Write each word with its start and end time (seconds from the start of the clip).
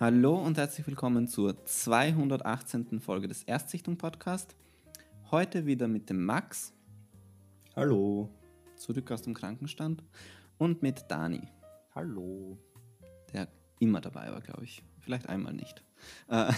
Hallo 0.00 0.36
und 0.36 0.56
herzlich 0.56 0.86
willkommen 0.86 1.26
zur 1.26 1.64
218. 1.64 3.00
Folge 3.00 3.26
des 3.26 3.42
Erstsichtung 3.42 3.96
Podcast. 3.96 4.54
Heute 5.32 5.66
wieder 5.66 5.88
mit 5.88 6.08
dem 6.08 6.24
Max. 6.24 6.72
Hallo. 7.74 8.28
Zurück 8.76 9.10
aus 9.10 9.22
dem 9.22 9.34
Krankenstand. 9.34 10.04
Und 10.56 10.82
mit 10.82 11.06
Dani. 11.08 11.48
Hallo. 11.96 12.56
Der 13.32 13.48
immer 13.80 14.00
dabei 14.00 14.30
war, 14.30 14.40
glaube 14.40 14.62
ich. 14.62 14.84
Vielleicht 15.00 15.28
einmal 15.28 15.52
nicht. 15.52 15.82
Äh, 16.28 16.52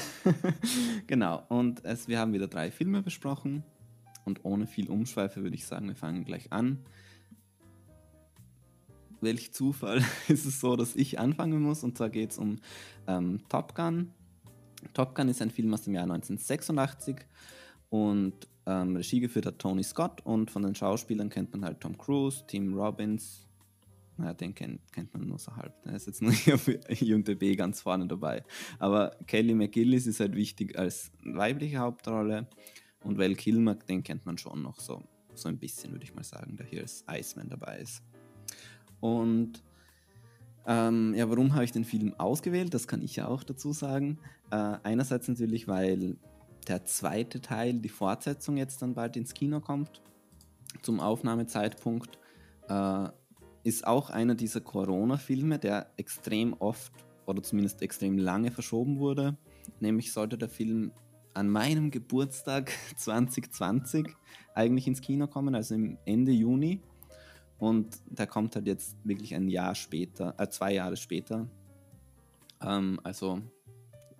genau. 1.07 1.43
Und 1.49 1.83
es, 1.83 2.09
wir 2.09 2.19
haben 2.19 2.35
wieder 2.35 2.47
drei 2.47 2.71
Filme 2.71 3.01
besprochen. 3.01 3.65
Und 4.27 4.45
ohne 4.45 4.67
viel 4.67 4.91
Umschweife 4.91 5.43
würde 5.43 5.57
ich 5.57 5.65
sagen, 5.65 5.89
wir 5.89 5.97
fangen 5.97 6.27
gleich 6.27 6.53
an 6.53 6.85
welch 9.23 9.53
Zufall 9.53 10.03
ist 10.29 10.47
es 10.47 10.61
so, 10.61 10.77
dass 10.77 10.97
ich 10.97 11.19
anfangen 11.19 11.61
muss. 11.63 11.85
Und 11.85 11.97
zwar 11.97 12.11
geht 12.11 12.33
es 12.33 12.39
um 12.39 12.59
ähm, 13.07 13.41
Top 13.49 13.75
Gun. 13.75 14.11
Top 14.95 15.15
Gun 15.15 15.29
ist 15.29 15.43
ein 15.43 15.51
Film 15.51 15.73
aus 15.75 15.83
dem 15.83 15.95
Jahr 15.95 16.05
1986 16.05 17.17
und 17.91 18.35
ähm, 18.67 18.97
Regie 18.97 19.21
geführt 19.21 19.47
hat 19.47 19.59
Tony 19.59 19.83
Scott 19.83 20.21
und 20.25 20.51
von 20.51 20.63
den 20.63 20.75
Schauspielern 20.75 21.29
kennt 21.29 21.53
man 21.53 21.65
halt 21.65 21.81
Tom 21.81 21.99
Cruise, 21.99 22.45
Tim 22.47 22.75
Robbins. 22.75 23.47
Naja, 24.17 24.35
den 24.35 24.55
kennt, 24.55 24.81
kennt 24.93 25.13
man 25.15 25.27
nur 25.27 25.39
so 25.39 25.57
halb. 25.57 25.83
Der 25.83 25.95
ist 25.95 26.07
jetzt 26.07 26.21
nur 26.21 26.33
hier 26.33 26.55
auf 26.55 26.69
IMDb 26.69 27.57
ganz 27.57 27.81
vorne 27.81 28.07
dabei. 28.07 28.45
Aber 28.79 29.17
Kelly 29.27 29.55
McGillis 29.55 30.07
ist 30.07 30.21
halt 30.21 30.35
wichtig 30.35 30.79
als 30.79 31.11
weibliche 31.25 31.79
Hauptrolle 31.79 32.47
und 33.03 33.19
Val 33.19 33.35
Kilmer, 33.35 33.75
den 33.75 34.03
kennt 34.03 34.27
man 34.27 34.37
schon 34.39 34.63
noch 34.63 34.79
so, 34.79 35.03
so 35.35 35.49
ein 35.49 35.59
bisschen, 35.59 35.93
würde 35.93 36.05
ich 36.05 36.15
mal 36.15 36.25
sagen, 36.25 36.57
der 36.57 36.67
hier 36.67 36.83
als 36.83 37.05
Iceman 37.09 37.49
dabei 37.49 37.79
ist. 37.79 38.03
Und 39.01 39.63
ähm, 40.67 41.15
ja, 41.15 41.29
warum 41.29 41.55
habe 41.55 41.65
ich 41.65 41.73
den 41.73 41.85
Film 41.85 42.15
ausgewählt? 42.19 42.75
Das 42.75 42.87
kann 42.87 43.03
ich 43.03 43.17
ja 43.17 43.29
auch 43.29 43.43
dazu 43.43 43.73
sagen. 43.73 44.19
Äh, 44.51 44.77
einerseits 44.83 45.29
natürlich, 45.29 45.69
weil 45.69 46.17
der 46.69 46.85
zweite 46.85 47.41
Teil, 47.41 47.75
die 47.75 47.89
Fortsetzung 47.89 48.57
jetzt 48.57 48.83
dann 48.83 48.95
bald 48.95 49.17
ins 49.17 49.35
Kino 49.35 49.61
kommt. 49.61 50.03
Zum 50.83 51.01
Aufnahmezeitpunkt 51.01 52.19
äh, 52.69 53.09
ist 53.65 53.87
auch 53.87 54.11
einer 54.11 54.35
dieser 54.35 54.61
Corona-Filme, 54.61 55.59
der 55.59 55.91
extrem 55.97 56.55
oft 56.55 56.93
oder 57.27 57.43
zumindest 57.43 57.83
extrem 57.83 58.19
lange 58.19 58.51
verschoben 58.51 58.99
wurde. 58.99 59.37
Nämlich 59.81 60.13
sollte 60.13 60.39
der 60.39 60.49
Film 60.49 60.93
an 61.35 61.49
meinem 61.49 61.91
Geburtstag 61.91 62.71
2020 62.97 64.09
eigentlich 64.55 64.87
ins 64.87 65.01
Kino 65.01 65.27
kommen, 65.27 65.55
also 65.55 65.75
im 65.75 65.99
Ende 66.05 66.33
Juni. 66.33 66.81
Und 67.61 68.01
der 68.07 68.27
kommt 68.27 68.57
halt 68.57 68.67
jetzt 68.67 68.97
wirklich 69.05 69.35
ein 69.35 69.49
Jahr 69.49 69.75
später, 69.75 70.35
äh, 70.39 70.49
zwei 70.49 70.73
Jahre 70.73 70.97
später. 70.97 71.47
Ähm, 72.63 72.99
also 73.05 73.41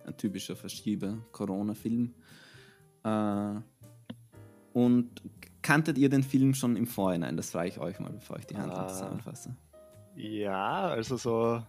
ein 0.05 0.17
typischer 0.17 0.55
Verschiebe-Corona-Film. 0.55 2.13
Äh, 3.03 3.55
und 4.73 5.09
kanntet 5.61 5.97
ihr 5.97 6.09
den 6.09 6.23
Film 6.23 6.53
schon 6.53 6.75
im 6.75 6.85
Vorhinein? 6.85 7.35
Das 7.35 7.51
frage 7.51 7.69
ich 7.69 7.79
euch 7.79 7.99
mal, 7.99 8.11
bevor 8.11 8.37
ich 8.37 8.45
die 8.45 8.55
Hand 8.55 8.71
ah, 8.73 8.87
zusammenfasse. 8.87 9.55
Ja, 10.15 10.89
also 10.89 11.17
so, 11.17 11.63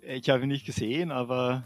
ich 0.00 0.28
habe 0.30 0.44
ihn 0.44 0.48
nicht 0.48 0.64
gesehen, 0.64 1.10
aber 1.12 1.64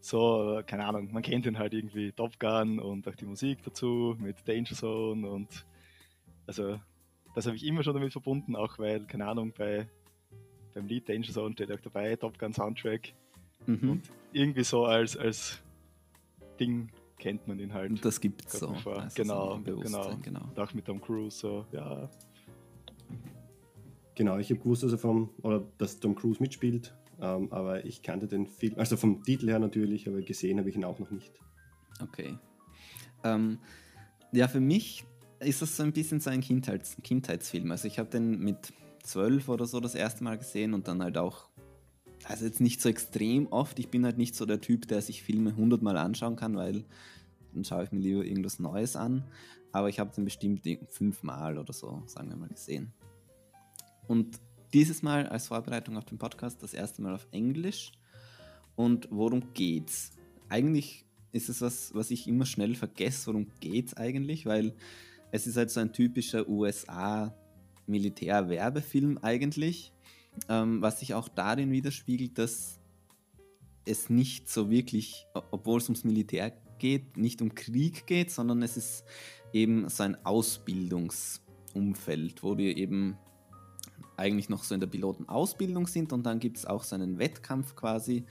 so, 0.00 0.62
keine 0.66 0.86
Ahnung, 0.86 1.12
man 1.12 1.22
kennt 1.22 1.46
ihn 1.46 1.58
halt 1.58 1.74
irgendwie, 1.74 2.12
Top 2.12 2.38
Gun 2.38 2.78
und 2.78 3.08
auch 3.08 3.16
die 3.16 3.26
Musik 3.26 3.62
dazu 3.64 4.16
mit 4.18 4.46
Danger 4.46 4.74
Zone 4.74 5.28
und 5.28 5.66
also 6.46 6.78
das 7.38 7.46
habe 7.46 7.54
ich 7.54 7.64
immer 7.64 7.84
schon 7.84 7.94
damit 7.94 8.10
verbunden, 8.10 8.56
auch 8.56 8.80
weil, 8.80 9.06
keine 9.06 9.24
Ahnung, 9.28 9.52
bei, 9.56 9.88
beim 10.74 10.88
Lied 10.88 11.08
Danger 11.08 11.30
Zone 11.30 11.52
steht 11.52 11.70
auch 11.70 11.78
dabei, 11.78 12.16
Top 12.16 12.36
Gun 12.36 12.52
Soundtrack. 12.52 13.12
Mhm. 13.64 13.90
Und 13.90 14.02
irgendwie 14.32 14.64
so 14.64 14.84
als, 14.86 15.16
als 15.16 15.62
Ding 16.58 16.90
kennt 17.16 17.46
man 17.46 17.60
ihn 17.60 17.72
halt. 17.72 18.04
Das 18.04 18.20
gibt 18.20 18.44
es 18.44 18.58
so. 18.58 18.70
Also 18.70 18.90
genau, 19.14 19.60
genau. 19.64 20.16
genau. 20.20 20.40
Und 20.48 20.58
auch 20.58 20.74
mit 20.74 20.84
Tom 20.86 21.00
Cruise, 21.00 21.38
so, 21.38 21.64
ja. 21.70 22.10
Genau, 24.16 24.38
ich 24.38 24.50
habe 24.50 24.58
gewusst, 24.58 24.82
dass 24.82 24.90
er 24.90 24.98
vom, 24.98 25.30
oder 25.42 25.64
dass 25.78 26.00
Tom 26.00 26.16
Cruise 26.16 26.42
mitspielt, 26.42 26.92
ähm, 27.20 27.52
aber 27.52 27.84
ich 27.84 28.02
kannte 28.02 28.26
den 28.26 28.48
Film, 28.48 28.74
also 28.78 28.96
vom 28.96 29.22
Titel 29.22 29.48
her 29.48 29.60
natürlich, 29.60 30.08
aber 30.08 30.22
gesehen 30.22 30.58
habe 30.58 30.70
ich 30.70 30.74
ihn 30.74 30.84
auch 30.84 30.98
noch 30.98 31.12
nicht. 31.12 31.38
Okay. 32.02 32.36
Ähm, 33.22 33.60
ja, 34.32 34.48
für 34.48 34.58
mich 34.58 35.04
ist 35.40 35.62
das 35.62 35.76
so 35.76 35.82
ein 35.82 35.92
bisschen 35.92 36.20
so 36.20 36.30
ein 36.30 36.40
Kindheits 36.40 36.96
Kindheitsfilm. 37.02 37.70
Also 37.70 37.88
ich 37.88 37.98
habe 37.98 38.10
den 38.10 38.40
mit 38.40 38.72
zwölf 39.02 39.48
oder 39.48 39.66
so 39.66 39.80
das 39.80 39.94
erste 39.94 40.24
Mal 40.24 40.38
gesehen 40.38 40.74
und 40.74 40.88
dann 40.88 41.02
halt 41.02 41.18
auch, 41.18 41.48
also 42.24 42.44
jetzt 42.44 42.60
nicht 42.60 42.80
so 42.80 42.88
extrem 42.88 43.46
oft. 43.46 43.78
Ich 43.78 43.88
bin 43.88 44.04
halt 44.04 44.18
nicht 44.18 44.34
so 44.34 44.46
der 44.46 44.60
Typ, 44.60 44.88
der 44.88 45.00
sich 45.00 45.22
Filme 45.22 45.56
hundertmal 45.56 45.96
anschauen 45.96 46.36
kann, 46.36 46.56
weil 46.56 46.84
dann 47.54 47.64
schaue 47.64 47.84
ich 47.84 47.92
mir 47.92 48.00
lieber 48.00 48.24
irgendwas 48.24 48.58
Neues 48.58 48.96
an. 48.96 49.24
Aber 49.72 49.88
ich 49.88 49.98
habe 49.98 50.14
den 50.14 50.24
bestimmt 50.24 50.62
fünfmal 50.90 51.58
oder 51.58 51.72
so, 51.72 52.02
sagen 52.06 52.30
wir 52.30 52.36
mal, 52.36 52.48
gesehen. 52.48 52.92
Und 54.06 54.40
dieses 54.72 55.02
Mal 55.02 55.26
als 55.26 55.48
Vorbereitung 55.48 55.96
auf 55.96 56.04
den 56.04 56.18
Podcast 56.18 56.62
das 56.62 56.74
erste 56.74 57.02
Mal 57.02 57.14
auf 57.14 57.26
Englisch. 57.30 57.92
Und 58.76 59.08
worum 59.10 59.52
geht's? 59.54 60.12
Eigentlich 60.48 61.04
ist 61.32 61.48
es 61.48 61.60
was, 61.60 61.94
was 61.94 62.10
ich 62.10 62.26
immer 62.26 62.46
schnell 62.46 62.74
vergesse, 62.74 63.26
worum 63.28 63.48
geht's 63.60 63.94
eigentlich, 63.94 64.46
weil 64.46 64.74
es 65.30 65.46
ist 65.46 65.56
halt 65.56 65.70
so 65.70 65.78
ein 65.80 65.92
typischer 65.92 66.48
USA-Militär-Werbefilm 66.48 69.18
eigentlich, 69.22 69.92
ähm, 70.48 70.82
was 70.82 70.98
sich 71.00 71.14
auch 71.14 71.28
darin 71.28 71.70
widerspiegelt, 71.70 72.36
dass 72.38 72.80
es 73.84 74.10
nicht 74.10 74.50
so 74.50 74.70
wirklich, 74.70 75.26
obwohl 75.50 75.78
es 75.78 75.88
ums 75.88 76.02
Militär 76.04 76.52
geht, 76.78 77.16
nicht 77.16 77.42
um 77.42 77.52
Krieg 77.54 78.06
geht, 78.06 78.30
sondern 78.30 78.62
es 78.62 78.76
ist 78.76 79.04
eben 79.52 79.88
so 79.88 80.04
ein 80.04 80.16
Ausbildungsumfeld, 80.24 82.42
wo 82.42 82.58
wir 82.58 82.76
eben 82.76 83.16
eigentlich 84.16 84.48
noch 84.48 84.64
so 84.64 84.74
in 84.74 84.80
der 84.80 84.88
Pilotenausbildung 84.88 85.86
sind 85.86 86.12
und 86.12 86.24
dann 86.24 86.40
gibt 86.40 86.58
es 86.58 86.66
auch 86.66 86.82
so 86.84 86.96
einen 86.96 87.18
Wettkampf 87.18 87.74
quasi, 87.76 88.26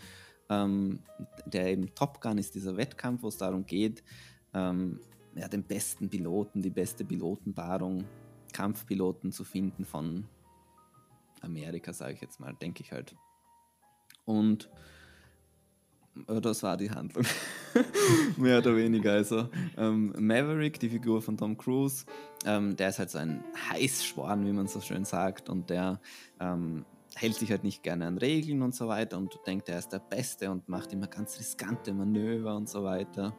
ähm, 0.50 1.00
der 1.46 1.72
eben 1.72 1.94
Top 1.96 2.22
Gun 2.22 2.38
ist 2.38 2.54
dieser 2.56 2.78
Wettkampf, 2.78 3.24
wo 3.24 3.30
es 3.30 3.38
darum 3.38 3.66
geht, 3.66 4.04
ähm, 4.54 5.00
ja, 5.38 5.48
den 5.48 5.64
besten 5.64 6.10
Piloten, 6.10 6.62
die 6.62 6.70
beste 6.70 7.06
Pilotenpaarung, 7.06 8.06
Kampfpiloten 8.54 9.32
zu 9.32 9.44
finden 9.44 9.86
von 9.86 10.26
Amerika, 11.42 11.94
sage 11.94 12.14
ich 12.14 12.22
jetzt 12.22 12.40
mal, 12.40 12.54
denke 12.56 12.82
ich 12.82 12.92
halt. 12.92 13.16
Und 14.26 14.70
äh, 16.28 16.42
das 16.42 16.64
war 16.64 16.78
die 16.78 16.90
Handlung. 16.90 17.26
Mehr 18.38 18.60
oder 18.60 18.76
weniger. 18.76 19.14
Also 19.14 19.50
ähm, 19.78 20.14
Maverick, 20.18 20.80
die 20.80 20.90
Figur 20.90 21.22
von 21.22 21.38
Tom 21.38 21.58
Cruise, 21.58 22.06
ähm, 22.46 22.76
der 22.76 22.90
ist 22.90 23.00
halt 23.00 23.12
so 23.12 23.20
ein 23.20 23.44
Heißsporn, 23.70 24.46
wie 24.46 24.54
man 24.54 24.68
so 24.68 24.82
schön 24.82 25.06
sagt, 25.06 25.50
und 25.50 25.70
der 25.70 26.00
ähm, 26.40 26.86
hält 27.16 27.36
sich 27.36 27.52
halt 27.52 27.64
nicht 27.64 27.84
gerne 27.84 28.06
an 28.08 28.18
Regeln 28.18 28.62
und 28.62 28.76
so 28.76 28.88
weiter 28.88 29.18
und 29.18 29.40
denkt, 29.46 29.70
er 29.70 29.80
ist 29.80 29.90
der 29.90 30.00
Beste 30.00 30.52
und 30.52 30.70
macht 30.70 30.94
immer 30.94 31.08
ganz 31.08 31.40
riskante 31.40 31.94
Manöver 31.94 32.56
und 32.56 32.70
so 32.70 32.84
weiter. 32.84 33.36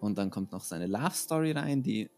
Und 0.00 0.18
dann 0.18 0.30
kommt 0.30 0.52
noch 0.52 0.62
seine 0.62 0.86
Love 0.86 1.14
Story 1.14 1.52
rein, 1.52 1.82
die 1.82 2.10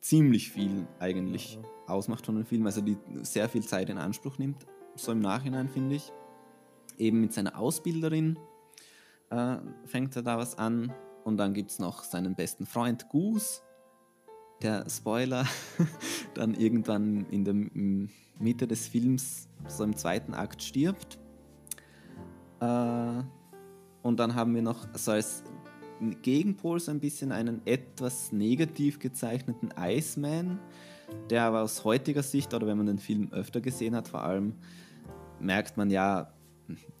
ziemlich 0.00 0.50
viel 0.50 0.86
eigentlich 1.00 1.58
mhm. 1.58 1.64
ausmacht 1.86 2.26
von 2.26 2.34
dem 2.36 2.44
Film, 2.44 2.66
also 2.66 2.82
die 2.82 2.98
sehr 3.22 3.48
viel 3.48 3.64
Zeit 3.64 3.88
in 3.88 3.98
Anspruch 3.98 4.38
nimmt, 4.38 4.66
so 4.96 5.12
im 5.12 5.20
Nachhinein 5.20 5.68
finde 5.68 5.96
ich. 5.96 6.12
Eben 6.98 7.22
mit 7.22 7.32
seiner 7.32 7.58
Ausbilderin 7.58 8.38
äh, 9.30 9.56
fängt 9.86 10.14
er 10.14 10.22
da 10.22 10.36
was 10.36 10.58
an 10.58 10.92
und 11.24 11.38
dann 11.38 11.54
gibt 11.54 11.70
es 11.70 11.78
noch 11.78 12.04
seinen 12.04 12.34
besten 12.34 12.66
Freund 12.66 13.08
Goose, 13.08 13.62
der 14.62 14.88
Spoiler 14.88 15.46
dann 16.34 16.54
irgendwann 16.54 17.26
in 17.30 17.44
der 17.44 17.54
Mitte 18.38 18.66
des 18.66 18.86
Films, 18.86 19.48
so 19.66 19.84
im 19.84 19.96
zweiten 19.96 20.34
Akt 20.34 20.62
stirbt. 20.62 21.18
Äh, 22.60 23.22
und 24.02 24.20
dann 24.20 24.34
haben 24.34 24.54
wir 24.54 24.62
noch 24.62 24.86
so 24.94 25.12
als 25.12 25.44
Gegenpol 26.22 26.80
so 26.80 26.90
ein 26.90 27.00
bisschen 27.00 27.32
einen 27.32 27.60
etwas 27.66 28.32
negativ 28.32 28.98
gezeichneten 28.98 29.70
Iceman, 29.78 30.58
der 31.30 31.44
aber 31.44 31.62
aus 31.62 31.84
heutiger 31.84 32.22
Sicht 32.22 32.54
oder 32.54 32.66
wenn 32.66 32.76
man 32.76 32.86
den 32.86 32.98
Film 32.98 33.32
öfter 33.32 33.60
gesehen 33.60 33.94
hat, 33.94 34.08
vor 34.08 34.22
allem 34.22 34.54
merkt 35.40 35.76
man 35.76 35.90
ja, 35.90 36.32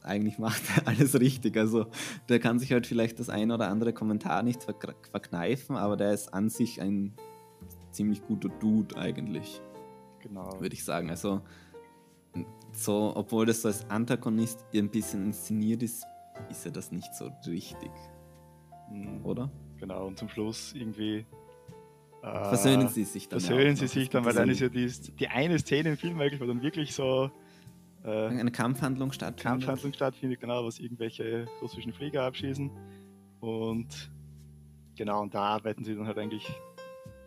eigentlich 0.02 0.38
macht 0.38 0.62
er 0.76 0.88
alles 0.88 1.18
richtig. 1.18 1.56
Also 1.56 1.86
der 2.28 2.38
kann 2.38 2.58
sich 2.58 2.72
halt 2.72 2.86
vielleicht 2.86 3.18
das 3.18 3.28
ein 3.28 3.50
oder 3.50 3.68
andere 3.68 3.92
Kommentar 3.92 4.42
nicht 4.42 4.62
verkneifen, 4.62 5.76
aber 5.76 5.96
der 5.96 6.12
ist 6.12 6.32
an 6.32 6.50
sich 6.50 6.80
ein 6.80 7.14
ziemlich 7.90 8.22
guter 8.22 8.48
Dude 8.48 8.96
eigentlich. 8.96 9.60
Genau. 10.20 10.60
Würde 10.60 10.74
ich 10.74 10.84
sagen. 10.84 11.10
Also 11.10 11.42
so, 12.72 13.12
obwohl 13.14 13.46
das 13.46 13.62
so 13.62 13.68
als 13.68 13.88
Antagonist 13.88 14.64
ein 14.74 14.90
bisschen 14.90 15.24
inszeniert 15.26 15.82
ist, 15.82 16.04
ist 16.50 16.66
er 16.66 16.72
das 16.72 16.90
nicht 16.90 17.14
so 17.14 17.30
richtig. 17.46 17.90
Mhm. 18.90 19.24
Oder? 19.24 19.50
Genau, 19.78 20.06
und 20.06 20.18
zum 20.18 20.28
Schluss 20.28 20.72
irgendwie. 20.74 21.26
Äh, 22.22 22.44
versöhnen 22.44 22.88
sie 22.88 23.04
sich 23.04 23.28
dann. 23.28 23.40
Versöhnen 23.40 23.70
ja 23.70 23.76
sie 23.76 23.86
sich 23.86 24.08
dann, 24.08 24.24
weil 24.24 24.34
dann 24.34 24.48
ist 24.48 24.60
ja 24.60 24.68
die, 24.68 24.90
die 25.18 25.28
eine 25.28 25.58
Szene 25.58 25.90
im 25.90 25.96
Film 25.96 26.20
eigentlich, 26.20 26.40
wo 26.40 26.46
dann 26.46 26.62
wirklich 26.62 26.94
so 26.94 27.30
äh, 28.04 28.26
eine 28.28 28.50
Kampfhandlung 28.50 29.12
stattfindet. 29.12 29.42
Kampfhandlung 29.42 29.92
stattfindet, 29.92 30.40
genau, 30.40 30.64
was 30.64 30.78
irgendwelche 30.78 31.46
russischen 31.60 31.92
Flieger 31.92 32.22
abschießen. 32.24 32.70
Und 33.40 34.10
genau, 34.96 35.22
und 35.22 35.34
da 35.34 35.42
arbeiten 35.42 35.84
sie 35.84 35.94
dann 35.94 36.06
halt 36.06 36.18
eigentlich 36.18 36.46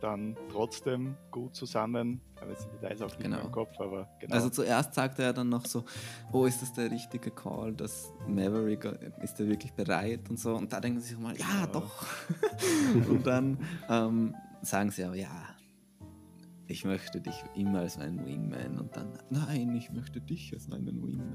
dann 0.02 0.38
trotzdem 0.52 1.16
gut 1.32 1.56
zusammen. 1.56 2.22
Ich 2.36 2.42
habe 2.42 2.52
jetzt 2.52 2.66
die 2.66 2.70
Details 2.78 3.02
auch 3.02 3.08
nicht 3.08 3.22
genau. 3.22 3.40
im 3.40 3.52
Kopf, 3.52 3.80
aber 3.80 4.10
genau. 4.20 4.36
Also 4.36 4.50
zuerst 4.50 4.94
sagt 4.94 5.20
er 5.20 5.34
dann 5.34 5.50
noch 5.50 5.66
so, 5.66 5.84
oh, 6.32 6.46
ist 6.46 6.62
das 6.62 6.74
der 6.74 6.92
richtige 6.92 7.32
Call, 7.32 7.74
dass 7.74 8.14
Maverick, 8.28 8.86
ist 9.22 9.40
er 9.40 9.48
wirklich 9.48 9.74
bereit 9.74 10.30
und 10.30 10.40
so. 10.40 10.56
Und 10.56 10.72
da 10.72 10.80
denken 10.80 11.00
sie 11.00 11.10
sich 11.10 11.20
mal, 11.20 11.36
ja, 11.38 11.62
ja. 11.62 11.68
doch. 11.68 12.06
und 13.10 13.26
dann 13.26 13.58
ähm, 13.90 14.36
sagen 14.62 14.92
sie 14.92 15.04
aber, 15.04 15.16
ja, 15.16 15.58
ich 16.68 16.84
möchte 16.84 17.22
dich 17.22 17.44
immer 17.56 17.80
als 17.80 17.98
meinen 17.98 18.26
Wingman 18.26 18.78
und 18.78 18.96
dann, 18.96 19.18
nein, 19.30 19.74
ich 19.76 19.92
möchte 19.92 20.20
dich 20.20 20.54
als 20.54 20.68
meinen 20.68 21.02
Wingman. 21.02 21.28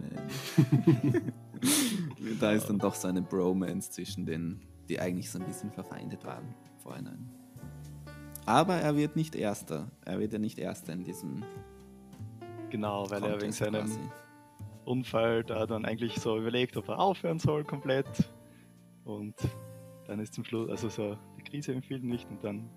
da 2.40 2.52
ist 2.52 2.66
dann 2.68 2.78
doch 2.78 2.94
so 2.94 3.08
eine 3.08 3.22
Bromance 3.22 3.90
zwischen 3.90 4.26
denen, 4.26 4.60
die 4.88 5.00
eigentlich 5.00 5.30
so 5.30 5.38
ein 5.38 5.46
bisschen 5.46 5.72
verfeindet 5.72 6.24
waren 6.24 6.54
vorhinein. 6.82 7.30
Aber 8.46 8.74
er 8.74 8.96
wird 8.96 9.16
nicht 9.16 9.34
Erster. 9.34 9.90
Er 10.04 10.18
wird 10.18 10.32
ja 10.32 10.38
nicht 10.38 10.58
Erster 10.58 10.92
in 10.92 11.04
diesem. 11.04 11.42
Genau, 12.70 13.10
weil 13.10 13.20
Contest 13.20 13.34
er 13.34 13.42
wegen 13.42 13.52
seinem 13.52 13.86
quasi. 13.86 14.00
Unfall 14.84 15.44
da 15.44 15.66
dann 15.66 15.84
eigentlich 15.84 16.16
so 16.16 16.38
überlegt, 16.38 16.76
ob 16.76 16.88
er 16.88 16.98
aufhören 16.98 17.38
soll 17.38 17.64
komplett. 17.64 18.30
Und 19.04 19.34
dann 20.06 20.20
ist 20.20 20.34
zum 20.34 20.44
Schluss, 20.44 20.70
also 20.70 20.88
so 20.88 21.16
die 21.38 21.42
Krise 21.42 21.72
im 21.72 21.82
Film 21.82 22.06
nicht 22.06 22.28
und 22.30 22.42
dann 22.42 22.68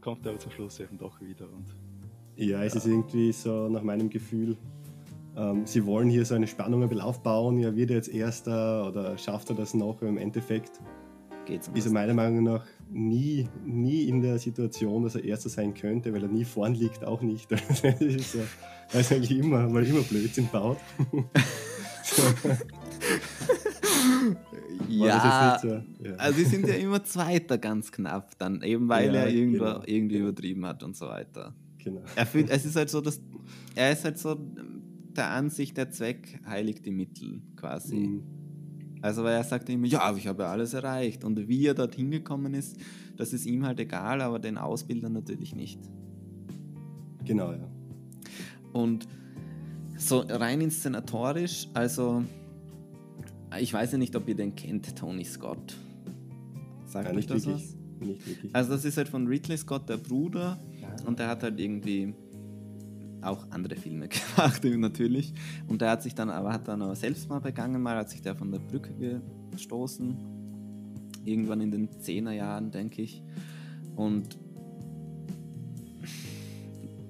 kommt 0.00 0.24
er 0.26 0.30
aber 0.30 0.38
zum 0.38 0.52
Schluss 0.52 0.78
eben 0.80 0.98
doch 0.98 1.20
wieder 1.20 1.46
und 1.46 1.66
ja, 2.36 2.62
es 2.62 2.76
ist 2.76 2.86
irgendwie 2.86 3.32
so 3.32 3.68
nach 3.68 3.82
meinem 3.82 4.08
Gefühl, 4.08 4.56
ähm, 5.36 5.66
sie 5.66 5.84
wollen 5.84 6.08
hier 6.08 6.24
so 6.24 6.36
eine 6.36 6.46
Spannung 6.46 6.84
ein 6.84 6.88
bisschen 6.88 7.04
aufbauen. 7.04 7.58
Ja, 7.58 7.74
wird 7.74 7.90
er 7.90 7.96
jetzt 7.96 8.08
Erster 8.08 8.86
oder 8.86 9.18
schafft 9.18 9.50
er 9.50 9.56
das 9.56 9.74
noch? 9.74 10.02
Im 10.02 10.16
Endeffekt 10.16 10.80
Geht's 11.48 11.66
um 11.68 11.74
ist 11.76 11.86
er 11.86 11.92
meiner 11.92 12.12
Meinung 12.12 12.44
nach 12.44 12.62
nie, 12.90 13.48
nie 13.64 14.02
in 14.04 14.20
der 14.20 14.38
Situation, 14.38 15.02
dass 15.02 15.14
er 15.14 15.24
Erster 15.24 15.48
sein 15.48 15.72
könnte, 15.72 16.12
weil 16.12 16.22
er 16.22 16.28
nie 16.28 16.44
vorn 16.44 16.74
liegt, 16.74 17.02
auch 17.04 17.22
nicht. 17.22 17.50
das 17.50 17.82
ist, 18.02 18.32
so, 18.32 18.40
weil 18.92 19.00
es 19.00 19.10
eigentlich 19.10 19.38
immer, 19.38 19.72
weil 19.72 19.86
immer 19.86 20.02
Blödsinn 20.02 20.46
baut. 20.52 20.76
ja, 24.90 25.58
so? 25.58 25.68
ja, 25.68 25.82
also 26.18 26.38
sie 26.38 26.44
sind 26.44 26.68
ja 26.68 26.74
immer 26.74 27.02
Zweiter 27.02 27.56
ganz 27.56 27.90
knapp 27.92 28.38
dann, 28.38 28.60
eben 28.60 28.90
weil 28.90 29.14
ja, 29.14 29.22
er 29.22 29.30
irgendwo, 29.30 29.64
genau. 29.64 29.82
irgendwie 29.86 30.18
übertrieben 30.18 30.66
hat 30.66 30.82
und 30.82 30.98
so 30.98 31.06
weiter. 31.06 31.54
Genau. 31.82 32.02
Er 32.14 32.26
fühlt, 32.26 32.50
es 32.50 32.66
ist 32.66 32.76
halt 32.76 32.90
so, 32.90 33.00
dass 33.00 33.22
er 33.74 33.90
ist 33.92 34.04
halt 34.04 34.18
so 34.18 34.38
der 35.16 35.30
Ansicht, 35.30 35.78
der 35.78 35.90
Zweck 35.90 36.40
heiligt 36.46 36.84
die 36.84 36.90
Mittel 36.90 37.40
quasi. 37.56 37.96
Mhm. 37.96 38.37
Also 39.02 39.24
weil 39.24 39.34
er 39.34 39.44
sagt 39.44 39.68
immer, 39.68 39.86
ja, 39.86 40.14
ich 40.16 40.26
habe 40.26 40.46
alles 40.46 40.74
erreicht. 40.74 41.24
Und 41.24 41.48
wie 41.48 41.66
er 41.66 41.74
dorthin 41.74 42.10
gekommen 42.10 42.54
ist, 42.54 42.76
das 43.16 43.32
ist 43.32 43.46
ihm 43.46 43.64
halt 43.64 43.80
egal, 43.80 44.20
aber 44.20 44.38
den 44.38 44.58
Ausbildern 44.58 45.12
natürlich 45.12 45.54
nicht. 45.54 45.80
Genau, 47.24 47.52
ja. 47.52 47.68
Und 48.72 49.08
so 49.96 50.20
rein 50.20 50.60
inszenatorisch, 50.60 51.68
also 51.74 52.22
ich 53.58 53.72
weiß 53.72 53.92
ja 53.92 53.98
nicht, 53.98 54.14
ob 54.14 54.28
ihr 54.28 54.36
den 54.36 54.54
kennt, 54.54 54.96
Tony 54.96 55.24
Scott. 55.24 55.76
Sagt 56.86 57.14
euch 57.14 57.26
das 57.26 57.46
wirklich, 57.46 57.74
was? 58.00 58.06
Nicht 58.06 58.26
wirklich. 58.26 58.54
Also 58.54 58.72
das 58.72 58.84
ist 58.84 58.96
halt 58.96 59.08
von 59.08 59.26
Ridley 59.26 59.56
Scott, 59.56 59.88
der 59.88 59.96
Bruder 59.96 60.58
und 61.06 61.18
der 61.18 61.28
hat 61.28 61.42
halt 61.42 61.58
irgendwie 61.58 62.14
auch 63.28 63.46
andere 63.50 63.76
Filme 63.76 64.08
gemacht, 64.36 64.62
natürlich. 64.64 65.32
Und 65.66 65.80
der 65.80 65.90
hat 65.90 66.02
sich 66.02 66.14
dann 66.14 66.30
aber 66.30 66.52
hat 66.52 66.68
dann 66.68 66.82
aber 66.82 66.96
selbst 66.96 67.28
mal 67.28 67.40
begangen, 67.40 67.80
mal 67.82 67.96
hat 67.96 68.10
sich 68.10 68.22
der 68.22 68.34
von 68.34 68.50
der 68.50 68.58
Brücke 68.58 69.20
gestoßen. 69.50 70.16
Irgendwann 71.24 71.60
in 71.60 71.70
den 71.70 71.88
10er 71.88 72.32
Jahren, 72.32 72.70
denke 72.70 73.02
ich. 73.02 73.22
Und 73.96 74.38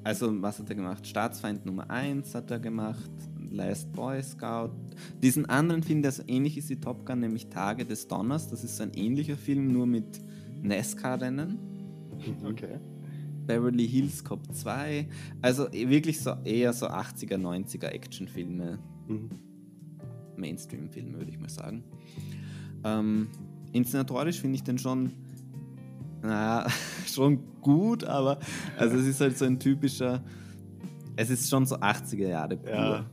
also, 0.05 0.41
was 0.41 0.59
hat 0.59 0.71
er 0.71 0.75
gemacht? 0.75 1.07
Staatsfeind 1.07 1.67
Nummer 1.67 1.91
1 1.91 2.35
hat 2.35 2.51
er 2.51 2.59
gemacht, 2.59 3.11
Last 3.51 3.93
Boy 3.93 4.23
Scout. 4.23 4.71
Diesen 5.23 5.47
anderen 5.47 5.83
Film, 5.83 6.01
der 6.01 6.13
so 6.13 6.23
ähnlich 6.27 6.57
ist 6.57 6.71
wie 6.71 6.77
Top 6.77 7.05
Gun, 7.05 7.21
nämlich 7.21 7.49
Tage 7.49 7.85
des 7.85 8.09
Donners. 8.09 8.49
Das 8.49 8.65
ist 8.65 8.77
so 8.77 8.85
ein 8.85 8.93
ähnlicher 8.95 9.37
Film, 9.37 9.71
nur 9.71 9.87
mit 9.87 10.21
NASCAR-Rennen. 10.63 11.59
Okay. 12.45 12.79
Beverly 13.49 13.89
Hills 13.89 14.23
Cop 14.23 14.55
2. 14.55 15.09
Also 15.43 15.69
eh, 15.73 15.89
wirklich 15.89 16.21
so 16.21 16.35
eher 16.45 16.73
so 16.73 16.87
80er, 16.87 17.37
90er 17.37 17.87
Actionfilme. 17.87 18.79
Mhm. 19.09 19.31
Mainstream-Filme, 20.37 21.19
würde 21.19 21.31
ich 21.33 21.39
mal 21.41 21.49
sagen. 21.49 21.83
Ähm, 22.85 23.27
inszenatorisch 23.73 24.41
finde 24.41 24.57
ich 24.57 24.63
den 24.63 24.79
schon, 24.79 25.11
naja, 26.23 26.69
schon 27.07 27.41
gut, 27.61 28.05
aber 28.05 28.39
also 28.77 28.97
es 28.97 29.07
ist 29.07 29.21
halt 29.21 29.37
so 29.37 29.47
ein 29.47 29.59
typischer, 29.59 30.23
es 31.17 31.31
ist 31.31 31.51
schon 31.51 31.67
so 31.67 31.77
80er 31.77 32.29
Jahre 32.29 32.57
pur. 32.57 32.71
Ja, 32.71 33.07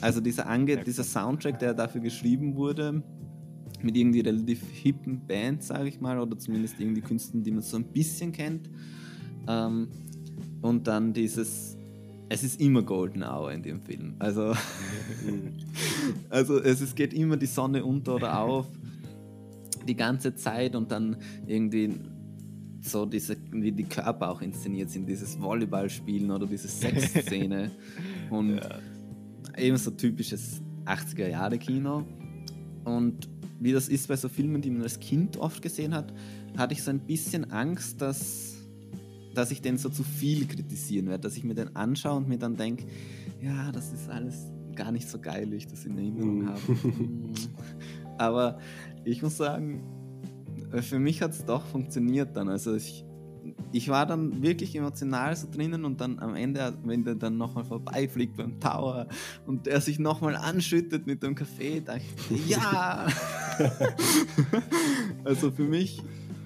also 0.00 0.20
dieser, 0.20 0.48
Ange 0.48 0.78
dieser 0.78 1.04
Soundtrack, 1.04 1.58
der 1.58 1.74
dafür 1.74 2.00
geschrieben 2.00 2.56
wurde, 2.56 3.02
mit 3.82 3.96
irgendwie 3.96 4.20
relativ 4.20 4.62
hippen 4.72 5.26
Bands, 5.26 5.68
sage 5.68 5.88
ich 5.88 6.00
mal, 6.00 6.18
oder 6.18 6.36
zumindest 6.38 6.80
irgendwie 6.80 7.00
Künstlern, 7.00 7.42
die 7.42 7.50
man 7.50 7.62
so 7.62 7.76
ein 7.76 7.84
bisschen 7.84 8.32
kennt. 8.32 8.68
Ähm, 9.48 9.88
und 10.62 10.86
dann 10.86 11.12
dieses, 11.12 11.76
es 12.28 12.42
ist 12.42 12.60
immer 12.60 12.82
Golden 12.82 13.22
Hour 13.22 13.52
in 13.52 13.62
dem 13.62 13.80
Film. 13.80 14.14
Also, 14.18 14.54
also 16.30 16.60
es, 16.60 16.80
es 16.80 16.94
geht 16.94 17.12
immer 17.14 17.36
die 17.36 17.46
Sonne 17.46 17.84
unter 17.84 18.16
oder 18.16 18.40
auf, 18.40 18.66
die 19.86 19.96
ganze 19.96 20.34
Zeit 20.34 20.76
und 20.76 20.90
dann 20.92 21.16
irgendwie 21.46 21.94
so 22.82 23.04
diese, 23.06 23.36
wie 23.50 23.72
die 23.72 23.84
Körper 23.84 24.30
auch 24.30 24.42
inszeniert 24.42 24.90
sind, 24.90 25.06
dieses 25.08 25.40
Volleyballspielen 25.40 26.30
oder 26.30 26.46
diese 26.46 26.68
Sexszene 26.68 27.70
und 28.30 28.56
ja. 28.56 28.78
eben 29.58 29.76
so 29.76 29.90
typisches 29.90 30.62
80er 30.86 31.28
Jahre 31.28 31.58
Kino 31.58 32.04
und 32.84 33.28
wie 33.58 33.72
das 33.72 33.88
ist 33.88 34.08
bei 34.08 34.16
so 34.16 34.28
Filmen, 34.28 34.62
die 34.62 34.70
man 34.70 34.82
als 34.82 34.98
Kind 34.98 35.36
oft 35.36 35.60
gesehen 35.60 35.94
hat, 35.94 36.12
hatte 36.56 36.72
ich 36.72 36.82
so 36.82 36.90
ein 36.90 37.00
bisschen 37.00 37.50
Angst, 37.50 38.00
dass 38.00 38.49
dass 39.34 39.50
ich 39.50 39.62
den 39.62 39.78
so 39.78 39.88
zu 39.88 40.02
viel 40.02 40.46
kritisieren 40.46 41.06
werde, 41.06 41.22
dass 41.22 41.36
ich 41.36 41.44
mir 41.44 41.54
den 41.54 41.76
anschaue 41.76 42.16
und 42.16 42.28
mir 42.28 42.38
dann 42.38 42.56
denke, 42.56 42.84
ja, 43.40 43.70
das 43.72 43.92
ist 43.92 44.08
alles 44.08 44.52
gar 44.74 44.92
nicht 44.92 45.08
so 45.08 45.18
geil, 45.18 45.50
wie 45.50 45.56
ich 45.56 45.66
das 45.66 45.84
in 45.84 45.96
Erinnerung 45.98 46.42
mhm. 46.42 46.48
habe. 46.48 46.60
Aber 48.18 48.58
ich 49.04 49.22
muss 49.22 49.36
sagen, 49.36 49.82
für 50.82 50.98
mich 50.98 51.22
hat 51.22 51.32
es 51.32 51.44
doch 51.44 51.64
funktioniert 51.64 52.36
dann. 52.36 52.48
Also 52.48 52.74
ich, 52.74 53.04
ich 53.72 53.88
war 53.88 54.06
dann 54.06 54.42
wirklich 54.42 54.76
emotional 54.76 55.34
so 55.36 55.48
drinnen 55.50 55.84
und 55.84 56.00
dann 56.00 56.18
am 56.18 56.34
Ende, 56.34 56.76
wenn 56.84 57.04
der 57.04 57.14
dann 57.14 57.36
nochmal 57.36 57.64
vorbeifliegt 57.64 58.36
beim 58.36 58.60
Tower 58.60 59.08
und 59.46 59.66
er 59.66 59.80
sich 59.80 59.98
nochmal 59.98 60.36
anschüttet 60.36 61.06
mit 61.06 61.22
dem 61.22 61.34
Kaffee, 61.34 61.80
dachte 61.80 62.02
ich, 62.30 62.48
ja! 62.48 63.06
also 65.24 65.50
für 65.50 65.64
mich 65.64 66.02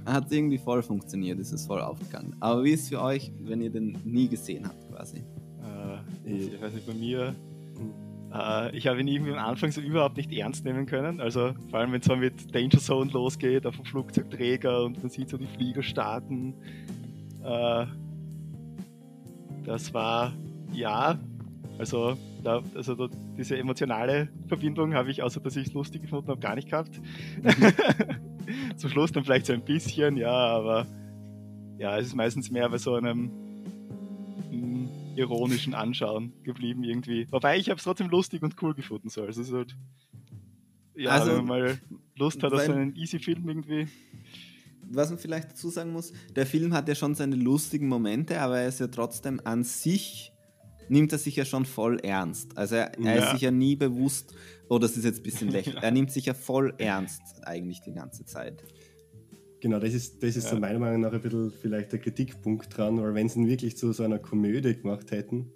hat 0.06 0.30
irgendwie 0.30 0.58
voll 0.58 0.82
funktioniert, 0.82 1.38
ist 1.38 1.52
es 1.52 1.66
voll 1.66 1.80
aufgegangen. 1.80 2.36
Aber 2.40 2.64
wie 2.64 2.70
ist 2.70 2.84
es 2.84 2.88
für 2.90 3.00
euch, 3.00 3.32
wenn 3.40 3.60
ihr 3.60 3.70
den 3.70 3.98
nie 4.04 4.28
gesehen 4.28 4.66
habt 4.66 4.88
quasi? 4.90 5.24
Äh, 5.62 6.30
ich 6.30 6.60
weiß 6.60 6.74
nicht, 6.74 6.86
bei 6.86 6.94
mir, 6.94 7.34
äh, 8.32 8.76
ich 8.76 8.86
habe 8.86 9.00
ihn 9.00 9.08
irgendwie 9.08 9.32
am 9.32 9.38
Anfang 9.38 9.70
so 9.70 9.80
überhaupt 9.80 10.16
nicht 10.16 10.32
ernst 10.32 10.64
nehmen 10.64 10.86
können. 10.86 11.20
Also 11.20 11.52
vor 11.70 11.78
allem, 11.78 11.92
wenn 11.92 12.00
es 12.00 12.06
so 12.06 12.16
mit 12.16 12.54
Danger 12.54 12.78
Zone 12.78 13.10
losgeht, 13.12 13.66
auf 13.66 13.76
dem 13.76 13.84
Flugzeugträger 13.84 14.84
und 14.84 15.00
man 15.02 15.10
sieht 15.10 15.30
so 15.30 15.38
die 15.38 15.46
Flieger 15.46 15.82
starten. 15.82 16.54
Äh, 17.42 17.86
das 19.64 19.94
war, 19.94 20.34
ja, 20.72 21.18
also, 21.78 22.16
da, 22.44 22.62
also 22.74 22.94
da, 22.94 23.08
diese 23.36 23.56
emotionale 23.56 24.28
Verbindung 24.46 24.94
habe 24.94 25.10
ich, 25.10 25.22
außer 25.22 25.40
dass 25.40 25.56
ich 25.56 25.68
es 25.68 25.72
lustig 25.72 26.02
gefunden 26.02 26.28
habe, 26.28 26.40
gar 26.40 26.54
nicht 26.54 26.68
gehabt. 26.68 27.00
Zum 28.76 28.90
Schluss 28.90 29.12
dann 29.12 29.24
vielleicht 29.24 29.46
so 29.46 29.52
ein 29.52 29.64
bisschen, 29.64 30.16
ja, 30.16 30.30
aber 30.30 30.86
ja, 31.78 31.98
es 31.98 32.06
ist 32.08 32.14
meistens 32.14 32.50
mehr 32.50 32.68
bei 32.68 32.78
so 32.78 32.94
einem 32.94 33.30
mm, 34.50 34.88
ironischen 35.16 35.74
Anschauen 35.74 36.32
geblieben 36.42 36.84
irgendwie. 36.84 37.26
Wobei 37.30 37.58
ich 37.58 37.70
habe 37.70 37.78
es 37.78 37.84
trotzdem 37.84 38.08
lustig 38.08 38.42
und 38.42 38.60
cool 38.62 38.74
gefunden. 38.74 39.08
So. 39.08 39.22
Also 39.22 39.56
halt, 39.56 39.74
ja, 40.94 41.10
also, 41.10 41.28
wenn 41.28 41.36
man 41.36 41.46
mal 41.46 41.78
Lust 42.16 42.42
hat 42.42 42.52
auf 42.52 42.62
so 42.62 42.72
einen 42.72 42.94
easy 42.94 43.18
Film 43.18 43.48
irgendwie. 43.48 43.88
Was 44.90 45.08
man 45.08 45.18
vielleicht 45.18 45.52
dazu 45.52 45.70
sagen 45.70 45.92
muss, 45.92 46.12
der 46.36 46.46
Film 46.46 46.74
hat 46.74 46.88
ja 46.88 46.94
schon 46.94 47.14
seine 47.14 47.36
lustigen 47.36 47.88
Momente, 47.88 48.40
aber 48.40 48.58
er 48.58 48.68
ist 48.68 48.80
ja 48.80 48.86
trotzdem 48.86 49.40
an 49.42 49.64
sich 49.64 50.33
nimmt 50.88 51.12
er 51.12 51.18
sich 51.18 51.36
ja 51.36 51.44
schon 51.44 51.64
voll 51.64 51.98
ernst. 52.00 52.56
Also 52.56 52.76
er, 52.76 52.98
er 52.98 53.16
ja. 53.16 53.24
ist 53.24 53.30
sich 53.32 53.40
ja 53.42 53.50
nie 53.50 53.76
bewusst, 53.76 54.34
oh, 54.68 54.78
das 54.78 54.96
ist 54.96 55.04
jetzt 55.04 55.20
ein 55.20 55.22
bisschen 55.22 55.48
lächerlich. 55.50 55.82
Er 55.82 55.90
nimmt 55.90 56.10
sich 56.10 56.26
ja 56.26 56.34
voll 56.34 56.74
ernst 56.78 57.22
eigentlich 57.42 57.80
die 57.80 57.92
ganze 57.92 58.24
Zeit. 58.24 58.62
Genau, 59.60 59.78
das 59.78 59.94
ist, 59.94 60.22
das 60.22 60.36
ist 60.36 60.44
ja. 60.44 60.50
so 60.50 60.58
meiner 60.58 60.78
Meinung 60.78 61.00
nach 61.00 61.12
ein 61.12 61.20
bisschen 61.20 61.50
vielleicht 61.50 61.92
der 61.92 61.98
Kritikpunkt 61.98 62.76
dran, 62.76 63.00
weil 63.00 63.14
wenn 63.14 63.28
sie 63.28 63.40
ihn 63.40 63.48
wirklich 63.48 63.76
zu 63.76 63.92
so 63.92 64.02
einer 64.02 64.18
Komödie 64.18 64.74
gemacht 64.74 65.10
hätten, 65.10 65.52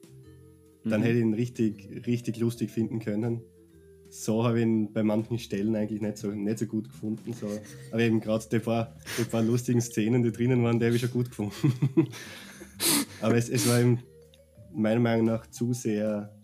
dann 0.84 1.00
mhm. 1.00 1.04
hätte 1.04 1.18
ich 1.18 1.24
ihn 1.24 1.34
richtig, 1.34 2.06
richtig 2.06 2.38
lustig 2.38 2.70
finden 2.70 3.00
können. 3.00 3.42
So 4.10 4.44
habe 4.44 4.60
ich 4.60 4.64
ihn 4.64 4.92
bei 4.92 5.02
manchen 5.02 5.38
Stellen 5.38 5.76
eigentlich 5.76 6.00
nicht 6.00 6.16
so, 6.16 6.30
nicht 6.30 6.58
so 6.58 6.66
gut 6.66 6.88
gefunden. 6.88 7.34
So. 7.34 7.48
Aber 7.90 8.00
eben 8.00 8.20
gerade 8.20 8.46
die 8.50 8.58
paar, 8.58 8.96
die 9.18 9.24
paar 9.24 9.42
lustigen 9.42 9.82
Szenen, 9.82 10.22
die 10.22 10.32
drinnen 10.32 10.62
waren, 10.62 10.80
die 10.80 10.86
habe 10.86 10.96
ich 10.96 11.02
schon 11.02 11.10
gut 11.10 11.28
gefunden. 11.28 11.74
Aber 13.20 13.34
es, 13.34 13.48
es 13.48 13.68
war 13.68 13.80
ihm 13.80 13.98
meiner 14.72 15.00
Meinung 15.00 15.26
nach 15.26 15.46
zu 15.46 15.72
sehr 15.72 16.34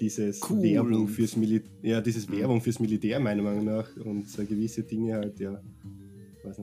dieses 0.00 0.40
cool. 0.48 0.62
Werbung 0.62 1.08
fürs 1.08 1.36
Militär, 1.36 1.70
ja, 1.82 2.00
dieses. 2.00 2.30
Werbung 2.30 2.60
fürs 2.60 2.78
Militär, 2.80 3.18
meiner 3.20 3.42
Meinung 3.42 3.64
nach. 3.64 3.88
Und 3.96 4.28
so 4.28 4.44
gewisse 4.44 4.82
Dinge 4.82 5.14
halt, 5.14 5.38
ja. 5.40 5.60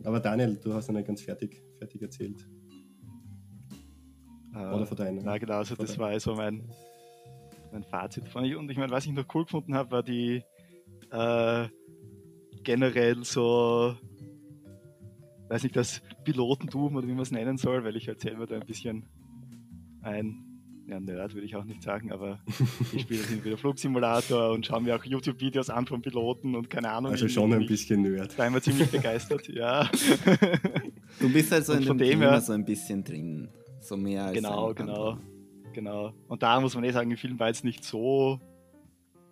Aber 0.03 0.20
Daniel, 0.20 0.58
du 0.63 0.74
hast 0.74 0.88
noch 0.88 0.96
nicht 0.96 1.08
ganz 1.08 1.22
fertig, 1.22 1.62
fertig 1.77 2.01
erzählt. 2.01 2.48
Äh, 4.53 4.58
Oder 4.58 4.86
von 4.86 4.98
deinem. 4.98 5.24
Na 5.24 5.38
genau, 5.38 5.55
also 5.55 5.75
das 5.75 5.98
war 5.98 6.17
so 6.20 6.36
mein, 6.36 6.70
mein 7.72 7.84
Fazit 7.84 8.29
von 8.29 8.46
ich. 8.46 8.55
Und 8.55 8.70
ich 8.72 8.77
meine, 8.77 8.91
was 8.91 9.05
ich 9.05 9.12
noch 9.12 9.25
cool 9.34 9.43
gefunden 9.43 9.75
habe, 9.75 9.91
war 9.91 10.03
die 10.03 10.43
äh, 11.12 11.67
generell 12.63 13.24
so, 13.24 13.96
weiß 15.50 15.63
nicht, 15.63 15.75
das 15.75 16.01
Pilotentum 16.24 16.96
oder 16.96 17.08
wie 17.08 17.13
man 17.13 17.24
es 17.24 17.32
nennen 17.32 17.58
soll, 17.58 17.84
weil 17.84 17.98
ich 17.98 18.08
halt 18.08 18.22
selber 18.22 18.46
da 18.46 18.55
ein 18.55 18.65
bisschen 18.65 19.05
ein 20.01 20.53
ja, 20.88 21.00
Nerd 21.00 21.34
würde 21.34 21.46
ich 21.46 21.56
auch 21.56 21.63
nicht 21.63 21.82
sagen, 21.82 22.12
aber 22.12 22.40
ich 22.94 23.02
spiele 23.02 23.24
hin 23.24 23.44
wieder 23.44 23.58
Flugsimulator 23.58 24.52
und 24.52 24.66
schaue 24.66 24.82
mir 24.82 24.96
auch 24.96 25.04
YouTube-Videos 25.04 25.70
an 25.70 25.86
von 25.86 26.02
Piloten 26.02 26.56
und 26.56 26.70
keine 26.70 26.90
Ahnung. 26.92 27.12
Also 27.12 27.28
schon 27.28 27.54
ein 27.54 27.66
bisschen 27.66 28.02
Nerd. 28.02 28.38
Da 28.38 28.48
immer 28.48 28.62
ziemlich 28.62 28.90
begeistert, 28.90 29.48
ja. 29.48 29.90
Du 31.20 31.32
bist 31.32 31.52
halt 31.52 31.66
so 31.66 31.74
und 31.74 31.82
in 31.82 31.86
dem 31.86 31.98
Thema 31.98 32.32
her, 32.32 32.42
so 32.42 32.54
ein 32.54 32.66
bisschen 32.66 33.04
drin. 33.04 33.48
So 33.80 33.96
mehr 33.96 34.25
als 34.25 34.36
Genau, 34.36 34.74
genau. 34.74 35.18
Genau. 35.74 36.13
Und 36.28 36.44
da 36.44 36.60
muss 36.60 36.75
man 36.75 36.84
eh 36.84 36.92
sagen, 36.92 37.12
im 37.12 37.18
Film 37.18 37.40
war 37.40 37.48
jetzt 37.48 37.63
nicht 37.63 37.84
so 37.84 38.40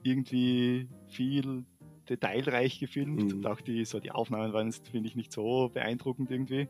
irgendwie 0.03 0.87
viel 1.07 1.65
detailreich 2.09 2.79
gefilmt 2.79 3.23
mhm. 3.23 3.37
und 3.37 3.47
auch 3.47 3.61
die, 3.61 3.85
so 3.85 3.99
die 3.99 4.11
Aufnahmen 4.11 4.53
waren 4.53 4.67
jetzt, 4.67 4.87
finde 4.87 5.07
ich, 5.07 5.15
nicht 5.15 5.31
so 5.31 5.69
beeindruckend 5.73 6.31
irgendwie 6.31 6.67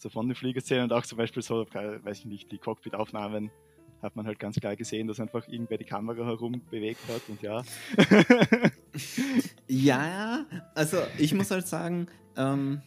so 0.00 0.08
von 0.08 0.26
den 0.26 0.34
Fliegerszenen 0.34 0.84
und 0.84 0.92
auch 0.92 1.04
zum 1.04 1.18
Beispiel 1.18 1.42
so, 1.42 1.66
weiß 1.72 2.20
ich 2.20 2.24
nicht, 2.24 2.50
die 2.50 2.58
Cockpit-Aufnahmen 2.58 3.50
hat 4.02 4.16
man 4.16 4.26
halt 4.26 4.38
ganz 4.38 4.56
klar 4.56 4.74
gesehen, 4.76 5.08
dass 5.08 5.20
einfach 5.20 5.46
irgendwer 5.46 5.76
die 5.76 5.84
Kamera 5.84 6.24
herum 6.24 6.62
bewegt 6.70 7.00
hat 7.06 7.20
und 7.28 7.42
ja. 7.42 7.62
ja, 9.68 10.46
also 10.74 10.96
ich 11.18 11.34
muss 11.34 11.50
halt 11.50 11.66
sagen, 11.66 12.06
ähm, 12.34 12.80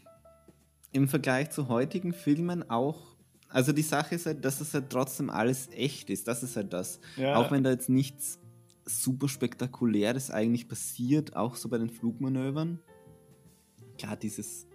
im 0.92 1.08
Vergleich 1.08 1.52
zu 1.52 1.68
heutigen 1.68 2.14
Filmen 2.14 2.68
auch, 2.68 3.16
also 3.48 3.74
die 3.74 3.84
Sache 3.84 4.16
ist 4.16 4.26
halt, 4.26 4.44
dass 4.44 4.60
es 4.60 4.74
halt 4.74 4.90
trotzdem 4.90 5.30
alles 5.30 5.70
echt 5.72 6.10
ist, 6.10 6.28
das 6.28 6.42
ist 6.42 6.56
halt 6.56 6.74
das. 6.74 7.00
Ja. 7.16 7.36
Auch 7.36 7.52
wenn 7.52 7.64
da 7.64 7.70
jetzt 7.70 7.90
nichts 7.90 8.40
super 8.86 9.30
spektakuläres 9.30 10.32
eigentlich 10.32 10.68
passiert, 10.68 11.36
auch 11.36 11.56
so 11.56 11.70
bei 11.70 11.78
den 11.78 11.92
Flugmanövern. 11.92 12.80
Klar, 14.00 14.18
dieses 14.18 14.66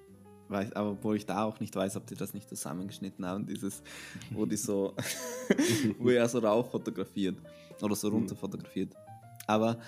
Weiß, 0.49 0.73
aber 0.73 0.97
wo 1.03 1.13
ich 1.13 1.27
da 1.27 1.45
auch 1.45 1.61
nicht 1.61 1.77
weiß, 1.77 1.97
ob 1.97 2.07
die 2.07 2.15
das 2.15 2.33
nicht 2.33 2.49
zusammengeschnitten 2.49 3.25
haben, 3.27 3.47
dieses, 3.47 3.83
wo 4.31 4.47
die 4.47 4.57
so, 4.57 4.95
wo 5.99 6.11
er 6.11 6.29
so 6.29 6.39
rauf 6.39 6.71
fotografiert 6.71 7.37
oder 7.83 7.95
so 7.95 8.09
runter 8.09 8.35
mhm. 8.35 8.39
fotografiert. 8.39 8.95
Aber 9.47 9.79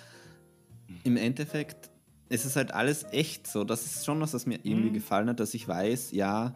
im 1.04 1.16
Endeffekt 1.16 1.90
ist 2.28 2.44
es 2.44 2.56
halt 2.56 2.72
alles 2.72 3.04
echt 3.10 3.46
so. 3.46 3.64
Das 3.64 3.84
ist 3.84 4.04
schon 4.04 4.20
was, 4.20 4.34
was 4.34 4.46
mir 4.46 4.60
irgendwie 4.62 4.90
mhm. 4.90 4.94
gefallen 4.94 5.28
hat, 5.28 5.40
dass 5.40 5.54
ich 5.54 5.66
weiß, 5.66 6.12
ja, 6.12 6.54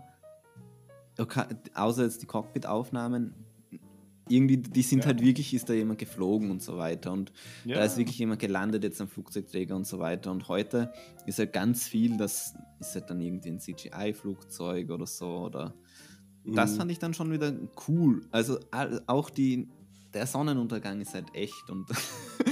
okay, 1.19 1.45
außer 1.75 2.05
jetzt 2.05 2.23
die 2.23 2.27
Cockpit-Aufnahmen, 2.27 3.35
irgendwie, 4.29 4.57
die 4.57 4.83
sind 4.83 5.01
ja. 5.01 5.07
halt 5.07 5.23
wirklich, 5.23 5.53
ist 5.53 5.69
da 5.69 5.75
jemand 5.75 5.99
geflogen 5.99 6.51
und 6.51 6.63
so 6.63 6.77
weiter. 6.77 7.13
Und 7.13 7.33
ja. 7.65 7.77
da 7.77 7.85
ist 7.85 7.97
wirklich 7.97 8.19
jemand 8.19 8.41
gelandet, 8.41 8.83
jetzt 8.83 9.01
am 9.01 9.09
Flugzeugträger 9.09 9.77
und 9.77 9.87
so 9.87 9.99
weiter. 9.99 10.31
Und 10.31 10.49
heute 10.49 10.93
ist 11.27 11.39
halt 11.39 11.53
ganz 11.53 11.87
viel, 11.87 12.17
das 12.17 12.55
ist 12.81 12.95
halt 12.95 13.11
dann 13.11 13.21
irgendwie 13.21 13.51
ein 13.51 13.61
CGI-Flugzeug 13.61 14.91
oder 14.91 15.07
so. 15.07 15.27
Oder 15.27 15.75
mhm. 16.45 16.55
das 16.55 16.77
fand 16.77 16.91
ich 16.91 16.99
dann 16.99 17.13
schon 17.13 17.31
wieder 17.33 17.55
cool. 17.89 18.27
Also 18.31 18.59
auch 19.07 19.31
die, 19.31 19.69
der 20.15 20.27
Sonnenuntergang 20.27 21.01
ist 21.01 21.15
halt 21.15 21.35
echt 21.35 21.69
und 21.69 21.87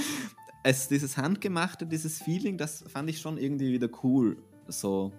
es, 0.63 0.87
dieses 0.87 1.17
handgemachte, 1.17 1.87
dieses 1.87 2.21
Feeling, 2.21 2.57
das 2.57 2.83
fand 2.87 3.09
ich 3.09 3.19
schon 3.19 3.37
irgendwie 3.37 3.71
wieder 3.73 3.89
cool. 4.03 4.37
So. 4.67 5.11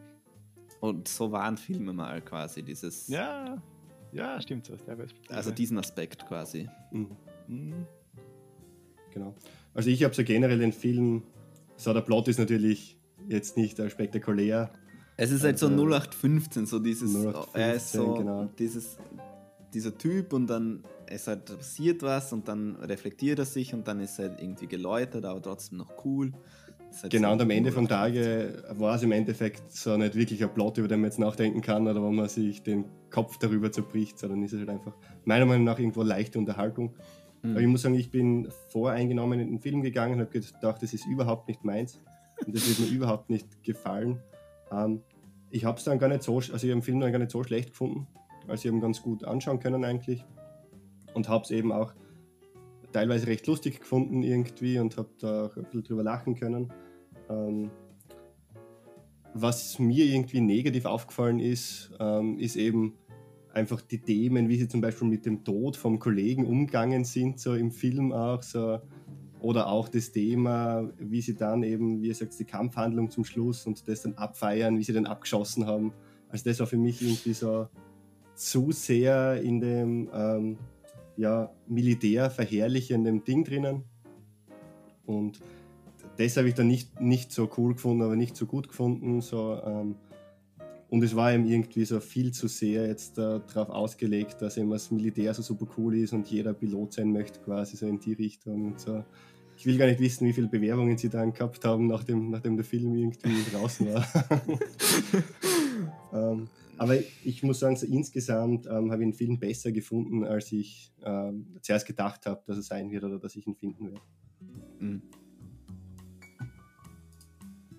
Und 0.81 1.09
so 1.09 1.33
waren 1.33 1.57
Filme 1.57 1.93
mal 1.93 2.21
quasi, 2.21 2.63
dieses. 2.63 3.09
Ja, 3.09 3.63
ja, 4.15 4.41
stimmt 4.41 4.67
so. 4.67 4.75
Also 5.29 5.51
diesen 5.51 5.79
Aspekt 5.79 6.27
quasi. 6.27 6.69
Mhm. 6.93 7.17
Mhm. 7.49 7.87
Genau. 9.13 9.35
Also 9.75 9.91
ich 9.91 10.03
habe 10.05 10.15
so 10.15 10.25
generell 10.25 10.59
den 10.59 10.73
Film, 10.73 11.23
so 11.77 11.93
der 11.93 12.01
Plot 12.01 12.29
ist 12.29 12.39
natürlich 12.39 12.99
jetzt 13.29 13.57
nicht 13.57 13.81
spektakulär. 13.91 14.73
Es 15.17 15.31
ist 15.31 15.45
halt 15.45 15.59
so 15.59 15.69
0815, 15.69 16.67
so 16.67 16.79
dieses, 16.79 17.15
0815, 17.15 17.61
er 17.61 17.75
ist 17.75 17.93
so 17.93 18.15
genau. 18.15 18.49
dieses, 18.59 18.97
dieser 19.73 19.97
Typ 19.97 20.33
und 20.33 20.49
dann 20.49 20.83
es 21.07 21.27
halt 21.27 21.45
passiert 21.45 22.03
was 22.03 22.33
und 22.33 22.49
dann 22.49 22.77
reflektiert 22.77 23.39
er 23.39 23.45
sich 23.45 23.75
und 23.75 23.87
dann 23.87 24.01
ist 24.01 24.19
er 24.19 24.31
halt 24.31 24.41
irgendwie 24.41 24.67
geläutert, 24.67 25.25
aber 25.25 25.41
trotzdem 25.41 25.79
noch 25.79 26.05
cool. 26.05 26.33
Genau, 27.11 27.33
und 27.33 27.43
am 27.43 27.51
Ende 27.51 27.73
vom 27.73 27.89
Tage 27.89 28.65
war 28.71 28.97
es 28.97 29.03
im 29.03 29.13
Endeffekt 29.13 29.73
so 29.73 29.97
nicht 29.97 30.15
wirklich 30.15 30.43
ein 30.43 30.53
Plot, 30.53 30.79
über 30.79 30.89
den 30.89 31.01
man 31.01 31.11
jetzt 31.11 31.19
nachdenken 31.19 31.61
kann 31.61 31.87
oder 31.89 32.03
wo 32.03 32.11
man 32.11 32.29
sich 32.29 32.63
den 32.63 32.85
Kopf 33.11 33.39
darüber 33.39 33.73
zerbricht, 33.73 34.19
sondern 34.19 34.43
ist 34.43 34.53
es 34.53 34.61
halt 34.61 34.71
einfach 34.71 34.95
meiner 35.25 35.47
Meinung 35.47 35.65
nach 35.65 35.79
irgendwo 35.79 36.03
leichte 36.03 36.39
Unterhaltung. 36.39 36.95
Mhm. 37.43 37.51
Aber 37.51 37.61
ich 37.61 37.67
muss 37.67 37.83
sagen, 37.83 37.95
ich 37.95 38.11
bin 38.11 38.49
voreingenommen 38.69 39.41
in 39.41 39.49
den 39.49 39.61
Film 39.61 39.83
gegangen 39.83 40.15
und 40.15 40.21
habe 40.21 40.41
gedacht, 40.41 40.83
das 40.83 40.95
ist 40.95 41.07
überhaupt 41.07 41.49
nicht 41.49 41.65
meins 41.65 42.01
und 42.47 42.55
das 42.55 42.69
wird 42.69 42.81
mir 42.81 42.97
überhaupt 42.97 43.31
nicht 43.31 43.63
gefallen. 43.63 44.21
Ähm, 44.73 45.03
ich 45.51 45.65
habe 45.65 45.79
es 45.79 45.85
dann 45.85 45.99
gar 45.99 46.09
nicht 46.09 46.23
so, 46.23 46.37
also 46.37 46.55
ich 46.55 46.63
habe 46.63 46.73
den 46.73 46.83
Film 46.83 47.01
dann 47.01 47.13
gar 47.13 47.19
nicht 47.19 47.31
so 47.31 47.43
schlecht 47.43 47.71
gefunden, 47.71 48.07
also 48.49 48.63
ich 48.63 48.67
habe 48.67 48.77
ihn 48.77 48.81
ganz 48.81 49.03
gut 49.03 49.25
anschauen 49.25 49.61
können 49.61 49.85
eigentlich 49.85 50.25
und 51.15 51.29
habe 51.29 51.45
es 51.45 51.51
eben 51.51 51.73
auch 51.73 51.93
teilweise 52.93 53.27
recht 53.27 53.47
lustig 53.47 53.81
gefunden 53.81 54.23
irgendwie 54.23 54.79
und 54.79 54.97
habe 54.97 55.09
da 55.21 55.47
auch 55.47 55.57
ein 55.57 55.65
bisschen 55.65 55.85
drüber 55.85 56.03
lachen 56.03 56.35
können. 56.35 56.73
Ähm, 57.29 57.71
was 59.35 59.79
mir 59.79 60.05
irgendwie 60.05 60.41
negativ 60.41 60.85
aufgefallen 60.85 61.41
ist, 61.41 61.93
ähm, 61.99 62.39
ist 62.39 62.57
eben 62.57 62.95
einfach 63.53 63.81
die 63.81 64.01
Themen, 64.01 64.49
wie 64.49 64.57
sie 64.57 64.69
zum 64.69 64.81
Beispiel 64.81 65.09
mit 65.09 65.27
dem 65.27 65.45
Tod 65.45 65.77
vom 65.77 65.99
Kollegen 65.99 66.47
umgegangen 66.47 67.05
sind, 67.05 67.41
so 67.41 67.55
im 67.55 67.71
Film 67.71 68.13
auch, 68.13 68.43
so, 68.43 68.81
oder 69.41 69.69
auch 69.69 69.89
das 69.89 70.13
Thema, 70.13 70.91
wie 70.99 71.21
sie 71.21 71.35
dann 71.35 71.63
eben, 71.63 72.01
wie 72.01 72.09
ihr 72.09 72.15
sagt, 72.15 72.39
die 72.39 72.45
Kampfhandlung 72.45 73.11
zum 73.11 73.25
Schluss 73.25 73.67
und 73.67 73.87
das 73.89 74.03
dann 74.03 74.15
abfeiern, 74.15 74.79
wie 74.79 74.85
sie 74.85 74.93
dann 74.93 75.07
abgeschossen 75.07 75.67
haben. 75.67 75.93
Also 76.29 76.45
das 76.49 76.61
war 76.61 76.67
für 76.67 76.79
mich 76.79 77.03
irgendwie 77.03 77.35
so 77.35 77.69
zu 78.35 78.73
sehr 78.73 79.41
in 79.43 79.61
dem 79.61 80.09
ähm, 80.13 80.59
ja, 81.17 81.53
Militär 81.69 82.31
verherrlichenden 82.31 83.25
Ding 83.25 83.45
drinnen. 83.45 83.85
Und 85.07 85.41
das 86.17 86.37
habe 86.37 86.49
ich 86.49 86.55
dann 86.55 86.69
nicht, 86.69 87.01
nicht 87.01 87.33
so 87.33 87.51
cool 87.57 87.75
gefunden, 87.75 88.03
aber 88.03 88.17
nicht 88.17 88.37
so 88.37 88.47
gut 88.47 88.69
gefunden. 88.69 89.21
So, 89.21 89.61
ähm, 89.65 89.97
und 90.91 91.03
es 91.03 91.17
war 91.17 91.35
ihm 91.35 91.45
irgendwie 91.45 91.85
so 91.85 91.99
viel 91.99 92.33
zu 92.33 92.47
sehr 92.47 92.87
jetzt 92.87 93.19
äh, 93.19 93.41
darauf 93.53 93.71
ausgelegt, 93.71 94.41
dass 94.41 94.57
eben 94.57 94.71
das 94.71 94.91
Militär 94.91 95.35
so 95.35 95.43
super 95.43 95.67
cool 95.77 95.97
ist 95.97 96.13
und 96.13 96.29
jeder 96.29 96.55
Pilot 96.55 96.93
sein 96.93 97.13
möchte, 97.13 97.41
quasi 97.41 97.77
so 97.77 97.87
in 97.87 97.99
die 97.99 98.13
Richtung. 98.13 98.67
Und 98.67 98.81
so. 98.81 99.05
Ich 99.57 99.67
will 99.67 99.79
gar 99.79 99.87
nicht 99.87 100.01
wissen, 100.01 100.27
wie 100.27 100.33
viele 100.33 100.49
Bewerbungen 100.49 100.99
sie 100.99 101.09
dann 101.09 101.33
gehabt 101.33 101.65
haben, 101.65 101.87
nachdem, 101.87 102.31
nachdem 102.31 102.57
der 102.57 102.65
Film 102.65 102.95
irgendwie 102.95 103.45
draußen 103.53 103.87
war. 103.93 104.07
ähm, 106.13 106.49
aber 106.77 106.97
ich 107.25 107.43
muss 107.43 107.61
sagen, 107.61 107.77
so 107.77 107.87
insgesamt 107.87 108.67
ähm, 108.67 108.91
habe 108.91 109.03
ich 109.03 109.11
den 109.11 109.15
Film 109.15 109.39
besser 109.39 109.71
gefunden, 109.71 110.25
als 110.25 110.51
ich 110.51 110.93
ähm, 111.05 111.57
zuerst 111.63 111.87
gedacht 111.87 112.27
habe, 112.27 112.43
dass 112.47 112.57
er 112.57 112.63
sein 112.63 112.91
wird 112.91 113.05
oder 113.05 113.19
dass 113.19 113.37
ich 113.37 113.47
ihn 113.47 113.55
finden 113.55 113.87
werde. 113.87 114.01
Mhm. 114.81 115.03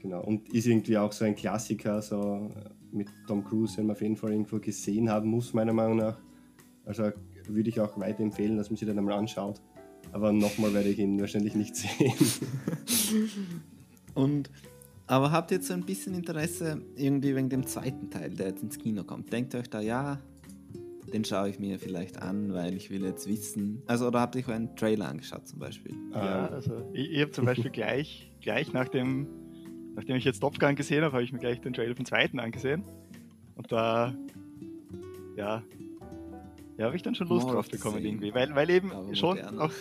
Genau, 0.06 0.22
und 0.22 0.54
ist 0.54 0.68
irgendwie 0.68 1.00
auch 1.00 1.12
so 1.12 1.26
ein 1.26 1.36
Klassiker, 1.36 2.00
so 2.00 2.48
mit 2.92 3.08
Tom 3.28 3.44
Cruise, 3.44 3.76
den 3.76 3.88
man 3.88 3.96
auf 3.96 4.04
jeden 4.04 4.16
Fall 4.16 4.34
irgendwo 4.34 4.60
gesehen 4.60 5.10
haben 5.10 5.32
muss, 5.32 5.52
meiner 5.56 5.74
Meinung 5.74 5.98
nach. 5.98 6.20
Also 6.86 7.10
würde 7.48 7.70
ich 7.70 7.80
auch 7.80 8.00
weiterempfehlen, 8.00 8.56
dass 8.56 8.70
man 8.70 8.78
sich 8.78 8.88
den 8.88 9.00
einmal 9.00 9.18
anschaut. 9.18 9.60
Aber 10.12 10.32
nochmal 10.32 10.76
werde 10.76 10.90
ich 10.90 11.00
ihn 11.00 11.20
wahrscheinlich 11.20 11.56
nicht 11.56 11.76
sehen. 11.76 12.14
und 14.14 14.52
aber 15.08 15.32
habt 15.32 15.50
ihr 15.50 15.58
jetzt 15.58 15.70
so 15.70 15.74
ein 15.74 15.84
bisschen 15.84 16.14
Interesse 16.14 16.84
irgendwie 16.96 17.36
wegen 17.36 17.50
dem 17.50 17.66
zweiten 17.66 18.12
Teil, 18.12 18.30
der 18.30 18.50
jetzt 18.50 18.62
ins 18.62 18.78
Kino 18.78 19.04
kommt? 19.04 19.34
Denkt 19.34 19.56
ihr 19.56 19.62
euch 19.62 19.72
da, 19.72 19.82
ja, 19.82 20.20
den 21.12 21.26
schaue 21.26 21.50
ich 21.50 21.58
mir 21.58 21.80
vielleicht 21.80 22.22
an, 22.22 22.54
weil 22.54 22.76
ich 22.76 22.92
will 22.92 23.04
jetzt 23.04 23.28
wissen. 23.28 23.82
Also, 23.88 24.06
oder 24.06 24.20
habt 24.20 24.36
ihr 24.36 24.42
euch 24.42 24.54
einen 24.54 24.76
Trailer 24.76 25.10
angeschaut 25.10 25.48
zum 25.48 25.58
Beispiel? 25.58 25.96
Ja, 26.12 26.46
also 26.46 26.92
ich, 26.94 27.10
ich 27.10 27.22
habe 27.22 27.32
zum 27.32 27.46
Beispiel 27.46 27.72
gleich, 27.72 28.32
gleich 28.40 28.72
nach 28.72 28.88
dem 28.88 29.45
nachdem 29.96 30.16
ich 30.16 30.24
jetzt 30.24 30.40
Top 30.40 30.60
Gun 30.60 30.76
gesehen 30.76 31.04
habe, 31.04 31.14
habe 31.14 31.24
ich 31.24 31.32
mir 31.32 31.40
gleich 31.40 31.62
den 31.62 31.74
Trailer 31.74 31.96
vom 31.96 32.06
zweiten 32.06 32.40
angesehen. 32.40 32.84
Und 33.56 33.72
da, 33.72 34.14
ja, 35.36 35.64
ja, 36.78 36.86
habe 36.86 36.96
ich 36.96 37.04
dann 37.04 37.16
schon 37.16 37.28
Lust 37.28 37.48
oh, 37.48 37.54
drauf 37.54 37.70
bekommen 37.70 38.04
irgendwie. 38.04 38.34
Weil, 38.34 38.54
weil 38.54 38.70
eben 38.70 39.16
schon 39.16 39.40
auch, 39.58 39.72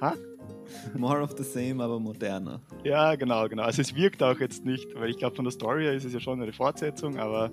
Ha? 0.00 0.14
More 0.96 1.22
of 1.22 1.34
the 1.36 1.44
same, 1.44 1.82
aber 1.82 2.00
moderner. 2.00 2.60
Ja, 2.84 3.14
genau, 3.14 3.48
genau. 3.48 3.62
Also 3.62 3.82
es 3.82 3.94
wirkt 3.94 4.22
auch 4.22 4.38
jetzt 4.40 4.64
nicht, 4.64 4.94
weil 4.94 5.10
ich 5.10 5.18
glaube 5.18 5.36
von 5.36 5.44
der 5.44 5.52
Story 5.52 5.84
her 5.84 5.94
ist 5.94 6.04
es 6.04 6.12
ja 6.12 6.20
schon 6.20 6.40
eine 6.40 6.52
Fortsetzung, 6.52 7.18
aber 7.18 7.50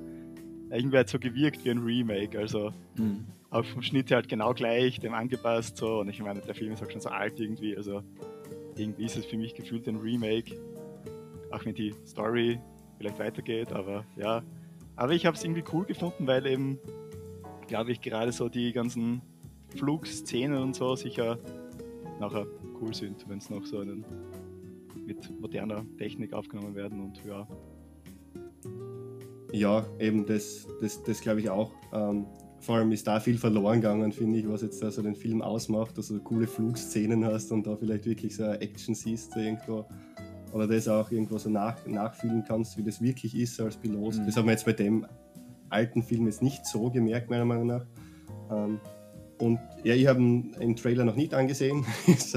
irgendwie 0.70 0.98
hat 0.98 1.08
es 1.08 1.12
so 1.12 1.20
gewirkt 1.20 1.63
wie 1.66 1.72
ein 1.72 1.80
Remake. 1.80 2.38
Also 2.38 2.72
mhm. 2.98 3.25
auch 3.50 3.66
vom 3.66 3.82
Schnitt 3.82 4.10
her 4.10 4.18
halt 4.18 4.30
genau 4.30 4.54
gleich, 4.54 5.00
dem 5.00 5.13
angepasst 5.13 5.78
so. 5.78 6.00
Und 6.00 6.10
ich 6.10 6.22
meine, 6.22 6.42
der 6.42 6.56
Film 6.56 6.72
ist 6.74 6.84
auch 6.84 6.90
schon 6.90 7.01
so 7.01 7.10
alt 7.10 7.40
irgendwie. 7.40 7.75
Also 7.75 8.01
irgendwie 8.75 9.06
ist 9.06 9.18
es 9.18 9.25
für 9.25 9.38
mich 9.38 9.54
gefühlt 9.56 9.88
ein 9.88 9.98
Remake. 9.98 10.56
Auch 11.51 11.65
wenn 11.65 11.75
die 11.75 11.93
Story 12.05 12.60
vielleicht 12.98 13.20
weitergeht, 13.20 13.72
aber 13.72 14.05
ja. 14.15 14.43
Aber 14.96 15.13
ich 15.13 15.25
habe 15.25 15.36
es 15.36 15.43
irgendwie 15.43 15.63
cool 15.74 15.86
gefunden, 15.86 16.27
weil 16.27 16.46
eben, 16.46 16.79
glaube 17.67 17.91
ich, 17.91 18.01
gerade 18.01 18.31
so 18.31 18.50
die 18.50 18.72
ganzen 18.72 19.22
Flugszenen 19.75 20.62
und 20.62 20.75
so 20.75 20.96
sicher 20.96 21.39
nachher 22.20 22.46
cool 22.79 22.93
sind, 22.93 23.27
wenn 23.27 23.39
es 23.39 23.50
noch 23.50 23.65
so 23.65 23.79
einen 23.79 24.05
mit 25.05 25.39
moderner 25.39 25.86
Technik 25.98 26.34
aufgenommen 26.34 26.75
werden 26.75 27.00
und 27.00 27.24
ja. 27.25 27.48
Ja, 29.51 29.86
eben 30.00 30.25
das, 30.25 30.67
das, 30.79 31.01
das 31.03 31.20
glaube 31.22 31.41
ich 31.41 31.50
auch. 31.50 31.72
Ähm, 31.93 32.25
vor 32.60 32.75
allem 32.75 32.91
ist 32.91 33.08
da 33.08 33.20
viel 33.20 33.38
verloren 33.38 33.81
gegangen, 33.81 34.12
finde 34.12 34.38
ich, 34.38 34.48
was 34.48 34.62
jetzt 34.62 34.81
da 34.84 34.91
so 34.91 35.01
den 35.01 35.15
Film 35.15 35.41
ausmacht, 35.41 35.98
dass 35.98 36.10
du 36.10 36.20
coole 36.20 36.48
Flugszenen 36.48 37.25
hast 37.25 37.51
und 37.51 37.65
da 37.65 37.75
vielleicht 37.75 38.05
wirklich 38.05 38.36
so 38.36 38.43
Action 38.43 38.93
siehst 38.93 39.36
irgendwo. 39.36 39.86
Oder 40.53 40.67
das 40.67 40.88
auch 40.88 41.10
irgendwo 41.12 41.38
so 41.38 41.50
nach, 41.50 41.86
nachfühlen 41.86 42.43
kannst, 42.48 42.77
wie 42.77 42.84
das 42.84 43.01
wirklich 43.01 43.38
ist 43.38 43.60
als 43.62 43.77
Pilot. 43.77 44.17
Mhm. 44.17 44.25
Das 44.25 44.36
haben 44.36 44.46
wir 44.46 44.51
jetzt 44.51 44.65
bei 44.65 44.74
dem 44.74 45.05
alten 45.70 46.03
Film 46.03 46.25
jetzt 46.25 46.41
nicht 46.41 46.65
so 46.65 46.89
gemerkt, 46.89 47.29
meiner 47.29 47.46
Meinung 47.46 47.67
nach. 47.67 47.86
Ähm, 48.51 48.79
und 49.39 49.60
ja, 49.84 49.96
ich 49.96 50.08
habe 50.08 50.20
den 50.20 50.75
Trailer 50.75 51.03
noch 51.03 51.15
nicht 51.15 51.34
angesehen. 51.34 51.86
ich 52.08 52.34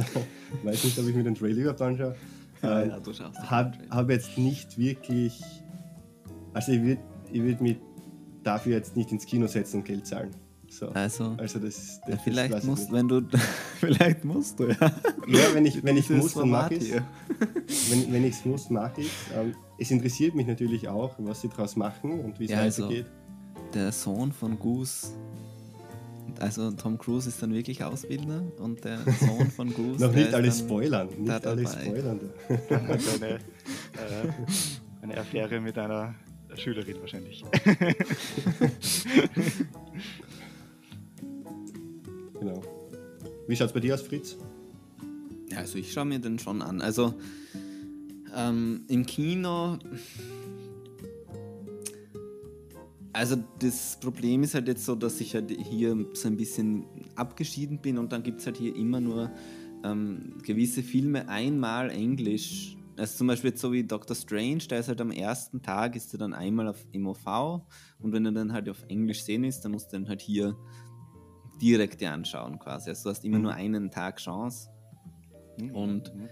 weiß 0.64 0.84
nicht, 0.84 0.98
ob 0.98 1.06
ich 1.08 1.14
mir 1.14 1.24
den 1.24 1.34
Trailer 1.34 1.58
überhaupt 1.58 1.82
anschaue. 1.82 2.14
Ja, 2.62 2.82
ja, 2.82 3.00
Habe 3.42 3.72
hab 3.90 4.10
jetzt 4.10 4.38
nicht 4.38 4.78
wirklich. 4.78 5.42
Also, 6.54 6.72
ich 6.72 6.82
würde 6.82 7.02
ich 7.30 7.42
würd 7.42 7.60
mich 7.60 7.76
dafür 8.42 8.76
jetzt 8.76 8.96
nicht 8.96 9.12
ins 9.12 9.26
Kino 9.26 9.46
setzen 9.46 9.78
und 9.78 9.84
Geld 9.84 10.06
zahlen. 10.06 10.30
So. 10.78 10.88
Also, 10.88 11.34
also 11.36 11.60
das, 11.60 12.00
das 12.00 12.10
ja, 12.10 12.16
vielleicht 12.16 12.64
musst, 12.64 12.90
wenn 12.90 13.06
du, 13.06 13.22
vielleicht 13.80 14.24
musst 14.24 14.58
du, 14.58 14.68
ja. 14.68 14.92
Ja, 15.28 15.54
wenn 15.54 15.66
ich, 15.66 15.84
wenn 15.84 15.96
ich 15.96 16.10
muss, 16.10 16.34
dann 16.34 16.50
mache 16.50 16.74
ich 16.74 16.92
Wenn, 17.90 18.12
wenn 18.12 18.24
ich 18.24 18.34
es 18.34 18.44
muss, 18.44 18.70
mache 18.70 19.02
ich 19.02 19.10
ähm, 19.36 19.54
es. 19.78 19.90
interessiert 19.90 20.34
mich 20.34 20.48
natürlich 20.48 20.88
auch, 20.88 21.14
was 21.18 21.42
sie 21.42 21.48
daraus 21.48 21.76
machen 21.76 22.20
und 22.20 22.40
wie 22.40 22.46
es 22.46 22.50
ja, 22.50 22.58
weitergeht. 22.58 23.06
Also, 23.06 23.72
der 23.72 23.92
Sohn 23.92 24.32
von 24.32 24.58
Goose 24.58 25.08
also 26.40 26.70
Tom 26.72 26.98
Cruise 26.98 27.28
ist 27.28 27.40
dann 27.42 27.52
wirklich 27.52 27.82
Ausbilder 27.84 28.42
und 28.58 28.84
der 28.84 28.98
Sohn 29.20 29.50
von 29.50 29.72
Goose. 29.74 30.04
Noch 30.04 30.12
nicht 30.12 30.34
alle 30.34 30.50
spoilern. 30.50 31.08
Nicht 31.16 31.46
alle 31.46 31.66
spoilern. 31.66 32.20
eine, 32.48 33.34
äh, 33.34 33.38
eine 35.02 35.18
Affäre 35.18 35.60
mit 35.60 35.78
einer 35.78 36.14
Schülerin 36.56 36.96
wahrscheinlich. 37.00 37.44
Genau. 42.44 42.62
Wie 43.46 43.56
schaut 43.56 43.68
es 43.68 43.72
bei 43.72 43.80
dir 43.80 43.94
aus, 43.94 44.02
Fritz? 44.02 44.36
Ja, 45.50 45.58
also 45.58 45.78
ich 45.78 45.92
schaue 45.92 46.04
mir 46.04 46.18
den 46.18 46.38
schon 46.38 46.62
an. 46.62 46.80
Also 46.80 47.14
ähm, 48.34 48.84
im 48.88 49.06
Kino 49.06 49.78
also 53.14 53.36
das 53.60 53.96
Problem 54.00 54.42
ist 54.42 54.54
halt 54.54 54.66
jetzt 54.66 54.84
so, 54.84 54.96
dass 54.96 55.20
ich 55.20 55.34
halt 55.34 55.50
hier 55.50 55.96
so 56.14 56.28
ein 56.28 56.36
bisschen 56.36 56.84
abgeschieden 57.14 57.78
bin 57.78 57.96
und 57.96 58.12
dann 58.12 58.24
gibt 58.24 58.40
es 58.40 58.46
halt 58.46 58.56
hier 58.56 58.74
immer 58.74 59.00
nur 59.00 59.30
ähm, 59.84 60.34
gewisse 60.42 60.82
Filme 60.82 61.28
einmal 61.28 61.90
Englisch. 61.90 62.76
Also 62.96 63.18
zum 63.18 63.28
Beispiel 63.28 63.50
jetzt 63.50 63.60
so 63.60 63.72
wie 63.72 63.84
Doctor 63.84 64.16
Strange, 64.16 64.64
der 64.68 64.80
ist 64.80 64.88
halt 64.88 65.00
am 65.00 65.12
ersten 65.12 65.62
Tag, 65.62 65.94
ist 65.94 66.12
er 66.12 66.18
dann 66.18 66.34
einmal 66.34 66.66
auf 66.66 66.84
MOV 66.92 67.62
und 68.00 68.12
wenn 68.12 68.26
er 68.26 68.32
dann 68.32 68.52
halt 68.52 68.68
auf 68.68 68.82
Englisch 68.88 69.22
sehen 69.22 69.44
ist, 69.44 69.60
dann 69.60 69.72
musst 69.72 69.92
du 69.92 69.96
dann 69.96 70.08
halt 70.08 70.20
hier 70.20 70.56
direkt 71.64 72.00
dir 72.00 72.12
anschauen 72.12 72.58
quasi. 72.58 72.90
Also 72.90 73.04
du 73.04 73.10
hast 73.10 73.24
immer 73.24 73.38
mhm. 73.38 73.44
nur 73.44 73.54
einen 73.54 73.90
Tag 73.90 74.18
Chance. 74.18 74.68
Mhm. 75.58 75.70
Und 75.70 76.14
mhm. 76.14 76.28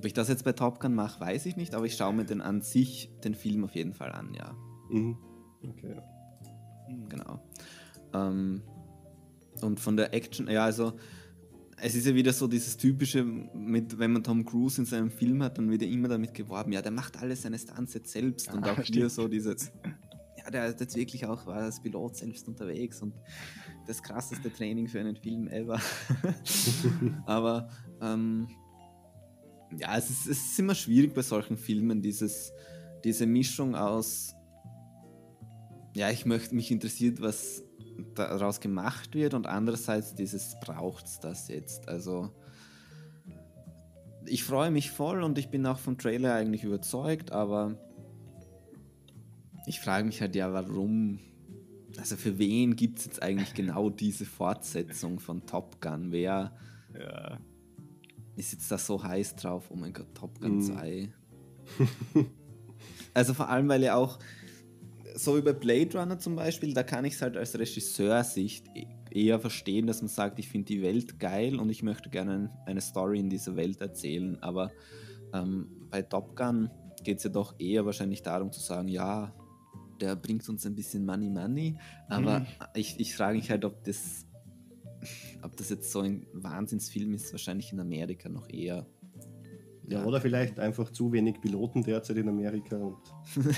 Ob 0.00 0.06
ich 0.06 0.14
das 0.14 0.28
jetzt 0.28 0.44
bei 0.44 0.52
Top 0.52 0.80
Gun 0.80 0.94
mache, 0.94 1.20
weiß 1.20 1.44
ich 1.44 1.56
nicht, 1.58 1.74
aber 1.74 1.84
ich 1.84 1.94
schaue 1.94 2.14
mir 2.14 2.24
den 2.24 2.40
an 2.40 2.62
sich, 2.62 3.10
den 3.22 3.34
Film 3.34 3.64
auf 3.64 3.74
jeden 3.74 3.92
Fall 3.92 4.12
an, 4.12 4.32
ja. 4.32 4.56
Mhm. 4.88 5.18
Okay. 5.62 6.00
Genau. 7.10 7.46
Ähm, 8.14 8.62
und 9.60 9.78
von 9.78 9.98
der 9.98 10.14
Action, 10.14 10.48
ja, 10.48 10.64
also 10.64 10.94
es 11.82 11.94
ist 11.94 12.06
ja 12.06 12.14
wieder 12.14 12.32
so 12.32 12.48
dieses 12.48 12.78
typische, 12.78 13.22
mit, 13.22 13.98
wenn 13.98 14.12
man 14.12 14.24
Tom 14.24 14.46
Cruise 14.46 14.80
in 14.80 14.86
seinem 14.86 15.10
Film 15.10 15.42
hat, 15.42 15.58
dann 15.58 15.70
wird 15.70 15.82
er 15.82 15.88
immer 15.88 16.08
damit 16.08 16.32
geworben, 16.32 16.72
ja, 16.72 16.80
der 16.80 16.92
macht 16.92 17.20
alles 17.20 17.42
seine 17.42 17.58
Stunts 17.58 17.92
jetzt 17.92 18.10
selbst 18.10 18.50
und 18.54 18.64
auch 18.64 18.82
stimmt. 18.82 18.96
hier 18.96 19.10
so 19.10 19.28
dieses, 19.28 19.70
ja, 20.44 20.50
der 20.50 20.66
ist 20.66 20.80
jetzt 20.80 20.96
wirklich 20.96 21.26
auch 21.26 21.46
war 21.46 21.56
als 21.56 21.80
Pilot 21.80 22.16
selbst 22.16 22.48
unterwegs 22.48 23.02
und 23.02 23.14
das 23.86 24.02
krasseste 24.02 24.52
Training 24.52 24.88
für 24.88 25.00
einen 25.00 25.16
Film 25.16 25.48
ever. 25.48 25.80
Aber 27.26 27.68
ähm, 28.00 28.48
ja, 29.76 29.96
es 29.96 30.10
ist, 30.10 30.26
es 30.26 30.38
ist 30.38 30.58
immer 30.58 30.74
schwierig 30.74 31.14
bei 31.14 31.22
solchen 31.22 31.56
Filmen, 31.56 32.02
dieses, 32.02 32.52
diese 33.04 33.26
Mischung 33.26 33.74
aus, 33.74 34.34
ja, 35.94 36.10
ich 36.10 36.24
möchte, 36.24 36.54
mich 36.54 36.70
interessiert, 36.70 37.20
was 37.20 37.62
daraus 38.14 38.60
gemacht 38.60 39.14
wird 39.14 39.34
und 39.34 39.46
andererseits 39.46 40.14
dieses, 40.14 40.56
braucht 40.60 41.06
es 41.06 41.20
das 41.20 41.48
jetzt? 41.48 41.88
Also, 41.88 42.30
ich 44.26 44.44
freue 44.44 44.70
mich 44.70 44.90
voll 44.90 45.22
und 45.22 45.38
ich 45.38 45.48
bin 45.48 45.66
auch 45.66 45.78
vom 45.78 45.98
Trailer 45.98 46.34
eigentlich 46.34 46.64
überzeugt, 46.64 47.32
aber 47.32 47.76
ich 49.70 49.80
frage 49.80 50.04
mich 50.04 50.20
halt 50.20 50.34
ja, 50.36 50.52
warum, 50.52 51.18
also 51.96 52.16
für 52.16 52.38
wen 52.38 52.76
gibt 52.76 52.98
es 52.98 53.06
jetzt 53.06 53.22
eigentlich 53.22 53.54
genau 53.54 53.90
diese 53.90 54.26
Fortsetzung 54.26 55.18
von 55.18 55.46
Top 55.46 55.80
Gun? 55.80 56.12
Wer, 56.12 56.52
ja 56.98 57.38
ist 58.40 58.52
jetzt 58.52 58.70
da 58.70 58.78
so 58.78 59.02
heiß 59.02 59.36
drauf, 59.36 59.70
oh 59.70 59.76
mein 59.76 59.92
Gott, 59.92 60.14
Top 60.14 60.40
Gun 60.40 60.60
2. 60.60 61.12
Mm. 62.14 62.20
also 63.14 63.34
vor 63.34 63.48
allem, 63.48 63.68
weil 63.68 63.82
ja 63.82 63.94
auch, 63.94 64.18
so 65.14 65.36
wie 65.36 65.42
bei 65.42 65.52
Blade 65.52 65.98
Runner 65.98 66.18
zum 66.18 66.36
Beispiel, 66.36 66.72
da 66.72 66.82
kann 66.82 67.04
ich 67.04 67.14
es 67.14 67.22
halt 67.22 67.36
als 67.36 67.56
Regisseursicht 67.58 68.66
e-, 68.74 68.86
eher 69.10 69.38
verstehen, 69.38 69.86
dass 69.86 70.00
man 70.00 70.08
sagt, 70.08 70.38
ich 70.38 70.48
finde 70.48 70.66
die 70.66 70.82
Welt 70.82 71.20
geil 71.20 71.60
und 71.60 71.68
ich 71.68 71.82
möchte 71.82 72.08
gerne 72.10 72.50
eine 72.66 72.80
Story 72.80 73.20
in 73.20 73.28
dieser 73.28 73.56
Welt 73.56 73.80
erzählen. 73.80 74.42
Aber 74.42 74.72
ähm, 75.34 75.68
bei 75.90 76.02
Top 76.02 76.34
Gun 76.34 76.70
geht 77.02 77.18
es 77.18 77.24
ja 77.24 77.30
doch 77.30 77.54
eher 77.58 77.84
wahrscheinlich 77.84 78.22
darum 78.22 78.52
zu 78.52 78.60
sagen, 78.60 78.88
ja, 78.88 79.34
der 80.00 80.16
bringt 80.16 80.48
uns 80.48 80.66
ein 80.66 80.74
bisschen 80.74 81.04
Money 81.04 81.30
Money. 81.30 81.78
Aber 82.08 82.40
mhm. 82.40 82.46
ich, 82.74 82.98
ich 82.98 83.14
frage 83.14 83.36
mich 83.36 83.50
halt, 83.50 83.64
ob 83.64 83.84
das 83.84 84.26
ob 85.42 85.56
das 85.56 85.70
jetzt 85.70 85.90
so 85.90 86.00
ein 86.00 86.26
Wahnsinnsfilm 86.32 87.14
ist, 87.14 87.32
wahrscheinlich 87.32 87.72
in 87.72 87.80
Amerika 87.80 88.28
noch 88.28 88.48
eher. 88.48 88.86
Ja, 89.86 90.00
ja. 90.00 90.04
oder 90.04 90.20
vielleicht 90.20 90.60
einfach 90.60 90.90
zu 90.90 91.12
wenig 91.12 91.40
Piloten 91.40 91.82
derzeit 91.82 92.18
in 92.18 92.28
Amerika 92.28 92.76
und 92.76 92.98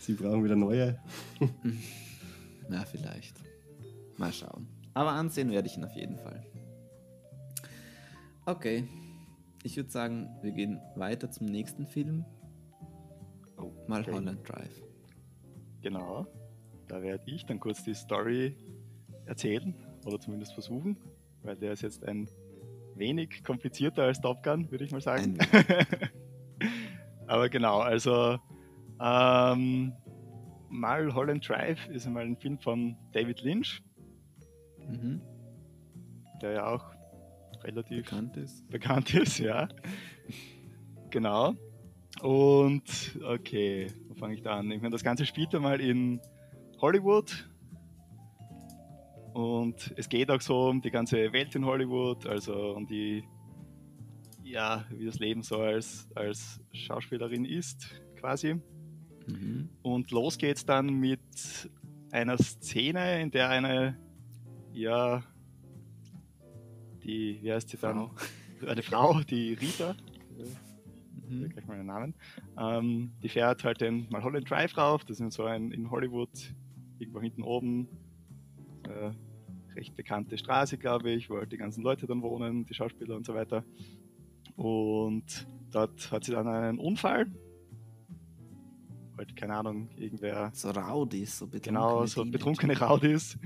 sie 0.00 0.14
brauchen 0.14 0.44
wieder 0.44 0.56
neue. 0.56 0.98
Na, 2.68 2.84
vielleicht. 2.84 3.36
Mal 4.16 4.32
schauen. 4.32 4.66
Aber 4.94 5.12
ansehen 5.12 5.50
werde 5.50 5.68
ich 5.68 5.76
ihn 5.76 5.84
auf 5.84 5.94
jeden 5.94 6.18
Fall. 6.18 6.44
Okay. 8.44 8.84
Ich 9.62 9.76
würde 9.76 9.90
sagen, 9.90 10.28
wir 10.42 10.52
gehen 10.52 10.80
weiter 10.94 11.30
zum 11.30 11.46
nächsten 11.46 11.86
Film. 11.86 12.24
Oh, 13.58 13.72
Mal 13.86 14.02
okay. 14.02 14.12
Holland 14.12 14.48
Drive. 14.48 14.82
Genau. 15.82 16.26
Da 16.88 17.02
werde 17.02 17.24
ich 17.26 17.44
dann 17.46 17.58
kurz 17.58 17.82
die 17.82 17.94
Story 17.94 18.56
erzählen 19.24 19.74
oder 20.04 20.20
zumindest 20.20 20.54
versuchen, 20.54 20.96
weil 21.42 21.56
der 21.56 21.72
ist 21.72 21.82
jetzt 21.82 22.04
ein 22.04 22.28
wenig 22.94 23.42
komplizierter 23.44 24.04
als 24.04 24.20
Top 24.20 24.42
Gun, 24.42 24.70
würde 24.70 24.84
ich 24.84 24.92
mal 24.92 25.00
sagen. 25.00 25.38
Aber 27.26 27.48
genau, 27.48 27.80
also 27.80 28.38
ähm, 29.00 29.92
Holland 30.70 31.48
Drive 31.48 31.88
ist 31.88 32.06
einmal 32.06 32.24
ein 32.24 32.36
Film 32.36 32.58
von 32.58 32.96
David 33.12 33.42
Lynch, 33.42 33.82
mhm. 34.88 35.20
der 36.40 36.52
ja 36.52 36.66
auch 36.66 36.84
relativ 37.64 38.04
bekannt 38.04 38.36
ist. 38.36 38.68
Bekannt 38.68 39.12
ist, 39.14 39.38
ja. 39.38 39.68
genau. 41.10 41.54
Und 42.22 43.18
okay, 43.24 43.88
wo 44.08 44.14
fange 44.14 44.34
ich 44.34 44.42
da 44.42 44.58
an? 44.58 44.70
Ich 44.70 44.80
meine, 44.80 44.92
das 44.92 45.04
Ganze 45.04 45.26
spielt 45.26 45.54
einmal 45.54 45.80
in 45.80 46.20
Hollywood. 46.80 47.48
Und 49.34 49.92
es 49.96 50.08
geht 50.08 50.30
auch 50.30 50.40
so 50.40 50.68
um 50.68 50.80
die 50.80 50.90
ganze 50.90 51.32
Welt 51.32 51.54
in 51.54 51.66
Hollywood, 51.66 52.26
also 52.26 52.74
um 52.74 52.86
die, 52.86 53.22
ja, 54.42 54.86
wie 54.90 55.04
das 55.04 55.18
Leben 55.18 55.42
so 55.42 55.58
als, 55.58 56.08
als 56.14 56.60
Schauspielerin 56.72 57.44
ist, 57.44 58.00
quasi. 58.16 58.54
Mhm. 59.26 59.68
Und 59.82 60.10
los 60.10 60.38
geht's 60.38 60.64
dann 60.64 60.86
mit 60.86 61.20
einer 62.10 62.38
Szene, 62.38 63.20
in 63.20 63.30
der 63.30 63.50
eine 63.50 63.98
ja, 64.76 65.22
die, 67.02 67.38
wie 67.42 67.52
heißt 67.52 67.70
sie 67.70 67.78
dann? 67.78 68.10
Frau. 68.60 68.66
Eine 68.66 68.82
Frau, 68.82 69.20
die 69.20 69.54
Rita, 69.54 69.94
Mhm. 71.28 71.48
gleich 71.50 71.66
mal 71.66 71.76
den 71.76 71.86
Namen, 71.86 72.14
ähm, 72.58 73.12
die 73.22 73.28
fährt 73.28 73.64
halt 73.64 73.80
den 73.80 74.08
Mulholland 74.10 74.48
Drive 74.48 74.76
rauf, 74.76 75.04
das 75.04 75.20
ist 75.20 75.34
so 75.34 75.44
ein 75.44 75.70
in 75.72 75.90
Hollywood, 75.90 76.30
irgendwo 76.98 77.20
hinten 77.20 77.42
oben, 77.42 77.88
äh, 78.84 79.12
recht 79.76 79.94
bekannte 79.94 80.38
Straße, 80.38 80.78
glaube 80.78 81.10
ich, 81.10 81.28
wo 81.28 81.36
halt 81.36 81.52
die 81.52 81.56
ganzen 81.56 81.82
Leute 81.82 82.06
dann 82.06 82.22
wohnen, 82.22 82.66
die 82.66 82.74
Schauspieler 82.74 83.16
und 83.16 83.26
so 83.26 83.34
weiter. 83.34 83.64
Und 84.56 85.46
dort 85.70 86.10
hat 86.10 86.24
sie 86.24 86.32
dann 86.32 86.48
einen 86.48 86.78
Unfall. 86.78 87.26
Halt, 89.18 89.36
keine 89.36 89.54
Ahnung, 89.54 89.88
irgendwer 89.96 90.50
So 90.54 90.70
Raudis, 90.70 91.38
so 91.38 91.46
betrunkene 91.46 91.78
Genau, 91.78 92.06
so 92.06 92.24
betrunkene 92.24 92.78
Raudis 92.78 93.38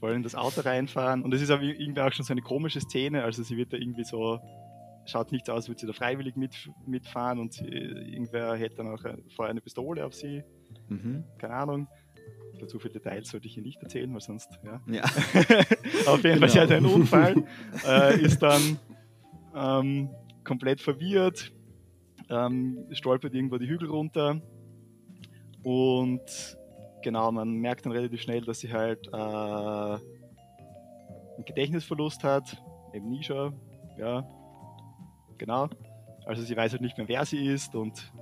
wollen 0.00 0.16
in 0.16 0.22
das 0.22 0.34
Auto 0.34 0.60
reinfahren. 0.60 1.22
Und 1.22 1.34
es 1.34 1.42
ist 1.42 1.50
aber 1.50 1.62
irgendwie 1.62 2.00
auch 2.00 2.12
schon 2.12 2.24
so 2.24 2.32
eine 2.32 2.42
komische 2.42 2.80
Szene. 2.80 3.24
Also 3.24 3.42
sie 3.42 3.56
wird 3.56 3.72
da 3.72 3.76
irgendwie 3.76 4.04
so, 4.04 4.38
schaut 5.08 5.32
nicht 5.32 5.46
so 5.46 5.52
aus, 5.52 5.58
als 5.58 5.68
würde 5.68 5.80
sie 5.80 5.86
da 5.86 5.92
freiwillig 5.92 6.36
mit, 6.36 6.52
mitfahren 6.86 7.38
und 7.38 7.54
sie, 7.54 7.64
irgendwer 7.66 8.54
hält 8.56 8.78
dann 8.78 8.88
auch 8.88 9.04
äh, 9.04 9.16
vorher 9.34 9.50
eine 9.50 9.60
Pistole 9.60 10.04
auf 10.04 10.14
sie. 10.14 10.44
Mhm. 10.88 11.24
Keine 11.38 11.54
Ahnung. 11.54 11.88
Ich 12.52 12.58
glaube, 12.58 12.70
zu 12.70 12.78
viele 12.78 12.94
Details 12.94 13.28
sollte 13.30 13.46
ich 13.46 13.54
hier 13.54 13.62
nicht 13.62 13.82
erzählen, 13.82 14.12
weil 14.12 14.20
sonst, 14.20 14.58
ja. 14.64 14.80
Ja. 14.86 15.04
auf 16.06 16.22
jeden 16.24 16.40
Fall, 16.40 16.48
sie 16.48 16.60
hat 16.60 16.68
Genau. 16.68 16.88
einen 16.88 16.94
Unfall, 16.94 17.44
äh, 17.86 18.20
ist 18.20 18.42
dann 18.42 18.78
ähm, 19.54 20.10
komplett 20.44 20.80
verwirrt, 20.80 21.52
ähm, 22.28 22.86
stolpert 22.92 23.34
irgendwo 23.34 23.58
die 23.58 23.68
Hügel 23.68 23.88
runter 23.88 24.42
und 25.62 26.20
genau, 27.02 27.32
man 27.32 27.52
merkt 27.54 27.86
dann 27.86 27.92
relativ 27.92 28.20
schnell, 28.20 28.42
dass 28.42 28.60
sie 28.60 28.72
halt 28.72 29.06
äh, 29.08 29.16
einen 29.16 30.00
Gedächtnisverlust 31.46 32.24
hat, 32.24 32.62
eben 32.92 33.08
Nisha, 33.08 33.52
ja, 33.96 34.28
genau. 35.38 35.68
Also 36.26 36.42
sie 36.42 36.56
weiß 36.56 36.72
halt 36.72 36.82
nicht 36.82 36.98
mehr, 36.98 37.08
wer 37.08 37.24
sie 37.24 37.46
ist 37.46 37.74
und 37.74 38.12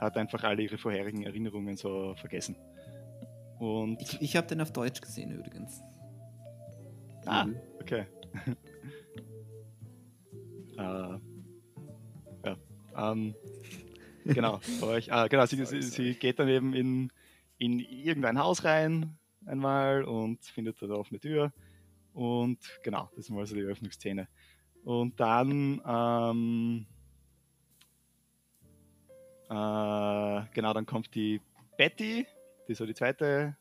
hat 0.00 0.16
einfach 0.16 0.44
alle 0.44 0.62
ihre 0.62 0.78
vorherigen 0.78 1.22
Erinnerungen 1.24 1.76
so 1.76 2.14
vergessen. 2.16 2.56
Und 3.58 4.00
Ich, 4.00 4.20
ich 4.20 4.36
habe 4.36 4.46
den 4.46 4.60
auf 4.60 4.72
Deutsch 4.72 5.00
gesehen 5.00 5.30
übrigens. 5.32 5.80
Ah, 7.26 7.44
Mhm. 7.44 7.56
okay. 7.80 8.06
äh, 10.78 11.18
ja, 12.44 12.56
ähm, 12.96 13.34
genau. 14.24 14.60
Ich, 14.96 15.12
ah, 15.12 15.26
genau 15.26 15.46
sie, 15.46 15.64
sie, 15.64 15.82
sie 15.82 16.14
geht 16.14 16.38
dann 16.38 16.48
eben 16.48 16.74
in, 16.74 17.10
in 17.58 17.80
irgendein 17.80 18.38
Haus 18.38 18.64
rein 18.64 19.18
einmal 19.46 20.04
und 20.04 20.44
findet 20.44 20.80
dort 20.80 20.90
eine 20.90 21.00
offene 21.00 21.18
Tür. 21.20 21.52
Und 22.12 22.58
genau, 22.82 23.08
das 23.16 23.24
ist 23.26 23.30
mal 23.30 23.46
so 23.46 23.54
die 23.54 23.62
Eröffnungsszene. 23.62 24.28
Und 24.88 25.20
dann, 25.20 25.82
ähm, 25.86 26.86
äh, 29.50 30.42
genau, 30.54 30.72
dann 30.72 30.86
kommt 30.86 31.14
die 31.14 31.42
Betty, 31.76 32.26
die 32.66 32.74
so 32.74 32.86
die 32.86 32.94
zweite 32.94 33.54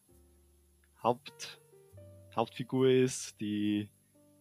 Haupt, 1.04 1.60
Hauptfigur 2.34 2.88
ist, 2.90 3.42
die 3.42 3.90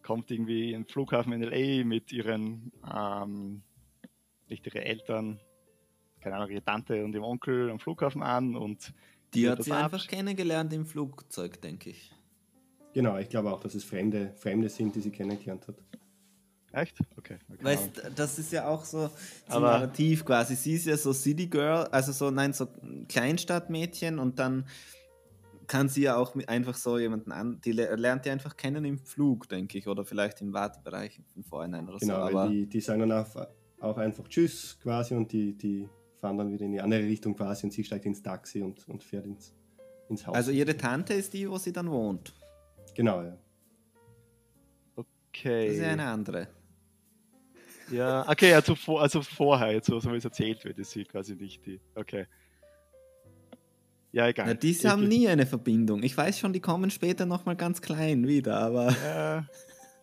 kommt 0.01 0.31
irgendwie 0.31 0.71
im 0.71 0.85
Flughafen 0.85 1.33
in 1.33 1.43
LA 1.43 1.83
mit 1.83 2.13
ihren, 2.13 2.71
ähm, 2.89 3.63
nicht 4.47 4.65
ihre 4.65 4.85
Eltern, 4.85 5.41
keine 6.21 6.37
Ahnung, 6.37 6.51
ihre 6.51 6.63
Tante 6.63 7.03
und 7.03 7.11
ihrem 7.13 7.25
Onkel 7.25 7.69
am 7.69 7.79
Flughafen 7.81 8.23
an 8.23 8.55
und 8.55 8.93
Die 9.33 9.49
hat 9.49 9.61
sie 9.61 9.71
war- 9.71 9.83
einfach 9.83 10.07
kennengelernt 10.07 10.71
im 10.71 10.85
Flugzeug, 10.85 11.61
denke 11.61 11.89
ich. 11.89 12.13
Genau, 12.93 13.17
ich 13.17 13.27
glaube 13.27 13.51
auch, 13.51 13.59
dass 13.59 13.75
es 13.75 13.83
Fremde, 13.83 14.31
Fremde 14.37 14.69
sind, 14.69 14.95
die 14.95 15.01
sie 15.01 15.11
kennengelernt 15.11 15.67
hat. 15.67 15.75
Echt? 16.73 16.97
Okay. 17.17 17.37
okay. 17.51 17.63
Weißt, 17.63 18.11
das 18.15 18.39
ist 18.39 18.51
ja 18.51 18.67
auch 18.67 18.83
so, 18.85 19.07
so 19.07 19.11
Aber- 19.47 19.71
narrativ 19.71 20.23
quasi. 20.25 20.55
Sie 20.55 20.73
ist 20.73 20.85
ja 20.85 20.97
so 20.97 21.13
City 21.13 21.47
Girl, 21.47 21.85
also 21.91 22.11
so, 22.11 22.29
nein, 22.31 22.53
so 22.53 22.67
Kleinstadtmädchen 23.07 24.19
und 24.19 24.39
dann 24.39 24.65
kann 25.67 25.89
sie 25.89 26.03
ja 26.03 26.15
auch 26.15 26.33
mit 26.33 26.47
einfach 26.47 26.75
so 26.75 26.97
jemanden 26.97 27.31
an, 27.33 27.59
die 27.65 27.73
le- 27.73 27.95
lernt 27.95 28.23
die 28.25 28.29
einfach 28.29 28.55
kennen 28.55 28.85
im 28.85 28.97
Flug, 28.99 29.49
denke 29.49 29.77
ich, 29.77 29.87
oder 29.87 30.05
vielleicht 30.05 30.39
im 30.41 30.53
Wartebereich 30.53 31.19
von 31.33 31.43
vorhinein 31.43 31.89
oder 31.89 31.97
Genau, 31.97 32.15
so. 32.15 32.21
weil 32.21 32.35
Aber 32.37 32.47
die, 32.49 32.65
die 32.67 32.79
sagen 32.79 33.01
dann 33.01 33.11
auch, 33.11 33.47
auch 33.81 33.97
einfach 33.97 34.27
Tschüss 34.29 34.77
quasi 34.81 35.13
und 35.13 35.29
die, 35.31 35.57
die 35.57 35.89
fahren 36.15 36.37
dann 36.37 36.49
wieder 36.51 36.65
in 36.65 36.71
die 36.71 36.79
andere 36.81 37.01
Richtung 37.03 37.35
quasi 37.35 37.65
und 37.65 37.71
sie 37.71 37.83
steigt 37.83 38.05
ins 38.05 38.21
Taxi 38.23 38.61
und, 38.61 38.87
und 38.87 39.03
fährt 39.03 39.25
ins, 39.25 39.53
ins 40.09 40.25
Haus. 40.25 40.35
also 40.35 40.51
ihre 40.51 40.75
Tante 40.77 41.13
ist 41.13 41.33
die, 41.33 41.49
wo 41.49 41.57
sie 41.57 41.73
dann 41.73 41.91
wohnt. 41.91 42.33
genau, 42.95 43.21
ja. 43.23 43.37
okay. 44.95 45.67
Das 45.67 45.75
ist 45.75 45.81
ja 45.81 45.89
eine 45.89 46.05
andere. 46.07 46.47
Ja, 47.91 48.27
okay, 48.29 48.53
also, 48.53 48.75
vor, 48.75 49.01
also 49.01 49.21
vorher, 49.21 49.71
jetzt, 49.71 49.87
so, 49.87 50.01
wie 50.11 50.15
es 50.17 50.25
erzählt 50.25 50.63
wird, 50.65 50.77
ist 50.79 50.91
sie 50.91 51.05
quasi 51.05 51.35
nicht 51.35 51.65
die. 51.65 51.79
Okay. 51.95 52.25
Ja, 54.11 54.27
egal. 54.27 54.47
Na, 54.47 54.53
die 54.53 54.71
Ich- 54.71 54.85
haben 54.85 55.07
nie 55.07 55.27
eine 55.27 55.45
Verbindung. 55.45 56.03
Ich 56.03 56.15
weiß 56.17 56.39
schon, 56.39 56.53
die 56.53 56.59
kommen 56.59 56.89
später 56.91 57.25
nochmal 57.25 57.55
ganz 57.55 57.81
klein 57.81 58.27
wieder, 58.27 58.59
aber 58.59 58.91
Ja. 59.03 59.45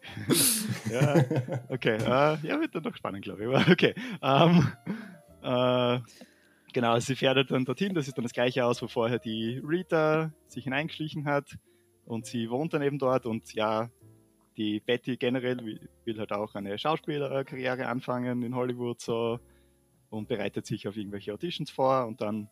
ja, 0.91 1.25
okay. 1.71 1.97
Äh, 1.97 2.47
ja, 2.47 2.61
wird 2.61 2.75
dann 2.75 2.83
noch 2.83 2.95
spannend, 2.95 3.25
glaube 3.25 3.43
ich. 3.43 3.49
Aber 3.49 3.65
okay. 3.73 3.95
Ähm, 4.23 4.69
äh, 5.43 6.01
genau, 6.75 6.99
sie 7.01 7.17
fährt 7.17 7.51
dann 7.51 7.65
dorthin. 7.65 7.95
Das 7.95 8.07
ist 8.07 8.17
dann 8.19 8.23
das 8.25 8.35
gleiche 8.35 8.63
Haus, 8.63 8.83
wo 8.83 8.89
vorher 8.89 9.19
die 9.19 9.63
Rita 9.67 10.31
sich 10.49 10.65
hineingeschlichen 10.65 11.25
hat. 11.25 11.57
Und 12.05 12.27
sie 12.27 12.51
wohnt 12.51 12.75
dann 12.75 12.83
eben 12.83 12.99
dort. 12.99 13.25
Und 13.25 13.55
ja, 13.55 13.89
die 14.57 14.81
Betty 14.81 15.17
generell 15.17 15.65
will, 15.65 15.89
will 16.05 16.19
halt 16.19 16.33
auch 16.33 16.55
eine 16.55 16.79
Schauspielerkarriere 16.79 17.87
anfangen 17.87 18.43
in 18.43 18.55
Hollywood 18.55 19.01
so 19.01 19.41
und 20.11 20.29
bereitet 20.29 20.67
sich 20.67 20.87
auf 20.87 20.97
irgendwelche 20.97 21.33
Auditions 21.33 21.71
vor. 21.71 22.07
Und 22.07 22.21
dann 22.21 22.49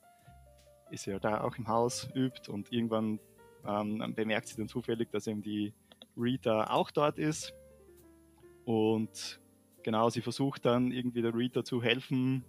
ist 0.91 1.05
sie 1.05 1.12
halt 1.12 1.25
da 1.25 1.43
auch 1.43 1.57
im 1.57 1.69
Haus, 1.69 2.09
übt 2.15 2.51
und 2.51 2.73
irgendwann 2.73 3.21
ähm, 3.67 4.15
bemerkt 4.15 4.49
sie 4.49 4.57
dann 4.57 4.69
zufällig, 4.69 5.11
dass 5.11 5.27
eben 5.27 5.43
die 5.43 5.73
Rita 6.17 6.71
auch 6.71 6.91
dort 6.91 7.19
ist. 7.19 7.55
Und 8.65 9.41
genau, 9.83 10.11
sie 10.11 10.21
versucht 10.21 10.65
dann 10.65 10.93
irgendwie 10.93 11.23
der 11.23 11.35
Rita 11.35 11.65
zu 11.65 11.83
helfen, 11.83 12.45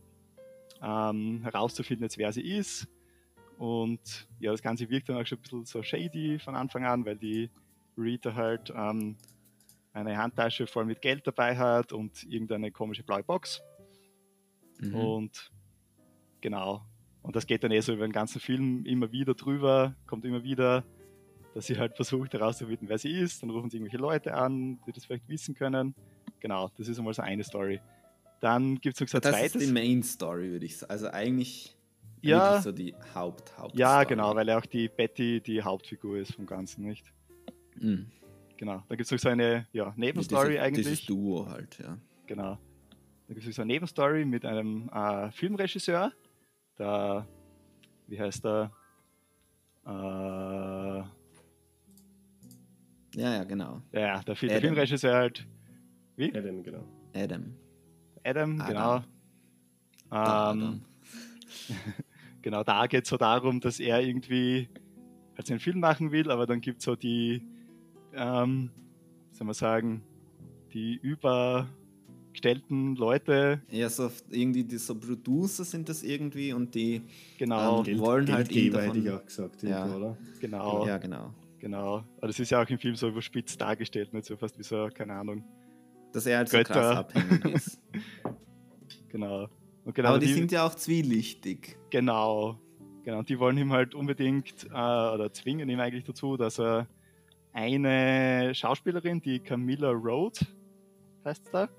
ähm, 0.82 1.42
herauszufinden, 1.44 2.04
jetzt, 2.04 2.18
wer 2.18 2.32
sie 2.32 2.42
ist. 2.42 2.88
Und 3.58 4.28
ja, 4.40 4.52
das 4.52 4.62
Ganze 4.62 4.90
wirkt 4.90 5.10
dann 5.10 5.18
auch 5.18 5.26
schon 5.26 5.38
ein 5.38 5.42
bisschen 5.42 5.66
so 5.66 5.84
shady 5.84 6.40
von 6.40 6.56
Anfang 6.56 6.86
an, 6.86 7.06
weil 7.06 7.18
die 7.18 7.50
Rita 7.98 8.34
halt 8.34 8.74
ähm, 8.76 9.16
eine 9.94 10.18
Handtasche 10.18 10.68
voll 10.68 10.86
mit 10.86 11.02
Geld 11.02 11.26
dabei 11.26 11.56
hat 11.58 11.94
und 11.94 12.24
irgendeine 12.24 12.72
komische 12.72 13.04
blaue 13.04 13.24
Box. 13.24 13.62
mhm. 14.80 14.96
Und 14.96 15.52
genau. 16.42 16.84
Und 17.22 17.36
das 17.38 17.48
geht 17.48 17.64
dann 17.64 17.72
eh 17.72 17.80
so 17.80 17.94
über 17.94 18.06
den 18.06 18.12
ganzen 18.12 18.42
Film 18.42 18.86
immer 18.86 19.12
wieder 19.12 19.34
drüber, 19.34 19.96
kommt 20.08 20.26
immer 20.26 20.44
wieder, 20.44 20.84
dass 21.54 21.68
sie 21.68 21.78
halt 21.78 21.96
versucht 21.96 22.34
herauszufinden, 22.34 22.90
wer 22.90 22.98
sie 22.98 23.12
ist. 23.12 23.42
Dann 23.42 23.50
rufen 23.50 23.70
sie 23.70 23.78
irgendwelche 23.78 23.98
Leute 24.02 24.34
an, 24.34 24.82
die 24.86 24.92
das 24.92 25.06
vielleicht 25.06 25.30
wissen 25.30 25.56
können. 25.56 25.96
Genau, 26.42 26.70
das 26.78 26.88
ist 26.90 26.98
einmal 26.98 27.14
so 27.14 27.22
eine 27.22 27.44
Story. 27.44 27.80
Dann 28.42 28.82
gibt 28.82 28.96
es 28.96 29.02
noch 29.02 29.08
so 29.08 29.18
ein 29.20 29.22
das 29.22 29.32
zweites. 29.32 29.56
ist 29.56 29.68
die 29.68 29.72
Main 29.72 30.04
Story, 30.04 30.52
würde 30.52 30.66
ich 30.66 30.76
sagen. 30.78 30.92
Also 30.92 31.08
eigentlich 31.12 31.78
Ja. 32.22 32.62
so 32.62 32.74
die 32.74 32.94
Haupt, 33.16 33.58
Haupt 33.58 33.78
ja, 33.80 34.04
genau, 34.04 34.36
weil 34.36 34.48
ja 34.50 34.58
auch 34.58 34.66
die 34.66 34.90
Betty 34.90 35.40
die 35.40 35.62
Hauptfigur 35.62 36.18
ist 36.18 36.34
vom 36.36 36.46
Ganzen, 36.46 36.84
nicht? 36.84 37.14
Mhm. 37.80 38.12
Genau. 38.58 38.84
Dann 38.88 38.98
gibt 38.98 39.12
es 39.12 39.22
so 39.22 39.30
eine 39.30 39.68
ja, 39.74 39.94
Nebenstory 39.96 40.52
dieser- 40.52 40.62
eigentlich. 40.64 40.86
Dieses 40.86 41.06
Duo 41.06 41.48
halt, 41.50 41.78
ja. 41.80 41.98
Genau. 42.28 42.58
Da 43.28 43.34
gibt 43.34 43.48
es 43.48 43.56
so 43.56 43.62
eine 43.62 43.74
Nebenstory 43.74 44.26
mit 44.26 44.46
einem 44.46 44.90
äh, 44.90 45.32
Filmregisseur. 45.32 46.12
Der, 46.78 47.28
wie 48.08 48.20
heißt 48.20 48.44
der? 48.46 48.72
Äh, 49.86 49.90
Ja, 53.16 53.36
ja, 53.36 53.44
genau. 53.44 53.82
ja, 53.92 54.22
der, 54.22 54.36
der 54.36 54.50
Adam. 54.52 54.62
Filmregisseur 54.62 55.14
halt. 55.16 55.48
Wie? 56.16 56.36
Adam, 56.36 56.64
genau. 56.64 56.84
Adam. 57.14 57.54
Adam, 58.24 58.62
Adam. 58.62 58.68
genau. 58.68 58.96
Ähm, 58.98 59.04
Adam. 60.12 60.82
genau, 62.42 62.64
da 62.64 62.88
geht 62.88 63.04
es 63.04 63.10
so 63.10 63.18
darum, 63.18 63.60
dass 63.60 63.80
er 63.80 64.02
irgendwie 64.02 64.68
halt 65.38 65.50
einen 65.52 65.60
Film 65.60 65.80
machen 65.80 66.12
will, 66.12 66.32
aber 66.32 66.46
dann 66.48 66.62
gibt 66.62 66.80
es 66.80 66.86
so 66.86 66.96
die, 66.96 67.44
ähm, 68.16 68.70
soll 69.32 69.46
man 69.46 69.54
sagen, 69.54 70.04
die 70.74 70.96
übergestellten 70.96 72.96
Leute, 72.96 73.62
Ja, 73.70 73.90
so 73.90 74.10
irgendwie 74.30 74.64
die 74.64 74.78
so 74.78 74.96
Producer 74.96 75.64
sind 75.64 75.90
das 75.90 76.04
irgendwie 76.04 76.54
und 76.54 76.74
die. 76.76 77.02
genau, 77.38 77.84
Ähm, 77.86 78.00
wollen 78.00 78.32
halt 78.32 78.52
ihn 78.52 78.72
Geldgeber, 78.72 78.82
hätte 78.84 78.98
ich 79.00 79.06
davon- 79.06 79.20
auch 79.22 79.26
gesagt, 79.26 79.64
Ja. 79.64 79.96
oder? 79.96 80.18
genau. 80.40 80.88
Ja, 80.88 80.98
genau. 80.98 81.34
Genau. 81.60 82.04
Aber 82.18 82.28
das 82.28 82.40
ist 82.40 82.50
ja 82.52 82.62
auch 82.62 82.70
im 82.70 82.78
Film 82.78 82.96
so 82.96 83.08
überspitzt 83.08 83.60
dargestellt, 83.62 84.14
nicht 84.14 84.26
so 84.26 84.36
fast 84.36 84.60
wie 84.60 84.64
so, 84.64 84.90
keine 84.94 85.14
Ahnung. 85.14 85.44
Dass 86.12 86.26
er 86.26 86.38
halt 86.40 86.50
so 86.50 86.58
Götter. 86.58 86.74
krass 86.74 86.98
abhängig 86.98 87.46
ist. 87.56 87.80
Genau. 89.10 89.48
Und 89.86 89.94
genau 89.94 90.10
Aber 90.10 90.20
die, 90.20 90.34
sind 90.34 90.52
ja 90.52 90.66
auch 90.66 90.74
zwielichtig. 90.74 91.78
Genau. 91.92 92.60
Genau. 93.04 93.20
Und 93.20 93.30
die 93.30 93.38
wollen 93.38 93.56
ihm 93.60 93.72
halt 93.72 93.94
unbedingt 93.94 94.66
äh, 94.66 94.70
oder 94.74 95.32
zwingen 95.32 95.70
ihn 95.70 95.80
eigentlich 95.80 96.04
dazu, 96.04 96.36
dass 96.36 96.60
er 96.60 96.88
eine 97.54 98.54
Schauspielerin, 98.54 99.22
die 99.22 99.40
Camilla 99.40 99.92
Road 99.92 100.46
heißt 101.24 101.50
da, 101.54 101.70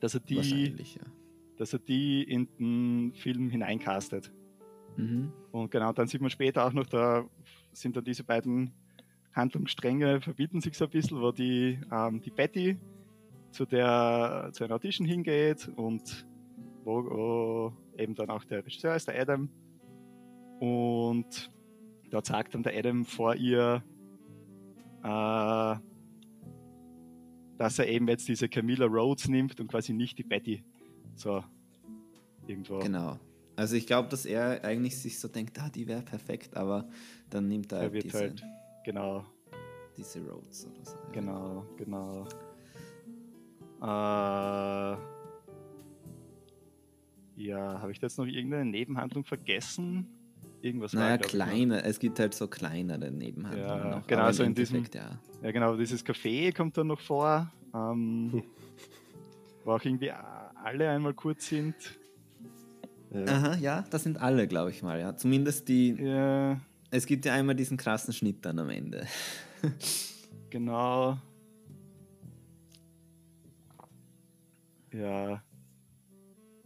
dass 0.00 0.14
er 0.14 0.20
die, 0.20 0.74
ja. 0.76 1.02
dass 1.56 1.72
er 1.72 1.78
die 1.78 2.22
in 2.22 2.48
den 2.58 3.14
Film 3.14 3.50
hineincastet. 3.50 4.32
Mhm. 4.96 5.32
Und 5.52 5.70
genau, 5.70 5.92
dann 5.92 6.08
sieht 6.08 6.20
man 6.20 6.30
später 6.30 6.66
auch 6.66 6.72
noch, 6.72 6.86
da 6.86 7.28
sind 7.72 7.96
dann 7.96 8.04
diese 8.04 8.24
beiden 8.24 8.72
Handlungsstränge 9.32 10.20
verbieten 10.20 10.60
sich 10.60 10.76
so 10.76 10.84
ein 10.84 10.90
bisschen, 10.90 11.20
wo 11.20 11.32
die, 11.32 11.80
ähm, 11.90 12.20
die 12.20 12.30
Betty 12.30 12.78
zu 13.50 13.66
der 13.66 14.50
zu 14.52 14.64
einer 14.64 14.74
Audition 14.76 15.06
hingeht 15.06 15.68
und 15.76 16.26
wo, 16.84 17.04
wo 17.04 17.72
eben 17.98 18.14
dann 18.14 18.30
auch 18.30 18.44
der 18.44 18.64
Regisseur 18.64 18.94
ist, 18.94 19.08
der 19.08 19.20
Adam. 19.20 19.48
Und 20.60 21.50
dort 22.10 22.26
sagt 22.26 22.54
dann 22.54 22.62
der 22.62 22.76
Adam 22.76 23.04
vor 23.04 23.34
ihr, 23.34 23.82
äh, 25.04 25.76
dass 27.58 27.78
er 27.78 27.86
eben 27.88 28.08
jetzt 28.08 28.26
diese 28.26 28.48
Camilla 28.48 28.86
Rhodes 28.86 29.28
nimmt 29.28 29.60
und 29.60 29.68
quasi 29.68 29.92
nicht 29.92 30.18
die 30.18 30.24
Betty. 30.24 30.64
So, 31.14 31.44
irgendwo. 32.46 32.78
Genau. 32.80 33.18
Also 33.56 33.76
ich 33.76 33.86
glaube, 33.86 34.08
dass 34.08 34.26
er 34.26 34.64
eigentlich 34.64 34.98
sich 34.98 35.20
so 35.20 35.28
denkt, 35.28 35.60
ah, 35.60 35.68
die 35.68 35.86
wäre 35.86 36.02
perfekt, 36.02 36.56
aber 36.56 36.88
dann 37.30 37.46
nimmt 37.46 37.70
er, 37.70 37.82
Er 37.82 37.92
wird 37.92 38.04
diese, 38.04 38.18
halt, 38.18 38.44
genau, 38.84 39.24
diese 39.96 40.26
Roads 40.26 40.66
oder 40.66 40.84
so. 40.84 40.96
genau, 41.12 41.64
genau. 41.76 42.26
Äh, 43.80 44.96
ja, 47.36 47.80
habe 47.80 47.92
ich 47.92 48.00
da 48.00 48.06
jetzt 48.06 48.18
noch 48.18 48.26
irgendeine 48.26 48.68
Nebenhandlung 48.68 49.24
vergessen? 49.24 50.08
Irgendwas 50.64 50.94
Naja, 50.94 51.16
glaub 51.18 51.26
ich, 51.26 51.34
noch. 51.34 51.44
kleine, 51.46 51.84
es 51.84 51.98
gibt 51.98 52.18
halt 52.18 52.32
so 52.34 52.48
kleinere 52.48 53.10
Nebenhandlungen 53.10 53.68
Ja, 53.68 53.96
noch. 53.98 54.06
genau, 54.06 54.32
so 54.32 54.44
in 54.44 54.54
diesem- 54.54 54.82
ja. 54.94 55.18
Ja, 55.42 55.50
genau, 55.52 55.76
dieses 55.76 56.02
Café 56.06 56.54
kommt 56.56 56.78
dann 56.78 56.86
noch 56.86 57.00
vor. 57.00 57.52
Ähm, 57.74 58.42
wo 59.62 59.72
auch 59.72 59.84
irgendwie 59.84 60.10
alle 60.10 60.88
einmal 60.88 61.12
kurz 61.12 61.48
sind. 61.48 61.74
Ja. 63.10 63.24
Aha, 63.26 63.54
ja, 63.56 63.84
das 63.90 64.04
sind 64.04 64.16
alle, 64.22 64.48
glaube 64.48 64.70
ich 64.70 64.82
mal, 64.82 64.98
ja. 64.98 65.14
Zumindest 65.14 65.68
die, 65.68 65.90
Ja, 66.02 66.58
es 66.90 67.04
gibt 67.04 67.26
ja 67.26 67.34
einmal 67.34 67.54
diesen 67.54 67.76
krassen 67.76 68.14
Schnitt 68.14 68.42
dann 68.46 68.58
am 68.58 68.70
Ende. 68.70 69.06
genau. 70.48 71.18
Ja. 74.92 75.42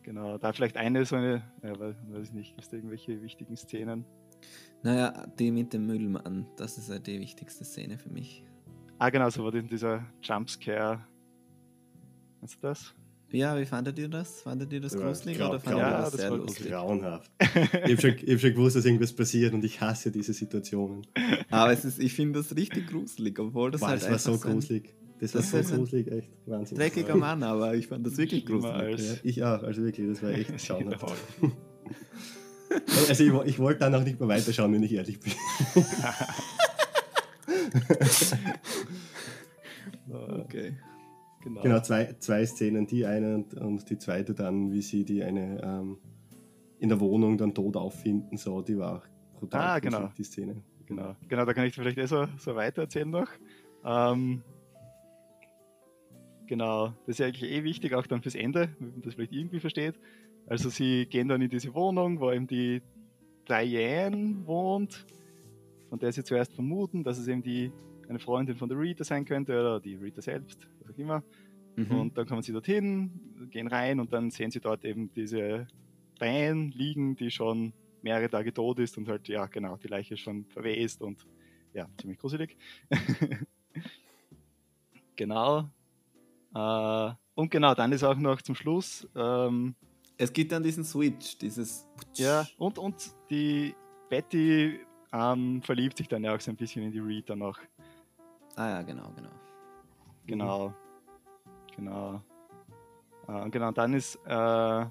Genau, 0.08 0.38
da 0.38 0.54
vielleicht 0.54 0.78
eine 0.78 1.04
so 1.04 1.16
eine, 1.16 1.42
ja, 1.62 1.78
weiß, 1.78 2.28
ich 2.28 2.32
nicht, 2.32 2.56
gibt 2.56 2.66
es 2.66 2.72
irgendwelche 2.72 3.20
wichtigen 3.20 3.58
Szenen? 3.58 4.06
Naja, 4.82 5.26
die 5.38 5.50
mit 5.50 5.74
dem 5.74 5.84
Müllmann, 5.84 6.46
das 6.56 6.78
ist 6.78 6.88
ja 6.88 6.98
die 6.98 7.20
wichtigste 7.20 7.62
Szene 7.62 7.98
für 7.98 8.08
mich. 8.08 8.42
Ah, 8.98 9.10
genau, 9.10 9.28
so 9.28 9.44
war 9.44 9.52
denn 9.52 9.68
dieser 9.68 10.06
Jumpscare. 10.22 11.04
Weißt 12.40 12.54
du 12.54 12.58
das? 12.62 12.94
Ja, 13.32 13.60
wie 13.60 13.66
fandet 13.66 13.98
ihr 13.98 14.08
das? 14.08 14.40
Fandet 14.40 14.72
ihr 14.72 14.80
das 14.80 14.94
Ja, 14.94 15.00
gruselig 15.00 15.36
grau- 15.36 15.50
oder 15.50 15.60
fandet 15.60 15.82
ihr 15.82 15.86
Ja, 15.90 15.98
das 16.00 16.10
das 16.12 16.20
sehr 16.22 16.30
war 16.30 16.38
lustig? 16.38 16.68
Grauenhaft. 16.68 17.30
ich 17.40 17.54
habe 17.74 18.00
schon, 18.00 18.10
hab 18.12 18.40
schon 18.40 18.54
gewusst, 18.54 18.76
dass 18.76 18.86
irgendwas 18.86 19.12
passiert 19.12 19.52
und 19.52 19.62
ich 19.62 19.78
hasse 19.82 20.10
diese 20.10 20.32
Situationen. 20.32 21.06
Aber 21.50 21.70
es 21.70 21.84
ist, 21.84 21.98
ich 21.98 22.14
finde 22.14 22.38
das 22.38 22.56
richtig 22.56 22.86
gruselig, 22.86 23.38
obwohl 23.38 23.70
das 23.70 23.82
Boah, 23.82 23.88
halt 23.88 24.00
das 24.00 24.08
war 24.08 24.18
so 24.18 24.32
ein 24.32 24.40
gruselig. 25.18 25.32
Das 25.32 25.52
war 25.52 25.60
das 25.60 25.68
so 25.70 25.76
gruselig, 25.76 26.10
echt. 26.10 26.30
Wahnsinn. 26.46 26.78
dreckiger 26.78 27.16
Mann, 27.16 27.42
aber 27.42 27.74
ich 27.74 27.86
fand 27.86 28.06
das 28.06 28.16
wirklich 28.16 28.46
gruselig. 28.46 29.00
Ja, 29.00 29.14
ich 29.22 29.42
auch, 29.44 29.62
also 29.62 29.82
wirklich, 29.82 30.08
das 30.08 30.22
war 30.22 30.30
echt 30.30 30.56
grauenhaft. 30.68 31.14
Also 33.08 33.24
ich, 33.24 33.32
ich 33.46 33.58
wollte 33.58 33.80
dann 33.80 33.94
auch 33.94 34.04
nicht 34.04 34.20
mehr 34.20 34.28
weiterschauen, 34.28 34.74
wenn 34.74 34.82
ich 34.82 34.92
ehrlich 34.92 35.18
bin. 35.20 35.32
Okay. 40.10 40.74
Genau. 41.42 41.62
Genau, 41.62 41.80
zwei, 41.80 42.14
zwei 42.18 42.44
Szenen, 42.44 42.86
die 42.86 43.06
eine 43.06 43.36
und, 43.36 43.54
und 43.54 43.88
die 43.88 43.98
zweite 43.98 44.34
dann, 44.34 44.72
wie 44.72 44.82
sie 44.82 45.04
die 45.04 45.22
eine 45.22 45.60
ähm, 45.62 45.98
in 46.78 46.88
der 46.88 47.00
Wohnung 47.00 47.38
dann 47.38 47.54
tot 47.54 47.76
auffinden, 47.76 48.36
so, 48.36 48.60
die 48.60 48.76
war 48.76 48.96
auch 48.96 49.06
brutal 49.38 49.60
Ah, 49.60 49.78
genau. 49.78 50.10
die 50.16 50.24
Szene. 50.24 50.62
Genau, 50.86 51.14
genau, 51.28 51.44
da 51.44 51.54
kann 51.54 51.66
ich 51.66 51.74
dir 51.74 51.82
vielleicht 51.82 51.98
eh 51.98 52.06
so, 52.06 52.26
so 52.38 52.54
weiter 52.54 52.82
erzählen 52.82 53.10
noch. 53.10 53.28
Ähm, 53.84 54.42
genau, 56.48 56.88
das 57.06 57.08
ist 57.08 57.18
ja 57.18 57.26
eigentlich 57.26 57.50
eh 57.50 57.62
wichtig, 57.62 57.94
auch 57.94 58.06
dann 58.06 58.22
fürs 58.22 58.34
Ende, 58.34 58.70
wenn 58.80 58.90
man 58.90 59.02
das 59.02 59.14
vielleicht 59.14 59.32
irgendwie 59.32 59.60
versteht. 59.60 59.94
Also 60.46 60.70
sie 60.70 61.06
gehen 61.06 61.28
dann 61.28 61.42
in 61.42 61.50
diese 61.50 61.72
Wohnung, 61.74 62.18
wo 62.20 62.32
eben 62.32 62.46
die 62.46 62.82
Diane 63.48 64.46
wohnt, 64.46 65.06
von 65.88 65.98
der 65.98 66.12
sie 66.12 66.24
zuerst 66.24 66.54
vermuten, 66.54 67.04
dass 67.04 67.18
es 67.18 67.28
eben 67.28 67.42
die, 67.42 67.70
eine 68.08 68.18
Freundin 68.18 68.56
von 68.56 68.68
der 68.68 68.78
Rita 68.78 69.04
sein 69.04 69.24
könnte 69.24 69.52
oder 69.52 69.80
die 69.80 69.94
Rita 69.94 70.22
selbst, 70.22 70.68
was 70.80 70.94
auch 70.94 70.98
immer. 70.98 71.22
Mhm. 71.76 71.90
Und 71.92 72.18
dann 72.18 72.26
kommen 72.26 72.42
sie 72.42 72.52
dorthin, 72.52 73.48
gehen 73.50 73.68
rein 73.68 74.00
und 74.00 74.12
dann 74.12 74.30
sehen 74.30 74.50
sie 74.50 74.60
dort 74.60 74.84
eben 74.84 75.12
diese 75.12 75.66
Diane 76.20 76.70
liegen, 76.74 77.14
die 77.14 77.30
schon 77.30 77.72
mehrere 78.02 78.28
Tage 78.28 78.52
tot 78.52 78.78
ist 78.78 78.96
und 78.96 79.08
halt, 79.08 79.28
ja, 79.28 79.46
genau, 79.46 79.76
die 79.76 79.88
Leiche 79.88 80.14
ist 80.14 80.20
schon 80.20 80.46
verwest 80.46 81.02
und 81.02 81.26
ja, 81.74 81.88
ziemlich 81.98 82.18
gruselig. 82.18 82.56
genau. 85.16 85.70
Äh, 86.58 87.14
und 87.34 87.50
genau, 87.50 87.74
dann 87.74 87.92
ist 87.92 88.02
auch 88.02 88.16
noch 88.16 88.42
zum 88.42 88.56
Schluss, 88.56 89.08
ähm, 89.14 89.76
es 90.16 90.32
gibt 90.32 90.50
dann 90.50 90.62
diesen 90.64 90.82
Switch, 90.82 91.38
dieses. 91.38 91.86
ja, 92.16 92.44
und, 92.58 92.78
und 92.78 93.12
die 93.30 93.76
Betty 94.10 94.80
ähm, 95.12 95.62
verliebt 95.62 95.98
sich 95.98 96.08
dann 96.08 96.24
ja 96.24 96.34
auch 96.34 96.40
so 96.40 96.50
ein 96.50 96.56
bisschen 96.56 96.82
in 96.82 96.90
die 96.90 96.98
Rita 96.98 97.36
noch. 97.36 97.60
Ah 98.56 98.70
ja, 98.70 98.82
genau, 98.82 99.12
genau. 99.14 99.30
Genau. 100.26 100.74
Genau. 101.76 102.22
Äh, 103.28 103.42
und 103.42 103.52
genau, 103.52 103.70
dann 103.70 103.94
ist 103.94 104.16
äh, 104.26 104.86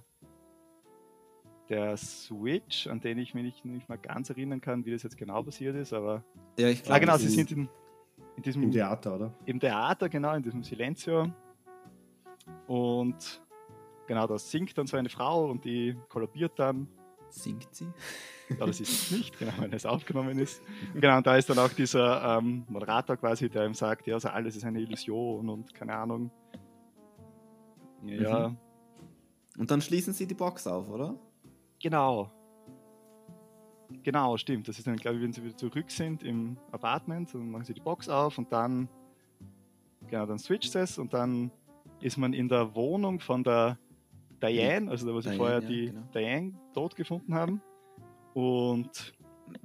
der 1.68 1.98
Switch, 1.98 2.88
an 2.88 3.02
den 3.02 3.18
ich 3.18 3.34
mich 3.34 3.44
nicht, 3.44 3.66
nicht 3.66 3.90
mal 3.90 3.98
ganz 3.98 4.30
erinnern 4.30 4.62
kann, 4.62 4.86
wie 4.86 4.92
das 4.92 5.04
jetzt 5.04 5.18
genau 5.18 5.44
passiert 5.44 5.76
ist, 5.76 5.92
aber. 5.92 6.24
Ja, 6.58 6.70
ich 6.70 6.80
ah, 6.84 6.86
glaube, 6.86 7.00
genau, 7.02 7.14
das 7.14 7.24
sie 7.24 7.30
sind 7.30 7.52
in, 7.52 7.68
in 8.38 8.44
diesem 8.44 8.64
Im 8.64 8.72
Theater, 8.72 9.16
oder? 9.16 9.34
im 9.46 9.60
Theater, 9.60 10.08
genau, 10.08 10.34
in 10.34 10.44
diesem 10.44 10.64
Silencio. 10.64 11.30
Und 12.68 13.42
genau, 14.08 14.28
da 14.28 14.38
singt 14.38 14.78
dann 14.78 14.88
so 14.88 14.98
eine 14.98 15.10
Frau 15.10 15.50
und 15.50 15.66
die 15.66 15.96
kollabiert 16.10 16.54
dann. 16.58 16.88
Singt 17.30 17.68
sie? 17.76 17.92
Ja, 18.50 18.66
das 18.66 18.80
ist 18.80 18.90
es 18.90 19.12
nicht, 19.12 19.38
genau, 19.38 19.52
wenn 19.60 19.74
es 19.74 19.86
aufgenommen 19.86 20.40
ist. 20.40 20.62
Genau, 20.94 21.18
und 21.18 21.28
da 21.28 21.36
ist 21.36 21.50
dann 21.50 21.60
auch 21.60 21.70
dieser 21.70 22.38
ähm, 22.38 22.64
Moderator 22.70 23.18
quasi, 23.18 23.50
der 23.50 23.66
ihm 23.66 23.74
sagt, 23.74 24.08
ja, 24.08 24.14
also 24.14 24.30
alles 24.30 24.56
ist 24.56 24.64
eine 24.64 24.80
Illusion 24.80 25.50
und 25.50 25.74
keine 25.74 25.94
Ahnung. 25.96 26.32
Ja, 28.04 28.56
Und 29.58 29.70
dann 29.70 29.82
schließen 29.82 30.14
sie 30.14 30.28
die 30.28 30.36
Box 30.36 30.68
auf, 30.68 30.90
oder? 30.90 31.16
genau. 31.82 32.32
Genau, 34.04 34.36
stimmt. 34.38 34.68
Das 34.68 34.78
ist 34.78 34.88
dann, 34.88 34.98
glaube 34.98 35.18
ich, 35.18 35.24
wenn 35.24 35.32
sie 35.32 35.44
wieder 35.44 35.56
zurück 35.56 35.90
sind 35.92 36.24
im 36.24 36.58
Apartment, 36.72 37.34
dann 37.34 37.50
machen 37.50 37.64
sie 37.64 37.74
die 37.74 37.82
Box 37.82 38.10
auf 38.10 38.38
und 38.38 38.52
dann, 38.52 38.90
genau, 40.08 40.26
dann 40.26 40.40
switcht 40.40 40.76
es 40.76 40.98
und 40.98 41.14
dann 41.14 41.52
ist 42.02 42.18
man 42.18 42.34
in 42.34 42.48
der 42.50 42.76
Wohnung 42.76 43.20
von 43.20 43.44
der 43.44 43.78
Diane, 44.42 44.90
also 44.92 45.08
da, 45.08 45.14
wo 45.14 45.22
sie 45.22 45.30
Diane, 45.30 45.38
vorher 45.38 45.62
ja, 45.62 45.68
die 45.68 45.86
genau. 45.88 46.08
Diane 46.14 46.54
tot 46.74 46.96
gefunden 46.96 47.34
haben. 47.34 47.62
Und 48.34 49.14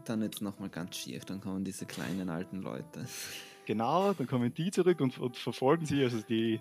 Dann 0.05 0.23
jetzt 0.23 0.41
nochmal 0.41 0.71
ganz 0.71 0.97
schief, 0.97 1.25
dann 1.25 1.41
kommen 1.41 1.65
diese 1.65 1.87
kleinen 1.87 2.29
alten 2.31 2.63
Leute. 2.63 3.07
Genau, 3.67 4.13
dann 4.13 4.27
kommen 4.27 4.53
die 4.55 4.71
zurück 4.71 5.01
und, 5.01 5.19
und 5.19 5.37
verfolgen 5.37 5.85
sie. 5.85 6.03
Also 6.03 6.23
die, 6.23 6.61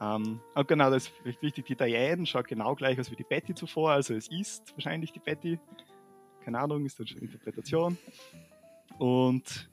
ähm, 0.00 0.40
und 0.54 0.68
genau, 0.68 0.90
das 0.90 1.10
ist 1.24 1.42
wichtig, 1.42 1.66
die 1.66 1.76
Diane 1.76 2.24
schaut 2.26 2.46
genau 2.46 2.74
gleich 2.74 2.98
aus 2.98 3.10
wie 3.10 3.16
die 3.16 3.24
Betty 3.24 3.54
zuvor. 3.54 3.92
Also 3.92 4.14
es 4.14 4.28
ist 4.28 4.72
wahrscheinlich 4.74 5.12
die 5.12 5.18
Betty. 5.18 5.58
Keine 6.44 6.60
Ahnung, 6.60 6.86
ist 6.86 6.98
dann 6.98 7.06
schon 7.06 7.20
Interpretation. 7.20 7.98
Und 8.98 9.68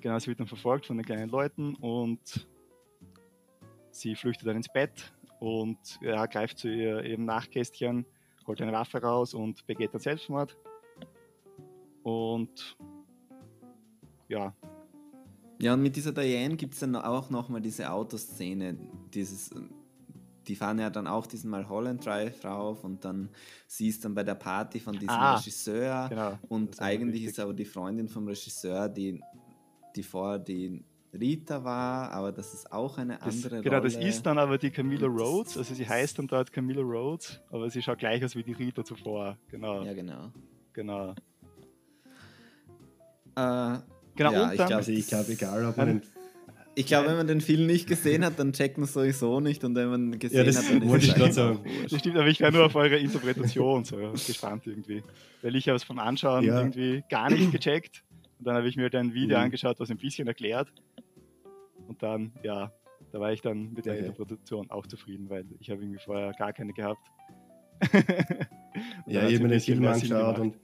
genau, 0.00 0.18
sie 0.18 0.28
wird 0.28 0.40
dann 0.40 0.46
verfolgt 0.46 0.86
von 0.86 0.96
den 0.96 1.06
kleinen 1.06 1.28
Leuten 1.30 1.74
und 1.76 2.48
sie 4.00 4.14
flüchtet 4.14 4.46
dann 4.48 4.56
ins 4.56 4.68
Bett 4.72 5.12
und 5.40 5.78
ja, 6.00 6.26
greift 6.26 6.58
zu 6.58 6.68
ihr 6.68 7.02
ihrem 7.02 7.24
Nachkästchen, 7.24 8.06
holt 8.46 8.60
eine 8.60 8.72
Waffe 8.72 9.02
raus 9.02 9.34
und 9.34 9.66
begeht 9.66 9.92
dann 9.92 10.00
Selbstmord. 10.00 10.56
Und 12.02 12.76
ja, 14.28 14.54
Ja, 15.58 15.74
und 15.74 15.82
mit 15.82 15.96
dieser 15.96 16.12
Diane 16.12 16.56
gibt 16.56 16.74
es 16.74 16.80
dann 16.80 16.94
auch 16.96 17.30
nochmal 17.30 17.60
diese 17.60 17.90
Autoszene, 17.90 18.76
dieses, 19.14 19.50
die 20.46 20.54
fahren 20.54 20.78
ja 20.78 20.90
dann 20.90 21.06
auch 21.06 21.26
diesen 21.26 21.50
Mulholland 21.50 22.04
Drive 22.04 22.44
rauf 22.44 22.84
und 22.84 23.04
dann 23.04 23.30
sie 23.66 23.88
ist 23.88 24.04
dann 24.04 24.14
bei 24.14 24.22
der 24.22 24.34
Party 24.34 24.78
von 24.78 24.94
diesem 24.94 25.08
Ah, 25.10 25.36
Regisseur 25.36 26.08
genau. 26.08 26.38
Und 26.48 26.80
eigentlich 26.80 27.24
ist 27.24 27.40
aber 27.40 27.54
die 27.54 27.64
Freundin 27.64 28.08
vom 28.08 28.28
Regisseur, 28.28 28.88
die, 28.88 29.20
die 29.96 30.02
vorher 30.02 30.38
die 30.38 30.84
Rita 31.20 31.64
war, 31.64 32.10
aber 32.12 32.32
das 32.32 32.54
ist 32.54 32.72
auch 32.72 32.98
eine 32.98 33.18
Das, 33.18 33.34
andere 33.44 33.62
genau, 33.62 33.78
Rolle. 33.78 33.90
das 33.90 33.96
ist 34.04 34.24
dann 34.24 34.38
aber 34.38 34.58
die 34.58 34.70
Camilla 34.70 35.08
das- 35.08 35.20
Rhodes, 35.20 35.58
also 35.58 35.74
sie 35.74 35.88
heißt 35.88 36.18
dann 36.18 36.26
dort 36.28 36.52
Camilla 36.52 36.82
Rhodes, 36.82 37.40
aber 37.50 37.68
sie 37.70 37.82
schaut 37.82 37.98
gleich 37.98 38.24
aus 38.24 38.34
wie 38.36 38.42
die 38.42 38.52
Rita 38.52 38.84
zuvor. 38.84 39.36
Genau, 39.50 39.82
Ja, 39.84 39.92
genau. 39.94 40.30
genau. 40.72 41.10
Äh, 43.36 43.78
Genau, 44.18 44.32
Ja, 44.32 44.44
und 44.44 44.52
ich 44.52 44.56
dann, 44.56 44.66
glaub- 44.68 44.78
Also 44.78 44.92
ich 44.92 45.06
glaube, 45.08 45.30
egal 45.32 45.64
ob 45.66 45.76
man 45.76 46.00
Ich 46.74 46.86
glaube, 46.86 47.08
wenn 47.08 47.16
man 47.18 47.26
den 47.26 47.40
Film 47.42 47.66
nicht 47.66 47.86
gesehen 47.86 48.24
hat, 48.24 48.38
dann 48.38 48.52
checkt 48.54 48.78
man 48.78 48.84
es 48.84 48.94
sowieso 48.94 49.40
nicht. 49.40 49.62
Und 49.64 49.74
wenn 49.74 49.88
man 49.90 50.18
gesehen 50.18 50.46
das 50.46 50.56
hat, 50.58 50.70
dann 50.70 50.82
ist 50.82 50.88
wollte 50.88 51.04
es 51.06 51.10
ich 51.12 51.16
eigentlich 51.22 51.34
sagen. 51.34 51.60
das 51.90 52.00
stimmt, 52.00 52.16
aber 52.16 52.26
ich 52.28 52.40
wäre 52.40 52.52
nur 52.52 52.64
auf 52.66 52.74
eure 52.74 52.96
Interpretation 52.96 53.84
so 53.84 53.96
gespannt 54.26 54.66
irgendwie. 54.66 55.02
Weil 55.42 55.54
ich 55.56 55.68
habe 55.68 55.76
es 55.76 55.84
vom 55.84 55.98
Anschauen 55.98 56.44
Ja. 56.44 56.58
irgendwie 56.58 57.02
gar 57.10 57.30
nicht 57.30 57.52
gecheckt. 57.52 58.02
Und 58.38 58.46
dann 58.46 58.56
habe 58.56 58.68
ich 58.68 58.76
mir 58.76 58.84
halt 58.84 58.94
ein 58.94 59.12
Video 59.14 59.36
Mhm. 59.38 59.44
angeschaut, 59.44 59.78
was 59.80 59.90
ein 59.90 59.96
bisschen 59.98 60.26
erklärt. 60.28 60.68
Und 61.86 62.02
dann, 62.02 62.32
ja, 62.42 62.72
da 63.12 63.20
war 63.20 63.32
ich 63.32 63.40
dann 63.40 63.72
mit 63.72 63.86
der 63.86 63.94
Okay. 63.94 64.06
Interpretation 64.06 64.70
auch 64.70 64.86
zufrieden, 64.86 65.30
weil 65.30 65.44
ich 65.60 65.70
habe 65.70 65.82
irgendwie 65.82 66.00
vorher 66.04 66.32
gar 66.32 66.52
keine 66.52 66.72
gehabt. 66.72 67.06
Ja, 69.06 69.26
ich 69.26 69.34
habe 69.36 69.44
mir 69.44 69.50
den 69.50 69.60
Film 69.60 69.86
angeschaut 69.86 70.38
und, 70.38 70.56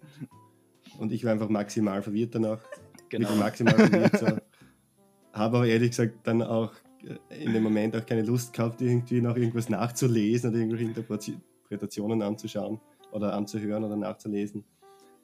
und 0.99 1.13
ich 1.13 1.25
war 1.25 1.33
einfach 1.33 1.49
maximal 1.49 2.03
verwirrt 2.03 2.35
danach. 2.35 2.61
Genau. 3.09 3.29
Wirklich 3.29 3.41
maximal 3.41 3.75
verwirrt. 3.75 4.19
So. 4.19 4.27
Habe 4.27 5.57
aber 5.57 5.67
ehrlich 5.67 5.91
gesagt 5.91 6.19
dann 6.25 6.43
auch 6.43 6.73
äh, 7.05 7.45
in 7.45 7.53
dem 7.53 7.63
Moment 7.63 7.97
auch 7.97 8.05
keine 8.05 8.23
Lust 8.23 8.53
gehabt, 8.53 8.81
irgendwie 8.81 9.21
noch 9.21 9.37
irgendwas 9.37 9.69
nachzulesen 9.69 10.51
oder 10.51 10.59
irgendwelche 10.59 10.85
Interpretationen 10.85 12.23
anzuschauen 12.23 12.81
oder 13.13 13.35
anzuhören 13.35 13.85
oder 13.85 13.97
nachzulesen. 13.97 14.65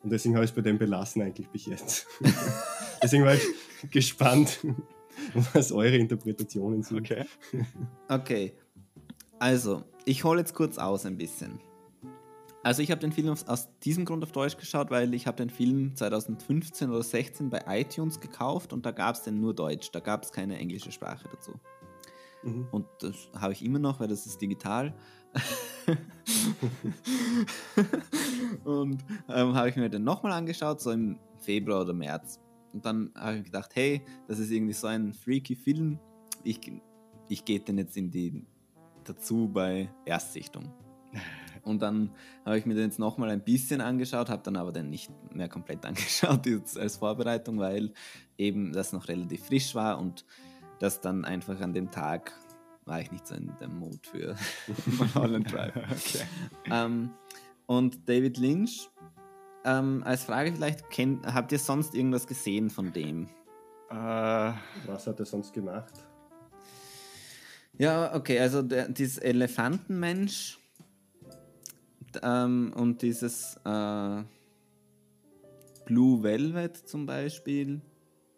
Und 0.03 0.11
deswegen 0.11 0.35
habe 0.35 0.45
ich 0.45 0.51
es 0.51 0.55
bei 0.55 0.63
dem 0.63 0.79
belassen 0.79 1.23
eigentlich 1.23 1.49
bis 1.49 1.67
jetzt. 1.67 2.07
deswegen 3.03 3.25
war 3.25 3.35
ich 3.35 3.91
gespannt, 3.91 4.61
was 5.53 5.73
eure 5.73 5.97
Interpretationen 5.97 6.83
sind. 6.83 6.99
Okay. 6.99 7.25
Okay, 8.11 8.55
also, 9.39 9.85
ich 10.05 10.25
hole 10.25 10.41
jetzt 10.41 10.55
kurz 10.55 10.79
aus 10.79 11.07
ein 11.07 11.17
bisschen. 11.17 11.61
Also 12.65 12.83
ich 12.83 12.91
habe 12.91 13.01
den 13.01 13.13
Film 13.13 13.29
aus, 13.29 13.47
aus 13.47 13.69
diesem 13.85 14.05
Grund 14.05 14.25
auf 14.25 14.33
Deutsch 14.33 14.57
geschaut, 14.57 14.91
weil 14.91 15.15
ich 15.15 15.29
habe 15.29 15.37
den 15.37 15.49
Film 15.49 15.95
2015 15.95 16.91
oder 16.91 17.05
16 17.05 17.51
bei 17.51 17.63
iTunes 17.69 18.19
gekauft 18.19 18.73
und 18.73 18.85
da 18.85 18.91
gab 18.91 19.15
es 19.15 19.23
den 19.23 19.41
nur 19.41 19.55
Deutsch, 19.55 19.91
da 19.93 20.01
gab 20.01 20.25
es 20.25 20.33
keine 20.33 20.59
englische 20.59 20.91
Sprache 20.91 21.29
dazu. 21.31 21.53
Mhm. 22.43 22.67
Und 22.73 22.87
das 22.99 23.15
habe 23.37 23.53
ich 23.53 23.65
immer 23.65 23.79
noch, 23.79 24.01
weil 24.01 24.09
das 24.09 24.27
ist 24.27 24.41
digital. 24.41 24.93
und 28.65 29.05
ähm, 29.29 29.55
habe 29.55 29.69
ich 29.69 29.77
mir 29.77 29.89
den 29.89 30.03
nochmal 30.03 30.33
angeschaut, 30.33 30.81
so 30.81 30.91
im 30.91 31.17
Februar 31.39 31.83
oder 31.83 31.93
März. 31.93 32.41
Und 32.73 32.85
dann 32.85 33.11
habe 33.15 33.39
ich 33.39 33.45
gedacht, 33.45 33.71
hey, 33.75 34.03
das 34.27 34.39
ist 34.39 34.51
irgendwie 34.51 34.73
so 34.73 34.87
ein 34.87 35.13
freaky 35.13 35.55
Film. 35.57 35.99
Ich, 36.45 36.61
ich 37.29 37.45
gehe 37.45 37.61
den 37.61 37.79
jetzt 37.79 37.97
in 37.97 38.11
die 38.11 38.45
dazu 39.05 39.49
bei 39.49 39.89
Erstsichtung. 40.05 40.73
Und 41.63 41.83
dann 41.83 42.11
habe 42.45 42.59
ich 42.59 42.67
mir 42.67 42.75
den 42.75 42.85
jetzt 42.85 42.99
nochmal 42.99 43.31
ein 43.31 43.43
bisschen 43.43 43.81
angeschaut, 43.81 44.31
habe 44.31 44.43
dann 44.43 44.57
aber 44.57 44.73
den 44.73 44.91
nicht 44.91 45.11
mehr 45.35 45.49
komplett 45.49 45.85
angeschaut 45.87 46.47
jetzt 46.47 46.79
als 46.79 46.97
Vorbereitung, 46.97 47.59
weil 47.59 47.93
eben 48.37 48.73
das 48.73 48.93
noch 48.93 49.09
relativ 49.09 49.45
frisch 49.45 49.75
war 49.75 49.99
und 49.99 50.25
das 50.79 51.01
dann 51.01 51.25
einfach 51.25 51.61
an 51.61 51.75
dem 51.75 51.91
Tag 51.91 52.33
war 52.85 53.01
ich 53.01 53.13
nicht 53.13 53.27
so 53.27 53.35
in 53.35 53.53
dem 53.61 53.79
Mut 53.79 54.07
für 54.07 54.35
Mulholland 55.15 55.53
Drive. 55.53 55.77
okay. 55.77 56.25
Ähm, 56.71 57.11
und 57.67 58.09
David 58.09 58.39
Lynch, 58.39 58.89
ähm, 59.65 60.03
als 60.05 60.25
Frage 60.25 60.53
vielleicht, 60.53 60.91
kennt, 60.91 61.27
habt 61.27 61.53
ihr 61.53 61.59
sonst 61.59 61.95
irgendwas 61.95 62.27
gesehen 62.27 62.71
von 62.71 62.93
dem? 62.93 63.29
Äh, 63.91 63.95
Was 63.95 65.07
hat 65.07 65.19
er 65.19 65.27
sonst 65.27 65.53
gemacht? 65.53 65.95
Ja, 67.79 68.15
okay, 68.15 68.39
also 68.41 68.63
der, 68.63 68.89
dieses 68.89 69.19
Elefantenmensch 69.19 70.59
ähm, 72.23 72.73
und 72.75 73.03
dieses 73.03 73.57
äh, 73.65 74.23
Blue 75.87 76.23
Velvet 76.23 76.77
zum 76.77 77.07
Beispiel, 77.07 77.81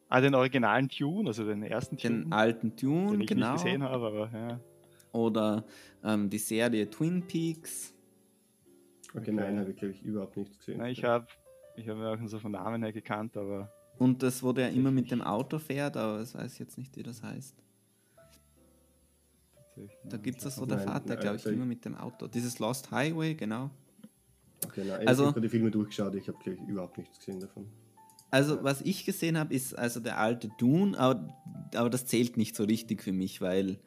ah, 0.08 0.20
den 0.20 0.34
originalen 0.34 0.88
Tune, 0.88 1.28
also 1.28 1.44
den 1.44 1.62
ersten 1.62 1.96
den 1.96 2.22
Tune, 2.22 2.36
alten 2.36 2.76
Tune, 2.76 3.12
den 3.12 3.20
ich 3.22 3.26
genau, 3.28 3.52
nicht 3.52 3.64
gesehen 3.64 3.82
habe, 3.82 4.06
aber 4.06 4.30
ja. 4.32 4.60
oder 5.12 5.64
ähm, 6.04 6.28
die 6.28 6.38
Serie 6.38 6.88
Twin 6.90 7.26
Peaks. 7.26 7.94
Okay, 9.12 9.18
Okay. 9.20 9.32
nein, 9.32 9.58
habe 9.58 9.70
ich 9.70 9.76
glaube 9.76 9.94
ich 9.94 10.02
überhaupt 10.02 10.36
nichts 10.36 10.58
gesehen. 10.58 10.78
Nein, 10.78 10.92
ich 10.92 11.02
habe 11.04 11.26
ich 11.76 11.88
hab 11.88 11.96
ihn 11.96 12.04
auch 12.04 12.28
so 12.28 12.38
von 12.38 12.52
Namen 12.52 12.82
her 12.82 12.92
gekannt, 12.92 13.36
aber 13.36 13.72
Und 13.98 14.22
das, 14.22 14.42
wo 14.42 14.52
der 14.52 14.70
immer 14.70 14.90
mit 14.90 15.10
dem 15.10 15.20
Auto 15.22 15.58
fährt, 15.58 15.96
aber 15.96 16.18
das 16.18 16.34
weiß 16.34 16.52
ich 16.54 16.58
jetzt 16.58 16.78
nicht, 16.78 16.96
wie 16.96 17.02
das 17.02 17.22
heißt. 17.22 17.54
Da 20.04 20.16
gibt 20.18 20.38
es 20.38 20.44
das 20.44 20.56
so, 20.56 20.66
Nein, 20.66 20.78
der 20.78 20.86
Vater, 20.86 21.16
glaube 21.16 21.36
ich, 21.36 21.46
ich- 21.46 21.52
immer 21.52 21.64
mit 21.64 21.84
dem 21.84 21.94
Auto. 21.96 22.26
Dieses 22.26 22.58
Lost 22.58 22.90
Highway, 22.90 23.34
genau. 23.34 23.70
Okay, 24.64 24.84
nein, 24.86 25.08
Also- 25.08 25.22
ich 25.24 25.28
habe 25.30 25.40
die 25.40 25.48
Filme 25.48 25.70
durchgeschaut, 25.70 26.14
ich 26.16 26.28
habe 26.28 26.38
glaube 26.42 26.58
ich 26.62 26.68
überhaupt 26.68 26.98
nichts 26.98 27.18
gesehen 27.18 27.40
davon. 27.40 27.66
Also, 28.32 28.62
was 28.62 28.80
ich 28.82 29.04
gesehen 29.04 29.36
habe, 29.38 29.52
ist 29.54 29.76
also 29.76 29.98
der 29.98 30.18
alte 30.18 30.50
Dune, 30.58 30.96
aber, 30.98 31.34
aber 31.74 31.90
das 31.90 32.06
zählt 32.06 32.36
nicht 32.36 32.54
so 32.54 32.64
richtig 32.64 33.02
für 33.02 33.12
mich, 33.12 33.40
weil 33.40 33.80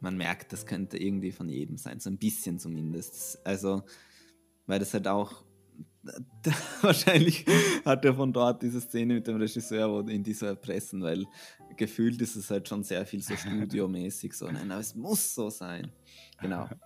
man 0.00 0.16
merkt, 0.16 0.52
das 0.52 0.66
könnte 0.66 0.98
irgendwie 0.98 1.32
von 1.32 1.48
jedem 1.48 1.76
sein, 1.76 2.00
so 2.00 2.10
ein 2.10 2.18
bisschen 2.18 2.58
zumindest. 2.58 3.44
Also, 3.46 3.82
weil 4.66 4.78
das 4.78 4.94
halt 4.94 5.08
auch. 5.08 5.44
Wahrscheinlich 6.80 7.44
hat 7.84 8.04
er 8.04 8.14
von 8.14 8.32
dort 8.32 8.62
diese 8.62 8.80
Szene 8.80 9.14
mit 9.14 9.26
dem 9.26 9.36
Regisseur, 9.36 9.90
wo 9.90 10.08
ihn 10.08 10.22
die 10.22 10.32
so 10.32 10.46
erpressen, 10.46 11.02
weil 11.02 11.26
gefühlt 11.76 12.20
ist 12.22 12.36
es 12.36 12.50
halt 12.50 12.68
schon 12.68 12.82
sehr 12.82 13.04
viel 13.04 13.22
so 13.22 13.36
studiomäßig 13.36 14.32
so. 14.32 14.46
Nein, 14.46 14.70
aber 14.70 14.80
es 14.80 14.94
muss 14.94 15.34
so 15.34 15.50
sein. 15.50 15.92
Genau. 16.40 16.68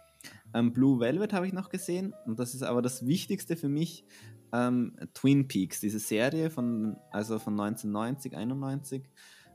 Ähm, 0.54 0.72
Blue 0.72 1.00
Velvet 1.00 1.32
habe 1.32 1.46
ich 1.46 1.52
noch 1.52 1.70
gesehen 1.70 2.14
und 2.26 2.38
das 2.38 2.54
ist 2.54 2.62
aber 2.62 2.82
das 2.82 3.06
Wichtigste 3.06 3.56
für 3.56 3.70
mich, 3.70 4.04
ähm, 4.52 4.94
Twin 5.14 5.48
Peaks, 5.48 5.80
diese 5.80 5.98
Serie 5.98 6.50
von, 6.50 6.96
also 7.10 7.38
von 7.38 7.58
1990, 7.58 8.36
91. 8.36 9.02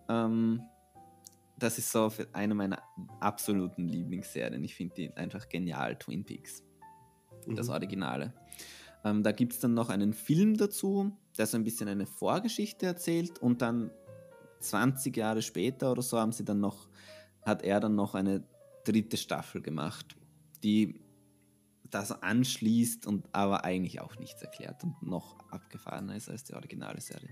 Ähm, 0.09 0.61
das 1.57 1.77
ist 1.77 1.91
so 1.91 2.11
eine 2.33 2.53
meiner 2.53 2.81
absoluten 3.19 3.87
Lieblingsserien. 3.87 4.63
Ich 4.63 4.75
finde 4.75 4.95
die 4.95 5.11
einfach 5.13 5.49
genial, 5.49 5.97
Twin 5.97 6.23
Peaks, 6.23 6.63
das 7.47 7.67
Mhm. 7.67 7.73
Originale. 7.73 8.33
Ähm, 9.03 9.23
da 9.23 9.31
gibt 9.31 9.53
es 9.53 9.59
dann 9.59 9.73
noch 9.73 9.89
einen 9.89 10.13
Film 10.13 10.57
dazu, 10.57 11.11
der 11.37 11.47
so 11.47 11.57
ein 11.57 11.63
bisschen 11.63 11.87
eine 11.87 12.05
Vorgeschichte 12.05 12.85
erzählt 12.85 13.39
und 13.39 13.61
dann 13.61 13.91
20 14.59 15.15
Jahre 15.15 15.41
später 15.41 15.91
oder 15.91 16.01
so 16.01 16.19
haben 16.19 16.31
sie 16.31 16.43
dann 16.45 16.59
noch, 16.59 16.89
hat 17.43 17.63
er 17.63 17.79
dann 17.79 17.95
noch 17.95 18.15
eine 18.15 18.43
dritte 18.83 19.17
Staffel 19.17 19.61
gemacht, 19.61 20.15
die 20.63 20.99
das 21.89 22.11
anschließt 22.11 23.07
und 23.07 23.27
aber 23.33 23.63
eigentlich 23.63 24.01
auch 24.01 24.17
nichts 24.17 24.41
erklärt 24.41 24.83
und 24.83 25.01
noch 25.01 25.39
abgefahrener 25.51 26.15
ist 26.15 26.29
als 26.29 26.43
die 26.43 26.53
originale 26.53 26.99
Serie. 26.99 27.29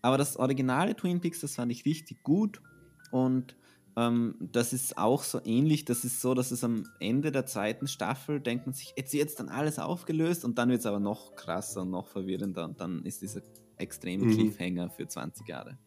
Aber 0.00 0.16
das 0.16 0.36
originale 0.36 0.94
Twin 0.94 1.20
Peaks, 1.20 1.40
das 1.40 1.56
fand 1.56 1.72
ich 1.72 1.84
richtig 1.84 2.22
gut 2.22 2.62
und 3.10 3.56
ähm, 3.96 4.36
das 4.40 4.72
ist 4.72 4.96
auch 4.96 5.24
so 5.24 5.40
ähnlich. 5.44 5.84
Das 5.84 6.04
ist 6.04 6.20
so, 6.20 6.34
dass 6.34 6.52
es 6.52 6.62
am 6.62 6.88
Ende 7.00 7.32
der 7.32 7.46
zweiten 7.46 7.88
Staffel 7.88 8.40
denkt 8.40 8.66
man 8.66 8.72
sich, 8.72 8.94
jetzt 8.96 9.12
wird 9.12 9.38
dann 9.40 9.48
alles 9.48 9.78
aufgelöst 9.78 10.44
und 10.44 10.56
dann 10.58 10.68
wird 10.68 10.80
es 10.80 10.86
aber 10.86 11.00
noch 11.00 11.34
krasser 11.34 11.82
und 11.82 11.90
noch 11.90 12.06
verwirrender 12.06 12.64
und 12.64 12.80
dann 12.80 13.04
ist 13.04 13.22
dieser 13.22 13.42
extreme 13.76 14.26
Mhm. 14.26 14.34
Cliffhanger 14.34 14.90
für 14.90 15.08
20 15.08 15.48
Jahre. 15.48 15.78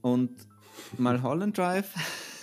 Und 0.00 0.30
mal 0.96 1.22
Holland 1.22 1.58
Drive 1.58 1.94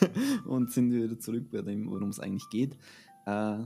und 0.45 0.71
sind 0.71 0.91
wir 0.91 1.05
wieder 1.05 1.19
zurück 1.19 1.49
bei 1.51 1.61
dem, 1.61 1.89
worum 1.89 2.09
es 2.09 2.19
eigentlich 2.19 2.49
geht. 2.49 2.77
Äh, 3.25 3.63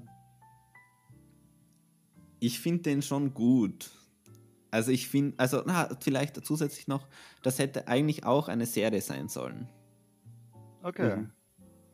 ich 2.39 2.59
finde 2.59 2.83
den 2.83 3.01
schon 3.01 3.33
gut. 3.33 3.91
Also 4.71 4.91
ich 4.91 5.07
finde, 5.07 5.37
also 5.37 5.63
na, 5.65 5.89
vielleicht 5.99 6.43
zusätzlich 6.45 6.87
noch, 6.87 7.07
das 7.43 7.59
hätte 7.59 7.87
eigentlich 7.87 8.25
auch 8.25 8.47
eine 8.47 8.65
Serie 8.65 9.01
sein 9.01 9.27
sollen. 9.27 9.67
okay. 10.83 11.17
Mhm. 11.17 11.31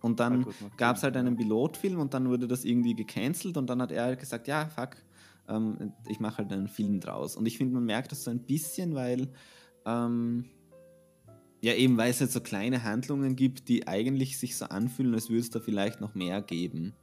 Und 0.01 0.19
dann 0.19 0.45
gab 0.77 0.97
es 0.97 1.03
halt 1.03 1.17
einen 1.17 1.35
Pilotfilm 1.35 1.99
und 1.99 2.13
dann 2.13 2.29
wurde 2.29 2.47
das 2.47 2.65
irgendwie 2.65 2.93
gecancelt 2.95 3.57
und 3.57 3.67
dann 3.67 3.81
hat 3.81 3.91
er 3.91 4.03
halt 4.05 4.19
gesagt, 4.19 4.47
ja, 4.47 4.67
fuck, 4.67 4.95
ähm, 5.49 5.91
ich 6.07 6.19
mache 6.19 6.37
halt 6.39 6.53
einen 6.53 6.67
Film 6.67 6.99
draus. 6.99 7.35
Und 7.35 7.45
ich 7.47 7.57
finde, 7.57 7.73
man 7.73 7.85
merkt 7.85 8.11
das 8.11 8.23
so 8.23 8.31
ein 8.31 8.45
bisschen, 8.45 8.93
weil 8.95 9.27
ähm, 9.85 10.45
ja 11.61 11.73
eben, 11.73 11.97
weil 11.97 12.11
es 12.11 12.21
halt 12.21 12.31
so 12.31 12.41
kleine 12.41 12.83
Handlungen 12.83 13.35
gibt, 13.35 13.67
die 13.69 13.87
eigentlich 13.87 14.37
sich 14.37 14.55
so 14.55 14.65
anfühlen, 14.65 15.13
als 15.15 15.29
würde 15.29 15.41
es 15.41 15.49
da 15.49 15.59
vielleicht 15.59 15.99
noch 15.99 16.13
mehr 16.13 16.41
geben. 16.41 16.93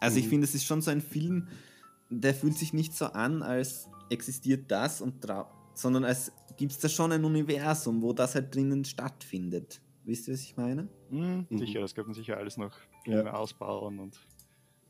Also 0.00 0.18
ich 0.18 0.26
Mhm. 0.26 0.30
finde, 0.30 0.44
es 0.46 0.54
ist 0.54 0.64
schon 0.64 0.82
so 0.82 0.90
ein 0.90 1.00
Film, 1.00 1.48
der 2.10 2.34
fühlt 2.34 2.56
sich 2.56 2.72
nicht 2.72 2.94
so 2.94 3.06
an, 3.06 3.42
als 3.42 3.88
existiert 4.10 4.70
das 4.70 5.00
und 5.00 5.24
sondern 5.74 6.04
als 6.04 6.32
gibt 6.56 6.72
es 6.72 6.78
da 6.78 6.88
schon 6.88 7.12
ein 7.12 7.24
Universum, 7.24 8.02
wo 8.02 8.12
das 8.12 8.34
halt 8.34 8.54
drinnen 8.54 8.84
stattfindet. 8.84 9.80
Wisst 10.04 10.28
ihr, 10.28 10.34
was 10.34 10.42
ich 10.42 10.56
meine? 10.56 10.88
Hm, 11.10 11.46
Mhm. 11.48 11.58
Sicher, 11.58 11.80
das 11.80 11.94
könnte 11.94 12.08
man 12.10 12.14
sicher 12.14 12.36
alles 12.36 12.56
noch 12.56 12.72
Ja. 13.06 13.32
ausbauen 13.32 13.98
und 13.98 14.18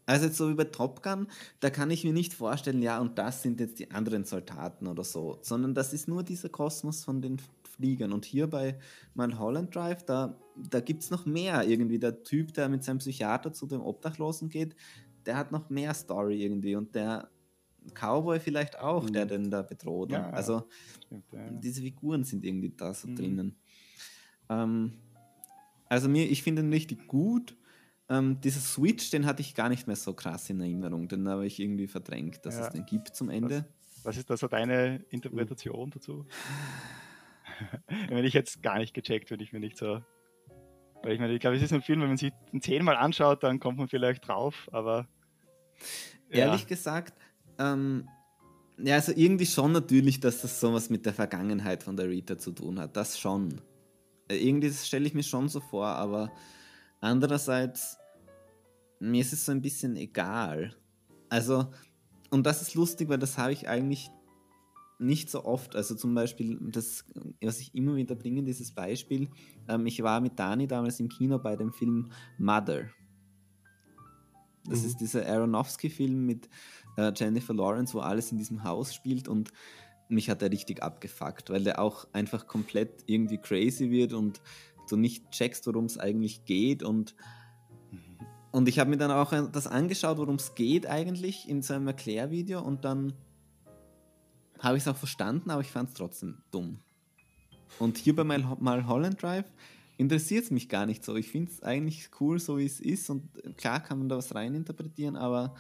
Also 0.07 0.27
jetzt 0.27 0.39
so 0.39 0.49
wie 0.51 0.55
bei 0.55 0.65
Top 0.65 1.03
Gun, 1.05 1.29
da 1.61 1.71
kann 1.71 1.91
ich 1.91 2.03
mir 2.03 2.13
nicht 2.13 2.35
vorstellen, 2.35 2.83
ja, 2.83 3.01
und 3.01 3.17
das 3.19 3.43
sind 3.43 3.61
jetzt 3.61 3.79
die 3.79 3.93
anderen 3.93 4.25
Soldaten 4.25 4.89
oder 4.89 5.05
so, 5.05 5.39
sondern 5.43 5.73
das 5.75 5.93
ist 5.93 6.09
nur 6.09 6.25
dieser 6.25 6.49
Kosmos 6.49 7.05
von 7.05 7.23
den 7.23 7.41
Fliegern. 7.63 8.13
Und 8.13 8.25
hier 8.25 8.49
bei 8.49 8.77
Mulholland 9.15 9.73
Drive, 9.73 10.03
da, 10.05 10.37
da 10.57 10.81
gibt 10.81 11.05
es 11.05 11.11
noch 11.11 11.27
mehr 11.27 11.63
irgendwie. 11.69 12.01
Der 12.01 12.25
Typ, 12.25 12.53
der 12.55 12.69
mit 12.69 12.83
seinem 12.83 12.99
Psychiater 12.99 13.53
zu 13.53 13.67
dem 13.67 13.83
Obdachlosen 13.83 14.49
geht, 14.49 14.75
der 15.27 15.37
hat 15.37 15.53
noch 15.53 15.71
mehr 15.71 15.95
Story 15.95 16.43
irgendwie 16.43 16.75
und 16.75 16.95
der 16.97 17.31
Cowboy 17.95 18.41
vielleicht 18.41 18.79
auch, 18.79 19.05
mhm. 19.05 19.13
der 19.13 19.27
den 19.27 19.51
da 19.51 19.63
bedroht. 19.63 20.13
Ja, 20.13 20.31
also 20.31 20.69
stimmt, 21.05 21.25
ja. 21.33 21.51
diese 21.51 21.83
Figuren 21.83 22.25
sind 22.25 22.45
irgendwie 22.45 22.71
da 22.77 22.95
so 22.95 23.09
mhm. 23.09 23.17
drinnen. 23.17 23.57
Ähm, 24.49 24.93
also 25.89 26.09
mir, 26.09 26.31
ich 26.31 26.43
finde 26.43 26.63
ihn 26.63 26.73
richtig 26.73 27.07
gut. 27.09 27.57
Ähm, 28.09 28.41
dieser 28.41 28.61
Switch, 28.61 29.11
den 29.11 29.27
hatte 29.27 29.41
ich 29.41 29.55
gar 29.55 29.69
nicht 29.69 29.87
mehr 29.87 29.97
so 29.97 30.15
krass 30.15 30.51
in 30.51 30.61
Erinnerung. 30.61 31.09
Den 31.09 31.29
habe 31.29 31.47
ich 31.47 31.61
irgendwie 31.61 31.87
verdrängt, 31.87 32.45
dass 32.45 32.57
ja. 32.57 32.67
es 32.67 32.73
den 32.73 32.85
gibt 32.87 33.15
zum 33.15 33.31
Ende. 33.31 33.67
Was, 33.97 34.05
was 34.05 34.17
ist 34.17 34.31
da 34.31 34.37
so 34.37 34.49
deine 34.49 35.05
Interpretation 35.11 35.91
dazu? 35.91 36.27
wenn 38.09 38.25
ich 38.25 38.35
jetzt 38.35 38.63
gar 38.63 38.79
nicht 38.79 38.95
gecheckt, 38.95 39.31
wenn 39.31 39.41
ich 39.41 39.53
mir 39.53 39.61
nicht 39.61 39.77
so. 39.77 40.03
Weil 41.03 41.13
ich 41.13 41.21
meine, 41.21 41.33
ich 41.33 41.41
glaube, 41.41 41.57
es 41.57 41.63
ist 41.63 41.73
ein 41.73 41.83
Film, 41.83 42.01
wenn 42.01 42.09
man 42.09 42.17
sich 42.17 42.33
zehnmal 42.61 42.97
anschaut, 42.97 43.43
dann 43.43 43.59
kommt 43.59 43.79
man 43.79 43.89
vielleicht 43.89 44.27
drauf, 44.27 44.69
aber. 44.73 45.09
Ehrlich 46.29 46.67
gesagt, 46.67 47.15
ähm, 47.61 48.09
ja, 48.79 48.95
also 48.95 49.13
irgendwie 49.15 49.47
schon 49.47 49.73
natürlich, 49.73 50.21
dass 50.21 50.41
das 50.43 50.59
sowas 50.59 50.91
mit 50.91 51.05
der 51.05 51.13
Vergangenheit 51.13 51.83
von 51.83 51.97
der 51.97 52.09
Rita 52.09 52.39
zu 52.39 52.53
tun 52.53 52.81
hat. 52.81 52.97
Das 52.97 53.19
schon. 53.19 53.61
Äh, 54.29 54.37
irgendwie 54.37 54.73
stelle 54.73 55.07
ich 55.07 55.15
mir 55.15 55.23
schon 55.23 55.49
so 55.49 55.61
vor, 55.61 55.87
aber 55.87 56.33
andererseits, 57.01 57.99
mir 58.99 59.21
ist 59.21 59.33
es 59.33 59.45
so 59.45 59.53
ein 59.53 59.61
bisschen 59.61 59.97
egal. 59.97 60.75
Also, 61.29 61.71
und 62.31 62.47
das 62.47 62.63
ist 62.63 62.75
lustig, 62.75 63.09
weil 63.09 63.19
das 63.19 63.39
habe 63.39 63.53
ich 63.53 63.69
eigentlich 63.69 64.11
nicht 64.99 65.31
so 65.31 65.45
oft. 65.45 65.77
Also 65.77 65.95
zum 65.95 66.15
Beispiel, 66.15 66.59
das, 66.61 67.05
was 67.43 67.61
ich 67.61 67.75
immer 67.75 67.97
wieder 67.97 68.15
bringe, 68.15 68.43
dieses 68.43 68.73
Beispiel, 68.73 69.29
ähm, 69.69 69.87
ich 69.87 70.03
war 70.03 70.21
mit 70.21 70.39
Dani 70.39 70.67
damals 70.67 71.01
im 71.01 71.09
Kino 71.09 71.39
bei 71.39 71.57
dem 71.57 71.73
Film 71.73 72.11
Mother. 72.39 72.91
Das 74.65 74.81
mhm. 74.81 74.87
ist 74.87 75.01
dieser 75.01 75.27
Aronofsky-Film 75.27 76.27
mit 76.27 76.49
äh, 77.01 77.13
Jennifer 77.17 77.55
Lawrence, 77.55 77.95
wo 77.95 78.01
alles 78.01 78.33
in 78.33 78.39
diesem 78.39 78.65
Haus 78.65 78.95
spielt 78.95 79.29
und 79.29 79.53
mich 80.09 80.29
hat 80.29 80.43
er 80.43 80.51
richtig 80.51 80.83
abgefuckt, 80.83 81.51
weil 81.51 81.63
der 81.63 81.81
auch 81.81 82.07
einfach 82.13 82.47
komplett 82.47 83.05
irgendwie 83.07 83.39
crazy 83.39 83.91
wird 83.91 84.13
und 84.13 84.41
du 84.89 84.97
nicht 84.97 85.31
checkst, 85.31 85.67
worum 85.67 85.85
es 85.85 85.99
eigentlich 85.99 86.45
geht 86.45 86.83
und 86.83 87.15
und 88.53 88.69
ich 88.69 88.81
habe 88.81 88.91
mir 88.91 88.97
dann 88.97 89.13
auch 89.13 89.31
das 89.53 89.69
angeschaut, 89.69 90.19
worum 90.19 90.35
es 90.35 90.57
geht 90.57 90.85
eigentlich 90.85 91.49
in 91.49 91.63
so 91.63 91.75
einem 91.75 91.87
Erklärvideo 91.87 92.61
und 92.61 92.85
dann 92.85 93.13
habe 94.59 94.77
ich 94.77 94.83
es 94.83 94.89
auch 94.89 94.97
verstanden, 94.97 95.51
aber 95.51 95.61
ich 95.61 95.71
fand 95.71 95.91
es 95.91 95.95
trotzdem 95.95 96.43
dumm. 96.51 96.81
Und 97.79 97.97
hier 97.97 98.17
bei 98.17 98.25
Holland 98.45 99.23
Drive 99.23 99.47
interessiert 99.97 100.45
es 100.45 100.51
mich 100.51 100.69
gar 100.69 100.87
nicht 100.87 101.05
so. 101.05 101.15
Ich 101.15 101.31
finde 101.31 101.53
es 101.53 101.63
eigentlich 101.63 102.11
cool, 102.21 102.39
so 102.41 102.59
wie 102.59 102.65
es 102.65 102.81
ist. 102.81 103.09
Und 103.11 103.29
klar 103.57 103.81
kann 103.81 103.99
man 103.99 104.09
da 104.09 104.17
was 104.17 104.35
reininterpretieren, 104.35 105.15
aber 105.15 105.55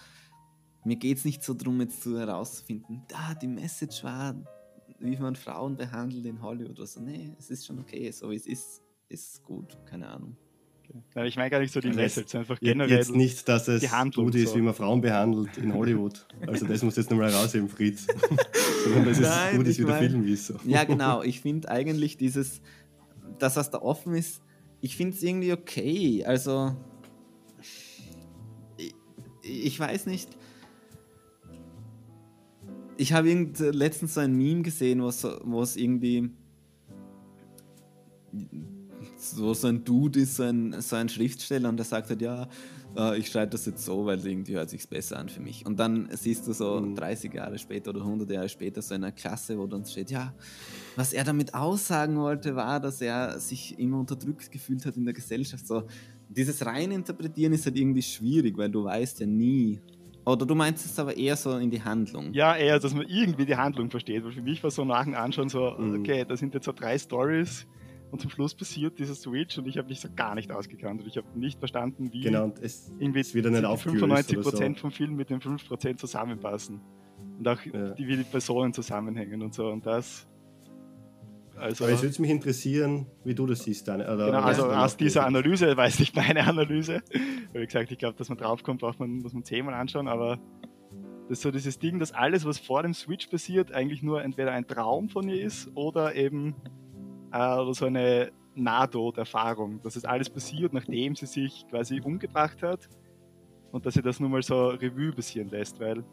mir 0.85 0.97
geht 0.97 1.18
es 1.18 1.24
nicht 1.24 1.43
so 1.43 1.55
darum, 1.55 1.81
jetzt 1.81 2.03
zu 2.03 2.18
herauszufinden, 2.18 3.03
da 3.09 3.35
die 3.35 3.49
Message 3.49 4.03
war, 4.05 4.35
wie 4.99 5.16
man 5.16 5.37
Frauen 5.37 5.76
behandelt 5.76 6.26
in 6.26 6.41
Hollywood 6.43 6.78
oder 6.78 6.87
so. 6.87 7.01
Nee, 7.01 7.33
es 7.39 7.51
ist 7.51 7.66
schon 7.66 7.78
okay, 7.78 8.11
so 8.11 8.31
wie 8.31 8.37
es 8.37 8.47
ist, 8.47 8.83
ist 9.09 9.43
gut, 9.43 9.76
keine 9.87 10.09
Ahnung. 10.09 10.37
Okay. 10.89 11.28
Ich 11.28 11.37
meine 11.37 11.51
gar 11.51 11.61
nicht 11.61 11.72
so 11.72 11.81
die 11.81 11.93
Message, 11.93 12.35
einfach 12.35 12.59
generell. 12.59 12.91
Jetzt 12.91 13.14
nicht, 13.14 13.49
dass 13.49 13.68
es 13.68 13.89
gut 14.14 14.35
ist, 14.35 14.51
so. 14.51 14.57
wie 14.57 14.62
man 14.62 14.74
Frauen 14.74 15.01
behandelt 15.01 15.57
in 15.57 15.72
Hollywood. 15.72 16.26
Also 16.47 16.66
das 16.66 16.83
muss 16.83 16.97
jetzt 16.97 17.11
nochmal 17.11 17.31
rausheben, 17.31 17.68
Fritz. 17.68 18.07
Sondern 18.85 19.05
dass 19.05 19.20
Nein, 19.20 19.51
es 19.53 19.57
gut 19.57 19.66
ist, 19.68 19.78
wie 19.78 19.85
der 19.85 19.99
Film 19.99 20.26
ist. 20.26 20.47
So. 20.47 20.55
Ja, 20.66 20.85
genau. 20.85 21.22
Ich 21.22 21.41
finde 21.41 21.68
eigentlich 21.68 22.16
dieses, 22.16 22.61
das, 23.39 23.57
was 23.57 23.70
da 23.70 23.78
offen 23.78 24.14
ist, 24.14 24.43
ich 24.81 24.97
finde 24.97 25.16
es 25.16 25.22
irgendwie 25.22 25.53
okay. 25.53 26.24
Also, 26.24 26.74
ich, 28.76 28.95
ich 29.43 29.78
weiß 29.78 30.07
nicht. 30.07 30.28
Ich 33.01 33.14
habe 33.14 33.30
letztens 33.30 34.12
so 34.12 34.20
ein 34.20 34.36
Meme 34.36 34.61
gesehen, 34.61 35.01
wo 35.01 35.62
es 35.62 35.76
irgendwie 35.76 36.28
so, 39.16 39.55
so 39.55 39.68
ein 39.68 39.82
Dude 39.84 40.20
ist, 40.20 40.36
so 40.36 40.42
ein, 40.42 40.82
so 40.82 40.96
ein 40.96 41.09
Schriftsteller 41.09 41.70
und 41.70 41.78
der 41.78 41.86
sagt 41.86 42.11
halt, 42.11 42.20
ja, 42.20 42.46
äh, 42.94 43.18
ich 43.18 43.30
schreibe 43.30 43.53
das 43.53 43.64
jetzt 43.64 43.86
so, 43.86 44.05
weil 44.05 44.26
irgendwie 44.26 44.53
hört 44.53 44.68
sich 44.68 44.86
besser 44.86 45.18
an 45.18 45.30
für 45.30 45.40
mich. 45.40 45.64
Und 45.64 45.78
dann 45.78 46.11
siehst 46.12 46.46
du 46.46 46.53
so 46.53 46.78
mhm. 46.78 46.94
30 46.94 47.32
Jahre 47.32 47.59
später 47.59 47.88
oder 47.88 48.01
100 48.01 48.30
Jahre 48.30 48.51
später 48.51 48.82
so 48.82 48.94
in 48.94 49.03
einer 49.03 49.12
Klasse, 49.12 49.59
wo 49.59 49.66
dann 49.66 49.86
steht, 49.86 50.11
ja, 50.11 50.34
was 50.94 51.14
er 51.14 51.24
damit 51.24 51.55
aussagen 51.55 52.18
wollte, 52.18 52.55
war, 52.55 52.80
dass 52.80 53.01
er 53.01 53.40
sich 53.40 53.78
immer 53.78 53.98
unterdrückt 54.01 54.53
gefühlt 54.53 54.84
hat 54.84 54.98
in 54.98 55.07
der 55.07 55.14
Gesellschaft. 55.14 55.66
So, 55.66 55.84
dieses 56.28 56.66
Reininterpretieren 56.66 57.55
ist 57.55 57.64
halt 57.64 57.78
irgendwie 57.78 58.03
schwierig, 58.03 58.59
weil 58.59 58.70
du 58.70 58.84
weißt 58.84 59.20
ja 59.20 59.26
nie, 59.26 59.80
oder 60.24 60.46
du 60.46 60.54
meinst 60.54 60.84
es 60.84 60.98
aber 60.98 61.16
eher 61.16 61.36
so 61.36 61.56
in 61.56 61.70
die 61.70 61.82
Handlung? 61.82 62.32
Ja, 62.32 62.56
eher, 62.56 62.78
dass 62.78 62.94
man 62.94 63.06
irgendwie 63.08 63.46
die 63.46 63.56
Handlung 63.56 63.90
versteht. 63.90 64.24
Weil 64.24 64.32
für 64.32 64.42
mich 64.42 64.62
war 64.62 64.70
so 64.70 64.84
nach 64.84 65.04
dem 65.04 65.14
Anschauen 65.14 65.48
so, 65.48 65.76
mhm. 65.78 66.00
okay, 66.00 66.24
da 66.28 66.36
sind 66.36 66.54
jetzt 66.54 66.66
so 66.66 66.72
drei 66.72 66.98
Stories, 66.98 67.66
und 68.10 68.20
zum 68.20 68.30
Schluss 68.30 68.54
passiert 68.54 68.98
dieser 68.98 69.14
Switch 69.14 69.56
und 69.58 69.68
ich 69.68 69.78
habe 69.78 69.88
mich 69.88 70.00
so 70.00 70.08
gar 70.14 70.34
nicht 70.34 70.50
ausgekannt 70.50 71.00
und 71.00 71.06
ich 71.06 71.16
habe 71.16 71.26
nicht 71.38 71.58
verstanden, 71.58 72.12
wie 72.12 72.20
genau, 72.20 72.52
es, 72.60 72.92
irgendwie 72.98 73.20
es 73.20 73.34
wieder 73.34 73.50
nicht 73.50 73.64
95% 73.64 74.74
so. 74.74 74.80
vom 74.80 74.90
Film 74.90 75.14
mit 75.14 75.30
den 75.30 75.40
5% 75.40 75.96
zusammenpassen. 75.96 76.80
Und 77.38 77.48
auch 77.48 77.64
ja. 77.64 77.90
die, 77.90 78.08
wie 78.08 78.16
die 78.16 78.24
Personen 78.24 78.72
zusammenhängen 78.72 79.42
und 79.42 79.54
so. 79.54 79.68
Und 79.68 79.86
das. 79.86 80.26
Also, 81.61 81.84
Aber 81.84 81.92
es 81.92 82.02
würde 82.02 82.20
mich 82.22 82.30
interessieren, 82.30 83.06
wie 83.24 83.34
du 83.34 83.46
das 83.46 83.64
siehst, 83.64 83.86
Daniel. 83.86 84.08
Genau, 84.16 84.40
also 84.40 84.70
aus 84.70 84.96
dieser 84.96 85.26
Analyse, 85.26 85.76
weiß 85.76 86.00
ich 86.00 86.14
meine 86.14 86.44
Analyse. 86.44 87.02
Wie 87.52 87.64
gesagt, 87.64 87.92
ich 87.92 87.98
glaube, 87.98 88.16
dass 88.16 88.28
man 88.28 88.38
draufkommt, 88.38 88.80
braucht 88.80 88.98
man, 88.98 89.18
muss 89.18 89.32
man 89.32 89.44
zehnmal 89.44 89.74
anschauen, 89.74 90.08
aber 90.08 90.38
das 91.28 91.38
ist 91.38 91.42
so 91.42 91.50
dieses 91.50 91.78
Ding, 91.78 91.98
dass 91.98 92.12
alles, 92.12 92.44
was 92.44 92.58
vor 92.58 92.82
dem 92.82 92.94
Switch 92.94 93.28
passiert, 93.28 93.72
eigentlich 93.72 94.02
nur 94.02 94.22
entweder 94.22 94.52
ein 94.52 94.66
Traum 94.66 95.08
von 95.08 95.28
ihr 95.28 95.44
ist 95.44 95.70
oder 95.74 96.14
eben 96.14 96.56
äh, 97.32 97.36
oder 97.36 97.74
so 97.74 97.86
eine 97.86 98.32
Nahtoderfahrung, 98.54 99.80
dass 99.82 99.96
es 99.96 100.04
alles 100.04 100.28
passiert, 100.28 100.72
nachdem 100.72 101.14
sie 101.14 101.26
sich 101.26 101.66
quasi 101.68 102.00
umgebracht 102.00 102.62
hat 102.62 102.88
und 103.70 103.86
dass 103.86 103.94
sie 103.94 104.02
das 104.02 104.18
nur 104.18 104.28
mal 104.28 104.42
so 104.42 104.70
Revue 104.70 105.12
passieren 105.12 105.48
lässt, 105.48 105.78
weil 105.78 106.04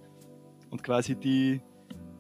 und 0.70 0.84
quasi 0.84 1.16
die, 1.16 1.62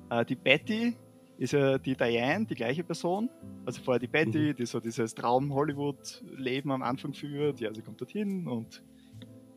äh, 0.09 0.25
die 0.25 0.36
Betty 0.36 0.95
ist 1.38 1.53
ja 1.53 1.77
die 1.77 1.95
Diane, 1.95 2.45
die 2.45 2.55
gleiche 2.55 2.83
Person. 2.83 3.29
Also 3.65 3.81
vorher 3.81 3.99
die 3.99 4.07
Betty, 4.07 4.51
mhm. 4.51 4.55
die 4.55 4.65
so 4.65 4.79
dieses 4.79 5.13
Traum-Hollywood-Leben 5.15 6.71
am 6.71 6.81
Anfang 6.81 7.13
führt. 7.13 7.59
Ja, 7.59 7.73
sie 7.73 7.81
kommt 7.81 8.01
dorthin 8.01 8.47
und 8.47 8.83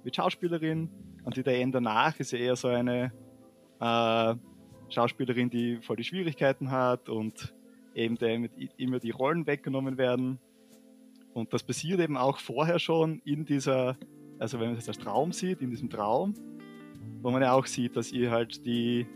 wird 0.03 0.17
Schauspielerin. 0.17 0.91
Und 1.25 1.37
die 1.37 1.43
Diane 1.43 1.73
danach 1.73 2.19
ist 2.21 2.33
ja 2.33 2.39
eher 2.39 2.57
so 2.57 2.69
eine 2.69 3.13
äh, 3.81 4.35
Schauspielerin, 4.91 5.51
die 5.51 5.79
voll 5.79 5.97
die 5.97 6.05
Schwierigkeiten 6.05 6.71
hat 6.71 7.09
und 7.09 7.55
eben 7.95 8.17
damit 8.17 8.53
immer 8.77 8.99
die 8.99 9.11
Rollen 9.11 9.47
weggenommen 9.47 9.99
werden. 9.99 10.39
Und 11.33 11.53
das 11.53 11.63
passiert 11.63 12.01
eben 12.01 12.17
auch 12.17 12.39
vorher 12.39 12.79
schon 12.79 13.21
in 13.25 13.45
dieser, 13.45 13.97
also 14.39 14.59
wenn 14.61 14.71
man 14.71 14.79
es 14.79 14.89
als 14.89 14.99
Traum 14.99 15.33
sieht, 15.33 15.61
in 15.61 15.71
diesem 15.71 15.89
Traum, 15.89 16.35
wo 17.23 17.31
man 17.31 17.43
ja 17.43 17.53
auch 17.53 17.67
sieht, 17.67 17.97
dass 17.97 18.13
ihr 18.13 18.31
halt 18.31 18.67
die 18.67 19.07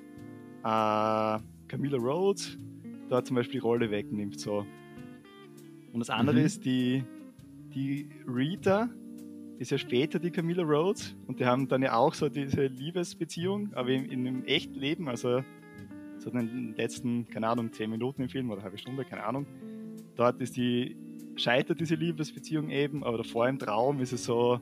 äh, 0.65 1.39
Camilla 1.69 1.99
Rhodes 1.99 2.59
da 3.09 3.25
zum 3.25 3.37
Beispiel 3.37 3.61
die 3.61 3.67
Rolle 3.67 3.91
wegnimmt. 3.91 4.41
So. 4.41 4.67
Und 5.93 6.01
das 6.01 6.11
andere 6.11 6.41
mhm. 6.41 6.47
ist, 6.47 6.65
die, 6.65 7.05
die 7.75 8.09
Rita 8.27 8.91
ist 9.59 9.71
ja 9.71 9.79
später 9.79 10.19
die 10.19 10.31
Camilla 10.31 10.63
Rhodes 10.63 11.15
und 11.27 11.39
die 11.39 11.47
haben 11.47 11.69
dann 11.69 11.83
ja 11.83 11.95
auch 11.95 12.15
so 12.15 12.29
diese 12.29 12.67
Liebesbeziehung, 12.67 13.73
aber 13.75 13.91
in, 13.91 14.07
in 14.07 14.27
einem 14.27 14.45
echten 14.45 14.75
Leben, 14.75 15.09
also 15.09 15.43
so 16.19 16.31
in 16.31 16.39
den 16.39 16.75
letzten, 16.77 17.29
keine 17.29 17.49
Ahnung, 17.49 17.73
zehn 17.73 17.91
Minuten 17.91 18.23
im 18.23 18.29
Film 18.29 18.49
oder 18.49 18.59
eine 18.59 18.65
halbe 18.65 18.79
Stunde, 18.79 19.05
keine 19.05 19.25
Ahnung. 19.25 19.47
Dort 20.17 20.41
ist 20.41 20.57
die, 20.57 20.97
scheitert 21.37 21.81
diese 21.81 21.95
Liebesbeziehung 21.95 22.71
eben, 22.71 23.05
aber 23.05 23.19
davor 23.19 23.49
im 23.49 23.59
Traum 23.59 24.01
ist 24.01 24.13
es 24.13 24.25
so 24.25 24.61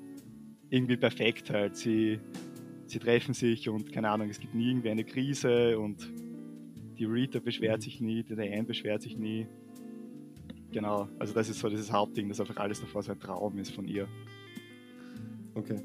irgendwie 0.69 0.97
perfekt 0.97 1.51
halt. 1.51 1.77
Sie, 1.77 2.19
sie 2.87 2.99
treffen 2.99 3.35
sich 3.35 3.69
und 3.69 3.93
keine 3.93 4.11
Ahnung, 4.11 4.29
es 4.29 4.41
gibt 4.41 4.55
nie 4.55 4.71
irgendwie 4.71 4.91
eine 4.91 5.05
Krise 5.05 5.79
und 5.79 6.13
die 7.03 7.07
Rita 7.07 7.41
beschwert 7.41 7.83
sich 7.83 8.01
nie, 8.01 8.23
der 8.23 8.37
Diane 8.37 8.63
beschwert 8.63 9.03
sich 9.03 9.19
nie. 9.19 9.49
Genau, 10.71 11.09
also 11.19 11.35
das 11.35 11.49
ist 11.49 11.59
so 11.59 11.69
dieses 11.69 11.91
Hauptding, 11.91 12.29
dass 12.29 12.39
einfach 12.39 12.59
alles 12.59 12.81
davor 12.81 13.03
so 13.03 13.11
ein 13.11 13.19
Traum 13.19 13.59
ist 13.59 13.73
von 13.73 13.89
ihr. 13.89 14.07
Okay. 15.55 15.81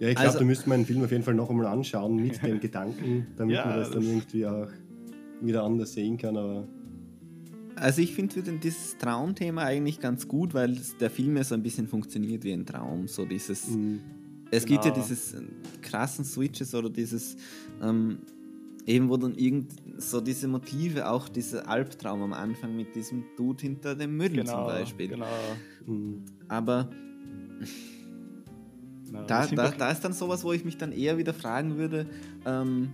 Ja, 0.00 0.08
ich 0.08 0.14
glaube, 0.14 0.20
also, 0.20 0.38
da 0.38 0.44
müsste 0.46 0.68
man 0.70 0.80
den 0.80 0.86
Film 0.86 1.04
auf 1.04 1.12
jeden 1.12 1.22
Fall 1.22 1.34
noch 1.34 1.50
einmal 1.50 1.66
anschauen 1.66 2.16
mit 2.16 2.42
den 2.42 2.58
Gedanken, 2.58 3.26
damit 3.36 3.56
ja, 3.56 3.66
man 3.66 3.76
das 3.76 3.90
dann 3.90 4.02
irgendwie 4.02 4.46
auch 4.46 4.68
wieder 5.42 5.64
anders 5.64 5.92
sehen 5.92 6.16
kann. 6.16 6.38
Aber 6.38 6.66
also 7.76 8.00
ich 8.00 8.14
finde 8.14 8.40
dieses 8.58 8.96
Traumthema 8.96 9.64
eigentlich 9.64 10.00
ganz 10.00 10.26
gut, 10.26 10.54
weil 10.54 10.78
der 11.00 11.10
Film 11.10 11.36
ja 11.36 11.44
so 11.44 11.54
ein 11.54 11.62
bisschen 11.62 11.86
funktioniert 11.86 12.44
wie 12.44 12.52
ein 12.52 12.64
Traum. 12.64 13.08
So 13.08 13.26
dieses, 13.26 13.68
mhm. 13.68 14.00
Es 14.52 14.64
genau. 14.64 14.82
gibt 14.82 14.84
ja 14.84 14.90
genau. 14.92 15.04
dieses 15.04 15.34
äh, 15.34 15.42
krassen 15.80 16.24
Switches 16.24 16.74
oder 16.74 16.90
dieses 16.90 17.36
ähm, 17.82 18.18
eben 18.86 19.08
wo 19.08 19.16
dann 19.16 19.34
irgend 19.34 19.72
so 19.96 20.20
diese 20.20 20.48
Motive, 20.48 21.08
auch 21.08 21.28
dieser 21.28 21.68
Albtraum 21.68 22.22
am 22.22 22.32
Anfang 22.32 22.76
mit 22.76 22.94
diesem 22.94 23.24
Dude 23.36 23.62
hinter 23.62 23.94
dem 23.94 24.16
Müll 24.16 24.30
genau, 24.30 24.52
zum 24.52 24.64
Beispiel. 24.66 25.08
Genau. 25.08 25.26
Mhm. 25.86 26.24
Aber 26.48 26.90
Genau, 29.06 29.24
da, 29.26 29.46
da, 29.46 29.70
da, 29.70 29.90
ist 29.90 30.00
dann 30.00 30.14
sowas, 30.14 30.42
wo 30.42 30.52
ich 30.52 30.64
mich 30.64 30.78
dann 30.78 30.90
eher 30.90 31.18
wieder 31.18 31.34
fragen 31.34 31.76
würde, 31.76 32.06
ähm, 32.46 32.90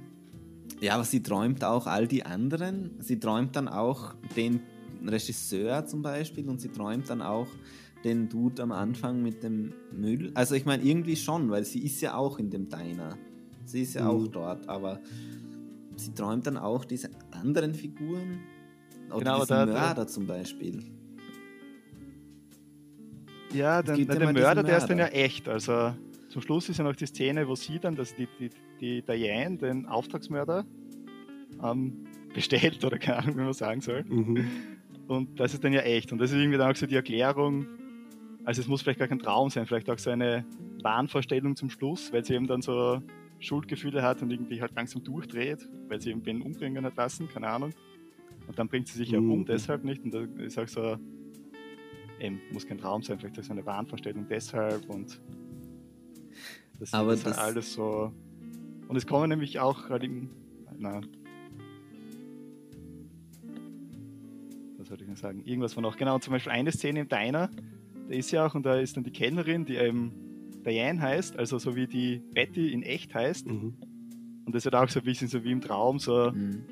ja, 0.80 0.94
aber 0.94 1.04
sie 1.04 1.22
träumt 1.22 1.62
auch 1.64 1.86
all 1.86 2.08
die 2.08 2.24
anderen. 2.24 2.90
Sie 2.98 3.20
träumt 3.20 3.54
dann 3.54 3.68
auch 3.68 4.14
den 4.36 4.60
Regisseur 5.06 5.86
zum 5.86 6.02
Beispiel 6.02 6.48
und 6.48 6.60
sie 6.60 6.68
träumt 6.68 7.08
dann 7.08 7.22
auch 7.22 7.46
den 8.04 8.28
Dude 8.28 8.62
am 8.62 8.72
Anfang 8.72 9.22
mit 9.22 9.42
dem 9.42 9.72
Müll. 9.92 10.30
Also 10.34 10.54
ich 10.54 10.64
meine 10.64 10.82
irgendwie 10.82 11.16
schon, 11.16 11.50
weil 11.50 11.64
sie 11.64 11.84
ist 11.84 12.00
ja 12.00 12.14
auch 12.14 12.38
in 12.38 12.50
dem 12.50 12.68
Diner. 12.68 13.16
Sie 13.64 13.82
ist 13.82 13.94
ja 13.94 14.04
mhm. 14.04 14.08
auch 14.08 14.26
dort, 14.28 14.68
aber 14.68 15.00
sie 15.96 16.14
träumt 16.14 16.46
dann 16.46 16.56
auch 16.56 16.84
diese 16.84 17.10
anderen 17.30 17.74
Figuren. 17.74 18.40
Oder 19.08 19.18
genau, 19.18 19.40
diesen 19.40 19.56
Mörder 19.56 19.94
da, 19.94 20.06
zum 20.06 20.26
Beispiel. 20.26 20.84
Ja, 23.52 23.82
den, 23.82 24.06
der, 24.06 24.16
der 24.16 24.32
Mörder, 24.32 24.62
der 24.62 24.78
ist 24.78 24.86
dann 24.86 24.98
ja 24.98 25.06
echt. 25.06 25.48
Also 25.48 25.94
zum 26.28 26.42
Schluss 26.42 26.68
ist 26.68 26.78
ja 26.78 26.84
noch 26.84 26.94
die 26.94 27.06
Szene, 27.06 27.48
wo 27.48 27.54
sie 27.54 27.78
dann, 27.78 27.96
dass 27.96 28.14
die, 28.14 28.28
die, 28.38 28.50
die 28.80 29.02
Diane, 29.02 29.56
den 29.56 29.86
Auftragsmörder, 29.86 30.66
ähm, 31.62 32.04
bestellt 32.34 32.84
oder 32.84 32.98
keine 32.98 33.18
Ahnung, 33.18 33.36
wie 33.38 33.42
man 33.42 33.52
sagen 33.52 33.80
soll. 33.80 34.04
Mhm. 34.04 34.46
Und 35.08 35.40
das 35.40 35.54
ist 35.54 35.64
dann 35.64 35.72
ja 35.72 35.80
echt. 35.80 36.12
Und 36.12 36.18
das 36.18 36.30
ist 36.30 36.36
irgendwie 36.36 36.58
dann 36.58 36.70
auch 36.70 36.76
so 36.76 36.86
die 36.86 36.94
Erklärung, 36.94 37.66
also 38.48 38.62
es 38.62 38.66
muss 38.66 38.80
vielleicht 38.80 38.98
gar 38.98 39.08
kein 39.08 39.18
Traum 39.18 39.50
sein, 39.50 39.66
vielleicht 39.66 39.90
auch 39.90 39.98
so 39.98 40.08
eine 40.08 40.42
Wahnvorstellung 40.82 41.54
zum 41.54 41.68
Schluss, 41.68 42.10
weil 42.14 42.24
sie 42.24 42.32
eben 42.32 42.46
dann 42.46 42.62
so 42.62 43.02
Schuldgefühle 43.40 44.02
hat 44.02 44.22
und 44.22 44.30
irgendwie 44.30 44.62
halt 44.62 44.74
langsam 44.74 45.04
durchdreht, 45.04 45.68
weil 45.86 46.00
sie 46.00 46.12
eben 46.12 46.24
wen 46.24 46.40
umbringen 46.40 46.82
hat 46.86 46.96
lassen, 46.96 47.28
keine 47.28 47.46
Ahnung. 47.46 47.74
Und 48.46 48.58
dann 48.58 48.66
bringt 48.66 48.88
sie 48.88 48.96
sich 48.96 49.10
ja 49.10 49.20
mhm. 49.20 49.32
um, 49.32 49.44
deshalb 49.44 49.84
nicht. 49.84 50.02
Und 50.02 50.14
da 50.14 50.22
ist 50.42 50.58
auch 50.58 50.66
so, 50.66 50.96
eben, 52.20 52.40
muss 52.50 52.66
kein 52.66 52.78
Traum 52.78 53.02
sein, 53.02 53.18
vielleicht 53.18 53.38
auch 53.38 53.42
so 53.42 53.52
eine 53.52 53.66
Wahnvorstellung 53.66 54.26
deshalb 54.26 54.88
und 54.88 55.20
das 56.78 56.94
Aber 56.94 57.12
ist 57.12 57.26
halt 57.26 57.34
das 57.34 57.42
halt 57.42 57.54
alles 57.54 57.74
so. 57.74 58.14
Und 58.88 58.96
es 58.96 59.06
kommen 59.06 59.28
nämlich 59.28 59.60
auch 59.60 59.90
halt 59.90 60.04
im, 60.04 60.30
na, 60.78 61.02
was 64.78 64.88
soll 64.88 64.98
ich 65.02 65.06
denn 65.06 65.16
sagen? 65.16 65.42
Irgendwas 65.44 65.74
von 65.74 65.84
auch, 65.84 65.98
genau, 65.98 66.18
zum 66.18 66.32
Beispiel 66.32 66.52
eine 66.52 66.72
Szene 66.72 67.00
im 67.00 67.08
Diner, 67.10 67.50
da 68.08 68.14
ist 68.14 68.30
ja 68.30 68.46
auch, 68.46 68.54
und 68.54 68.64
da 68.64 68.76
ist 68.78 68.96
dann 68.96 69.04
die 69.04 69.10
Kellnerin, 69.10 69.64
die 69.64 69.76
eben 69.76 70.12
Diane 70.64 71.00
heißt, 71.00 71.38
also 71.38 71.58
so 71.58 71.76
wie 71.76 71.86
die 71.86 72.22
Betty 72.32 72.72
in 72.72 72.82
echt 72.82 73.14
heißt. 73.14 73.46
Mhm. 73.46 73.74
Und 74.44 74.54
das 74.54 74.64
ist 74.64 74.72
halt 74.72 74.74
auch 74.74 74.90
so 74.90 75.00
ein 75.00 75.04
bisschen 75.04 75.28
so 75.28 75.44
wie 75.44 75.52
im 75.52 75.60
Traum, 75.60 75.98
so. 75.98 76.30
Mhm. 76.32 76.64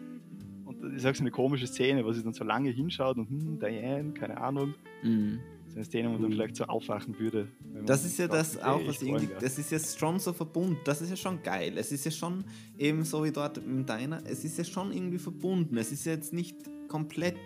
Und 0.65 0.83
das 0.83 0.93
ist 0.95 1.07
auch 1.07 1.15
so 1.15 1.23
eine 1.23 1.31
komische 1.31 1.67
Szene, 1.67 2.05
wo 2.05 2.13
sie 2.13 2.23
dann 2.23 2.33
so 2.33 2.45
lange 2.45 2.71
hinschaut 2.71 3.17
und 3.19 3.29
hm, 3.29 3.59
Diane, 3.59 4.13
keine 4.13 4.39
Ahnung. 4.39 4.75
Mhm 5.03 5.41
eine 5.77 5.85
Szene, 5.85 6.09
wo 6.09 6.13
man 6.15 6.23
dann 6.23 6.33
vielleicht 6.33 6.57
so 6.57 6.65
aufwachen 6.65 7.19
würde. 7.19 7.49
Das 7.85 8.05
ist 8.05 8.19
ja 8.19 8.27
das 8.27 8.61
auch, 8.61 8.81
was 8.87 9.03
irgendwie, 9.03 9.29
das 9.39 9.59
ist 9.59 9.71
ja 9.71 9.79
schon 9.79 10.19
so 10.19 10.33
verbunden, 10.33 10.79
das 10.85 11.03
ist 11.03 11.11
ja 11.11 11.17
schon 11.17 11.43
geil. 11.43 11.75
Es 11.77 11.93
ist 11.93 12.05
ja 12.05 12.11
schon 12.11 12.45
eben 12.79 13.05
so 13.05 13.23
wie 13.25 13.31
dort 13.31 13.59
im 13.59 13.85
Diner, 13.85 14.23
es 14.25 14.45
ist 14.45 14.59
ja 14.59 14.65
schon 14.65 14.93
irgendwie 14.93 15.19
verbunden. 15.19 15.77
Es 15.77 15.93
ist 15.93 16.07
ja 16.07 16.13
jetzt 16.13 16.33
nicht 16.33 16.57
komplett 16.89 17.37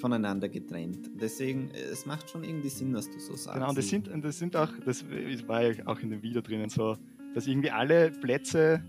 voneinander 0.00 0.48
getrennt. 0.48 1.10
Deswegen, 1.20 1.70
es 1.70 2.06
macht 2.06 2.30
schon 2.30 2.42
irgendwie 2.44 2.68
Sinn, 2.68 2.94
was 2.94 3.10
du 3.10 3.18
so 3.18 3.36
sagst. 3.36 3.54
Genau, 3.54 3.68
und 3.68 3.78
das 3.78 3.88
sind, 3.88 4.10
das 4.24 4.38
sind 4.38 4.56
auch, 4.56 4.70
das 4.84 5.04
war 5.46 5.62
ja 5.62 5.86
auch 5.86 6.00
in 6.00 6.10
dem 6.10 6.22
Video 6.22 6.40
drinnen 6.40 6.70
so, 6.70 6.96
dass 7.34 7.46
irgendwie 7.46 7.70
alle 7.70 8.10
Plätze, 8.10 8.82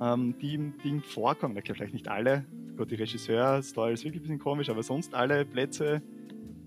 ähm, 0.00 0.34
die 0.40 0.54
im 0.54 0.78
Ding 0.78 1.02
vorkommen, 1.02 1.56
okay, 1.58 1.74
vielleicht 1.74 1.92
nicht 1.92 2.08
alle, 2.08 2.46
Gott, 2.76 2.90
die 2.90 2.96
Regisseur-Story 2.96 3.92
ist 3.92 4.04
wirklich 4.04 4.20
ein 4.20 4.22
bisschen 4.22 4.38
komisch, 4.38 4.68
aber 4.68 4.82
sonst 4.82 5.14
alle 5.14 5.44
Plätze, 5.44 6.02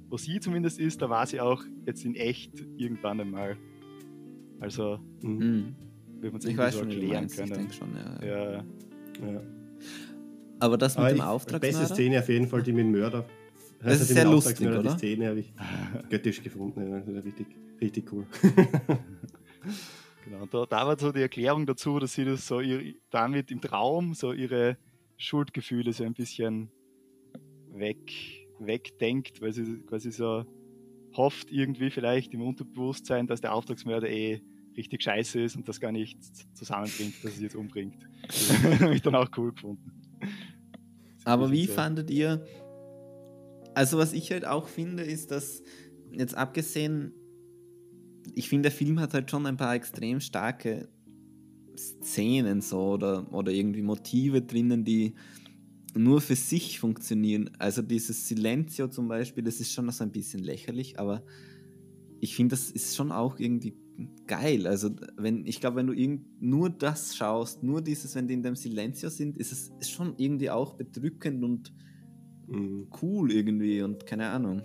wo 0.10 0.18
sie 0.18 0.40
zumindest 0.40 0.80
ist, 0.80 1.02
da 1.02 1.10
war 1.10 1.26
sie 1.26 1.42
auch 1.42 1.64
jetzt 1.86 2.06
in 2.06 2.16
echt 2.16 2.54
irgendwann 2.78 3.20
einmal. 3.20 3.58
Also, 4.60 5.00
mhm. 5.22 5.76
wird 6.20 6.34
man 6.34 6.42
sich 6.42 6.52
ich 6.52 6.58
weiß 6.58 6.74
so 6.74 6.80
schon, 6.80 6.92
erklären 6.92 7.28
können. 7.28 7.52
Ich 7.52 7.58
denke 7.58 7.74
schon, 7.74 7.90
ja. 7.96 8.26
ja. 8.26 8.54
ja. 8.54 9.42
Aber 10.60 10.78
das 10.78 10.96
mit 10.96 11.06
Aber 11.06 11.14
dem 11.14 11.22
Auftragsmörder? 11.22 11.80
Beste 11.80 11.94
Szene 11.94 12.20
auf 12.20 12.30
jeden 12.30 12.48
Fall 12.48 12.64
die 12.64 12.72
mit 12.72 12.86
dem 12.86 12.92
Mörder. 12.92 13.26
Das 13.80 14.02
ist 14.02 14.10
sehr 14.10 14.26
lustig, 14.26 14.68
oder? 14.68 14.84
Die 14.84 14.90
Szene 14.90 15.28
habe 15.28 15.40
ich 15.40 15.54
göttisch 16.10 16.42
gefunden. 16.42 16.90
Ja, 16.90 17.22
richtig, 17.22 17.48
richtig 17.80 18.12
cool. 18.12 18.26
genau, 20.26 20.46
da, 20.48 20.66
da 20.66 20.88
war 20.88 21.00
so 21.00 21.12
die 21.12 21.22
Erklärung 21.22 21.66
dazu, 21.66 22.00
dass 22.00 22.14
sie 22.14 22.26
das 22.26 22.48
so 22.48 22.60
ihr, 22.60 22.96
damit 23.10 23.52
im 23.52 23.62
Traum 23.62 24.14
so 24.14 24.34
ihre 24.34 24.78
Schuldgefühle 25.18 25.94
so 25.94 26.04
ein 26.04 26.14
bisschen 26.14 26.70
weg 27.72 28.48
wegdenkt, 28.60 29.42
weil 29.42 29.52
sie 29.52 29.84
quasi 29.88 30.12
so 30.12 30.46
hofft 31.16 31.52
irgendwie 31.52 31.90
vielleicht 31.90 32.34
im 32.34 32.42
Unterbewusstsein, 32.42 33.28
dass 33.28 33.42
der 33.42 33.54
Auftragsmörder 33.54 34.10
eh 34.10 34.42
richtig 34.76 35.04
scheiße 35.04 35.42
ist 35.42 35.56
und 35.56 35.68
das 35.68 35.80
gar 35.80 35.92
nicht 35.92 36.18
zusammenbringt, 36.56 37.24
dass 37.24 37.36
sie 37.36 37.44
jetzt 37.44 37.56
umbringt. 37.56 37.96
Das 38.28 38.80
habe 38.80 38.96
ich 38.96 39.02
dann 39.02 39.16
auch 39.16 39.30
cool 39.38 39.54
gefunden. 39.54 39.92
Aber 41.24 41.52
wie 41.52 41.66
so. 41.66 41.74
fandet 41.74 42.10
ihr, 42.10 42.46
also 43.78 44.00
was 44.00 44.12
ich 44.12 44.32
halt 44.32 44.44
auch 44.44 44.68
finde, 44.68 45.04
ist, 45.04 45.30
dass 45.30 45.62
jetzt 46.12 46.34
abgesehen, 46.34 47.14
ich 48.34 48.50
finde, 48.50 48.70
der 48.70 48.72
Film 48.72 49.00
hat 49.00 49.14
halt 49.14 49.30
schon 49.30 49.46
ein 49.46 49.56
paar 49.56 49.76
extrem 49.76 50.20
starke 50.20 50.90
Szenen 51.78 52.62
so 52.62 52.94
oder, 52.94 53.32
oder 53.32 53.52
irgendwie 53.52 53.84
Motive 53.84 54.42
drinnen, 54.42 54.84
die 54.84 55.14
nur 55.94 56.22
für 56.22 56.36
sich 56.36 56.80
funktionieren. 56.80 57.52
Also 57.60 57.84
dieses 57.84 58.28
Silencio 58.28 58.88
zum 58.88 59.10
Beispiel, 59.10 59.44
das 59.44 59.60
ist 59.60 59.72
schon 59.72 59.86
noch 59.86 59.94
so 59.94 60.04
ein 60.04 60.12
bisschen 60.12 60.44
lächerlich, 60.44 61.00
aber 61.00 61.24
ich 62.20 62.36
finde, 62.36 62.56
das 62.56 62.72
ist 62.72 62.96
schon 62.96 63.12
auch 63.12 63.38
irgendwie 63.38 63.76
geil. 64.26 64.66
Also 64.66 64.90
wenn, 65.18 65.46
ich 65.46 65.60
glaube, 65.60 65.76
wenn 65.76 65.88
du 65.88 65.94
irgend, 65.94 66.42
nur 66.42 66.72
das 66.72 67.16
schaust, 67.16 67.62
nur 67.62 67.84
dieses, 67.84 68.16
wenn 68.16 68.28
die 68.28 68.34
in 68.34 68.42
dem 68.42 68.56
Silencio 68.56 69.12
sind, 69.12 69.38
ist 69.38 69.52
es 69.52 69.88
schon 69.88 70.16
irgendwie 70.18 70.50
auch 70.50 70.74
bedrückend 70.74 71.44
und 71.44 71.72
mhm. 72.48 72.88
cool 73.02 73.32
irgendwie 73.32 73.82
und 73.82 74.06
keine 74.06 74.28
Ahnung. 74.30 74.62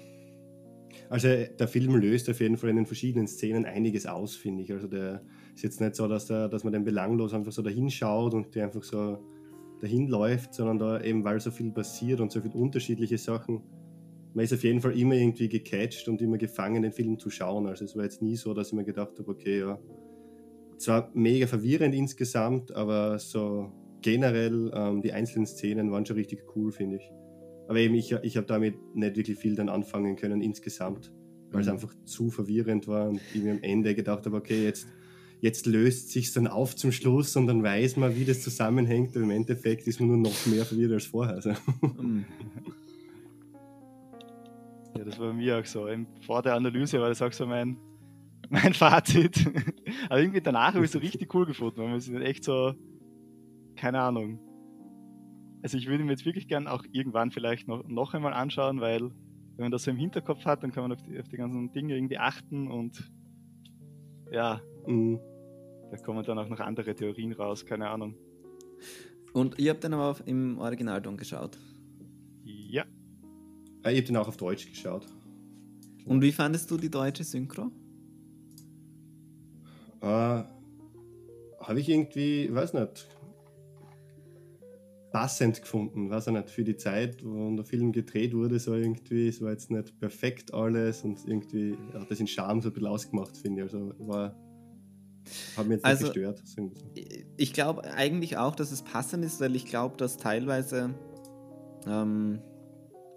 Also 1.08 1.28
der 1.28 1.68
Film 1.68 1.96
löst 1.96 2.28
auf 2.30 2.40
jeden 2.40 2.56
Fall 2.56 2.70
in 2.70 2.76
den 2.76 2.86
verschiedenen 2.86 3.26
Szenen 3.26 3.64
einiges 3.64 4.06
aus, 4.06 4.34
finde 4.34 4.62
ich. 4.62 4.72
Also 4.72 4.88
der 4.88 5.22
ist 5.54 5.62
jetzt 5.62 5.80
nicht 5.80 5.94
so, 5.94 6.08
dass, 6.08 6.26
der, 6.26 6.48
dass 6.48 6.64
man 6.64 6.72
den 6.72 6.84
belanglos 6.84 7.34
einfach 7.34 7.52
so 7.52 7.62
dahinschaut 7.62 8.34
und 8.34 8.54
der 8.54 8.64
einfach 8.64 8.82
so 8.82 9.18
dahin 9.80 10.08
läuft, 10.08 10.54
sondern 10.54 10.78
da 10.78 11.00
eben, 11.00 11.24
weil 11.24 11.40
so 11.40 11.50
viel 11.50 11.70
passiert 11.72 12.20
und 12.20 12.30
so 12.32 12.40
viele 12.40 12.54
unterschiedliche 12.54 13.18
Sachen, 13.18 13.62
man 14.34 14.44
ist 14.44 14.54
auf 14.54 14.62
jeden 14.64 14.80
Fall 14.80 14.98
immer 14.98 15.14
irgendwie 15.14 15.48
gecatcht 15.48 16.08
und 16.08 16.22
immer 16.22 16.38
gefangen, 16.38 16.82
den 16.82 16.92
Film 16.92 17.18
zu 17.18 17.28
schauen. 17.28 17.66
Also 17.66 17.84
es 17.84 17.96
war 17.96 18.04
jetzt 18.04 18.22
nie 18.22 18.36
so, 18.36 18.54
dass 18.54 18.68
ich 18.68 18.74
mir 18.74 18.84
gedacht 18.84 19.18
habe, 19.18 19.30
okay, 19.30 19.60
ja, 19.60 19.78
zwar 20.78 21.10
mega 21.14 21.46
verwirrend 21.46 21.94
insgesamt, 21.94 22.74
aber 22.74 23.18
so 23.18 23.70
generell 24.00 24.70
ähm, 24.74 25.02
die 25.02 25.12
einzelnen 25.12 25.46
Szenen 25.46 25.92
waren 25.92 26.06
schon 26.06 26.16
richtig 26.16 26.44
cool, 26.56 26.72
finde 26.72 26.96
ich. 26.96 27.10
Aber 27.72 27.80
eben, 27.80 27.94
ich, 27.94 28.12
ich 28.12 28.36
habe 28.36 28.46
damit 28.46 28.74
nicht 28.94 29.16
wirklich 29.16 29.38
viel 29.38 29.54
dann 29.54 29.70
anfangen 29.70 30.14
können 30.16 30.42
insgesamt, 30.42 31.10
weil 31.52 31.62
mhm. 31.62 31.68
es 31.68 31.68
einfach 31.68 31.94
zu 32.04 32.28
verwirrend 32.30 32.86
war 32.86 33.08
und 33.08 33.18
ich 33.32 33.42
mir 33.42 33.52
am 33.52 33.62
Ende 33.62 33.94
gedacht 33.94 34.26
habe, 34.26 34.36
okay, 34.36 34.62
jetzt 34.62 34.86
jetzt 35.40 35.64
löst 35.64 36.10
sich 36.10 36.30
dann 36.34 36.48
auf 36.48 36.76
zum 36.76 36.92
Schluss 36.92 37.34
und 37.34 37.46
dann 37.46 37.62
weiß 37.62 37.96
man, 37.96 38.14
wie 38.14 38.26
das 38.26 38.42
zusammenhängt. 38.42 39.16
Und 39.16 39.22
im 39.22 39.30
Endeffekt 39.30 39.86
ist 39.86 40.00
man 40.00 40.10
nur 40.10 40.18
noch 40.18 40.44
mehr 40.44 40.66
verwirrt 40.66 40.92
als 40.92 41.06
vorher. 41.06 41.36
Also. 41.36 41.48
Ja, 44.94 45.04
das 45.06 45.18
war 45.18 45.28
bei 45.28 45.32
mir 45.32 45.58
auch 45.58 45.64
so. 45.64 45.88
Vor 46.26 46.42
der 46.42 46.56
Analyse 46.56 47.00
war 47.00 47.08
das 47.08 47.22
auch 47.22 47.32
so 47.32 47.46
mein, 47.46 47.78
mein 48.50 48.74
Fazit. 48.74 49.50
Aber 50.10 50.20
irgendwie 50.20 50.42
danach 50.42 50.74
habe 50.74 50.80
ich 50.80 50.90
es 50.90 50.92
so 50.92 50.98
richtig 50.98 51.34
cool 51.34 51.46
gefunden, 51.46 51.78
weil 51.78 51.88
man 51.88 52.00
sich 52.00 52.14
echt 52.16 52.44
so, 52.44 52.74
keine 53.76 53.98
Ahnung. 53.98 54.38
Also 55.62 55.78
ich 55.78 55.86
würde 55.86 56.04
mir 56.04 56.12
jetzt 56.12 56.26
wirklich 56.26 56.48
gern 56.48 56.66
auch 56.66 56.84
irgendwann 56.90 57.30
vielleicht 57.30 57.68
noch, 57.68 57.86
noch 57.86 58.14
einmal 58.14 58.32
anschauen, 58.32 58.80
weil 58.80 59.00
wenn 59.56 59.64
man 59.66 59.70
das 59.70 59.84
so 59.84 59.90
im 59.90 59.96
Hinterkopf 59.96 60.44
hat, 60.44 60.62
dann 60.62 60.72
kann 60.72 60.82
man 60.82 60.92
auf 60.92 61.02
die, 61.02 61.18
auf 61.18 61.28
die 61.28 61.36
ganzen 61.36 61.72
Dinge 61.72 61.94
irgendwie 61.94 62.18
achten 62.18 62.70
und 62.70 63.10
ja, 64.30 64.60
mhm. 64.86 65.20
Da 65.92 65.98
kommen 65.98 66.24
dann 66.24 66.38
auch 66.38 66.48
noch 66.48 66.60
andere 66.60 66.94
Theorien 66.94 67.32
raus, 67.32 67.66
keine 67.66 67.90
Ahnung. 67.90 68.14
Und 69.34 69.58
ihr 69.58 69.70
habt 69.70 69.84
den 69.84 69.92
aber 69.92 70.16
im 70.26 70.58
Originalton 70.58 71.18
geschaut? 71.18 71.58
Ja. 72.44 72.86
Ah, 73.82 73.90
ich 73.90 73.98
habe 73.98 74.06
den 74.06 74.16
auch 74.16 74.26
auf 74.26 74.38
Deutsch 74.38 74.66
geschaut. 74.66 75.06
Und 76.06 76.22
wie 76.22 76.32
fandest 76.32 76.70
du 76.70 76.78
die 76.78 76.90
deutsche 76.90 77.24
Synchro? 77.24 77.70
Äh, 80.00 80.06
habe 80.06 81.76
ich 81.76 81.90
irgendwie, 81.90 82.48
weiß 82.50 82.72
nicht, 82.72 83.06
passend 85.12 85.60
gefunden, 85.60 86.10
weiß 86.10 86.28
ich 86.28 86.32
nicht, 86.32 86.50
für 86.50 86.64
die 86.64 86.76
Zeit, 86.76 87.24
wo 87.24 87.54
der 87.54 87.64
Film 87.64 87.92
gedreht 87.92 88.34
wurde, 88.34 88.58
so 88.58 88.74
irgendwie, 88.74 89.28
es 89.28 89.40
war 89.40 89.50
jetzt 89.50 89.70
nicht 89.70 89.98
perfekt 90.00 90.52
alles 90.54 91.02
und 91.02 91.18
irgendwie 91.26 91.76
hat 91.94 92.10
das 92.10 92.20
in 92.20 92.26
Charme 92.26 92.60
so 92.60 92.70
ein 92.70 92.72
bisschen 92.72 92.88
ausgemacht, 92.88 93.36
finde 93.36 93.62
ich. 93.62 93.72
Also 93.72 93.92
war 93.98 94.34
hat 95.56 95.66
mich 95.66 95.76
jetzt 95.76 95.84
also, 95.84 96.04
nicht 96.04 96.14
gestört. 96.14 96.42
Ich 97.36 97.52
glaube 97.52 97.84
eigentlich 97.84 98.36
auch, 98.36 98.54
dass 98.54 98.72
es 98.72 98.82
passend 98.82 99.24
ist, 99.24 99.40
weil 99.40 99.54
ich 99.54 99.66
glaube, 99.66 99.96
dass 99.96 100.16
teilweise, 100.16 100.94
ähm, 101.86 102.40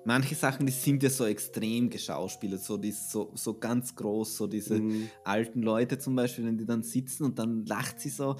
manche 0.06 0.36
Sachen, 0.36 0.66
die 0.66 0.72
sind 0.72 1.02
ja 1.04 1.10
so 1.10 1.26
extrem 1.26 1.90
geschauspielert, 1.90 2.62
so, 2.62 2.78
die 2.78 2.92
so, 2.92 3.32
so 3.36 3.58
ganz 3.58 3.96
groß, 3.96 4.38
so 4.38 4.48
diese 4.48 4.80
mhm. 4.80 5.10
alten 5.24 5.62
Leute 5.62 5.98
zum 5.98 6.16
Beispiel, 6.16 6.46
wenn 6.46 6.58
die 6.58 6.66
dann 6.66 6.84
sitzen 6.84 7.24
und 7.24 7.40
dann 7.40 7.66
lacht 7.66 8.00
sie 8.00 8.10
so. 8.10 8.36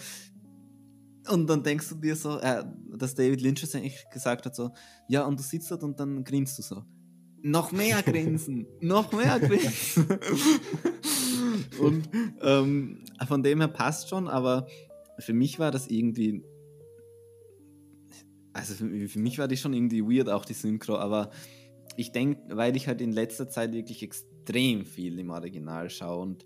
Und 1.30 1.48
dann 1.48 1.64
denkst 1.64 1.90
du 1.90 1.96
dir 1.96 2.16
so, 2.16 2.40
äh, 2.40 2.64
dass 2.98 3.16
David 3.16 3.42
Lynch 3.42 3.64
es 3.64 3.76
eigentlich 3.76 4.06
gesagt 4.12 4.46
hat, 4.46 4.56
so, 4.56 4.72
ja, 5.08 5.26
und 5.26 5.40
du 5.40 5.44
sitzt 5.44 5.72
dort 5.72 5.84
und 5.84 6.00
dann 6.00 6.24
grinst 6.24 6.58
du 6.58 6.62
so. 6.62 6.84
Noch 7.42 7.72
mehr 7.72 8.02
grinsen, 8.04 8.68
noch 8.80 9.12
mehr 9.12 9.40
grinsen. 9.40 10.08
und 11.80 12.10
ähm, 12.42 13.04
von 13.28 13.44
dem 13.44 13.60
her 13.60 13.68
passt 13.68 14.10
schon, 14.10 14.28
aber 14.28 14.68
für 15.20 15.34
mich 15.34 15.60
war 15.60 15.72
das 15.72 15.88
irgendwie 15.88 16.44
also 18.56 18.74
für, 18.74 19.10
für, 19.10 19.20
mich 19.20 19.38
war 19.38 19.50
die 19.50 19.58
schon 19.58 19.74
irgendwie 19.74 20.02
weird, 20.02 20.30
auch 20.30 20.46
die 20.46 20.54
Synchro, 20.54 20.96
aber 20.96 21.30
ich 21.98 22.14
denke, 22.14 22.56
weil 22.56 22.78
ich 22.78 22.88
halt 22.88 23.02
in 23.02 23.12
letzter 23.12 23.50
Zeit 23.50 23.74
wirklich 23.74 24.02
extrem 24.02 24.86
viel 24.86 25.20
im 25.20 25.30
Original 25.30 25.90
schaue 25.90 26.22
und. 26.22 26.46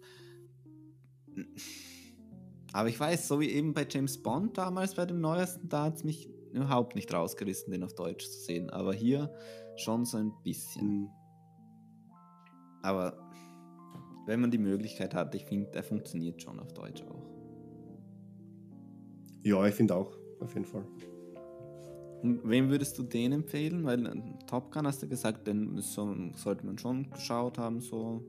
Aber 2.74 2.89
ich 2.89 2.99
weiß, 2.99 3.28
so 3.28 3.39
wie 3.39 3.49
eben 3.49 3.74
bei 3.74 3.86
James 3.89 4.22
Bond 4.22 4.57
damals 4.57 4.95
bei 4.95 5.05
dem 5.05 5.22
neuesten, 5.22 5.70
da 5.70 5.86
hat 5.86 5.97
es 5.97 6.03
mich 6.03 6.30
überhaupt 6.53 6.95
nicht 6.95 7.13
rausgerissen, 7.13 7.72
den 7.72 7.84
auf 7.84 7.93
Deutsch 7.93 8.26
zu 8.26 8.39
sehen. 8.39 8.70
Aber 8.70 8.93
hier 8.93 9.34
schon 9.76 10.05
so 10.05 10.17
ein 10.17 10.34
bisschen. 10.43 11.01
Mhm. 11.01 11.09
Aber 12.82 13.17
wenn 14.26 14.41
man 14.41 14.51
die 14.51 14.57
Möglichkeit 14.57 15.13
hat, 15.13 15.34
ich 15.36 15.45
finde, 15.45 15.72
er 15.74 15.84
funktioniert 15.84 16.41
schon 16.41 16.59
auf 16.59 16.74
Deutsch 16.74 17.03
auch. 17.03 17.26
Ja, 19.43 19.65
ich 19.65 19.74
finde 19.74 19.95
auch, 19.95 20.15
auf 20.39 20.53
jeden 20.53 20.65
Fall. 20.65 20.86
Und 22.22 22.47
wem 22.47 22.70
würdest 22.70 22.97
du 22.97 23.03
den 23.03 23.32
empfehlen? 23.32 23.86
Weil 23.86 24.05
äh, 24.05 24.22
Top 24.45 24.72
Gun 24.72 24.86
hast 24.86 25.01
du 25.01 25.07
gesagt, 25.07 25.47
den 25.47 25.80
so, 25.82 26.13
sollte 26.36 26.65
man 26.65 26.78
schon 26.78 27.09
geschaut 27.09 27.57
haben. 27.57 27.80
So. 27.80 28.22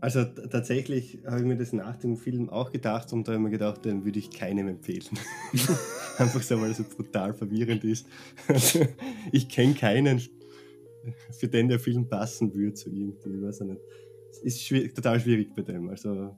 Also 0.00 0.24
tatsächlich 0.24 1.18
habe 1.26 1.40
ich 1.40 1.46
mir 1.46 1.56
das 1.56 1.72
nach 1.72 1.96
dem 1.96 2.16
Film 2.16 2.48
auch 2.48 2.72
gedacht 2.72 3.12
und 3.12 3.28
da 3.28 3.32
habe 3.32 3.42
ich 3.42 3.44
mir 3.44 3.50
gedacht, 3.50 3.84
den 3.84 4.04
würde 4.04 4.18
ich 4.18 4.30
keinem 4.30 4.68
empfehlen. 4.68 5.18
Einfach 6.18 6.42
so, 6.42 6.60
weil 6.60 6.70
er 6.70 6.74
so 6.74 6.84
brutal 6.84 7.34
verwirrend 7.34 7.84
ist. 7.84 8.06
ich 9.32 9.48
kenne 9.48 9.74
keinen, 9.74 10.22
für 11.38 11.48
den 11.48 11.68
der 11.68 11.78
Film 11.78 12.08
passen 12.08 12.54
würde, 12.54 12.76
so 12.76 12.90
irgendwie. 12.90 13.36
Ich 13.36 13.42
weiß 13.42 13.60
nicht. 13.60 13.80
Es 14.30 14.38
ist 14.38 14.62
schwierig, 14.62 14.94
total 14.94 15.20
schwierig 15.20 15.54
bei 15.54 15.62
dem. 15.62 15.88
Also 15.90 16.34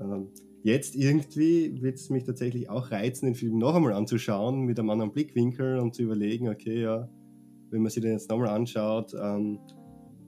ähm, 0.00 0.28
Jetzt 0.64 0.94
irgendwie 0.94 1.82
wird 1.82 1.96
es 1.96 2.08
mich 2.08 2.22
tatsächlich 2.22 2.70
auch 2.70 2.92
reizen, 2.92 3.26
den 3.26 3.34
Film 3.34 3.58
noch 3.58 3.74
einmal 3.74 3.94
anzuschauen, 3.94 4.60
mit 4.60 4.78
einem 4.78 4.90
anderen 4.90 5.12
Blickwinkel 5.12 5.78
und 5.78 5.94
zu 5.94 6.02
überlegen, 6.02 6.48
okay, 6.48 6.82
ja, 6.82 7.08
wenn 7.70 7.82
man 7.82 7.90
sich 7.90 8.00
den 8.00 8.12
jetzt 8.12 8.30
nochmal 8.30 8.50
anschaut, 8.50 9.12
ähm, 9.20 9.58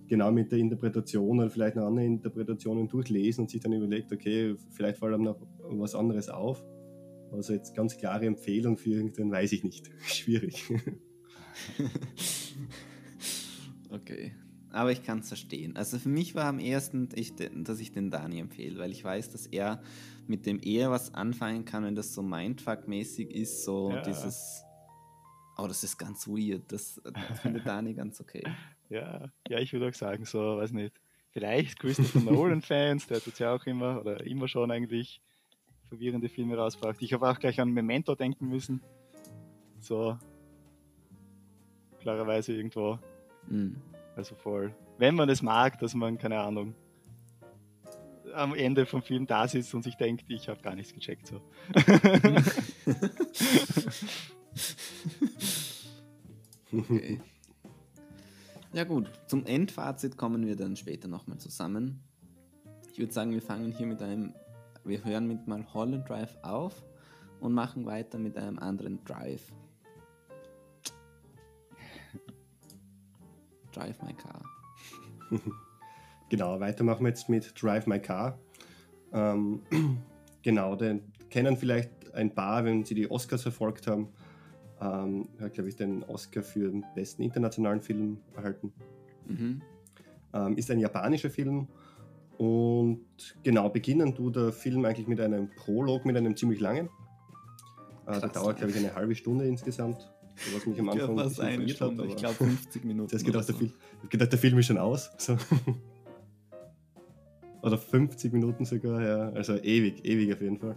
genau 0.09 0.31
mit 0.31 0.53
der 0.53 0.59
Interpretation 0.59 1.39
oder 1.41 1.51
vielleicht 1.51 1.77
noch 1.77 1.87
andere 1.87 2.05
Interpretationen 2.05 2.89
durchlesen 2.89 3.43
und 3.43 3.51
sich 3.51 3.61
dann 3.61 3.73
überlegt, 3.73 4.13
okay, 4.13 4.57
vielleicht 4.71 4.99
fällt 4.99 5.15
einem 5.15 5.25
noch 5.25 5.41
was 5.63 5.95
anderes 5.95 6.29
auf. 6.29 6.65
Also 7.33 7.53
jetzt 7.53 7.75
ganz 7.75 7.97
klare 7.97 8.27
Empfehlung 8.27 8.77
für 8.77 8.91
irgendeinen, 8.91 9.33
weiß 9.33 9.53
ich 9.53 9.65
nicht. 9.65 9.91
Schwierig. 10.07 10.65
okay. 13.91 14.33
Aber 14.71 14.91
ich 14.91 15.05
kann 15.05 15.21
es 15.21 15.29
verstehen. 15.29 15.77
Also 15.77 15.99
für 15.99 16.09
mich 16.09 16.35
war 16.35 16.47
am 16.47 16.59
ersten, 16.59 17.09
ich, 17.15 17.35
dass 17.37 17.79
ich 17.79 17.93
den 17.93 18.11
Dani 18.11 18.41
empfehle, 18.41 18.79
weil 18.81 18.91
ich 18.91 19.05
weiß, 19.05 19.31
dass 19.31 19.47
er 19.47 19.81
mit 20.27 20.47
dem 20.47 20.61
eher 20.61 20.91
was 20.91 21.15
anfangen 21.15 21.65
kann, 21.65 21.85
wenn 21.85 21.95
das 21.95 22.13
so 22.13 22.23
Mindfuck-mäßig 22.23 23.31
ist, 23.31 23.65
so 23.65 23.91
ja. 23.91 24.03
dieses. 24.03 24.65
Oh, 25.57 25.69
das 25.69 25.85
ist 25.85 25.97
ganz 25.97 26.27
weird. 26.27 26.73
Das, 26.73 27.01
das 27.05 27.41
findet 27.41 27.67
Dani 27.67 27.95
ganz 27.95 28.21
okay. 28.21 28.43
Ja, 28.89 29.31
ja, 29.49 29.59
ich 29.59 29.73
würde 29.73 29.89
auch 29.89 29.95
sagen, 29.95 30.25
so, 30.25 30.59
weiß 30.59 30.73
nicht. 30.73 31.01
Vielleicht 31.31 31.81
Christopher 31.81 32.21
Nolan-Fans, 32.21 33.09
der 33.09 33.21
tut 33.21 33.39
ja 33.39 33.55
auch 33.55 33.67
immer, 33.67 34.01
oder 34.01 34.25
immer 34.25 34.47
schon 34.47 34.71
eigentlich 34.71 35.21
verwirrende 35.89 36.29
Filme 36.29 36.57
rausbracht. 36.57 37.03
Ich 37.03 37.13
habe 37.13 37.29
auch 37.29 37.39
gleich 37.39 37.61
an 37.61 37.71
Memento 37.71 38.15
denken 38.15 38.49
müssen. 38.49 38.81
So, 39.81 40.17
klarerweise 42.01 42.55
irgendwo. 42.55 42.99
Mhm. 43.49 43.77
Also 44.17 44.37
voll. 44.37 44.75
Wenn 44.99 45.17
man 45.17 45.29
es 45.29 45.43
mag, 45.43 45.79
dass 45.81 45.95
man, 45.95 46.19
keine 46.19 46.39
Ahnung, 46.39 46.75
am 48.33 48.55
Ende 48.55 48.87
vom 48.87 49.03
Film 49.03 49.27
da 49.27 49.49
sitzt 49.49 49.75
und 49.75 49.83
sich 49.83 49.97
denkt, 49.97 50.25
ich 50.29 50.49
habe 50.49 50.63
gar 50.63 50.75
nichts 50.75 50.95
gecheckt. 50.95 51.27
So. 51.27 51.41
okay. 56.73 57.21
Ja 58.75 58.83
gut, 58.83 59.09
zum 59.29 59.47
Endfazit 59.47 60.17
kommen 60.17 60.45
wir 60.49 60.57
dann 60.57 60.75
später 60.75 61.07
nochmal 61.07 61.39
zusammen. 61.39 62.03
Ich 62.91 62.99
würde 62.99 63.13
sagen, 63.13 63.31
wir 63.31 63.41
fangen 63.41 63.71
hier 63.71 63.87
mit 63.87 64.03
einem, 64.03 64.35
wir 64.83 65.05
hören 65.05 65.29
mit 65.29 65.47
mal 65.47 65.65
Holland 65.73 66.09
Drive 66.09 66.37
auf 66.43 66.83
und 67.39 67.53
machen 67.53 67.87
weiter 67.87 68.19
mit 68.19 68.37
einem 68.37 68.59
anderen 68.59 69.05
Drive. 69.05 69.53
Drive 73.73 74.03
My 74.03 74.13
Car. 74.13 74.43
genau, 76.29 76.59
weiter 76.59 76.83
machen 76.83 77.05
wir 77.05 77.11
jetzt 77.11 77.29
mit 77.29 77.55
Drive 77.63 77.87
My 77.87 78.01
Car. 78.01 78.41
Ähm, 79.13 79.63
genau, 80.43 80.75
den 80.75 81.13
kennen 81.31 81.57
vielleicht 81.57 82.13
ein 82.13 82.35
paar, 82.35 82.65
wenn 82.65 82.85
sie 82.85 82.97
die 82.97 83.09
Oscars 83.09 83.43
verfolgt 83.43 83.87
haben. 83.87 84.09
Ähm, 84.85 85.29
hat, 85.41 85.55
glaube 85.55 85.71
ich, 85.71 85.77
den 85.77 86.05
Oscar 86.05 86.43
für 86.43 86.69
den 86.69 86.85
besten 86.95 87.23
internationalen 87.23 87.81
Film 87.81 88.19
erhalten. 88.37 88.73
Mhm. 89.27 89.63
Ähm, 90.35 90.57
ist 90.57 90.71
ein 90.71 90.79
japanischer 90.79 91.31
Film 91.31 91.69
und 92.39 93.05
genau, 93.43 93.69
beginnen 93.69 94.15
du 94.15 94.31
der 94.31 94.53
Film 94.53 94.85
eigentlich 94.85 95.07
mit 95.07 95.21
einem 95.21 95.51
Prolog, 95.51 96.05
mit 96.05 96.17
einem 96.17 96.37
ziemlich 96.37 96.61
langen. 96.61 96.89
Äh, 98.07 98.21
der 98.21 98.29
dauert, 98.29 98.59
glaube 98.59 98.73
ich, 98.73 98.79
eine 98.79 98.95
halbe 98.95 99.15
Stunde 99.15 99.47
insgesamt. 99.47 100.11
Was 100.53 100.67
mich 100.67 100.81
am 100.81 100.89
Anfang 100.89 101.17
ja, 101.17 101.25
ein 101.25 101.61
eine 101.61 101.69
Stunde, 101.69 102.03
hat, 102.03 102.11
ich 102.11 102.17
glaube 102.17 102.35
50 102.35 102.85
Minuten. 102.85 103.17
Ich 103.17 103.25
gedacht, 103.25 103.45
so. 103.45 103.53
der 103.53 103.61
Film, 103.61 103.73
gedacht, 104.11 104.33
der 104.33 104.39
Film 104.39 104.59
ist 104.59 104.67
schon 104.67 104.79
aus. 104.79 105.13
So. 105.17 105.37
oder 107.63 107.79
50 107.79 108.33
Minuten 108.33 108.65
sogar, 108.65 109.01
ja. 109.01 109.29
Also 109.31 109.55
ewig, 109.55 110.05
ewig 110.05 110.33
auf 110.33 110.41
jeden 110.41 110.59
Fall. 110.59 110.75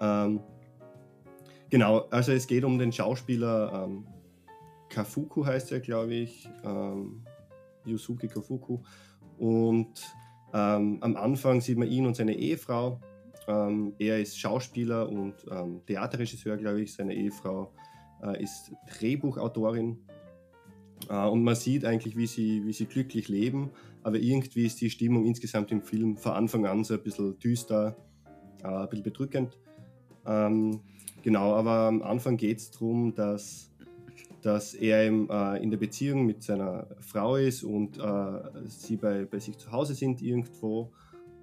Ähm, 0.00 0.40
genau, 1.72 2.06
also 2.10 2.30
es 2.30 2.46
geht 2.46 2.62
um 2.62 2.78
den 2.78 2.92
Schauspieler 2.92 3.86
ähm, 3.86 4.06
Kafuku 4.92 5.44
heißt 5.44 5.72
er, 5.72 5.80
glaube 5.80 6.14
ich. 6.14 6.48
Ähm, 6.62 7.24
Yusuke 7.86 8.28
Kafuku. 8.28 8.78
Und 9.38 10.14
ähm, 10.52 10.98
am 11.00 11.16
Anfang 11.16 11.60
sieht 11.60 11.78
man 11.78 11.88
ihn 11.88 12.06
und 12.06 12.14
seine 12.14 12.36
Ehefrau. 12.36 13.00
Ähm, 13.48 13.94
er 13.98 14.20
ist 14.20 14.38
Schauspieler 14.38 15.08
und 15.08 15.34
ähm, 15.50 15.80
Theaterregisseur, 15.86 16.58
glaube 16.58 16.82
ich. 16.82 16.92
Seine 16.92 17.14
Ehefrau 17.14 17.72
äh, 18.22 18.40
ist 18.42 18.70
Drehbuchautorin. 18.98 19.98
Äh, 21.08 21.26
und 21.26 21.42
man 21.42 21.54
sieht 21.54 21.86
eigentlich, 21.86 22.16
wie 22.16 22.26
sie, 22.26 22.64
wie 22.66 22.72
sie 22.72 22.86
glücklich 22.86 23.28
leben, 23.28 23.70
aber 24.02 24.18
irgendwie 24.18 24.66
ist 24.66 24.80
die 24.80 24.90
Stimmung 24.90 25.24
insgesamt 25.24 25.72
im 25.72 25.80
Film 25.80 26.16
von 26.18 26.32
Anfang 26.32 26.66
an 26.66 26.84
so 26.84 26.94
ein 26.94 27.02
bisschen 27.02 27.38
düster, 27.38 27.96
äh, 28.62 28.66
ein 28.66 28.88
bisschen 28.90 29.04
bedrückend. 29.04 29.58
Ähm, 30.26 30.80
genau, 31.22 31.54
aber 31.54 31.88
am 31.88 32.02
Anfang 32.02 32.36
geht 32.36 32.58
es 32.58 32.70
darum, 32.70 33.14
dass, 33.14 33.70
dass 34.42 34.74
er 34.74 35.06
im, 35.06 35.28
äh, 35.30 35.62
in 35.62 35.70
der 35.70 35.78
Beziehung 35.78 36.26
mit 36.26 36.42
seiner 36.42 36.86
Frau 37.00 37.36
ist 37.36 37.62
und 37.62 37.98
äh, 37.98 38.40
sie 38.66 38.96
bei, 38.96 39.24
bei 39.24 39.38
sich 39.38 39.56
zu 39.58 39.72
Hause 39.72 39.94
sind 39.94 40.22
irgendwo 40.22 40.90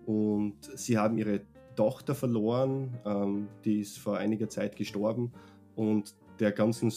und 0.06 0.58
sie 0.76 0.98
haben 0.98 1.18
ihre 1.18 1.42
Tochter 1.76 2.14
verloren, 2.14 2.98
ähm, 3.06 3.48
die 3.64 3.80
ist 3.80 4.00
vor 4.00 4.18
einiger 4.18 4.50
Zeit 4.50 4.76
gestorben 4.76 5.32
und 5.76 6.16
der 6.40 6.52
ganzen 6.52 6.92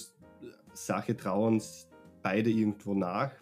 Sache 0.73 1.17
trauern 1.17 1.61
beide 2.23 2.51
irgendwo 2.51 2.95
nach. 2.95 3.33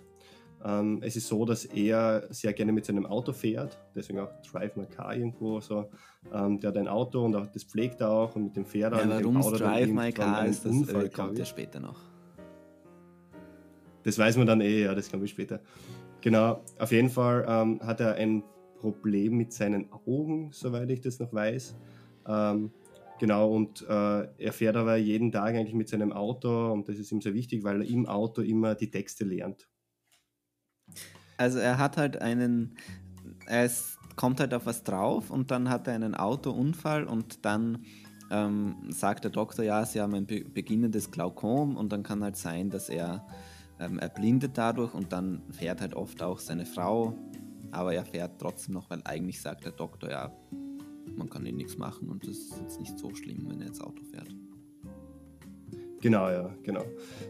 Ähm, 0.62 1.00
es 1.02 1.16
ist 1.16 1.28
so, 1.28 1.44
dass 1.44 1.64
er 1.64 2.26
sehr 2.30 2.52
gerne 2.52 2.72
mit 2.72 2.84
seinem 2.84 3.06
Auto 3.06 3.32
fährt, 3.32 3.78
deswegen 3.94 4.20
auch 4.20 4.30
Drive 4.42 4.76
My 4.76 4.86
Car 4.86 5.16
irgendwo 5.16 5.60
so. 5.60 5.90
Ähm, 6.32 6.60
der 6.60 6.68
hat 6.68 6.76
ein 6.76 6.88
Auto 6.88 7.24
und 7.24 7.34
auch, 7.34 7.46
das 7.46 7.64
pflegt 7.64 8.00
er 8.00 8.10
auch 8.10 8.36
und 8.36 8.44
mit 8.44 8.56
dem 8.56 8.66
Pferd 8.66 8.94
ja, 8.94 9.08
warum 9.08 9.40
Drive 9.40 9.88
My 9.88 10.12
Car 10.12 10.46
ist, 10.46 10.64
das 10.64 10.72
Unfall, 10.72 11.06
äh, 11.06 11.08
kommt 11.08 11.38
ja 11.38 11.44
später 11.44 11.80
noch. 11.80 11.98
Das 14.02 14.18
weiß 14.18 14.36
man 14.36 14.46
dann 14.46 14.60
eh, 14.60 14.84
ja, 14.84 14.94
das 14.94 15.10
kommt 15.10 15.28
später. 15.28 15.60
Genau, 16.20 16.62
auf 16.78 16.92
jeden 16.92 17.08
Fall 17.08 17.44
ähm, 17.48 17.80
hat 17.82 18.00
er 18.00 18.14
ein 18.14 18.42
Problem 18.78 19.36
mit 19.36 19.52
seinen 19.52 19.90
Augen, 19.92 20.50
soweit 20.52 20.90
ich 20.90 21.00
das 21.00 21.18
noch 21.18 21.32
weiß. 21.32 21.74
Ähm, 22.26 22.70
Genau, 23.20 23.52
und 23.54 23.82
äh, 23.82 24.28
er 24.38 24.52
fährt 24.54 24.76
aber 24.76 24.96
jeden 24.96 25.30
Tag 25.30 25.54
eigentlich 25.54 25.74
mit 25.74 25.90
seinem 25.90 26.10
Auto 26.10 26.72
und 26.72 26.88
das 26.88 26.96
ist 26.96 27.12
ihm 27.12 27.20
sehr 27.20 27.34
wichtig, 27.34 27.62
weil 27.62 27.82
er 27.82 27.86
im 27.86 28.06
Auto 28.06 28.40
immer 28.40 28.74
die 28.74 28.90
Texte 28.90 29.26
lernt. 29.26 29.68
Also 31.36 31.58
er 31.58 31.78
hat 31.78 31.96
halt 31.96 32.20
einen, 32.20 32.76
er 33.46 33.70
kommt 34.16 34.40
halt 34.40 34.52
auf 34.52 34.66
was 34.66 34.84
drauf 34.84 35.30
und 35.30 35.50
dann 35.50 35.70
hat 35.70 35.88
er 35.88 35.94
einen 35.94 36.14
Autounfall 36.14 37.04
und 37.04 37.44
dann 37.44 37.84
ähm, 38.30 38.76
sagt 38.90 39.24
der 39.24 39.30
Doktor, 39.30 39.64
ja, 39.64 39.84
sie 39.84 40.00
haben 40.00 40.14
ein 40.14 40.26
be 40.26 40.44
beginnendes 40.44 41.10
Glaukom 41.10 41.76
und 41.76 41.90
dann 41.92 42.02
kann 42.02 42.22
halt 42.22 42.36
sein, 42.36 42.70
dass 42.70 42.88
er 42.88 43.26
ähm, 43.80 43.98
er 43.98 44.10
blindet 44.10 44.58
dadurch 44.58 44.94
und 44.94 45.12
dann 45.12 45.42
fährt 45.50 45.80
halt 45.80 45.94
oft 45.94 46.22
auch 46.22 46.38
seine 46.38 46.66
Frau, 46.66 47.14
aber 47.70 47.94
er 47.94 48.04
fährt 48.04 48.38
trotzdem 48.38 48.74
noch, 48.74 48.90
weil 48.90 49.00
eigentlich 49.04 49.40
sagt 49.40 49.64
der 49.64 49.72
Doktor, 49.72 50.10
ja, 50.10 50.30
man 51.16 51.28
kann 51.30 51.46
ihn 51.46 51.56
nichts 51.56 51.78
machen 51.78 52.08
und 52.08 52.24
es 52.24 52.38
ist 52.38 52.60
jetzt 52.60 52.80
nicht 52.80 52.98
so 52.98 53.14
schlimm, 53.14 53.46
wenn 53.48 53.60
er 53.60 53.68
jetzt 53.68 53.82
Auto 53.82 54.02
fährt. 54.04 54.28
Genau, 56.02 56.30
ja, 56.30 56.54
genau. 56.62 56.84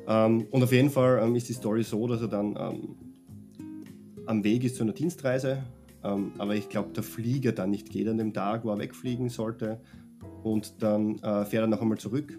Ähm, 0.07 0.47
und 0.51 0.63
auf 0.63 0.73
jeden 0.73 0.91
Fall 0.91 1.21
ähm, 1.23 1.35
ist 1.35 1.49
die 1.49 1.53
Story 1.53 1.83
so, 1.83 2.07
dass 2.07 2.21
er 2.21 2.29
dann 2.29 2.57
ähm, 2.59 2.97
am 4.27 4.45
Weg 4.45 4.65
ist 4.65 4.77
zu 4.77 4.83
einer 4.83 4.93
Dienstreise, 4.93 5.63
ähm, 6.03 6.33
aber 6.39 6.55
ich 6.55 6.69
glaube, 6.69 6.91
der 6.91 7.03
Flieger 7.03 7.53
dann 7.53 7.71
nicht 7.71 7.91
geht 7.91 8.09
an 8.09 8.19
dem 8.19 8.33
Tag, 8.33 8.65
wo 8.65 8.71
er 8.71 8.79
wegfliegen 8.79 9.29
sollte. 9.29 9.81
Und 10.43 10.83
dann 10.83 11.19
äh, 11.19 11.45
fährt 11.45 11.65
er 11.65 11.67
noch 11.67 11.81
einmal 11.81 11.99
zurück 11.99 12.39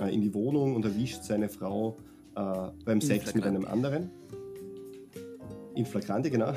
äh, 0.00 0.12
in 0.12 0.20
die 0.20 0.32
Wohnung 0.34 0.74
und 0.74 0.84
erwischt 0.84 1.22
seine 1.22 1.48
Frau 1.48 1.96
äh, 2.34 2.68
beim 2.84 3.00
Sex 3.00 3.34
mit 3.34 3.44
einem 3.44 3.64
anderen. 3.66 4.10
In 5.74 5.86
Flagrante, 5.86 6.30
genau. 6.30 6.52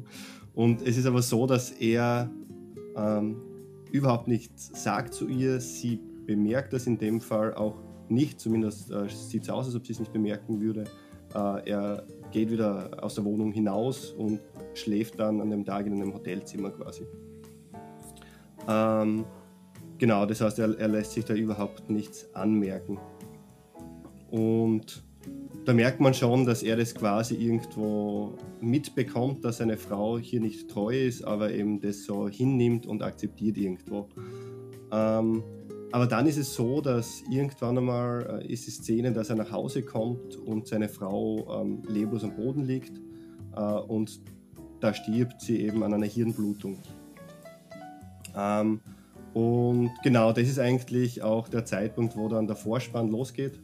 und 0.54 0.82
es 0.82 0.96
ist 0.96 1.06
aber 1.06 1.22
so, 1.22 1.46
dass 1.46 1.70
er 1.72 2.30
ähm, 2.96 3.36
überhaupt 3.90 4.28
nichts 4.28 4.70
sagt 4.82 5.14
zu 5.14 5.28
ihr. 5.28 5.60
Sie 5.60 6.00
bemerkt 6.26 6.72
das 6.72 6.86
in 6.86 6.98
dem 6.98 7.20
Fall 7.20 7.54
auch 7.54 7.76
nicht, 8.08 8.40
zumindest 8.40 8.90
äh, 8.90 9.08
sieht 9.08 9.44
es 9.44 9.50
aus, 9.50 9.66
als 9.66 9.74
ob 9.74 9.86
sie 9.86 9.92
es 9.92 10.00
nicht 10.00 10.12
bemerken 10.12 10.60
würde. 10.60 10.84
Äh, 11.34 11.70
er 11.70 12.06
geht 12.30 12.50
wieder 12.50 12.90
aus 13.02 13.14
der 13.14 13.24
Wohnung 13.24 13.52
hinaus 13.52 14.12
und 14.12 14.40
schläft 14.74 15.18
dann 15.18 15.40
an 15.40 15.50
dem 15.50 15.64
Tag 15.64 15.86
in 15.86 15.94
einem 15.94 16.14
Hotelzimmer 16.14 16.70
quasi. 16.70 17.06
Ähm, 18.68 19.24
genau, 19.98 20.26
das 20.26 20.40
heißt, 20.40 20.58
er, 20.58 20.78
er 20.78 20.88
lässt 20.88 21.12
sich 21.12 21.24
da 21.24 21.34
überhaupt 21.34 21.88
nichts 21.90 22.32
anmerken. 22.34 22.98
Und 24.30 25.02
da 25.64 25.74
merkt 25.74 26.00
man 26.00 26.14
schon, 26.14 26.46
dass 26.46 26.62
er 26.62 26.76
das 26.76 26.94
quasi 26.94 27.34
irgendwo 27.34 28.34
mitbekommt, 28.60 29.44
dass 29.44 29.58
seine 29.58 29.76
Frau 29.76 30.18
hier 30.18 30.40
nicht 30.40 30.70
treu 30.70 31.06
ist, 31.06 31.22
aber 31.22 31.52
eben 31.52 31.80
das 31.80 32.04
so 32.04 32.28
hinnimmt 32.28 32.86
und 32.86 33.02
akzeptiert 33.02 33.56
irgendwo. 33.56 34.08
Ähm, 34.92 35.42
aber 35.92 36.06
dann 36.06 36.26
ist 36.26 36.36
es 36.36 36.54
so, 36.54 36.80
dass 36.80 37.22
irgendwann 37.30 37.78
einmal 37.78 38.42
äh, 38.42 38.52
ist 38.52 38.66
die 38.66 38.70
Szene, 38.70 39.12
dass 39.12 39.30
er 39.30 39.36
nach 39.36 39.50
Hause 39.50 39.82
kommt 39.82 40.36
und 40.36 40.66
seine 40.66 40.88
Frau 40.88 41.62
ähm, 41.62 41.82
leblos 41.88 42.24
am 42.24 42.36
Boden 42.36 42.64
liegt 42.64 43.00
äh, 43.56 43.60
und 43.60 44.20
da 44.80 44.94
stirbt 44.94 45.40
sie 45.40 45.60
eben 45.60 45.82
an 45.82 45.94
einer 45.94 46.06
Hirnblutung. 46.06 46.78
Ähm, 48.36 48.80
und 49.34 49.90
genau, 50.02 50.32
das 50.32 50.48
ist 50.48 50.58
eigentlich 50.58 51.22
auch 51.22 51.48
der 51.48 51.64
Zeitpunkt, 51.64 52.16
wo 52.16 52.28
dann 52.28 52.46
der 52.46 52.56
Vorspann 52.56 53.08
losgeht 53.08 53.60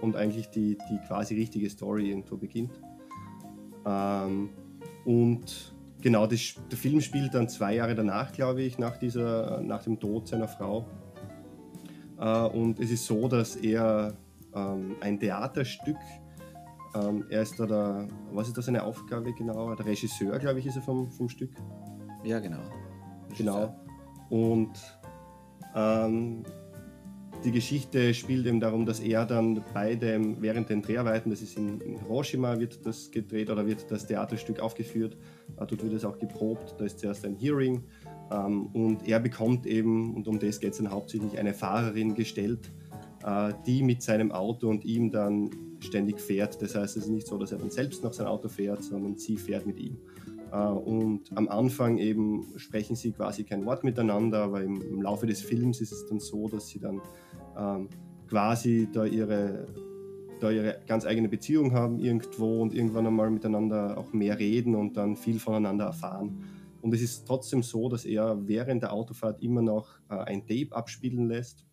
und 0.00 0.16
eigentlich 0.16 0.50
die, 0.50 0.78
die 0.90 0.98
quasi 1.06 1.34
richtige 1.34 1.68
Story 1.70 2.10
irgendwo 2.10 2.36
beginnt. 2.36 2.80
Ähm, 3.84 4.50
und 5.04 5.74
genau, 6.02 6.26
das, 6.26 6.54
der 6.70 6.78
Film 6.78 7.00
spielt 7.00 7.34
dann 7.34 7.48
zwei 7.48 7.74
Jahre 7.74 7.94
danach, 7.94 8.32
glaube 8.32 8.62
ich, 8.62 8.78
nach, 8.78 8.96
dieser, 8.96 9.60
nach 9.62 9.82
dem 9.82 9.98
Tod 9.98 10.28
seiner 10.28 10.48
Frau. 10.48 10.86
Äh, 12.18 12.46
und 12.48 12.80
es 12.80 12.90
ist 12.90 13.06
so, 13.06 13.28
dass 13.28 13.56
er 13.56 14.14
ähm, 14.54 14.96
ein 15.00 15.18
Theaterstück, 15.18 15.96
ähm, 16.94 17.24
er 17.30 17.42
ist 17.42 17.58
da 17.58 17.66
der, 17.66 18.08
was 18.32 18.48
ist 18.48 18.56
da 18.56 18.62
seine 18.62 18.82
Aufgabe 18.82 19.32
genau? 19.32 19.74
Der 19.74 19.86
Regisseur, 19.86 20.38
glaube 20.38 20.58
ich, 20.60 20.66
ist 20.66 20.76
er 20.76 20.82
vom, 20.82 21.10
vom 21.10 21.28
Stück. 21.28 21.50
Ja, 22.24 22.40
genau. 22.40 22.60
Regisseur. 23.30 23.74
Genau. 24.28 24.54
Und 24.54 24.72
ähm, 25.74 26.44
die 27.44 27.52
Geschichte 27.52 28.14
spielt 28.14 28.46
eben 28.46 28.58
darum, 28.58 28.84
dass 28.84 28.98
er 28.98 29.24
dann 29.24 29.62
bei 29.72 29.94
dem, 29.94 30.42
während 30.42 30.70
den 30.70 30.82
Dreharbeiten, 30.82 31.30
das 31.30 31.40
ist 31.40 31.56
in, 31.56 31.80
in 31.80 31.96
Hiroshima, 31.98 32.58
wird 32.58 32.84
das 32.84 33.10
gedreht 33.12 33.48
oder 33.48 33.64
wird 33.64 33.90
das 33.90 34.06
Theaterstück 34.06 34.58
aufgeführt. 34.58 35.16
Äh, 35.56 35.66
dort 35.66 35.82
wird 35.82 35.92
es 35.92 36.04
auch 36.04 36.18
geprobt. 36.18 36.74
Da 36.78 36.84
ist 36.84 36.98
zuerst 36.98 37.24
ein 37.24 37.36
Hearing 37.36 37.84
und 38.34 39.08
er 39.08 39.20
bekommt 39.20 39.66
eben, 39.66 40.14
und 40.14 40.28
um 40.28 40.38
das 40.38 40.60
geht 40.60 40.72
es 40.72 40.78
dann 40.78 40.90
hauptsächlich, 40.90 41.38
eine 41.38 41.54
Fahrerin 41.54 42.14
gestellt, 42.14 42.70
äh, 43.24 43.52
die 43.66 43.82
mit 43.82 44.02
seinem 44.02 44.32
Auto 44.32 44.68
und 44.68 44.84
ihm 44.84 45.10
dann 45.10 45.50
ständig 45.80 46.20
fährt. 46.20 46.60
Das 46.60 46.74
heißt, 46.74 46.96
es 46.96 47.04
ist 47.04 47.10
nicht 47.10 47.26
so, 47.26 47.38
dass 47.38 47.52
er 47.52 47.58
dann 47.58 47.70
selbst 47.70 48.02
noch 48.02 48.12
sein 48.12 48.26
Auto 48.26 48.48
fährt, 48.48 48.82
sondern 48.82 49.16
sie 49.16 49.36
fährt 49.36 49.66
mit 49.66 49.78
ihm. 49.78 49.96
Äh, 50.52 50.56
und 50.56 51.22
am 51.34 51.48
Anfang 51.48 51.98
eben 51.98 52.46
sprechen 52.56 52.96
sie 52.96 53.12
quasi 53.12 53.44
kein 53.44 53.64
Wort 53.64 53.84
miteinander, 53.84 54.42
aber 54.42 54.62
im, 54.62 54.80
im 54.82 55.02
Laufe 55.02 55.26
des 55.26 55.42
Films 55.42 55.80
ist 55.80 55.92
es 55.92 56.06
dann 56.06 56.20
so, 56.20 56.48
dass 56.48 56.68
sie 56.68 56.80
dann 56.80 57.00
ähm, 57.56 57.88
quasi 58.28 58.88
da 58.92 59.04
ihre, 59.04 59.66
da 60.40 60.50
ihre 60.50 60.80
ganz 60.86 61.06
eigene 61.06 61.28
Beziehung 61.28 61.72
haben 61.72 61.98
irgendwo 61.98 62.62
und 62.62 62.74
irgendwann 62.74 63.06
einmal 63.06 63.30
miteinander 63.30 63.96
auch 63.98 64.12
mehr 64.12 64.38
reden 64.38 64.74
und 64.74 64.96
dann 64.96 65.16
viel 65.16 65.38
voneinander 65.38 65.86
erfahren. 65.86 66.44
Und 66.88 66.94
es 66.94 67.02
ist 67.02 67.26
trotzdem 67.26 67.62
so, 67.62 67.90
dass 67.90 68.06
er 68.06 68.48
während 68.48 68.82
der 68.82 68.94
Autofahrt 68.94 69.42
immer 69.42 69.60
noch 69.60 69.98
äh, 70.08 70.14
ein 70.14 70.46
Tape 70.46 70.74
abspielen 70.74 71.28
lässt. 71.28 71.66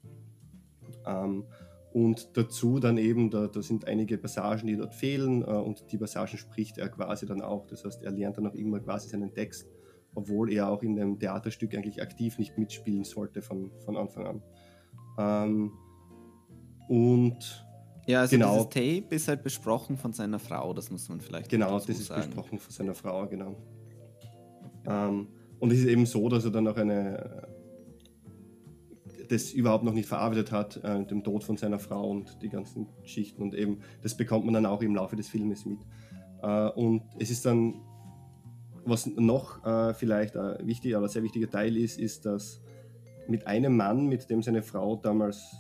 Ähm, 1.06 1.46
und 1.94 2.36
dazu 2.36 2.82
dann 2.82 2.98
eben, 2.98 3.30
da, 3.30 3.48
da, 3.48 3.62
sind 3.62 3.88
einige 3.88 4.18
Passagen, 4.18 4.68
die 4.68 4.76
dort 4.76 4.94
fehlen 4.94 5.42
äh, 5.42 5.46
und 5.46 5.90
die 5.90 5.98
Passagen 5.98 6.38
spricht 6.38 6.78
er 6.78 6.90
quasi 6.90 7.26
dann 7.26 7.42
auch. 7.42 7.66
Das 7.68 7.86
heißt, 7.86 8.04
er 8.04 8.12
lernt 8.12 8.36
dann 8.36 8.46
auch 8.46 8.56
immer 8.56 8.82
quasi 8.82 9.08
seinen 9.08 9.34
Text, 9.34 9.70
obwohl 10.16 10.52
er 10.52 10.68
auch 10.68 10.84
in 10.84 10.98
dem 10.98 11.18
Theaterstück 11.18 11.74
eigentlich 11.74 12.02
aktiv 12.02 12.38
nicht 12.38 12.58
mitspielen 12.58 13.06
sollte 13.06 13.42
von, 13.42 13.72
von 13.86 13.96
Anfang 13.96 14.28
an. 14.28 14.42
Ähm, 15.18 15.72
und 16.90 17.66
ja, 18.06 18.20
also 18.20 18.36
genau. 18.36 18.66
dieses 18.66 18.70
Tape 18.70 19.16
ist 19.16 19.30
halt 19.30 19.44
besprochen 19.44 19.96
von 19.96 20.12
seiner 20.12 20.40
Frau, 20.40 20.74
das 20.74 20.92
muss 20.92 21.08
man 21.08 21.22
vielleicht 21.22 21.50
Genau, 21.50 21.72
das 21.80 21.88
ist 21.88 22.08
sagen. 22.08 22.24
besprochen 22.26 22.60
von 22.60 22.74
seiner 22.74 22.96
Frau, 22.96 23.26
genau. 23.28 23.56
Ähm, 24.88 25.28
und 25.60 25.72
es 25.72 25.80
ist 25.80 25.88
eben 25.88 26.06
so, 26.06 26.30
dass 26.30 26.46
er 26.46 26.52
dann 26.52 26.68
auch 26.68 26.78
eine 26.78 27.48
das 29.28 29.54
überhaupt 29.54 29.84
noch 29.84 29.94
nicht 29.94 30.08
verarbeitet 30.08 30.52
hat, 30.52 30.78
äh, 30.84 31.04
dem 31.06 31.24
Tod 31.24 31.44
von 31.44 31.58
seiner 31.58 31.80
Frau 31.80 32.10
und 32.10 32.42
die 32.42 32.50
ganzen 32.50 32.88
Geschichten. 33.02 33.42
Und 33.42 33.56
eben, 33.56 33.80
das 34.02 34.16
bekommt 34.16 34.46
man 34.46 34.54
dann 34.54 34.66
auch 34.66 34.82
im 34.82 34.96
Laufe 34.96 35.16
des 35.16 35.28
Filmes 35.28 35.66
mit. 35.66 35.80
Äh, 36.42 36.70
und 36.70 37.04
es 37.20 37.30
ist 37.30 37.46
dann, 37.46 37.82
was 38.86 39.08
noch 39.08 39.66
äh, 39.66 39.94
vielleicht 39.94 40.38
ein 40.38 40.66
wichtiger, 40.68 40.98
aber 40.98 41.10
sehr 41.10 41.24
wichtiger 41.24 41.50
Teil 41.50 41.76
ist, 41.76 42.00
ist, 42.00 42.26
dass 42.26 42.62
mit 43.28 43.48
einem 43.48 43.76
Mann, 43.76 44.08
mit 44.08 44.30
dem 44.30 44.44
seine 44.44 44.62
Frau 44.62 44.96
damals 44.96 45.56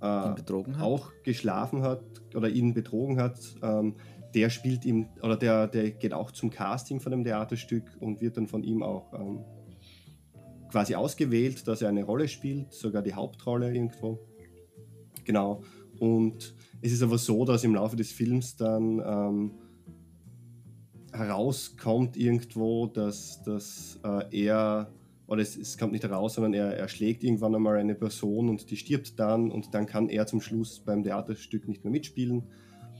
äh, 0.00 0.04
auch 0.04 1.12
geschlafen 1.22 1.82
hat 1.82 2.02
oder 2.34 2.48
ihn 2.48 2.74
betrogen 2.74 3.20
hat, 3.20 3.38
ähm, 3.62 3.94
der 4.34 4.50
spielt 4.50 4.84
ihm, 4.84 5.08
oder 5.22 5.36
der, 5.36 5.66
der 5.66 5.90
geht 5.90 6.12
auch 6.12 6.30
zum 6.30 6.50
Casting 6.50 7.00
von 7.00 7.12
dem 7.12 7.24
Theaterstück 7.24 7.96
und 8.00 8.20
wird 8.20 8.36
dann 8.36 8.46
von 8.46 8.62
ihm 8.62 8.82
auch 8.82 9.12
ähm, 9.12 9.44
quasi 10.70 10.94
ausgewählt, 10.94 11.68
dass 11.68 11.82
er 11.82 11.88
eine 11.88 12.04
Rolle 12.04 12.28
spielt, 12.28 12.72
sogar 12.72 13.02
die 13.02 13.14
Hauptrolle 13.14 13.74
irgendwo. 13.74 14.18
Genau. 15.24 15.62
Und 15.98 16.54
es 16.80 16.92
ist 16.92 17.02
aber 17.02 17.18
so, 17.18 17.44
dass 17.44 17.62
im 17.62 17.74
Laufe 17.74 17.94
des 17.94 18.10
Films 18.10 18.56
dann 18.56 18.98
ähm, 18.98 19.50
herauskommt 21.12 22.16
irgendwo, 22.16 22.86
dass, 22.86 23.42
dass 23.42 24.00
äh, 24.02 24.44
er, 24.44 24.92
oder 25.26 25.42
es, 25.42 25.56
es, 25.56 25.76
kommt 25.76 25.92
nicht 25.92 26.04
heraus, 26.04 26.34
sondern 26.34 26.54
er, 26.54 26.76
er 26.76 26.88
schlägt 26.88 27.22
irgendwann 27.22 27.54
einmal 27.54 27.76
eine 27.76 27.94
Person 27.94 28.48
und 28.48 28.70
die 28.70 28.76
stirbt 28.76 29.18
dann 29.20 29.50
und 29.50 29.74
dann 29.74 29.86
kann 29.86 30.08
er 30.08 30.26
zum 30.26 30.40
Schluss 30.40 30.80
beim 30.80 31.02
Theaterstück 31.02 31.68
nicht 31.68 31.84
mehr 31.84 31.92
mitspielen. 31.92 32.44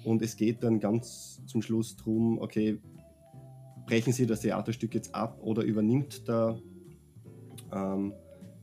Und 0.05 0.22
es 0.22 0.36
geht 0.36 0.62
dann 0.62 0.80
ganz 0.80 1.40
zum 1.46 1.62
Schluss 1.62 1.96
darum, 1.96 2.38
okay, 2.38 2.80
brechen 3.86 4.12
Sie 4.12 4.26
das 4.26 4.40
Theaterstück 4.40 4.94
jetzt 4.94 5.14
ab 5.14 5.38
oder 5.42 5.62
übernimmt 5.62 6.26
der, 6.28 6.59
ähm, 7.72 8.12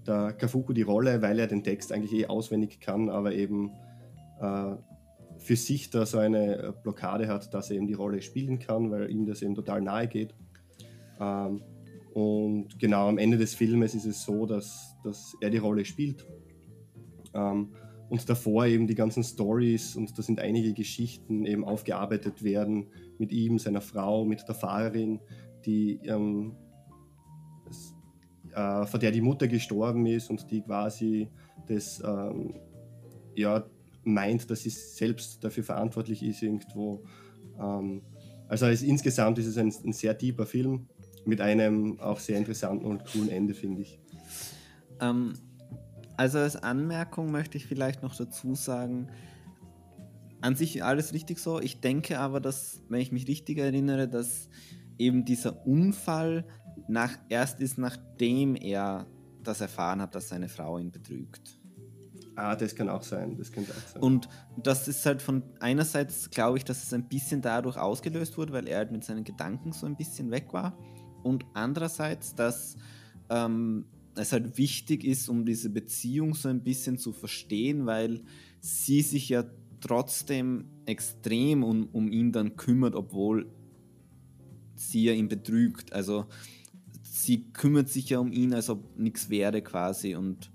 der 0.05 0.33
Kafuku 0.33 0.73
die 0.73 0.81
Rolle, 0.81 1.21
weil 1.21 1.39
er 1.39 1.47
den 1.47 1.63
Text 1.63 1.91
eigentlich 1.91 2.13
eh 2.13 2.27
auswendig 2.27 2.79
kann, 2.79 3.09
aber 3.09 3.33
eben 3.33 3.71
äh, 4.41 4.75
für 5.37 5.55
sich 5.55 5.89
da 5.89 6.05
so 6.05 6.17
eine 6.17 6.73
Blockade 6.83 7.27
hat, 7.27 7.53
dass 7.53 7.69
er 7.69 7.77
eben 7.77 7.87
die 7.87 7.93
Rolle 7.93 8.21
spielen 8.21 8.59
kann, 8.59 8.91
weil 8.91 9.09
ihm 9.09 9.25
das 9.25 9.41
eben 9.41 9.55
total 9.55 9.81
nahe 9.81 10.07
geht. 10.07 10.35
Ähm, 11.19 11.61
und 12.13 12.79
genau 12.79 13.07
am 13.07 13.17
Ende 13.17 13.37
des 13.37 13.53
Filmes 13.55 13.95
ist 13.95 14.05
es 14.05 14.23
so, 14.23 14.45
dass, 14.45 14.95
dass 15.03 15.35
er 15.41 15.49
die 15.49 15.57
Rolle 15.57 15.85
spielt. 15.85 16.25
Ähm, 17.33 17.69
und 18.10 18.28
davor 18.28 18.66
eben 18.66 18.88
die 18.88 18.95
ganzen 18.95 19.24
Stories 19.24 19.95
und 19.95 20.18
da 20.18 20.24
sind 20.24 20.39
einige 20.39 20.74
Geschichten 20.74 21.45
eben 21.45 21.64
aufgearbeitet 21.64 22.43
werden 22.43 22.88
mit 23.18 23.32
ihm, 23.32 23.60
seiner 23.60 23.82
Frau, 23.82 24.26
mit 24.26 24.47
der 24.47 24.55
Fahrerin, 24.55 25.20
die 25.66 25.99
ähm, 26.03 26.55
äh, 28.53 28.86
vor 28.86 28.99
der 28.99 29.12
die 29.12 29.22
Mutter 29.22 29.47
gestorben 29.47 30.05
ist 30.05 30.30
und 30.30 30.49
die 30.49 30.62
quasi 30.62 31.30
das 31.68 32.01
ähm, 32.03 32.55
ja 33.36 33.66
meint, 34.03 34.49
dass 34.49 34.64
sie 34.64 34.70
selbst 34.70 35.43
dafür 35.43 35.64
verantwortlich 35.64 36.24
ist 36.24 36.41
irgendwo. 36.41 37.03
Ähm, 37.60 38.01
also 38.47 38.66
es, 38.66 38.82
insgesamt 38.82 39.38
ist 39.38 39.45
es 39.45 39.57
ein, 39.57 39.72
ein 39.86 39.93
sehr 39.93 40.18
tiefer 40.18 40.45
Film 40.45 40.88
mit 41.26 41.41
einem 41.41 41.99
auch 41.99 42.20
sehr 42.20 42.38
interessanten 42.38 42.86
und 42.86 43.05
coolen 43.05 43.30
Ende, 43.30 43.53
finde 43.53 43.84
ich. 43.84 43.99
Ähm, 44.99 45.34
also 46.20 46.39
als 46.39 46.57
Anmerkung 46.57 47.32
möchte 47.32 47.57
ich 47.57 47.65
vielleicht 47.65 48.03
noch 48.03 48.13
dazu 48.13 48.53
sagen, 48.53 49.07
an 50.41 50.57
sich 50.57 50.84
alles 50.84 51.13
richtig 51.13 51.39
so. 51.39 51.61
Ich 51.61 51.80
denke 51.80 52.20
aber, 52.20 52.41
dass, 52.41 52.84
wenn 52.89 52.99
ich 52.99 53.13
mich 53.13 53.26
richtig 53.30 53.57
erinnere, 53.57 54.09
dass 54.09 54.49
eben 54.97 55.24
dieser 55.24 55.65
Unfall 55.65 56.45
nach, 56.89 57.17
erst 57.30 57.61
ist, 57.61 57.78
nachdem 57.78 58.57
er 58.57 59.07
das 59.43 59.61
erfahren 59.61 60.01
hat, 60.01 60.13
dass 60.13 60.28
seine 60.28 60.49
Frau 60.49 60.78
ihn 60.78 60.91
betrügt. 60.91 61.57
Ah, 62.36 62.53
das 62.53 62.76
kann 62.76 62.89
auch 62.89 63.03
sein. 63.03 63.38
Das 63.38 63.49
könnte 63.53 63.72
auch 63.72 63.93
sein. 63.93 64.03
Und 64.03 64.28
das 64.61 64.89
ist 64.89 65.05
halt 65.05 65.22
von 65.22 65.41
einerseits, 65.61 66.30
glaube 66.30 66.57
ich, 66.57 66.65
dass 66.65 66.84
es 66.84 66.91
ein 66.91 67.07
bisschen 67.07 67.41
dadurch 67.41 67.78
ausgelöst 67.78 68.38
wurde, 68.38 68.51
weil 68.51 68.67
er 68.67 68.80
halt 68.80 68.91
mit 68.91 69.05
seinen 69.05 69.24
Gedanken 69.24 69.72
so 69.72 69.86
ein 69.86 69.95
bisschen 69.95 70.32
weg 70.32 70.51
war. 70.51 70.78
Und 71.24 71.45
andererseits, 71.53 72.36
dass 72.36 72.76
ähm, 73.30 73.86
es 74.20 74.32
halt 74.32 74.57
wichtig 74.57 75.03
ist, 75.03 75.30
um 75.30 75.45
diese 75.45 75.70
Beziehung 75.70 76.34
so 76.34 76.49
ein 76.49 76.63
bisschen 76.63 76.97
zu 76.97 77.11
verstehen, 77.11 77.86
weil 77.86 78.22
sie 78.59 79.01
sich 79.01 79.30
ja 79.30 79.45
trotzdem 79.82 80.65
extrem 80.86 81.63
um, 81.63 81.88
um 81.91 82.11
ihn 82.11 82.32
dann 82.32 82.55
kümmert, 82.55 82.95
obwohl 82.95 83.51
sie 84.76 85.03
ja 85.03 85.13
ihn 85.13 85.30
betrügt. 85.30 85.93
Also 85.93 86.26
sie 87.03 87.51
kümmert 87.51 87.89
sich 87.89 88.09
ja 88.09 88.20
um 88.20 88.32
ihn, 88.32 88.53
als 88.53 88.70
ob 88.70 88.97
nichts 88.97 89.30
wäre 89.30 89.61
quasi. 89.61 90.15
Und 90.15 90.51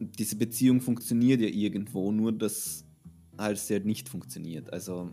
diese 0.00 0.36
Beziehung 0.36 0.80
funktioniert 0.80 1.40
ja 1.40 1.48
irgendwo, 1.48 2.12
nur 2.12 2.32
dass 2.32 2.84
halt 3.38 3.58
sie 3.58 3.74
halt 3.74 3.86
nicht 3.86 4.08
funktioniert. 4.08 4.72
Also 4.72 5.10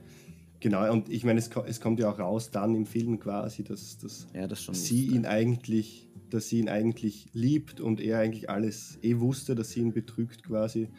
Genau, 0.61 0.91
und 0.91 1.09
ich 1.09 1.23
meine, 1.23 1.39
es, 1.39 1.49
es, 1.67 1.80
kommt 1.80 2.01
ja 2.01 2.11
auch 2.11 2.19
raus 2.19 2.51
dann 2.51 2.75
im 2.75 2.86
Film 2.86 3.19
quasi, 3.19 3.63
dass, 3.63 3.97
dass 3.97 4.27
ja, 4.34 4.45
das 4.45 4.67
sie 4.73 5.05
ihn 5.07 5.25
eigentlich, 5.25 6.09
dass 6.30 6.47
sie 6.47 6.59
ihn 6.59 6.69
eigentlich 6.69 7.30
liebt 7.34 7.80
und 7.82 8.01
er 8.01 8.19
eigentlich 8.19 8.49
alles 8.49 8.99
eh 9.01 9.19
wusste, 9.19 9.55
dass 9.55 9.71
sie 9.71 9.82
ihn 9.82 9.93
betrügt 9.93 10.43
quasi. 10.43 10.89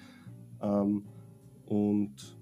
Ähm, 0.62 1.04
und 1.66 2.38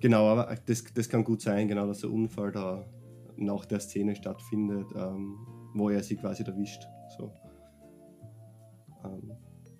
genau, 0.00 0.26
aber 0.26 0.54
das, 0.66 0.84
das 0.94 1.08
kann 1.08 1.24
gut 1.24 1.40
sein, 1.40 1.68
genau, 1.68 1.86
dass 1.86 2.00
der 2.00 2.10
Unfall 2.10 2.52
da 2.52 2.86
nach 3.36 3.64
der 3.64 3.80
Szene 3.80 4.14
stattfindet, 4.14 4.86
ähm, 4.96 5.36
wo 5.74 5.90
er 5.90 6.02
sie 6.02 6.16
quasi 6.16 6.42
erwischt. 6.42 6.86
So. 7.16 7.32
Ähm, 9.04 9.32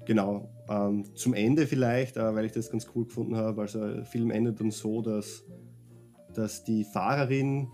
genau, 0.07 0.49
ähm, 0.68 1.05
zum 1.14 1.34
Ende 1.34 1.66
vielleicht, 1.66 2.16
äh, 2.16 2.34
weil 2.34 2.46
ich 2.46 2.53
das 2.53 2.70
ganz 2.70 2.86
cool 2.94 3.05
gefunden 3.05 3.36
habe. 3.36 3.62
Also 3.62 3.80
der 3.80 4.05
Film 4.05 4.30
endet 4.30 4.61
dann 4.61 4.70
so, 4.70 5.03
dass, 5.03 5.44
dass 6.34 6.64
die 6.64 6.84
Fahrerin 6.84 7.68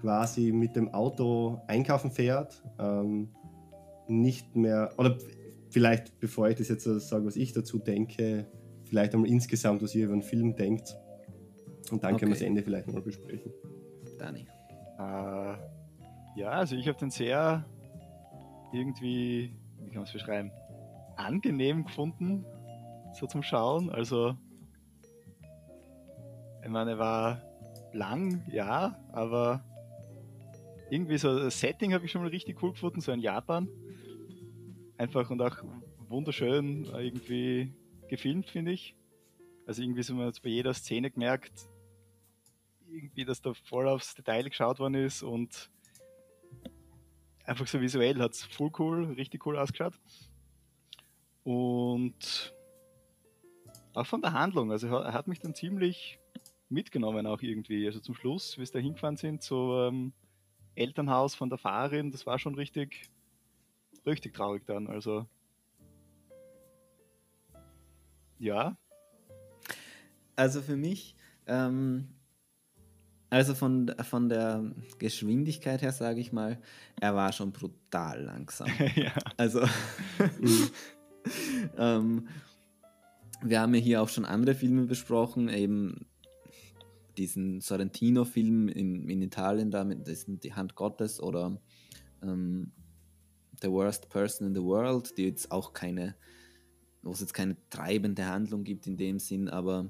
quasi 0.00 0.52
mit 0.52 0.76
dem 0.76 0.88
Auto 0.94 1.60
einkaufen 1.66 2.10
fährt, 2.10 2.62
ähm, 2.78 3.30
nicht 4.08 4.56
mehr, 4.56 4.92
oder 4.98 5.18
vielleicht 5.70 6.18
bevor 6.20 6.48
ich 6.48 6.56
das 6.56 6.68
jetzt 6.68 6.84
sage, 6.84 7.26
was 7.26 7.36
ich 7.36 7.52
dazu 7.52 7.78
denke, 7.78 8.46
vielleicht 8.84 9.14
einmal 9.14 9.28
insgesamt, 9.28 9.82
was 9.82 9.94
ihr 9.94 10.06
über 10.06 10.14
den 10.14 10.22
Film 10.22 10.54
denkt. 10.56 10.96
Und 11.90 12.02
dann 12.02 12.14
okay. 12.14 12.20
können 12.20 12.32
wir 12.32 12.36
das 12.36 12.42
Ende 12.42 12.62
vielleicht 12.62 12.86
nochmal 12.86 13.02
besprechen. 13.02 13.52
Dani. 14.18 14.46
Äh, 14.98 16.40
ja, 16.40 16.50
also 16.50 16.76
ich 16.76 16.88
habe 16.88 16.98
den 16.98 17.10
sehr 17.10 17.64
irgendwie, 18.72 19.52
wie 19.78 19.86
kann 19.86 19.96
man 19.96 20.04
es 20.04 20.12
beschreiben, 20.12 20.50
angenehm 21.16 21.84
gefunden, 21.84 22.44
so 23.14 23.26
zum 23.26 23.42
Schauen. 23.42 23.90
Also, 23.90 24.36
ich 26.62 26.68
meine, 26.68 26.92
er 26.92 26.98
war 26.98 27.42
lang, 27.92 28.42
ja, 28.50 28.98
aber 29.12 29.64
irgendwie 30.90 31.18
so 31.18 31.38
das 31.38 31.58
Setting 31.58 31.94
habe 31.94 32.04
ich 32.04 32.10
schon 32.10 32.22
mal 32.22 32.30
richtig 32.30 32.62
cool 32.62 32.72
gefunden, 32.72 33.00
so 33.00 33.12
in 33.12 33.20
Japan. 33.20 33.68
Einfach 34.98 35.30
und 35.30 35.42
auch 35.42 35.56
wunderschön 36.08 36.84
irgendwie 36.84 37.72
gefilmt, 38.08 38.50
finde 38.50 38.72
ich. 38.72 38.94
Also 39.66 39.82
irgendwie 39.82 40.02
so 40.02 40.14
man 40.14 40.26
jetzt 40.26 40.42
bei 40.42 40.48
jeder 40.48 40.72
Szene 40.74 41.10
gemerkt, 41.10 41.68
irgendwie, 42.88 43.24
dass 43.24 43.42
da 43.42 43.52
voll 43.52 43.88
aufs 43.88 44.14
Detail 44.14 44.44
geschaut 44.44 44.78
worden 44.78 44.94
ist 44.94 45.22
und 45.22 45.70
einfach 47.44 47.66
so 47.66 47.80
visuell 47.80 48.18
hat 48.20 48.32
es 48.32 48.44
voll 48.44 48.70
cool, 48.78 49.04
richtig 49.14 49.44
cool 49.46 49.56
ausgeschaut. 49.58 49.94
Und 51.42 52.54
auch 53.94 54.06
von 54.06 54.20
der 54.20 54.32
Handlung, 54.32 54.72
also 54.72 54.88
er 54.88 55.12
hat 55.12 55.28
mich 55.28 55.40
dann 55.40 55.54
ziemlich 55.54 56.18
mitgenommen 56.68 57.26
auch 57.26 57.42
irgendwie. 57.42 57.86
Also 57.86 58.00
zum 58.00 58.14
Schluss, 58.14 58.58
wie 58.58 58.62
es 58.62 58.72
da 58.72 58.78
hingefahren 58.78 59.16
sind, 59.16 59.42
so 59.42 59.86
ähm, 59.86 60.12
Elternhaus 60.74 61.34
von 61.34 61.48
der 61.48 61.58
Fahrerin, 61.58 62.10
das 62.10 62.26
war 62.26 62.38
schon 62.38 62.54
richtig, 62.54 63.08
richtig 64.06 64.34
traurig 64.34 64.64
dann. 64.66 64.86
Also 64.86 65.26
ja. 68.38 68.76
Also 70.36 70.60
für 70.60 70.76
mich, 70.76 71.16
ähm, 71.46 72.08
also 73.30 73.54
von, 73.54 73.92
von 74.02 74.28
der 74.28 74.70
Geschwindigkeit 74.98 75.82
her, 75.82 75.92
sage 75.92 76.20
ich 76.20 76.32
mal, 76.32 76.60
er 77.00 77.14
war 77.14 77.32
schon 77.32 77.52
brutal 77.52 78.22
langsam. 78.22 78.68
ja. 78.94 79.12
Also, 79.36 79.62
ähm, 81.78 82.28
wir 83.42 83.60
haben 83.60 83.74
ja 83.74 83.80
hier 83.80 84.02
auch 84.02 84.08
schon 84.08 84.24
andere 84.24 84.54
Filme 84.54 84.84
besprochen, 84.84 85.48
eben 85.48 86.06
diesen 87.16 87.62
Sorrentino-Film 87.62 88.68
in, 88.68 89.08
in 89.08 89.22
Italien, 89.22 89.70
da 89.70 89.84
mit 89.84 90.06
diesen, 90.06 90.38
Die 90.38 90.52
Hand 90.52 90.74
Gottes 90.74 91.20
oder 91.20 91.58
ähm, 92.22 92.72
The 93.60 93.70
Worst 93.70 94.08
Person 94.08 94.48
in 94.48 94.54
the 94.54 94.62
World, 94.62 95.16
die 95.16 95.24
jetzt 95.24 95.50
auch 95.50 95.72
keine 95.72 96.14
wo 97.06 97.12
es 97.12 97.20
jetzt 97.20 97.34
keine 97.34 97.56
treibende 97.70 98.26
Handlung 98.26 98.64
gibt 98.64 98.86
in 98.86 98.96
dem 98.96 99.18
Sinn, 99.18 99.48
aber 99.48 99.88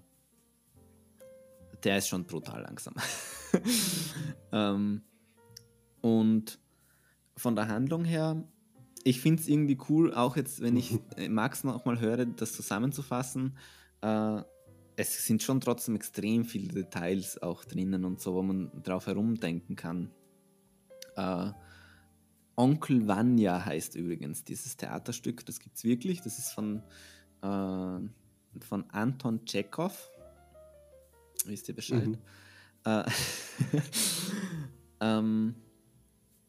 der 1.83 1.99
ist 1.99 2.09
schon 2.09 2.25
brutal 2.25 2.63
langsam. 2.63 2.95
ähm, 4.53 5.03
und 6.03 6.59
von 7.37 7.57
der 7.57 7.69
Handlung 7.69 8.05
her, 8.05 8.45
ich 9.03 9.21
finde 9.21 9.43
es 9.43 9.49
irgendwie 9.49 9.79
cool, 9.89 10.13
auch 10.15 10.37
jetzt, 10.37 10.61
wenn 10.61 10.77
ich 10.77 10.99
äh, 11.17 11.29
Max 11.29 11.65
noch 11.65 11.85
mal 11.85 12.01
höre, 12.01 12.27
das 12.27 12.53
zusammenzufassen. 12.53 13.57
Äh, 14.03 14.43
es 14.97 15.27
sind 15.27 15.43
schon 15.43 15.61
trotzdem 15.61 15.97
extrem 15.97 16.45
viele 16.45 16.73
Details 16.73 17.41
auch 17.43 17.65
drinnen 17.65 18.05
und 18.05 18.21
so, 18.21 18.35
wo 18.35 18.43
man 18.43 18.71
drauf 18.83 19.07
herumdenken 19.07 19.77
kann. 19.77 20.11
Äh, 21.17 21.51
Onkel 22.57 23.07
Vanya 23.07 23.65
heißt 23.65 23.95
übrigens 23.95 24.45
dieses 24.45 24.77
Theaterstück. 24.77 25.45
Das 25.47 25.61
gibt 25.61 25.77
es 25.77 25.85
wirklich. 25.85 26.23
Das 26.23 26.39
ist 26.39 26.53
von, 26.53 26.83
äh, 27.43 27.99
von 28.61 28.91
Anton 28.91 29.45
Tschechow. 29.45 30.11
Wisst 31.45 31.69
ihr 31.69 31.75
Bescheid? 31.75 32.07
Mhm. 32.07 32.19
Äh, 32.85 33.05
ähm, 35.01 35.55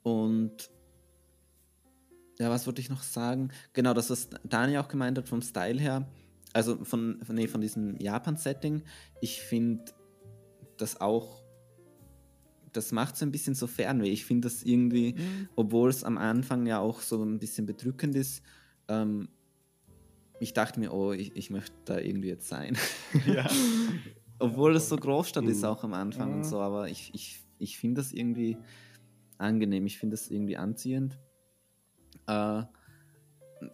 und 0.04 0.70
ja, 2.40 2.50
was 2.50 2.68
wollte 2.68 2.82
ich 2.82 2.90
noch 2.90 3.04
sagen? 3.04 3.50
Genau, 3.74 3.94
das, 3.94 4.10
was 4.10 4.30
Dani 4.44 4.78
auch 4.78 4.88
gemeint 4.88 5.18
hat 5.18 5.28
vom 5.28 5.42
Style 5.42 5.80
her, 5.80 6.08
also 6.54 6.84
von, 6.86 7.22
nee, 7.30 7.48
von 7.48 7.62
diesem 7.62 7.98
Japan-Setting, 8.00 8.84
ich 9.22 9.42
finde 9.42 9.92
das 10.78 11.02
auch 11.02 11.37
das 12.78 12.92
macht 12.92 13.16
es 13.16 13.24
ein 13.24 13.32
bisschen 13.32 13.56
so 13.56 13.68
fernweh. 13.68 14.10
Ich 14.10 14.26
finde 14.26 14.48
das 14.48 14.64
irgendwie, 14.64 15.14
mhm. 15.14 15.50
obwohl 15.56 15.90
es 15.90 16.04
am 16.04 16.18
Anfang 16.18 16.66
ja 16.68 16.80
auch 16.80 17.02
so 17.02 17.24
ein 17.24 17.40
bisschen 17.40 17.66
bedrückend 17.66 18.16
ist, 18.16 18.44
ähm, 18.88 19.28
ich 20.40 20.54
dachte 20.54 20.80
mir, 20.80 20.94
oh, 20.94 21.14
ich, 21.14 21.36
ich 21.36 21.50
möchte 21.50 21.76
da 21.86 22.00
irgendwie 22.00 22.30
jetzt 22.30 22.48
sein. 22.48 22.78
Ja. 23.26 23.50
obwohl 24.40 24.76
es 24.76 24.90
so 24.90 24.96
Großstadt 24.96 25.44
mhm. 25.44 25.50
ist 25.50 25.64
auch 25.64 25.84
am 25.84 25.94
Anfang 25.94 26.30
mhm. 26.30 26.36
und 26.38 26.44
so, 26.44 26.60
aber 26.60 26.90
ich, 26.90 27.12
ich, 27.14 27.40
ich 27.58 27.78
finde 27.80 28.02
das 28.02 28.12
irgendwie 28.12 28.58
angenehm, 29.40 29.86
ich 29.88 29.98
finde 29.98 30.16
das 30.16 30.30
irgendwie 30.30 30.58
anziehend. 30.58 31.18
Äh, 32.28 32.64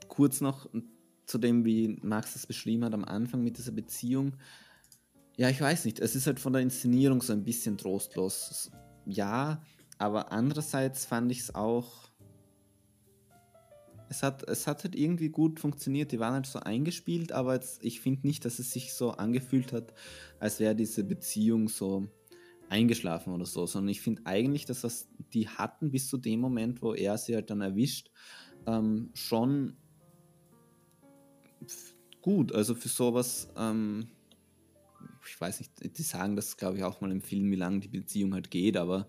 kurz 0.07 0.39
noch 0.39 0.69
zu 1.25 1.37
dem, 1.37 1.65
wie 1.65 1.99
Max 2.01 2.33
das 2.33 2.47
beschrieben 2.47 2.85
hat 2.85 2.93
am 2.93 3.03
Anfang 3.03 3.43
mit 3.43 3.57
dieser 3.57 3.71
Beziehung. 3.71 4.37
Ja, 5.35 5.49
ich 5.49 5.59
weiß 5.59 5.85
nicht. 5.85 5.99
Es 5.99 6.15
ist 6.15 6.27
halt 6.27 6.39
von 6.39 6.53
der 6.53 6.61
Inszenierung 6.61 7.21
so 7.21 7.33
ein 7.33 7.43
bisschen 7.43 7.77
trostlos 7.77 8.71
ja, 9.05 9.61
aber 9.97 10.31
andererseits 10.31 11.05
fand 11.05 11.31
ich 11.31 11.39
es 11.39 11.55
auch. 11.55 12.09
Es 14.09 14.21
hat, 14.21 14.47
es 14.47 14.67
hat 14.67 14.83
halt 14.83 14.95
irgendwie 14.95 15.29
gut 15.29 15.59
funktioniert. 15.59 16.11
Die 16.11 16.19
waren 16.19 16.33
halt 16.33 16.45
so 16.45 16.59
eingespielt, 16.59 17.31
aber 17.31 17.55
jetzt, 17.55 17.83
ich 17.83 17.99
finde 17.99 18.27
nicht, 18.27 18.45
dass 18.45 18.59
es 18.59 18.71
sich 18.71 18.93
so 18.93 19.11
angefühlt 19.11 19.73
hat, 19.73 19.93
als 20.39 20.59
wäre 20.59 20.75
diese 20.75 21.03
Beziehung 21.03 21.67
so 21.67 22.07
eingeschlafen 22.69 23.33
oder 23.33 23.45
so, 23.45 23.65
sondern 23.65 23.89
ich 23.89 24.01
finde 24.01 24.23
eigentlich, 24.25 24.65
dass 24.65 24.83
was 24.83 25.07
die 25.33 25.47
hatten 25.47 25.91
bis 25.91 26.07
zu 26.07 26.17
dem 26.17 26.39
Moment, 26.39 26.81
wo 26.81 26.93
er 26.93 27.17
sie 27.17 27.35
halt 27.35 27.49
dann 27.49 27.61
erwischt, 27.61 28.09
ähm, 28.65 29.09
schon 29.13 29.77
gut. 32.21 32.51
Also 32.51 32.75
für 32.75 32.89
sowas, 32.89 33.49
ähm, 33.57 34.07
ich 35.27 35.39
weiß 35.39 35.59
nicht, 35.59 35.97
die 35.97 36.03
sagen 36.03 36.35
das, 36.35 36.57
glaube 36.57 36.77
ich, 36.77 36.83
auch 36.83 37.01
mal 37.01 37.11
im 37.11 37.21
Film, 37.21 37.51
wie 37.51 37.55
lange 37.55 37.79
die 37.79 37.87
Beziehung 37.87 38.33
halt 38.33 38.51
geht, 38.51 38.77
aber 38.77 39.07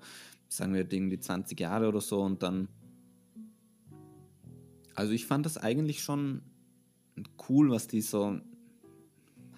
sagen 0.48 0.74
wir 0.74 0.90
irgendwie 0.90 1.18
20 1.18 1.58
Jahre 1.58 1.88
oder 1.88 2.00
so 2.00 2.20
und 2.22 2.42
dann. 2.42 2.68
Also 4.94 5.12
ich 5.12 5.26
fand 5.26 5.44
das 5.44 5.58
eigentlich 5.58 6.02
schon 6.02 6.42
cool, 7.48 7.70
was 7.70 7.88
die 7.88 8.00
so 8.00 8.40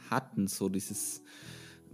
hatten, 0.09 0.47
so 0.47 0.69
dieses 0.69 1.23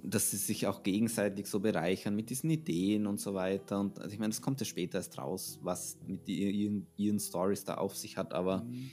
dass 0.03 0.31
sie 0.31 0.37
sich 0.37 0.67
auch 0.67 0.83
gegenseitig 0.83 1.47
so 1.47 1.61
bereichern 1.61 2.17
mit 2.17 2.31
diesen 2.31 2.51
Ideen 2.51 3.07
und 3.07 3.21
so 3.21 3.35
weiter. 3.35 3.79
Und 3.81 4.01
also 4.01 4.13
ich 4.13 4.19
meine, 4.19 4.31
das 4.31 4.43
kommt 4.43 4.61
ja 4.61 4.67
später 4.67 4.99
erst 4.99 5.19
raus, 5.19 5.59
was 5.63 5.99
mit 6.07 6.27
die, 6.27 6.43
ihren, 6.43 6.87
ihren 6.97 7.21
Stories 7.21 7.65
da 7.65 7.75
auf 7.75 7.97
sich 7.97 8.17
hat, 8.17 8.33
aber 8.33 8.63
mhm. 8.63 8.91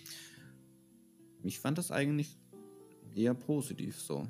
ich 1.43 1.59
fand 1.59 1.77
das 1.77 1.91
eigentlich 1.91 2.37
eher 3.15 3.33
positiv 3.33 3.99
so. 3.99 4.27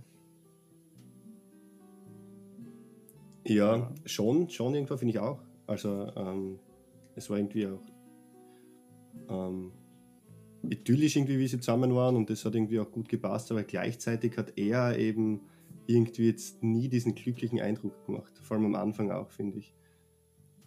Ja, 3.50 3.92
schon, 4.06 4.50
schon 4.50 4.76
irgendwo 4.76 4.98
finde 4.98 5.14
ich 5.14 5.20
auch. 5.20 5.42
Also 5.68 6.12
ähm, 6.16 6.60
es 7.16 7.30
war 7.30 7.38
irgendwie 7.38 7.68
auch 7.68 7.82
ähm, 9.30 9.72
idyllisch 10.70 11.16
irgendwie, 11.16 11.40
wie 11.40 11.48
sie 11.48 11.60
zusammen 11.60 11.94
waren 11.96 12.16
und 12.16 12.30
das 12.30 12.46
hat 12.46 12.56
irgendwie 12.56 12.80
auch 12.80 12.92
gut 12.92 13.10
gepasst, 13.10 13.52
aber 13.52 13.64
gleichzeitig 13.64 14.38
hat 14.38 14.58
er 14.58 14.98
eben 14.98 15.42
irgendwie 15.88 16.28
jetzt 16.28 16.64
nie 16.64 16.88
diesen 16.88 17.16
glücklichen 17.16 17.60
Eindruck 17.60 18.06
gemacht. 18.06 18.38
Vor 18.42 18.58
allem 18.58 18.68
am 18.68 18.76
Anfang 18.76 19.12
auch, 19.12 19.32
finde 19.32 19.58
ich. 19.58 19.74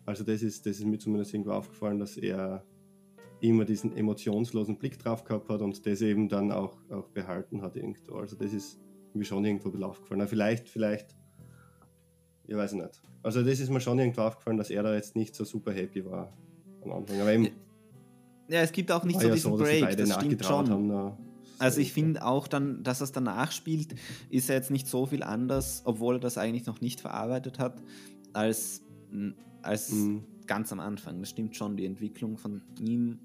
Also 0.04 0.24
das 0.24 0.42
ist, 0.42 0.66
das 0.66 0.78
ist 0.78 0.84
mir 0.84 0.98
zumindest 0.98 1.32
irgendwo 1.32 1.52
aufgefallen, 1.52 2.00
dass 2.00 2.16
er 2.16 2.64
immer 3.40 3.64
diesen 3.64 3.96
emotionslosen 3.96 4.78
Blick 4.78 4.98
drauf 4.98 5.24
gehabt 5.24 5.48
hat 5.48 5.62
und 5.62 5.84
das 5.86 6.00
eben 6.00 6.28
dann 6.28 6.50
auch, 6.50 6.78
auch 6.90 7.08
behalten 7.08 7.62
hat 7.62 7.76
irgendwo. 7.76 8.16
Also 8.16 8.36
das 8.36 8.52
ist 8.52 8.80
mir 9.14 9.24
schon 9.24 9.44
irgendwo 9.44 9.68
aufgefallen. 9.84 10.20
Aber 10.20 10.28
vielleicht, 10.28 10.68
vielleicht, 10.68 11.16
ich 12.46 12.56
weiß 12.56 12.72
nicht. 12.74 13.00
Also 13.22 13.42
das 13.42 13.60
ist 13.60 13.70
mir 13.70 13.80
schon 13.80 13.98
irgendwo 13.98 14.22
aufgefallen, 14.22 14.56
dass 14.56 14.70
er 14.70 14.82
da 14.82 14.94
jetzt 14.94 15.16
nicht 15.16 15.34
so 15.34 15.44
super 15.44 15.72
happy 15.72 16.04
war 16.04 16.32
am 16.84 16.92
Anfang. 16.92 17.20
Aber 17.20 17.32
eben, 17.32 17.50
ja, 18.48 18.60
es 18.60 18.72
gibt 18.72 18.90
auch 18.90 19.04
nicht 19.04 19.20
so 19.20 19.28
ja 19.28 19.34
diesen 19.34 19.52
so, 19.52 19.56
Break, 19.56 19.96
das 19.96 20.14
stimmt 20.14 20.44
schon. 20.44 20.68
Haben, 20.68 21.16
also 21.58 21.80
ich 21.80 21.92
finde 21.92 22.24
auch 22.24 22.48
dann, 22.48 22.82
dass 22.82 23.00
es 23.00 23.12
danach 23.12 23.52
spielt, 23.52 23.94
ist 24.30 24.50
er 24.50 24.56
jetzt 24.56 24.70
nicht 24.70 24.88
so 24.88 25.06
viel 25.06 25.22
anders, 25.22 25.82
obwohl 25.84 26.16
er 26.16 26.20
das 26.20 26.38
eigentlich 26.38 26.66
noch 26.66 26.80
nicht 26.80 27.00
verarbeitet 27.00 27.58
hat, 27.58 27.80
als, 28.32 28.82
als 29.62 29.92
mhm. 29.92 30.24
ganz 30.46 30.72
am 30.72 30.80
Anfang. 30.80 31.20
Das 31.20 31.30
stimmt 31.30 31.56
schon, 31.56 31.76
die 31.76 31.86
Entwicklung 31.86 32.36
von 32.36 32.62
ihm, 32.80 33.20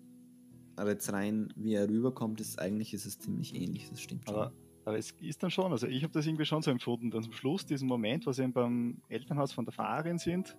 aber 0.75 0.91
jetzt 0.91 1.11
rein, 1.11 1.51
wie 1.55 1.73
er 1.73 1.89
rüberkommt, 1.89 2.39
ist 2.39 2.59
eigentlich 2.59 2.93
ist 2.93 3.05
es 3.07 3.17
ziemlich 3.17 3.55
ähnlich, 3.55 3.89
das 3.89 4.01
stimmt 4.01 4.25
schon. 4.25 4.35
Aber, 4.35 4.51
aber 4.87 4.97
es 4.97 5.11
ist 5.19 5.43
dann 5.43 5.51
schon, 5.51 5.73
also 5.73 5.85
ich 5.85 6.01
habe 6.01 6.13
das 6.13 6.25
irgendwie 6.25 6.45
schon 6.45 6.61
so 6.61 6.71
empfunden, 6.71 7.11
dass 7.11 7.25
am 7.25 7.33
Schluss, 7.33 7.65
diesen 7.65 7.89
Moment, 7.89 8.25
wo 8.25 8.31
sie 8.31 8.47
beim 8.47 9.01
Elternhaus 9.09 9.51
von 9.51 9.65
der 9.65 9.73
Fahrerin 9.73 10.17
sind, 10.17 10.55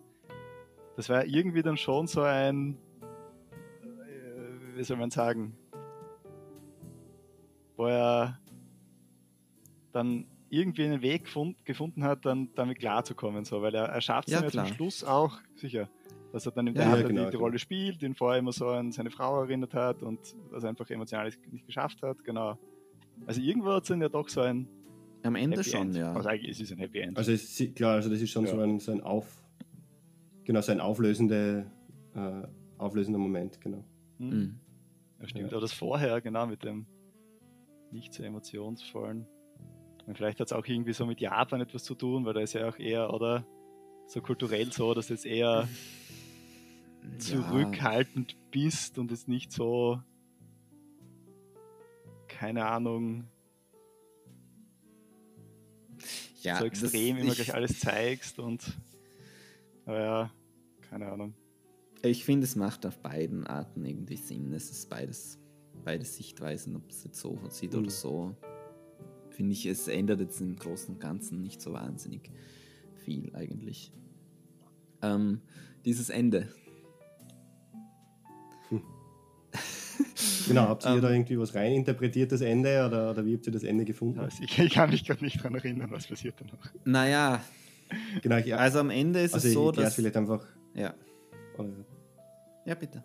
das 0.97 1.09
war 1.09 1.25
irgendwie 1.25 1.63
dann 1.63 1.79
schon 1.79 2.07
so 2.07 2.21
ein, 2.21 2.77
äh, 3.73 4.77
wie 4.77 4.85
soll 4.85 4.99
man 4.99 5.11
sagen, 5.11 5.57
wo 7.79 7.87
er 7.87 8.39
dann 9.93 10.27
irgendwie 10.51 10.85
einen 10.85 11.01
Weg 11.01 11.25
gefund, 11.25 11.65
gefunden 11.65 12.05
hat, 12.05 12.27
dann 12.27 12.51
damit 12.55 12.81
klarzukommen, 12.81 13.47
so, 13.47 13.63
weil 13.63 13.75
er, 13.75 13.87
er 13.87 14.03
schafft 14.03 14.29
es 14.29 14.35
ja, 14.35 14.47
zum 14.47 14.67
Schluss 14.67 15.05
auch, 15.05 15.39
sicher, 15.55 15.89
dass 16.35 16.45
er 16.45 16.53
dann 16.53 16.67
im 16.67 16.75
Theater 16.75 17.01
ja, 17.01 17.09
genau, 17.09 17.25
die, 17.25 17.31
die, 17.31 17.37
Rolle 17.39 17.59
spielt, 17.59 18.03
den 18.03 18.15
vorher 18.15 18.41
immer 18.41 18.53
so 18.53 18.69
an 18.69 18.93
seine 18.93 19.11
Frau 19.11 19.41
erinnert 19.41 19.73
hat 19.73 20.03
und 20.03 20.21
das 20.51 20.67
einfach 20.67 20.91
emotional 20.91 21.33
nicht 21.51 21.65
geschafft 21.65 22.03
hat, 22.03 22.23
genau. 22.25 22.59
Also 23.27 23.41
irgendwo 23.41 23.73
hat 23.73 23.83
es 23.83 23.89
dann 23.89 24.01
ja 24.01 24.09
doch 24.09 24.29
so 24.29 24.41
ein 24.41 24.69
Am 25.23 25.35
Ende 25.35 25.59
Happy 25.59 25.71
schon, 25.71 25.89
End. 25.89 25.97
ja. 25.97 26.13
Also 26.13 26.29
eigentlich 26.29 26.51
ist 26.51 26.61
es 26.61 26.73
ein 26.73 26.79
Happy 26.79 27.01
End. 27.01 27.17
Also 27.17 27.33
ist, 27.33 27.75
klar, 27.75 27.95
also 27.95 28.11
das 28.11 28.21
ist 28.21 28.31
schon 28.31 28.47
ja. 28.47 28.53
so, 28.53 28.61
ein, 28.61 28.79
so 28.79 28.93
ein 28.93 29.01
Auf, 29.01 29.43
genau, 30.45 30.61
so 30.61 30.73
ein 30.73 30.81
auflösende, 30.81 31.71
äh, 32.15 32.43
auflösender 32.79 33.19
Moment, 33.19 33.61
genau. 33.61 33.85
Mhm. 34.19 34.59
Ja, 35.21 35.29
stimmt, 35.29 35.53
aber 35.53 35.61
das 35.61 35.73
vorher, 35.73 36.21
genau, 36.21 36.47
mit 36.47 36.63
dem 36.65 36.87
nicht 37.91 38.13
so 38.13 38.23
emotionsvollen. 38.23 39.27
Und 40.07 40.17
vielleicht 40.17 40.41
hat 40.41 40.47
es 40.47 40.53
auch 40.53 40.67
irgendwie 40.67 40.93
so 40.93 41.07
mit 41.07 41.21
Japan 41.21 41.61
etwas 41.61 41.85
zu 41.85 41.95
tun, 41.95 42.25
weil 42.25 42.35
da 42.35 42.41
ist 42.41 42.55
ja 42.55 42.69
auch 42.69 42.79
eher, 42.79 43.13
oder 43.13 43.47
so 44.07 44.23
kulturell 44.23 44.73
so, 44.73 44.95
dass 44.95 45.09
du 45.09 45.15
jetzt 45.15 45.27
eher 45.27 45.69
ja. 47.03 47.19
zurückhaltend 47.19 48.37
bist 48.51 48.99
und 48.99 49.13
es 49.13 49.29
nicht 49.29 49.53
so, 49.53 50.01
keine 52.39 52.67
Ahnung, 52.67 53.25
ja, 56.43 56.59
so 56.59 56.67
extrem 56.67 57.17
immer 57.17 57.35
gleich 57.35 57.53
alles 57.53 57.81
zeigst 57.81 58.39
und 58.39 58.79
aber 59.85 60.01
ja, 60.01 60.31
keine 60.89 61.11
Ahnung. 61.11 61.35
Ich 62.03 62.25
finde, 62.25 62.45
es 62.45 62.55
macht 62.55 62.87
auf 62.87 62.99
beiden 62.99 63.45
Arten 63.47 63.85
irgendwie 63.85 64.17
Sinn. 64.17 64.53
Es 64.53 64.71
ist 64.71 64.89
beides 64.89 65.41
beide 65.85 66.05
Sichtweisen, 66.05 66.77
ob 66.77 66.89
es 66.91 67.03
jetzt 67.03 67.19
so 67.19 67.41
sieht 67.49 67.73
mhm. 67.73 67.81
oder 67.81 67.91
so. 67.91 68.37
Finde 69.31 69.55
ich, 69.55 69.67
es 69.67 69.89
ändert 69.89 70.21
jetzt 70.21 70.41
im 70.41 70.55
Großen 70.55 70.95
und 70.95 71.01
Ganzen 71.01 71.43
nicht 71.43 71.61
so 71.61 71.73
wahnsinnig 71.73 72.31
viel 73.05 73.35
eigentlich. 73.35 73.91
Ähm, 75.03 75.41
dieses 75.85 76.09
Ende. 76.09 76.49
Genau, 80.49 80.63
habt 80.63 80.85
ihr 80.85 81.01
da 81.01 81.11
irgendwie 81.11 81.39
was 81.39 81.55
reininterpretiert, 81.55 82.33
das 82.33 82.41
Ende, 82.41 82.87
oder, 82.87 83.11
oder 83.11 83.25
wie 83.25 83.35
habt 83.35 83.47
ihr 83.47 83.53
das 83.53 83.63
Ende 83.63 83.85
gefunden? 83.85 84.19
Also 84.19 84.43
ich, 84.43 84.59
ich, 84.59 84.73
kann 84.73 84.91
mich 84.91 85.05
gerade 85.05 85.25
nicht 85.25 85.39
daran 85.39 85.55
erinnern, 85.55 85.91
was 85.91 86.07
passiert 86.07 86.35
da 86.41 86.45
noch. 86.47 86.73
Naja, 86.85 87.41
genau, 88.23 88.37
ich, 88.37 88.55
also 88.55 88.81
am 88.81 88.91
Ende 88.91 89.21
ist 89.21 89.35
also 89.35 89.49
es 89.49 89.55
so, 89.55 89.73
dass... 89.73 89.95
vielleicht 89.95 90.17
einfach... 90.17 90.45
Ja. 90.75 90.95
Oder, 91.57 91.71
ja, 92.67 92.75
bitte. 92.75 93.05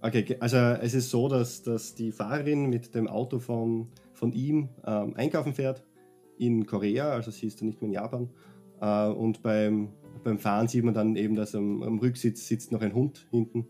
Okay, 0.00 0.36
also 0.40 0.56
es 0.56 0.94
ist 0.94 1.10
so, 1.10 1.28
dass, 1.28 1.62
dass 1.62 1.94
die 1.94 2.10
Fahrerin 2.10 2.68
mit 2.68 2.94
dem 2.94 3.06
Auto 3.06 3.38
von, 3.38 3.88
von 4.12 4.32
ihm 4.32 4.68
ähm, 4.84 5.14
einkaufen 5.16 5.54
fährt 5.54 5.84
in 6.38 6.66
Korea, 6.66 7.10
also 7.10 7.30
sie 7.30 7.46
ist 7.46 7.60
dann 7.60 7.68
nicht 7.68 7.80
mehr 7.80 7.86
in 7.88 7.94
Japan. 7.94 8.30
Äh, 8.80 9.06
und 9.06 9.42
beim, 9.42 9.92
beim 10.24 10.38
Fahren 10.38 10.66
sieht 10.66 10.84
man 10.84 10.92
dann 10.92 11.14
eben, 11.14 11.36
dass 11.36 11.54
am, 11.54 11.82
am 11.84 11.98
Rücksitz 12.00 12.48
sitzt 12.48 12.72
noch 12.72 12.82
ein 12.82 12.94
Hund 12.94 13.28
hinten. 13.30 13.68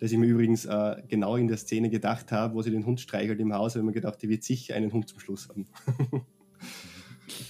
Das 0.00 0.10
ich 0.10 0.18
mir 0.18 0.26
übrigens 0.26 0.64
äh, 0.64 1.02
genau 1.08 1.36
in 1.36 1.46
der 1.46 1.58
Szene 1.58 1.90
gedacht 1.90 2.32
habe, 2.32 2.54
wo 2.54 2.62
sie 2.62 2.70
den 2.70 2.86
Hund 2.86 3.00
streichelt 3.00 3.38
im 3.38 3.52
Haus, 3.52 3.74
habe 3.74 3.80
ich 3.80 3.86
mir 3.86 3.92
gedacht, 3.92 4.20
die 4.22 4.30
wird 4.30 4.42
sicher 4.42 4.74
einen 4.74 4.92
Hund 4.92 5.08
zum 5.08 5.20
Schluss 5.20 5.48
haben. 5.50 5.66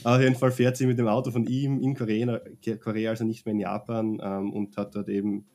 Auf 0.05 0.21
jeden 0.21 0.35
Fall 0.35 0.51
fährt 0.51 0.77
sie 0.77 0.87
mit 0.87 0.99
dem 0.99 1.07
Auto 1.07 1.31
von 1.31 1.47
ihm 1.47 1.79
in 1.79 1.95
Korea, 1.95 2.41
Korea 2.83 3.11
also 3.11 3.25
nicht 3.25 3.47
mehr 3.47 3.53
in 3.53 3.61
Japan, 3.61 4.21
ähm, 4.21 4.53
und 4.53 4.77
hat 4.77 4.97
dort 4.97 5.09
eben 5.09 5.47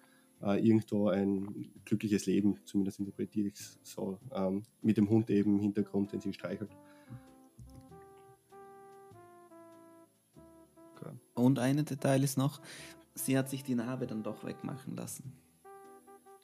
äh, 0.41 0.65
irgendwo 0.65 1.09
ein 1.09 1.69
glückliches 1.83 2.27
Leben, 2.27 2.59
zumindest 2.63 2.99
interpretiere 2.99 3.49
ich 3.49 3.55
es 3.55 3.77
so, 3.83 4.17
ähm, 4.33 4.63
mit 4.81 4.95
dem 4.95 5.09
Hund 5.09 5.29
eben 5.29 5.55
im 5.55 5.59
Hintergrund, 5.59 6.13
den 6.13 6.21
sie 6.21 6.33
streichelt. 6.33 6.71
Okay. 10.95 11.13
Und 11.33 11.59
ein 11.59 11.83
Detail 11.83 12.23
ist 12.23 12.37
noch, 12.37 12.61
sie 13.15 13.37
hat 13.37 13.49
sich 13.49 13.63
die 13.63 13.75
Narbe 13.75 14.07
dann 14.07 14.23
doch 14.23 14.45
wegmachen 14.45 14.95
lassen. 14.95 15.33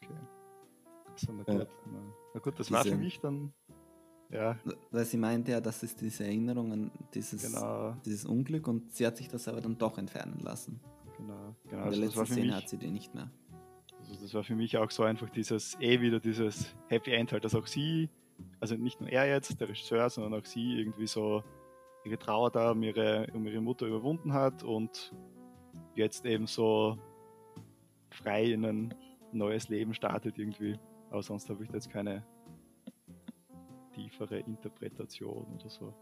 Okay. 0.04 0.41
So, 1.22 1.32
na, 1.34 1.44
gut. 1.44 1.68
na 2.34 2.40
gut, 2.40 2.60
das 2.60 2.68
Diese, 2.68 2.78
war 2.78 2.86
für 2.86 2.96
mich 2.96 3.20
dann. 3.20 3.54
Ja. 4.32 4.58
Weil 4.92 5.06
sie 5.06 5.18
meinte 5.18 5.52
ja, 5.52 5.62
das 5.62 5.84
ist 5.84 6.00
diese 6.02 6.24
Erinnerung 6.24 6.72
an 6.72 6.92
dieses, 7.14 7.44
genau. 7.44 7.96
dieses 8.06 8.26
Unglück 8.26 8.68
und 8.68 8.92
sie 8.94 9.06
hat 9.06 9.18
sich 9.18 9.28
das 9.28 9.48
aber 9.48 9.62
dann 9.62 9.78
doch 9.78 9.98
entfernen 9.98 10.40
lassen. 10.40 10.80
Genau, 11.18 11.34
genau. 11.38 11.54
In 11.64 11.70
der 11.70 11.84
also 11.84 12.02
letzten 12.02 12.26
Szene 12.26 12.56
hat 12.56 12.70
sie 12.70 12.78
die 12.78 12.90
nicht 12.90 13.14
mehr. 13.14 13.30
Also 14.00 14.16
das 14.22 14.34
war 14.34 14.44
für 14.44 14.56
mich 14.56 14.78
auch 14.78 14.90
so 14.90 15.04
einfach 15.04 15.30
dieses, 15.30 15.78
eh 15.80 16.02
wieder 16.02 16.20
dieses 16.20 16.74
Happy 16.88 17.12
End 17.12 17.32
halt, 17.34 17.44
dass 17.44 17.54
auch 17.54 17.68
sie, 17.68 18.10
also 18.60 18.76
nicht 18.76 19.00
nur 19.00 19.10
er 19.10 19.28
jetzt, 19.28 19.60
der 19.60 19.70
Regisseur, 19.70 20.10
sondern 20.10 20.40
auch 20.40 20.46
sie 20.46 20.80
irgendwie 20.80 21.08
so 21.08 21.44
ihre 22.04 22.18
Trauer 22.18 22.50
da 22.52 22.72
um 22.72 22.82
ihre, 22.82 23.28
um 23.34 23.46
ihre 23.46 23.62
Mutter 23.62 23.86
überwunden 23.86 24.34
hat 24.34 24.64
und 24.64 25.14
jetzt 25.96 26.26
eben 26.26 26.48
so 26.48 26.98
frei 28.10 28.46
in 28.46 28.66
ein 28.66 28.94
neues 29.32 29.70
Leben 29.70 29.94
startet 29.94 30.38
irgendwie. 30.38 30.80
Aber 31.12 31.22
sonst 31.22 31.50
habe 31.50 31.64
ich 31.64 31.70
da 31.70 31.76
jetzt 31.76 31.90
keine 31.90 32.24
tiefere 33.94 34.40
Interpretation 34.40 35.46
oder 35.56 35.70
so. 35.70 35.94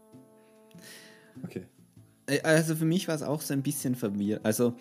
Okay. 1.44 1.66
Also 2.44 2.76
für 2.76 2.84
mich 2.84 3.08
war 3.08 3.16
es 3.16 3.22
auch 3.22 3.40
so 3.40 3.52
ein 3.52 3.62
bisschen 3.62 3.96
verwirrt. 3.96 4.44
Also 4.44 4.74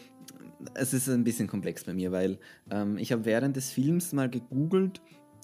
es 0.76 0.94
ist 0.94 1.10
ein 1.10 1.24
bisschen 1.24 1.48
komplex 1.48 1.84
bei 1.84 1.94
mir, 1.94 2.12
weil 2.12 2.38
ähm, 2.70 2.98
ich 2.98 3.12
habe 3.12 3.26
während 3.26 3.56
des 3.56 3.72
Films 3.72 4.14
mal 4.14 4.30
gegoogelt, 4.30 5.02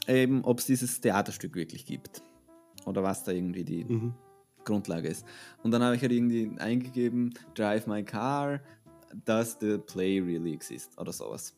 ähm, 0.07 0.41
ob 0.43 0.59
es 0.59 0.67
dieses 0.67 1.01
Theaterstück 1.01 1.55
wirklich 1.55 1.85
gibt. 1.85 2.21
Oder 2.85 3.01
was 3.01 3.23
da 3.23 3.31
irgendwie 3.31 3.63
die 3.63 3.85
mhm. 3.85 4.13
Grundlage 4.65 5.07
ist. 5.07 5.25
Und 5.63 5.71
dann 5.71 5.81
habe 5.81 5.95
ich 5.95 6.01
halt 6.03 6.11
irgendwie 6.11 6.51
eingegeben, 6.59 7.33
Drive 7.55 7.87
My 7.87 8.03
Car, 8.03 8.61
does 9.25 9.57
the 9.59 9.79
play 9.79 10.19
really 10.19 10.53
exist? 10.53 10.99
Oder 10.99 11.11
sowas. 11.11 11.55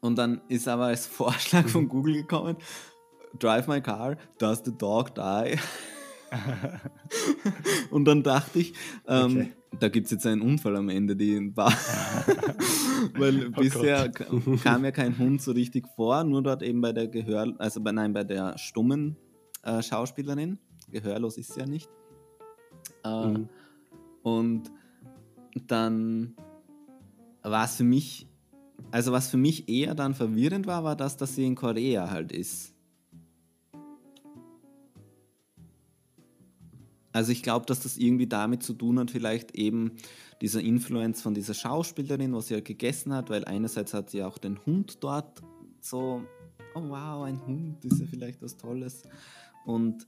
Und 0.00 0.16
dann 0.16 0.40
ist 0.48 0.68
aber 0.68 0.86
als 0.86 1.06
Vorschlag 1.06 1.68
von 1.68 1.84
mhm. 1.84 1.88
Google 1.88 2.14
gekommen, 2.14 2.56
Drive 3.38 3.66
My 3.68 3.80
Car, 3.80 4.16
does 4.38 4.62
the 4.64 4.72
dog 4.76 5.14
die? 5.14 5.58
und 7.90 8.04
dann 8.04 8.22
dachte 8.22 8.58
ich, 8.58 8.74
ähm, 9.06 9.24
okay. 9.24 9.52
da 9.80 9.88
gibt 9.88 10.06
es 10.06 10.10
jetzt 10.12 10.26
einen 10.26 10.42
Unfall 10.42 10.76
am 10.76 10.88
Ende, 10.88 11.16
die 11.16 11.56
war. 11.56 11.72
Weil 13.16 13.48
oh 13.48 13.60
bisher 13.60 14.10
kam 14.62 14.84
ja 14.84 14.90
kein 14.90 15.16
Hund 15.18 15.40
so 15.40 15.52
richtig 15.52 15.86
vor, 15.96 16.24
nur 16.24 16.42
dort 16.42 16.62
eben 16.62 16.80
bei 16.80 16.92
der 16.92 17.08
Gehör, 17.08 17.54
also 17.58 17.80
bei, 17.80 17.92
nein, 17.92 18.12
bei 18.12 18.24
der 18.24 18.58
stummen 18.58 19.16
äh, 19.62 19.82
Schauspielerin. 19.82 20.58
Gehörlos 20.90 21.38
ist 21.38 21.54
sie 21.54 21.60
ja 21.60 21.66
nicht. 21.66 21.88
Äh, 23.04 23.26
mhm. 23.26 23.48
Und 24.22 24.70
dann 25.66 26.34
war 27.42 27.64
es 27.64 27.76
für 27.76 27.84
mich, 27.84 28.26
also 28.90 29.12
was 29.12 29.28
für 29.28 29.36
mich 29.36 29.68
eher 29.68 29.94
dann 29.94 30.14
verwirrend 30.14 30.66
war, 30.66 30.84
war 30.84 30.96
das, 30.96 31.16
dass 31.16 31.34
sie 31.34 31.44
in 31.44 31.54
Korea 31.54 32.10
halt 32.10 32.32
ist. 32.32 32.74
Also 37.12 37.32
ich 37.32 37.42
glaube, 37.42 37.66
dass 37.66 37.80
das 37.80 37.96
irgendwie 37.96 38.26
damit 38.26 38.62
zu 38.62 38.74
tun 38.74 38.98
hat, 38.98 39.10
vielleicht 39.10 39.56
eben 39.56 39.92
dieser 40.40 40.60
Influence 40.60 41.20
von 41.20 41.34
dieser 41.34 41.54
Schauspielerin, 41.54 42.32
was 42.32 42.46
sie 42.46 42.54
halt 42.54 42.64
gegessen 42.64 43.12
hat, 43.12 43.28
weil 43.28 43.44
einerseits 43.44 43.92
hat 43.92 44.10
sie 44.10 44.22
auch 44.22 44.38
den 44.38 44.64
Hund 44.66 44.98
dort 45.00 45.42
so, 45.80 46.22
oh 46.74 46.88
wow, 46.88 47.24
ein 47.24 47.44
Hund 47.46 47.84
ist 47.84 48.00
ja 48.00 48.06
vielleicht 48.06 48.40
was 48.40 48.56
Tolles. 48.56 49.02
Und 49.64 50.06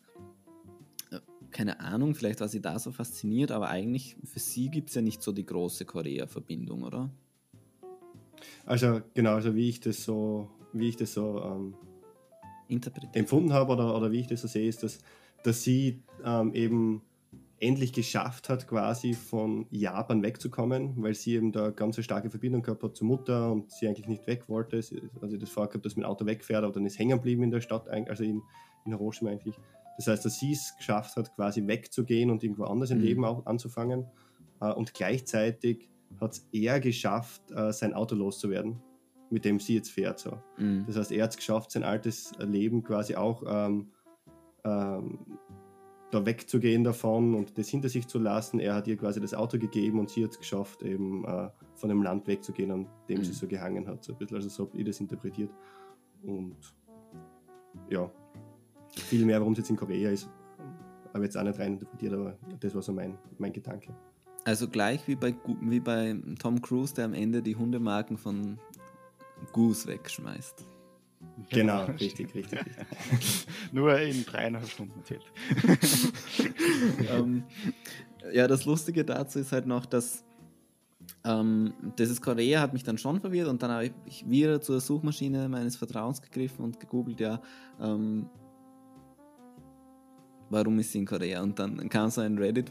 äh, 1.11 1.19
keine 1.51 1.81
Ahnung, 1.81 2.15
vielleicht 2.15 2.41
war 2.41 2.49
sie 2.49 2.61
da 2.61 2.79
so 2.79 2.93
fasziniert, 2.93 3.51
aber 3.51 3.69
eigentlich 3.71 4.17
für 4.25 4.39
sie 4.39 4.69
gibt 4.69 4.91
es 4.91 4.95
ja 4.95 5.03
nicht 5.03 5.23
so 5.23 5.33
die 5.33 5.47
große 5.47 5.85
Korea-Verbindung, 5.85 6.83
oder? 6.83 7.11
Also 8.67 9.01
genau, 9.15 9.35
also 9.35 9.55
wie 9.55 9.69
ich 9.69 9.81
das 9.81 10.05
so, 10.05 10.49
wie 10.73 10.89
ich 10.89 10.97
das 10.97 11.13
so 11.15 11.43
ähm, 11.43 11.75
empfunden 13.13 13.53
habe 13.53 13.73
oder, 13.73 13.97
oder 13.97 14.13
wie 14.13 14.21
ich 14.21 14.27
das 14.27 14.43
so 14.43 14.49
sehe, 14.49 14.69
ist, 14.69 14.83
dass, 14.83 14.99
dass 15.43 15.63
sie 15.63 16.03
ähm, 16.25 16.55
eben 16.55 17.03
endlich 17.61 17.93
geschafft 17.93 18.49
hat, 18.49 18.67
quasi 18.67 19.13
von 19.13 19.67
Japan 19.71 20.23
wegzukommen, 20.23 20.95
weil 20.97 21.15
sie 21.15 21.35
eben 21.35 21.53
da 21.53 21.71
ganz 21.71 21.97
eine 21.97 22.05
starke 22.05 22.31
Verbindung 22.31 22.63
gehabt 22.63 22.83
hat 22.83 22.97
zur 22.97 23.07
Mutter 23.07 23.53
und 23.53 23.71
sie 23.71 23.87
eigentlich 23.87 24.09
nicht 24.09 24.27
weg 24.27 24.49
wollte. 24.49 24.81
Also 25.21 25.37
das 25.37 25.51
vorgehabt, 25.51 25.85
dass 25.85 25.95
mein 25.97 26.07
Auto 26.07 26.25
wegfährt, 26.25 26.65
aber 26.65 26.73
dann 26.73 26.87
ist 26.87 26.99
hängen 26.99 27.19
geblieben 27.19 27.43
in 27.43 27.51
der 27.51 27.61
Stadt, 27.61 27.89
also 27.89 28.25
in, 28.25 28.43
in 28.87 28.93
Hiroshima 28.93 29.31
eigentlich. 29.31 29.57
Das 29.99 30.07
heißt, 30.07 30.25
dass 30.25 30.39
sie 30.39 30.53
es 30.53 30.75
geschafft 30.79 31.17
hat, 31.17 31.35
quasi 31.35 31.67
wegzugehen 31.67 32.31
und 32.31 32.43
irgendwo 32.43 32.65
anders 32.65 32.91
im 32.91 32.99
mhm. 32.99 33.05
Leben 33.05 33.25
auch 33.27 33.45
anzufangen. 33.45 34.07
Äh, 34.63 34.73
und 34.73 34.95
gleichzeitig 34.95 35.90
hat 36.21 36.33
es 36.33 36.49
er 36.53 36.81
geschafft, 36.81 37.51
äh, 37.51 37.73
sein 37.73 37.95
Auto 37.95 38.15
loszuwerden, 38.15 38.81
mit 39.31 39.45
dem 39.45 39.61
sie 39.61 39.75
jetzt 39.75 39.91
fährt. 39.91 40.19
So. 40.19 40.39
Mhm. 40.59 40.85
Das 40.87 40.97
heißt, 40.97 41.13
er 41.13 41.25
hat 41.25 41.31
es 41.31 41.37
geschafft, 41.37 41.71
sein 41.71 41.85
altes 41.85 42.33
Leben 42.39 42.83
quasi 42.83 43.15
auch 43.15 43.43
ähm, 43.47 43.91
ähm, 44.65 45.19
da 46.11 46.27
wegzugehen 46.27 46.83
davon 46.83 47.35
und 47.35 47.57
das 47.57 47.69
hinter 47.69 47.89
sich 47.89 48.09
zu 48.09 48.19
lassen. 48.19 48.59
Er 48.59 48.75
hat 48.75 48.89
ihr 48.89 48.97
quasi 48.97 49.21
das 49.21 49.33
Auto 49.33 49.59
gegeben 49.59 50.01
und 50.01 50.11
sie 50.11 50.25
hat 50.25 50.33
es 50.33 50.39
geschafft, 50.39 50.83
eben 50.83 51.25
äh, 51.25 51.49
von 51.75 51.89
dem 51.89 52.03
Land 52.03 52.27
wegzugehen, 52.27 52.71
an 52.71 52.87
dem 53.09 53.19
mhm. 53.19 53.25
sie 53.25 53.33
so 53.33 53.47
gehangen 53.47 53.87
hat. 53.87 54.05
So 54.05 54.13
ein 54.13 54.19
bisschen, 54.19 54.37
also 54.37 54.49
so 54.49 54.67
habe 54.67 54.79
ich 54.79 54.85
das 54.85 55.01
interpretiert. 55.01 55.51
Und 56.23 56.57
ja, 57.89 58.11
viel 58.97 59.25
mehr, 59.25 59.39
warum 59.41 59.53
es 59.53 59.61
jetzt 59.61 59.71
in 59.71 59.77
Korea 59.77 60.11
ist, 60.11 60.29
habe 61.15 61.25
ich 61.25 61.25
jetzt 61.25 61.37
auch 61.37 61.45
nicht 61.45 61.59
rein 61.59 61.75
interpretiert, 61.75 62.13
aber 62.13 62.37
das 62.59 62.75
war 62.75 62.83
so 62.83 62.93
mein, 62.93 63.17
mein 63.39 63.53
Gedanke. 63.53 63.95
Also 64.45 64.69
gleich 64.69 65.07
wie 65.07 65.17
bei, 65.17 65.35
wie 65.61 65.81
bei 65.81 66.17
Tom 66.39 66.61
Cruise, 66.63 66.95
der 66.95 67.05
am 67.05 67.15
Ende 67.15 67.43
die 67.43 67.57
Hundemarken 67.57 68.17
von 68.17 68.59
Goose 69.53 69.87
wegschmeißt. 69.87 70.65
Genau, 71.51 71.85
richtig, 71.85 72.35
richtig. 72.35 72.61
richtig. 72.61 73.47
Nur 73.73 73.99
in 73.99 74.25
dreieinhalb 74.25 74.69
Stunden 74.69 74.99
erzählt. 74.99 75.25
ähm, 77.11 77.45
ja, 78.33 78.49
das 78.49 78.65
Lustige 78.65 79.05
dazu 79.05 79.39
ist 79.39 79.53
halt 79.53 79.67
noch, 79.67 79.85
dass 79.85 80.25
ähm, 81.25 81.75
dieses 81.99 82.23
Korea 82.23 82.61
hat 82.61 82.73
mich 82.73 82.85
dann 82.85 82.97
schon 82.97 83.21
verwirrt 83.21 83.49
und 83.49 83.63
dann 83.63 83.71
habe 83.71 83.91
ich 84.07 84.29
wieder 84.29 84.61
zur 84.63 84.81
Suchmaschine 84.81 85.49
meines 85.49 85.77
Vertrauens 85.77 86.23
gegriffen 86.23 86.65
und 86.65 86.81
gegoogelt, 86.81 87.21
ja, 87.21 87.43
ähm, 87.81 88.31
warum 90.49 90.79
ist 90.79 90.93
sie 90.93 90.99
in 90.99 91.07
Korea? 91.07 91.43
Und 91.43 91.59
dann 91.59 91.89
kam 91.91 92.11
so 92.11 92.23
ein 92.23 92.39
Reddit. 92.39 92.71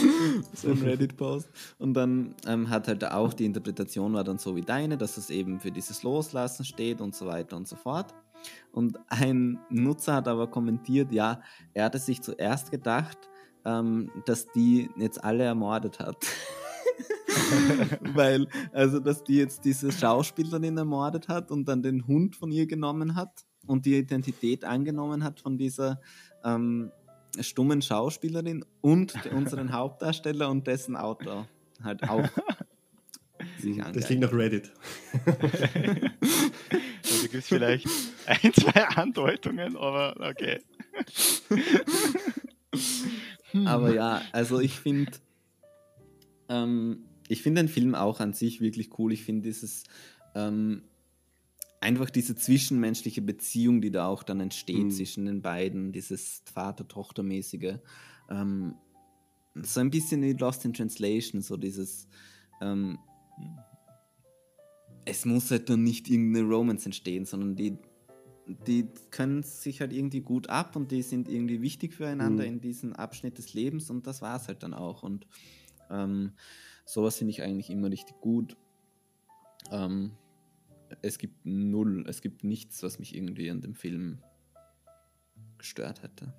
so 0.54 0.70
ein 0.70 0.82
Reddit-Post. 0.82 1.48
Und 1.78 1.94
dann 1.94 2.34
ähm, 2.46 2.68
hat 2.70 2.88
halt 2.88 3.04
auch 3.04 3.32
die 3.32 3.44
Interpretation 3.44 4.12
war 4.12 4.24
dann 4.24 4.38
so 4.38 4.56
wie 4.56 4.62
deine, 4.62 4.96
dass 4.96 5.16
es 5.16 5.30
eben 5.30 5.60
für 5.60 5.70
dieses 5.70 6.02
Loslassen 6.02 6.64
steht 6.64 7.00
und 7.00 7.14
so 7.14 7.26
weiter 7.26 7.56
und 7.56 7.68
so 7.68 7.76
fort. 7.76 8.14
Und 8.72 8.98
ein 9.08 9.58
Nutzer 9.68 10.14
hat 10.14 10.28
aber 10.28 10.46
kommentiert, 10.46 11.12
ja, 11.12 11.42
er 11.74 11.84
hatte 11.84 11.98
sich 11.98 12.22
zuerst 12.22 12.70
gedacht, 12.70 13.18
ähm, 13.64 14.10
dass 14.24 14.46
die 14.52 14.90
jetzt 14.96 15.22
alle 15.22 15.44
ermordet 15.44 15.98
hat. 15.98 16.16
Weil, 18.14 18.46
also, 18.72 19.00
dass 19.00 19.24
die 19.24 19.36
jetzt 19.36 19.64
diese 19.64 19.92
Schauspielerin 19.92 20.76
ermordet 20.76 21.28
hat 21.28 21.50
und 21.50 21.68
dann 21.68 21.82
den 21.82 22.06
Hund 22.06 22.36
von 22.36 22.50
ihr 22.50 22.66
genommen 22.66 23.14
hat 23.16 23.44
und 23.66 23.86
die 23.86 23.98
Identität 23.98 24.64
angenommen 24.64 25.22
hat 25.24 25.40
von 25.40 25.58
dieser 25.58 26.00
ähm, 26.44 26.90
stummen 27.40 27.82
Schauspielerin 27.82 28.64
und 28.80 29.14
unseren 29.32 29.72
Hauptdarsteller 29.76 30.50
und 30.50 30.66
dessen 30.66 30.96
Auto 30.96 31.46
halt 31.82 32.08
auch 32.08 32.28
sich 33.58 33.78
Das 33.78 34.06
klingt 34.06 34.22
nach 34.22 34.32
Reddit. 34.32 34.70
also 35.24 37.22
gibt 37.22 37.34
es 37.34 37.48
vielleicht 37.48 37.88
ein, 38.26 38.52
zwei 38.52 38.84
Andeutungen, 38.88 39.76
aber 39.76 40.16
okay. 40.20 40.60
aber 43.64 43.94
ja, 43.94 44.22
also 44.32 44.60
ich 44.60 44.78
finde 44.78 45.12
ähm, 46.48 47.04
ich 47.28 47.42
finde 47.42 47.62
den 47.62 47.68
Film 47.68 47.94
auch 47.94 48.20
an 48.20 48.32
sich 48.32 48.60
wirklich 48.60 48.98
cool. 48.98 49.12
Ich 49.12 49.22
finde 49.24 49.42
dieses 49.42 49.84
ähm, 50.34 50.82
einfach 51.80 52.10
diese 52.10 52.34
zwischenmenschliche 52.36 53.22
Beziehung, 53.22 53.80
die 53.80 53.90
da 53.90 54.06
auch 54.06 54.22
dann 54.22 54.40
entsteht 54.40 54.84
mhm. 54.84 54.90
zwischen 54.90 55.24
den 55.24 55.42
beiden, 55.42 55.92
dieses 55.92 56.42
Vater-Tochter-mäßige. 56.52 57.78
Ähm, 58.30 58.74
so 59.54 59.80
ein 59.80 59.90
bisschen 59.90 60.22
wie 60.22 60.34
Lost 60.34 60.64
in 60.64 60.74
Translation, 60.74 61.42
so 61.42 61.56
dieses. 61.56 62.06
Ähm, 62.60 62.98
es 65.06 65.24
muss 65.24 65.50
halt 65.50 65.70
dann 65.70 65.82
nicht 65.82 66.08
irgendeine 66.08 66.46
Romance 66.46 66.84
entstehen, 66.84 67.24
sondern 67.24 67.56
die, 67.56 67.78
die 68.66 68.86
können 69.10 69.42
sich 69.42 69.80
halt 69.80 69.92
irgendwie 69.92 70.20
gut 70.20 70.50
ab 70.50 70.76
und 70.76 70.92
die 70.92 71.02
sind 71.02 71.28
irgendwie 71.28 71.62
wichtig 71.62 71.94
füreinander 71.94 72.44
mhm. 72.44 72.52
in 72.52 72.60
diesem 72.60 72.92
Abschnitt 72.92 73.38
des 73.38 73.54
Lebens 73.54 73.90
und 73.90 74.06
das 74.06 74.20
war 74.20 74.36
es 74.36 74.46
halt 74.46 74.62
dann 74.62 74.74
auch. 74.74 75.02
Und 75.02 75.26
ähm, 75.90 76.32
sowas 76.84 77.16
finde 77.16 77.30
ich 77.30 77.42
eigentlich 77.42 77.70
immer 77.70 77.90
richtig 77.90 78.20
gut. 78.20 78.56
Ähm, 79.72 80.12
es 81.02 81.18
gibt 81.18 81.44
null, 81.44 82.04
es 82.08 82.20
gibt 82.20 82.44
nichts, 82.44 82.82
was 82.82 82.98
mich 82.98 83.14
irgendwie 83.14 83.50
an 83.50 83.60
dem 83.60 83.74
Film 83.74 84.18
gestört 85.58 86.02
hätte. 86.02 86.32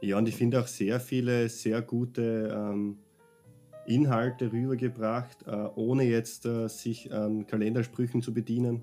Ja, 0.00 0.18
und 0.18 0.28
ich 0.28 0.36
finde 0.36 0.60
auch 0.60 0.66
sehr 0.66 1.00
viele 1.00 1.48
sehr 1.48 1.80
gute 1.80 2.52
ähm, 2.54 2.98
Inhalte 3.86 4.52
rübergebracht, 4.52 5.46
äh, 5.46 5.68
ohne 5.76 6.04
jetzt 6.04 6.46
äh, 6.46 6.68
sich 6.68 7.12
an 7.12 7.46
Kalendersprüchen 7.46 8.22
zu 8.22 8.34
bedienen. 8.34 8.82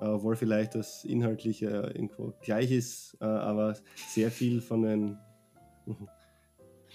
Äh, 0.00 0.06
obwohl 0.06 0.36
vielleicht 0.36 0.74
das 0.74 1.04
Inhaltliche 1.04 1.66
irgendwo 1.94 2.34
gleich 2.42 2.70
ist, 2.70 3.16
äh, 3.20 3.24
aber 3.24 3.76
sehr 4.08 4.30
viel 4.30 4.60
von 4.60 4.82
den. 4.82 5.18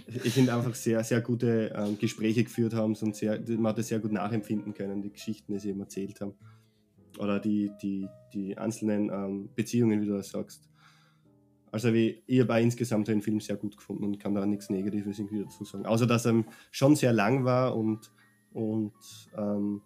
ich 0.07 0.33
finde 0.33 0.53
einfach 0.53 0.75
sehr, 0.75 1.03
sehr 1.03 1.21
gute 1.21 1.73
ähm, 1.75 1.97
Gespräche 1.97 2.43
geführt 2.43 2.73
haben 2.73 2.95
und 2.95 3.15
sehr, 3.15 3.39
man 3.47 3.67
hat 3.67 3.79
es 3.79 3.87
sehr 3.87 3.99
gut 3.99 4.11
nachempfinden 4.11 4.73
können, 4.73 5.01
die 5.01 5.11
Geschichten, 5.11 5.53
die 5.53 5.59
sie 5.59 5.69
eben 5.69 5.81
erzählt 5.81 6.21
haben 6.21 6.33
oder 7.19 7.39
die, 7.39 7.71
die, 7.81 8.07
die 8.33 8.57
einzelnen 8.57 9.09
ähm, 9.09 9.49
Beziehungen, 9.55 10.01
wie 10.01 10.07
du 10.07 10.15
das 10.15 10.29
sagst. 10.29 10.69
Also 11.71 11.93
wie, 11.93 12.23
ich 12.25 12.41
habe 12.41 12.59
insgesamt 12.61 13.07
den 13.07 13.21
Film 13.21 13.39
sehr 13.39 13.57
gut 13.57 13.77
gefunden 13.77 14.03
und 14.03 14.19
kann 14.19 14.33
da 14.33 14.45
nichts 14.45 14.69
Negatives 14.69 15.19
irgendwie 15.19 15.43
dazu 15.43 15.63
sagen. 15.65 15.85
Außer 15.85 16.07
dass 16.07 16.25
er 16.25 16.43
schon 16.71 16.95
sehr 16.95 17.13
lang 17.13 17.45
war 17.45 17.75
und, 17.75 18.11
und 18.53 18.93
ähm, 19.37 19.81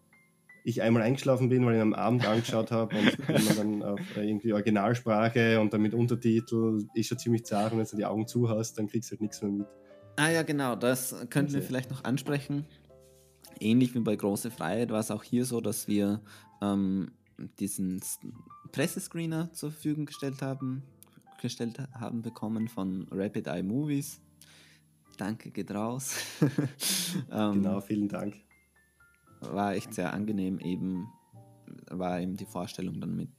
ich 0.64 0.82
einmal 0.82 1.04
eingeschlafen 1.04 1.50
bin, 1.50 1.66
weil 1.66 1.74
ich 1.74 1.80
ihn 1.80 1.82
am 1.82 1.94
Abend 1.94 2.26
angeschaut 2.26 2.72
habe 2.72 2.96
und 2.96 3.18
wenn 3.28 3.44
man 3.44 3.58
dann 3.58 3.84
auf 3.84 4.00
irgendwie 4.16 4.54
Originalsprache 4.54 5.60
und 5.60 5.74
dann 5.74 5.82
mit 5.82 5.94
Untertitel 5.94 6.86
ist 6.94 7.08
schon 7.08 7.20
ziemlich 7.20 7.44
zart 7.44 7.74
und 7.74 7.80
wenn 7.80 7.86
du 7.86 7.98
die 7.98 8.06
Augen 8.06 8.28
zu 8.28 8.48
hast, 8.50 8.78
dann 8.78 8.88
kriegst 8.88 9.10
du 9.10 9.14
halt 9.14 9.22
nichts 9.22 9.42
mehr 9.42 9.52
mit. 9.52 9.68
Ah 10.16 10.30
ja, 10.30 10.44
genau, 10.44 10.76
das 10.76 11.16
könnten 11.30 11.52
wir 11.52 11.58
also 11.58 11.68
vielleicht 11.68 11.90
noch 11.90 12.04
ansprechen. 12.04 12.66
Ähnlich 13.60 13.94
wie 13.94 14.00
bei 14.00 14.16
Große 14.16 14.52
Freiheit 14.52 14.92
war 14.92 15.00
es 15.00 15.12
auch 15.12 15.24
hier 15.24 15.46
so, 15.46 15.60
dass 15.60 15.88
wir 15.88 16.22
ähm, 16.62 17.12
diesen 17.60 18.02
Pressescreener 18.72 19.52
zur 19.54 19.72
Verfügung 19.72 20.06
gestellt 20.06 20.42
haben, 20.42 20.84
gestellt 21.42 21.80
haben 21.94 22.22
bekommen 22.22 22.68
von 22.68 23.08
Rapid 23.12 23.48
Eye 23.48 23.64
Movies. 23.64 24.22
Danke 25.18 25.52
geht 25.52 25.72
raus. 25.72 26.16
ähm, 27.32 27.54
genau, 27.54 27.82
vielen 27.82 28.08
Dank. 28.08 28.36
War 29.42 29.76
echt 29.76 29.94
sehr 29.94 30.14
angenehm, 30.14 30.60
eben 30.60 31.08
war 31.90 32.20
eben 32.20 32.36
die 32.36 32.46
Vorstellung 32.46 33.00
dann 33.00 33.16
mit 33.16 33.32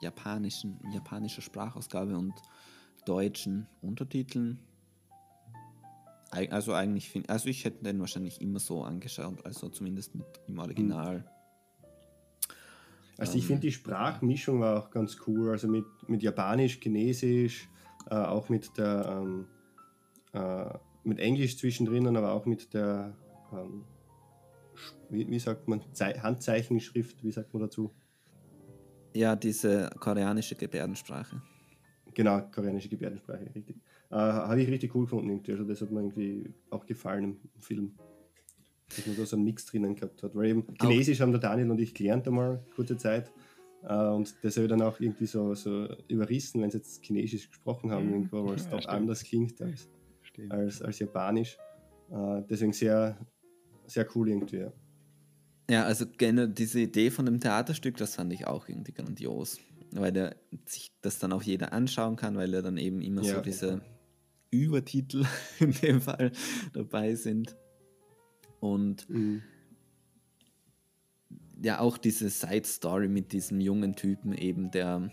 japanischen, 0.00 0.78
japanischer 0.92 1.42
Sprachausgabe 1.42 2.16
und 2.16 2.34
deutschen 3.04 3.66
Untertiteln. 3.80 4.58
Also 6.30 6.72
eigentlich, 6.72 7.12
also 7.28 7.48
ich 7.48 7.64
hätte 7.64 7.84
den 7.84 8.00
wahrscheinlich 8.00 8.40
immer 8.40 8.58
so 8.58 8.82
angeschaut, 8.82 9.44
also 9.44 9.68
zumindest 9.68 10.14
mit 10.14 10.26
im 10.46 10.58
Original. 10.58 11.18
Mhm. 11.18 11.41
Also 13.18 13.38
ich 13.38 13.46
finde 13.46 13.62
die 13.62 13.72
Sprachmischung 13.72 14.60
war 14.60 14.78
auch 14.78 14.90
ganz 14.90 15.16
cool, 15.26 15.50
also 15.50 15.68
mit, 15.68 15.84
mit 16.08 16.22
Japanisch, 16.22 16.78
Chinesisch, 16.80 17.68
äh, 18.10 18.14
auch 18.14 18.48
mit 18.48 18.76
der, 18.76 19.22
ähm, 19.22 19.46
äh, 20.32 20.78
mit 21.04 21.18
Englisch 21.18 21.58
zwischendrin, 21.58 22.16
aber 22.16 22.32
auch 22.32 22.46
mit 22.46 22.72
der, 22.74 23.16
ähm, 23.52 23.84
wie, 25.10 25.28
wie, 25.28 25.38
sagt 25.38 25.68
man, 25.68 25.82
Ze 25.92 26.22
Handzeichenschrift, 26.22 27.22
wie 27.22 27.32
sagt 27.32 27.52
man 27.52 27.62
dazu? 27.62 27.92
Ja, 29.14 29.36
diese 29.36 29.90
koreanische 30.00 30.54
Gebärdensprache. 30.54 31.42
Genau, 32.14 32.40
koreanische 32.50 32.88
Gebärdensprache, 32.88 33.54
richtig. 33.54 33.76
Äh, 34.10 34.16
Habe 34.16 34.62
ich 34.62 34.68
richtig 34.68 34.94
cool 34.94 35.04
gefunden, 35.04 35.30
irgendwie. 35.30 35.52
Also 35.52 35.64
das 35.64 35.80
hat 35.80 35.90
mir 35.90 36.00
irgendwie 36.00 36.54
auch 36.70 36.86
gefallen 36.86 37.24
im 37.24 37.60
Film. 37.60 37.94
Dass 38.96 39.06
man 39.06 39.16
da 39.16 39.26
so 39.26 39.36
einen 39.36 39.44
Mix 39.44 39.66
drinnen 39.66 39.94
gehabt 39.94 40.22
hat. 40.22 40.34
Weil 40.34 40.46
eben 40.46 40.66
Chinesisch 40.80 41.18
auch. 41.18 41.22
haben 41.22 41.32
der 41.32 41.40
Daniel 41.40 41.70
und 41.70 41.80
ich 41.80 41.94
gelernt 41.94 42.26
einmal, 42.26 42.64
kurze 42.74 42.96
Zeit. 42.96 43.32
Äh, 43.84 43.94
und 43.94 44.34
das 44.42 44.56
habe 44.56 44.66
ich 44.66 44.70
dann 44.70 44.82
auch 44.82 45.00
irgendwie 45.00 45.26
so, 45.26 45.54
so 45.54 45.88
überrissen, 46.08 46.62
wenn 46.62 46.70
sie 46.70 46.78
jetzt 46.78 47.04
Chinesisch 47.04 47.48
gesprochen 47.48 47.90
haben, 47.90 48.06
mhm. 48.06 48.12
irgendwo, 48.12 48.46
weil 48.46 48.56
es 48.56 48.64
ja, 48.64 48.70
doch 48.70 48.82
stimmt. 48.82 48.94
anders 48.94 49.24
klingt 49.24 49.60
als, 49.60 49.88
als, 50.50 50.82
als 50.82 50.98
Japanisch. 50.98 51.58
Äh, 52.10 52.42
deswegen 52.48 52.72
sehr, 52.72 53.16
sehr 53.86 54.06
cool 54.14 54.28
irgendwie. 54.28 54.58
Ja. 54.58 54.72
Ja, 55.70 55.84
also 55.84 56.06
gerne 56.06 56.48
diese 56.48 56.80
Idee 56.80 57.10
von 57.10 57.24
dem 57.24 57.40
Theaterstück, 57.40 57.96
das 57.96 58.16
fand 58.16 58.32
ich 58.32 58.46
auch 58.46 58.68
irgendwie 58.68 58.92
grandios. 58.92 59.58
Weil 59.92 60.12
der, 60.12 60.36
sich 60.66 60.92
das 61.02 61.18
dann 61.18 61.32
auch 61.32 61.42
jeder 61.42 61.72
anschauen 61.72 62.16
kann, 62.16 62.36
weil 62.36 62.52
er 62.52 62.62
dann 62.62 62.78
eben 62.78 63.00
immer 63.02 63.22
ja, 63.22 63.36
so 63.36 63.40
diese 63.40 63.68
ja. 63.68 63.80
Übertitel 64.50 65.24
in 65.60 65.72
dem 65.72 66.00
Fall 66.00 66.32
dabei 66.72 67.14
sind. 67.14 67.56
Und 68.62 69.10
mhm 69.10 69.42
ja 71.64 71.78
auch 71.80 71.96
diese 71.96 72.28
Side 72.28 72.66
Story 72.66 73.08
mit 73.08 73.32
diesem 73.32 73.60
jungen 73.60 73.94
Typen 73.94 74.32
eben, 74.32 74.70
der 74.70 75.10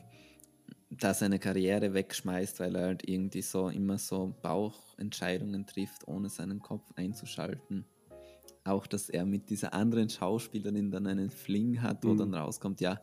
da 0.89 1.13
seine 1.13 1.37
Karriere 1.37 1.93
wegschmeißt, 1.93 2.59
weil 2.59 2.75
er 2.75 2.87
halt 2.87 3.07
irgendwie 3.07 3.43
so 3.43 3.69
immer 3.69 3.99
so 3.99 4.35
Bauchentscheidungen 4.41 5.67
trifft, 5.67 6.07
ohne 6.07 6.29
seinen 6.29 6.59
Kopf 6.59 6.91
einzuschalten. 6.95 7.85
Auch, 8.63 8.87
dass 8.87 9.09
er 9.09 9.25
mit 9.25 9.49
dieser 9.49 9.73
anderen 9.73 10.09
Schauspielerin 10.09 10.91
dann 10.91 11.07
einen 11.07 11.29
Fling 11.29 11.81
hat, 11.81 12.03
wo 12.03 12.09
mhm. 12.13 12.17
dann 12.17 12.33
rauskommt, 12.33 12.81
ja, 12.81 12.99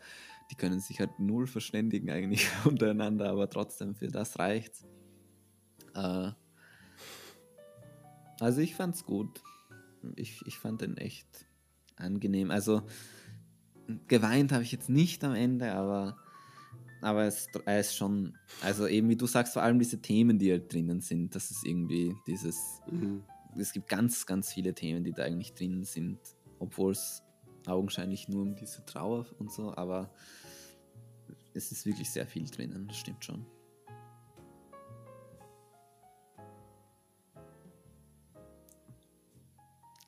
die 0.51 0.57
können 0.57 0.81
sich 0.81 1.01
halt 1.01 1.19
null 1.19 1.47
verständigen 1.47 2.11
eigentlich 2.11 2.49
untereinander, 2.65 3.31
aber 3.31 3.49
trotzdem 3.49 3.95
für 3.95 4.09
das 4.09 4.39
reicht's. 4.39 4.85
Äh, 5.95 6.33
also 8.41 8.61
ich 8.61 8.75
fand's 8.75 9.05
gut. 9.05 9.41
Ich, 10.17 10.41
ich 10.47 10.59
fand 10.59 10.81
den 10.81 10.97
echt 10.97 11.47
angenehm. 11.97 12.51
Also 12.51 12.83
geweint 14.09 14.53
habe 14.53 14.63
ich 14.63 14.73
jetzt 14.73 14.89
nicht 14.89 15.25
am 15.25 15.35
Ende, 15.35 15.73
aber, 15.73 16.17
aber 17.01 17.25
es, 17.25 17.49
er 17.65 17.81
ist 17.81 17.97
schon, 17.97 18.37
also 18.63 18.87
eben 18.87 19.09
wie 19.09 19.17
du 19.17 19.27
sagst, 19.27 19.53
vor 19.53 19.63
allem 19.63 19.79
diese 19.79 20.01
Themen, 20.01 20.39
die 20.39 20.51
halt 20.51 20.73
drinnen 20.73 21.01
sind, 21.01 21.35
das 21.35 21.51
ist 21.51 21.65
irgendwie 21.65 22.15
dieses, 22.27 22.81
mhm. 22.91 23.23
es 23.57 23.73
gibt 23.73 23.89
ganz, 23.89 24.27
ganz 24.27 24.53
viele 24.53 24.75
Themen, 24.75 25.05
die 25.05 25.13
da 25.13 25.23
eigentlich 25.23 25.55
drinnen 25.55 25.85
sind, 25.85 26.19
obwohl 26.59 26.93
es 26.93 27.23
augenscheinlich 27.67 28.29
nur 28.29 28.43
um 28.43 28.57
diese 28.57 28.85
Trauer 28.85 29.27
und 29.39 29.53
so, 29.53 29.75
aber 29.75 30.11
es 31.55 31.73
ist 31.73 31.87
wirklich 31.87 32.11
sehr 32.11 32.27
viel 32.27 32.49
drinnen, 32.49 32.87
das 32.89 32.97
stimmt 32.99 33.25
schon. 33.25 33.47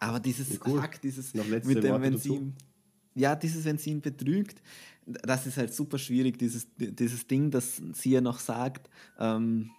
Aber 0.08 0.20
dieses 0.20 0.58
cool. 0.66 0.80
Hack, 0.80 1.00
dieses 1.02 1.34
mit 1.34 1.84
dem 1.84 2.00
Benzin, 2.00 2.54
ja, 3.14 3.36
dieses, 3.36 3.64
wenn 3.64 3.78
sie 3.78 3.90
ihn 3.90 4.00
betrügt, 4.00 4.62
das 5.06 5.46
ist 5.46 5.56
halt 5.56 5.74
super 5.74 5.98
schwierig, 5.98 6.38
dieses, 6.38 6.66
dieses 6.76 7.26
Ding, 7.26 7.50
das 7.50 7.82
sie 7.92 8.10
ja 8.12 8.20
noch 8.20 8.38
sagt, 8.38 8.88
ähm, 9.18 9.70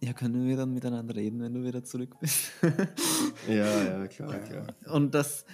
ja, 0.00 0.12
können 0.12 0.46
wir 0.46 0.56
dann 0.56 0.72
miteinander 0.72 1.16
reden, 1.16 1.40
wenn 1.40 1.54
du 1.54 1.64
wieder 1.64 1.82
zurück 1.82 2.14
bist? 2.20 2.52
ja, 3.48 3.84
ja, 3.84 4.06
klar, 4.06 4.38
klar. 4.38 4.66
Und 4.92 5.14
das, 5.14 5.44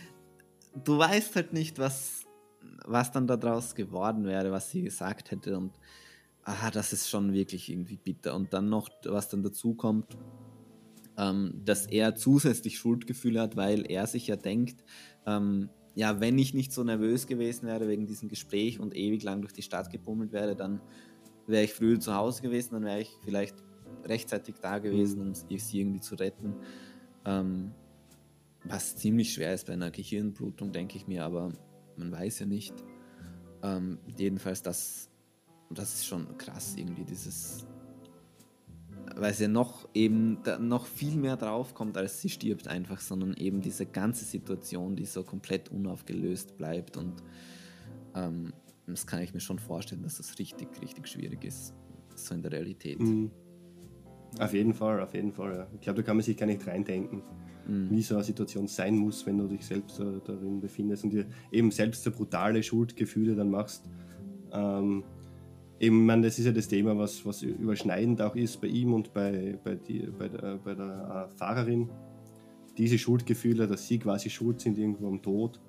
du 0.74 0.98
weißt 0.98 1.34
halt 1.36 1.54
nicht, 1.54 1.78
was, 1.78 2.24
was 2.84 3.10
dann 3.12 3.26
daraus 3.26 3.74
geworden 3.74 4.24
wäre, 4.24 4.50
was 4.52 4.70
sie 4.70 4.82
gesagt 4.82 5.30
hätte 5.30 5.56
und 5.56 5.72
aha, 6.42 6.70
das 6.70 6.92
ist 6.92 7.08
schon 7.08 7.32
wirklich 7.32 7.70
irgendwie 7.70 7.96
bitter. 7.96 8.34
Und 8.34 8.52
dann 8.52 8.68
noch, 8.68 8.90
was 9.04 9.30
dann 9.30 9.42
dazu 9.42 9.74
kommt, 9.74 10.16
ähm, 11.16 11.60
dass 11.64 11.86
er 11.86 12.14
zusätzlich 12.14 12.78
Schuldgefühle 12.78 13.40
hat, 13.40 13.56
weil 13.56 13.90
er 13.90 14.06
sich 14.06 14.26
ja 14.26 14.36
denkt, 14.36 14.84
ähm, 15.26 15.68
ja, 15.94 16.20
wenn 16.20 16.38
ich 16.38 16.54
nicht 16.54 16.72
so 16.72 16.82
nervös 16.82 17.26
gewesen 17.26 17.66
wäre 17.66 17.88
wegen 17.88 18.06
diesem 18.06 18.28
Gespräch 18.28 18.80
und 18.80 18.96
ewig 18.96 19.22
lang 19.22 19.40
durch 19.42 19.52
die 19.52 19.62
Stadt 19.62 19.90
gebummelt 19.90 20.32
wäre, 20.32 20.56
dann 20.56 20.80
wäre 21.46 21.64
ich 21.64 21.72
früher 21.72 22.00
zu 22.00 22.14
Hause 22.14 22.42
gewesen, 22.42 22.74
dann 22.74 22.84
wäre 22.84 23.00
ich 23.00 23.10
vielleicht 23.24 23.54
rechtzeitig 24.04 24.56
da 24.60 24.78
gewesen, 24.78 25.20
um 25.20 25.34
sie 25.34 25.80
irgendwie 25.80 26.00
zu 26.00 26.16
retten. 26.16 26.54
Ähm, 27.24 27.72
was 28.64 28.96
ziemlich 28.96 29.32
schwer 29.32 29.54
ist 29.54 29.66
bei 29.66 29.74
einer 29.74 29.90
Gehirnblutung, 29.90 30.72
denke 30.72 30.96
ich 30.96 31.06
mir, 31.06 31.24
aber 31.24 31.52
man 31.96 32.10
weiß 32.10 32.40
ja 32.40 32.46
nicht. 32.46 32.74
Ähm, 33.62 33.98
jedenfalls, 34.16 34.62
das, 34.62 35.10
das 35.70 35.94
ist 35.94 36.06
schon 36.06 36.36
krass, 36.38 36.74
irgendwie 36.76 37.04
dieses 37.04 37.66
weil 39.16 39.32
sie 39.34 39.48
noch 39.48 39.88
eben 39.94 40.38
noch 40.60 40.86
viel 40.86 41.16
mehr 41.16 41.36
draufkommt, 41.36 41.96
als 41.96 42.20
sie 42.20 42.28
stirbt 42.28 42.68
einfach, 42.68 43.00
sondern 43.00 43.34
eben 43.34 43.60
diese 43.60 43.86
ganze 43.86 44.24
Situation, 44.24 44.96
die 44.96 45.06
so 45.06 45.22
komplett 45.22 45.70
unaufgelöst 45.70 46.56
bleibt 46.56 46.96
und 46.96 47.22
ähm, 48.14 48.52
das 48.86 49.06
kann 49.06 49.22
ich 49.22 49.32
mir 49.32 49.40
schon 49.40 49.58
vorstellen, 49.58 50.02
dass 50.02 50.18
das 50.18 50.38
richtig, 50.38 50.68
richtig 50.82 51.08
schwierig 51.08 51.44
ist, 51.44 51.74
so 52.14 52.34
in 52.34 52.42
der 52.42 52.52
Realität. 52.52 53.00
Mhm. 53.00 53.30
Auf 54.38 54.52
jeden 54.52 54.74
Fall, 54.74 55.00
auf 55.00 55.14
jeden 55.14 55.32
Fall. 55.32 55.56
Ja. 55.56 55.66
Ich 55.74 55.80
glaube, 55.80 56.02
da 56.02 56.06
kann 56.06 56.16
man 56.16 56.24
sich 56.24 56.36
gar 56.36 56.46
nicht 56.46 56.66
reindenken, 56.66 57.22
mhm. 57.66 57.90
wie 57.90 58.02
so 58.02 58.16
eine 58.16 58.24
Situation 58.24 58.66
sein 58.66 58.96
muss, 58.96 59.24
wenn 59.26 59.38
du 59.38 59.46
dich 59.46 59.64
selbst 59.64 60.00
äh, 60.00 60.20
darin 60.24 60.60
befindest 60.60 61.04
und 61.04 61.10
dir 61.10 61.26
eben 61.52 61.70
selbst 61.70 62.02
so 62.02 62.10
brutale 62.10 62.62
Schuldgefühle 62.62 63.34
dann 63.36 63.50
machst. 63.50 63.88
Ähm, 64.52 65.04
eben, 65.80 66.06
man, 66.06 66.22
das 66.22 66.38
ist 66.38 66.46
ja 66.46 66.52
das 66.52 66.68
Thema, 66.68 66.96
was, 66.96 67.24
was 67.24 67.42
überschneidend 67.42 68.20
auch 68.22 68.36
ist 68.36 68.60
bei 68.60 68.68
ihm 68.68 68.94
und 68.94 69.12
bei, 69.12 69.58
bei, 69.62 69.74
die, 69.74 70.08
bei 70.18 70.28
der, 70.28 70.56
bei 70.58 70.74
der 70.74 71.28
äh, 71.30 71.36
Fahrerin. 71.36 71.90
Diese 72.76 72.98
Schuldgefühle, 72.98 73.66
dass 73.66 73.86
sie 73.86 73.98
quasi 73.98 74.30
schuld 74.30 74.60
sind 74.60 74.78
irgendwo 74.78 75.08
am 75.08 75.22
Tod. 75.22 75.60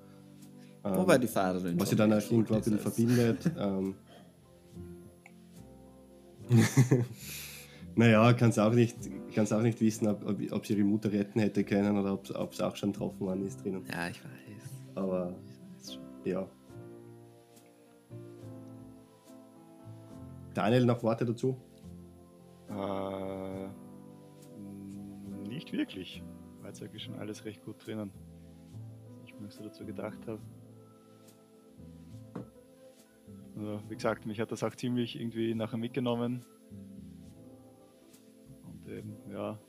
Ähm, 0.84 0.96
Wobei 0.96 1.18
die 1.18 1.28
Fahrerin. 1.28 1.80
Was 1.80 1.90
sie 1.90 1.96
dann 1.96 2.12
auch 2.14 2.32
irgendwo 2.32 2.56
ein 2.56 2.62
bisschen 2.62 2.80
verbindet. 2.80 3.52
ähm, 3.60 3.96
naja, 7.96 8.34
kann 8.34 8.50
es 8.50 8.60
auch, 8.60 8.74
nicht, 8.74 8.98
auch 9.38 9.62
nicht 9.62 9.82
wissen, 9.82 10.08
ob, 10.08 10.26
ob, 10.28 10.40
ob, 10.52 10.66
sie 10.66 10.74
ihre 10.74 10.84
Mutter 10.84 11.12
retten 11.12 11.40
hätte 11.40 11.64
können 11.64 11.98
oder 11.98 12.14
ob 12.14 12.52
es 12.54 12.62
auch 12.62 12.76
schon 12.76 12.92
getroffen 12.92 13.20
worden 13.22 13.46
ist 13.46 13.64
drinnen. 13.64 13.84
Ja, 13.92 14.10
ich 14.10 14.24
weiß. 14.24 14.32
Aber 14.96 15.36
ja. 16.24 16.48
Daniel, 20.56 20.86
noch 20.86 21.04
Worte 21.04 21.26
dazu? 21.26 21.58
Äh, 22.70 23.68
nicht 25.48 25.72
wirklich. 25.74 26.24
War 26.62 26.70
jetzt 26.70 26.82
eigentlich 26.82 27.04
schon 27.04 27.16
alles 27.16 27.44
recht 27.46 27.64
gut 27.64 27.86
drinnen. 27.86 28.12
Ich 29.26 29.38
mir 29.38 29.52
so 29.52 29.64
dazu 29.64 29.86
gedacht 29.86 30.26
habe. 30.28 30.42
Also, 33.56 33.82
wie 33.90 33.96
gesagt, 33.96 34.26
mich 34.26 34.40
hat 34.40 34.52
das 34.52 34.64
auch 34.64 34.76
ziemlich 34.76 35.20
irgendwie 35.20 35.54
nachher 35.54 35.78
mitgenommen. 35.78 36.46
Und 38.64 38.88
eben, 38.90 39.18
ja. 39.30 39.60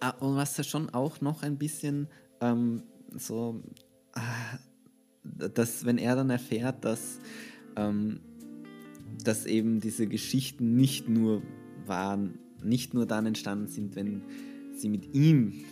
Ah, 0.00 0.14
und 0.20 0.36
was 0.36 0.54
da 0.54 0.62
schon 0.62 0.90
auch 0.90 1.20
noch 1.20 1.42
ein 1.42 1.58
bisschen 1.58 2.08
ähm, 2.40 2.84
so 3.10 3.62
ah, 4.14 4.58
dass 5.24 5.84
wenn 5.84 5.98
er 5.98 6.16
dann 6.16 6.30
erfährt, 6.30 6.84
dass, 6.84 7.20
ähm, 7.76 8.20
dass 9.24 9.46
eben 9.46 9.80
diese 9.80 10.06
Geschichten 10.06 10.76
nicht 10.76 11.08
nur 11.08 11.42
waren, 11.86 12.38
nicht 12.62 12.94
nur 12.94 13.06
dann 13.06 13.26
entstanden 13.26 13.66
sind, 13.66 13.96
wenn 13.96 14.22
sie 14.74 14.88
mit 14.88 15.14
ihm 15.14 15.64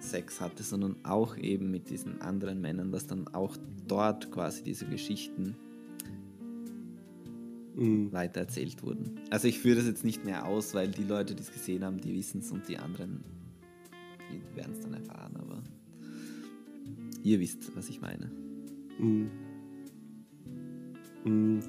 Sex 0.00 0.40
hatte, 0.40 0.62
sondern 0.62 0.96
auch 1.02 1.36
eben 1.36 1.70
mit 1.70 1.90
diesen 1.90 2.20
anderen 2.20 2.60
Männern, 2.60 2.92
dass 2.92 3.06
dann 3.06 3.28
auch 3.28 3.56
dort 3.86 4.30
quasi 4.30 4.62
diese 4.62 4.86
Geschichten 4.86 5.56
mhm. 7.74 8.12
weitererzählt 8.12 8.82
wurden. 8.82 9.20
Also 9.30 9.48
ich 9.48 9.58
führe 9.58 9.76
das 9.76 9.86
jetzt 9.86 10.04
nicht 10.04 10.24
mehr 10.24 10.46
aus, 10.46 10.74
weil 10.74 10.88
die 10.88 11.04
Leute, 11.04 11.34
die 11.34 11.42
es 11.42 11.52
gesehen 11.52 11.84
haben, 11.84 12.00
die 12.00 12.14
wissen 12.14 12.40
es 12.40 12.52
und 12.52 12.68
die 12.68 12.78
anderen, 12.78 13.24
werden 14.54 14.74
es 14.74 14.80
dann 14.80 14.94
erfahren, 14.94 15.36
aber 15.36 15.62
ihr 17.22 17.40
wisst, 17.40 17.74
was 17.76 17.88
ich 17.88 18.00
meine. 18.00 18.30
Mhm. 18.98 19.30
Mhm. 21.24 21.60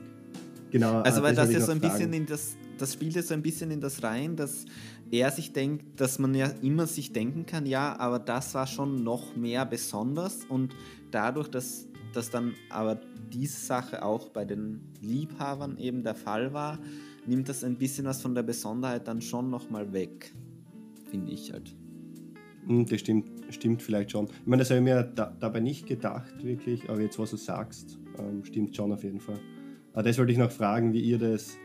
Genau. 0.71 1.01
Also, 1.01 1.23
weil 1.23 1.35
das 1.35 1.51
ja 1.51 1.61
so 1.61 1.71
ein 1.71 1.79
fragen. 1.79 1.93
bisschen 1.93 2.13
in 2.13 2.25
das, 2.25 2.55
das 2.77 2.93
spielt 2.93 3.15
ja 3.15 3.23
so 3.23 3.33
ein 3.33 3.41
bisschen 3.41 3.71
in 3.71 3.81
das 3.81 4.03
rein, 4.03 4.35
dass 4.35 4.65
er 5.11 5.31
sich 5.31 5.51
denkt, 5.53 5.99
dass 5.99 6.19
man 6.19 6.35
ja 6.35 6.47
immer 6.61 6.85
sich 6.85 7.11
denken 7.11 7.45
kann, 7.45 7.65
ja, 7.65 7.97
aber 7.97 8.19
das 8.19 8.53
war 8.53 8.67
schon 8.67 9.03
noch 9.03 9.35
mehr 9.35 9.65
besonders 9.65 10.45
und 10.45 10.75
dadurch, 11.11 11.47
dass 11.47 11.87
das 12.13 12.29
dann 12.29 12.53
aber 12.69 12.99
diese 13.31 13.59
Sache 13.59 14.03
auch 14.03 14.29
bei 14.29 14.45
den 14.45 14.81
Liebhabern 15.01 15.77
eben 15.77 16.03
der 16.03 16.15
Fall 16.15 16.53
war, 16.53 16.79
nimmt 17.25 17.49
das 17.49 17.63
ein 17.63 17.77
bisschen 17.77 18.05
was 18.05 18.21
von 18.21 18.35
der 18.35 18.43
Besonderheit 18.43 19.07
dann 19.07 19.21
schon 19.21 19.49
nochmal 19.49 19.91
weg, 19.93 20.31
finde 21.09 21.31
ich 21.31 21.51
halt. 21.51 21.75
Hm, 22.67 22.85
das 22.85 22.99
stimmt, 22.99 23.29
stimmt 23.49 23.81
vielleicht 23.81 24.11
schon. 24.11 24.25
Ich 24.25 24.47
meine, 24.47 24.61
das 24.61 24.69
habe 24.69 24.79
ich 24.79 24.83
mir 24.83 25.03
da, 25.03 25.33
dabei 25.39 25.59
nicht 25.59 25.87
gedacht, 25.87 26.43
wirklich, 26.43 26.89
aber 26.89 27.01
jetzt, 27.01 27.19
was 27.19 27.31
du 27.31 27.37
sagst, 27.37 27.99
ähm, 28.17 28.43
stimmt 28.43 28.75
schon 28.75 28.91
auf 28.91 29.03
jeden 29.03 29.19
Fall. 29.19 29.39
Aber 29.93 30.03
das 30.03 30.17
wollte 30.17 30.31
ich 30.31 30.37
noch 30.37 30.51
fragen, 30.51 30.93
wie 30.93 31.01
ihr 31.01 31.17
das, 31.17 31.57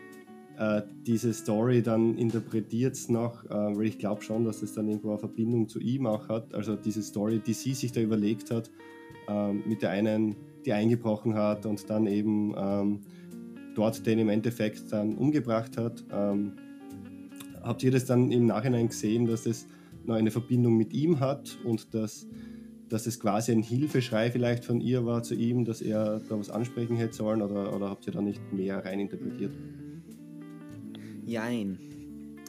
äh, 0.59 0.83
diese 1.07 1.33
Story 1.35 1.83
dann 1.83 2.17
interpretiert 2.17 2.97
noch, 3.09 3.45
äh, 3.45 3.49
weil 3.49 3.87
ich 3.87 3.99
glaube 3.99 4.23
schon, 4.23 4.45
dass 4.45 4.63
es 4.63 4.75
dann 4.75 4.89
irgendwo 4.89 5.11
eine 5.11 5.19
Verbindung 5.19 5.69
zu 5.69 5.81
ihm 5.81 6.07
auch 6.07 6.29
hat. 6.29 6.55
Also 6.55 6.77
diese 6.77 7.03
Story, 7.03 7.41
die 7.45 7.53
sie 7.53 7.75
sich 7.75 7.93
da 7.93 8.01
überlegt 8.01 8.51
hat, 8.51 8.71
äh, 9.29 9.53
mit 9.53 9.83
der 9.83 9.91
einen, 9.91 10.37
die 10.65 10.73
eingebrochen 10.73 11.35
hat 11.35 11.67
und 11.67 11.91
dann 11.91 12.07
eben 12.07 12.55
ähm, 12.57 13.01
dort 13.75 14.07
den 14.07 14.19
im 14.19 14.29
Endeffekt 14.29 14.93
dann 14.93 15.17
umgebracht 15.17 15.77
hat. 15.77 16.05
Ähm, 16.13 16.53
habt 17.63 17.83
ihr 17.83 17.91
das 17.91 18.05
dann 18.05 18.31
im 18.31 18.47
Nachhinein 18.47 18.89
gesehen, 18.89 19.27
dass 19.27 19.47
noch 19.47 19.67
eine 20.09 20.31
Verbindung 20.31 20.77
mit 20.77 20.93
ihm 20.93 21.21
hat 21.21 21.59
und 21.65 21.95
dass, 21.95 22.27
dass 22.89 23.07
es 23.07 23.21
quasi 23.21 23.53
ein 23.53 23.63
Hilfeschrei 23.63 24.31
vielleicht 24.31 24.65
von 24.65 24.81
ihr 24.81 25.07
war 25.07 25.23
zu 25.23 25.35
ihm, 25.35 25.65
dass 25.65 25.81
er 25.81 26.21
da 26.29 26.39
was 26.39 26.51
ansprechen 26.51 26.97
hätte 26.97 27.15
sollen 27.15 27.43
oder, 27.43 27.75
oder 27.75 27.91
habt 27.91 28.07
ihr 28.07 28.13
da 28.13 28.21
nicht 28.21 28.41
mehr 28.53 28.85
reininterpretiert? 28.85 29.53
Jein. 31.27 31.79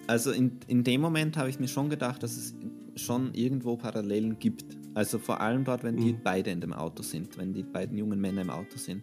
Also 0.07 0.31
in, 0.31 0.59
in 0.67 0.83
dem 0.83 1.01
Moment 1.01 1.37
habe 1.37 1.49
ich 1.49 1.59
mir 1.59 1.67
schon 1.67 1.89
gedacht, 1.89 2.21
dass 2.23 2.37
es 2.37 2.55
schon 2.95 3.33
irgendwo 3.33 3.75
Parallelen 3.75 4.37
gibt. 4.39 4.65
Also 4.93 5.19
vor 5.19 5.41
allem 5.41 5.63
dort, 5.63 5.83
wenn 5.83 5.97
die 5.97 6.13
mhm. 6.13 6.19
beide 6.23 6.51
in 6.51 6.61
dem 6.61 6.73
Auto 6.73 7.03
sind, 7.03 7.37
wenn 7.37 7.53
die 7.53 7.63
beiden 7.63 7.97
jungen 7.97 8.19
Männer 8.19 8.41
im 8.41 8.49
Auto 8.49 8.77
sind. 8.77 9.01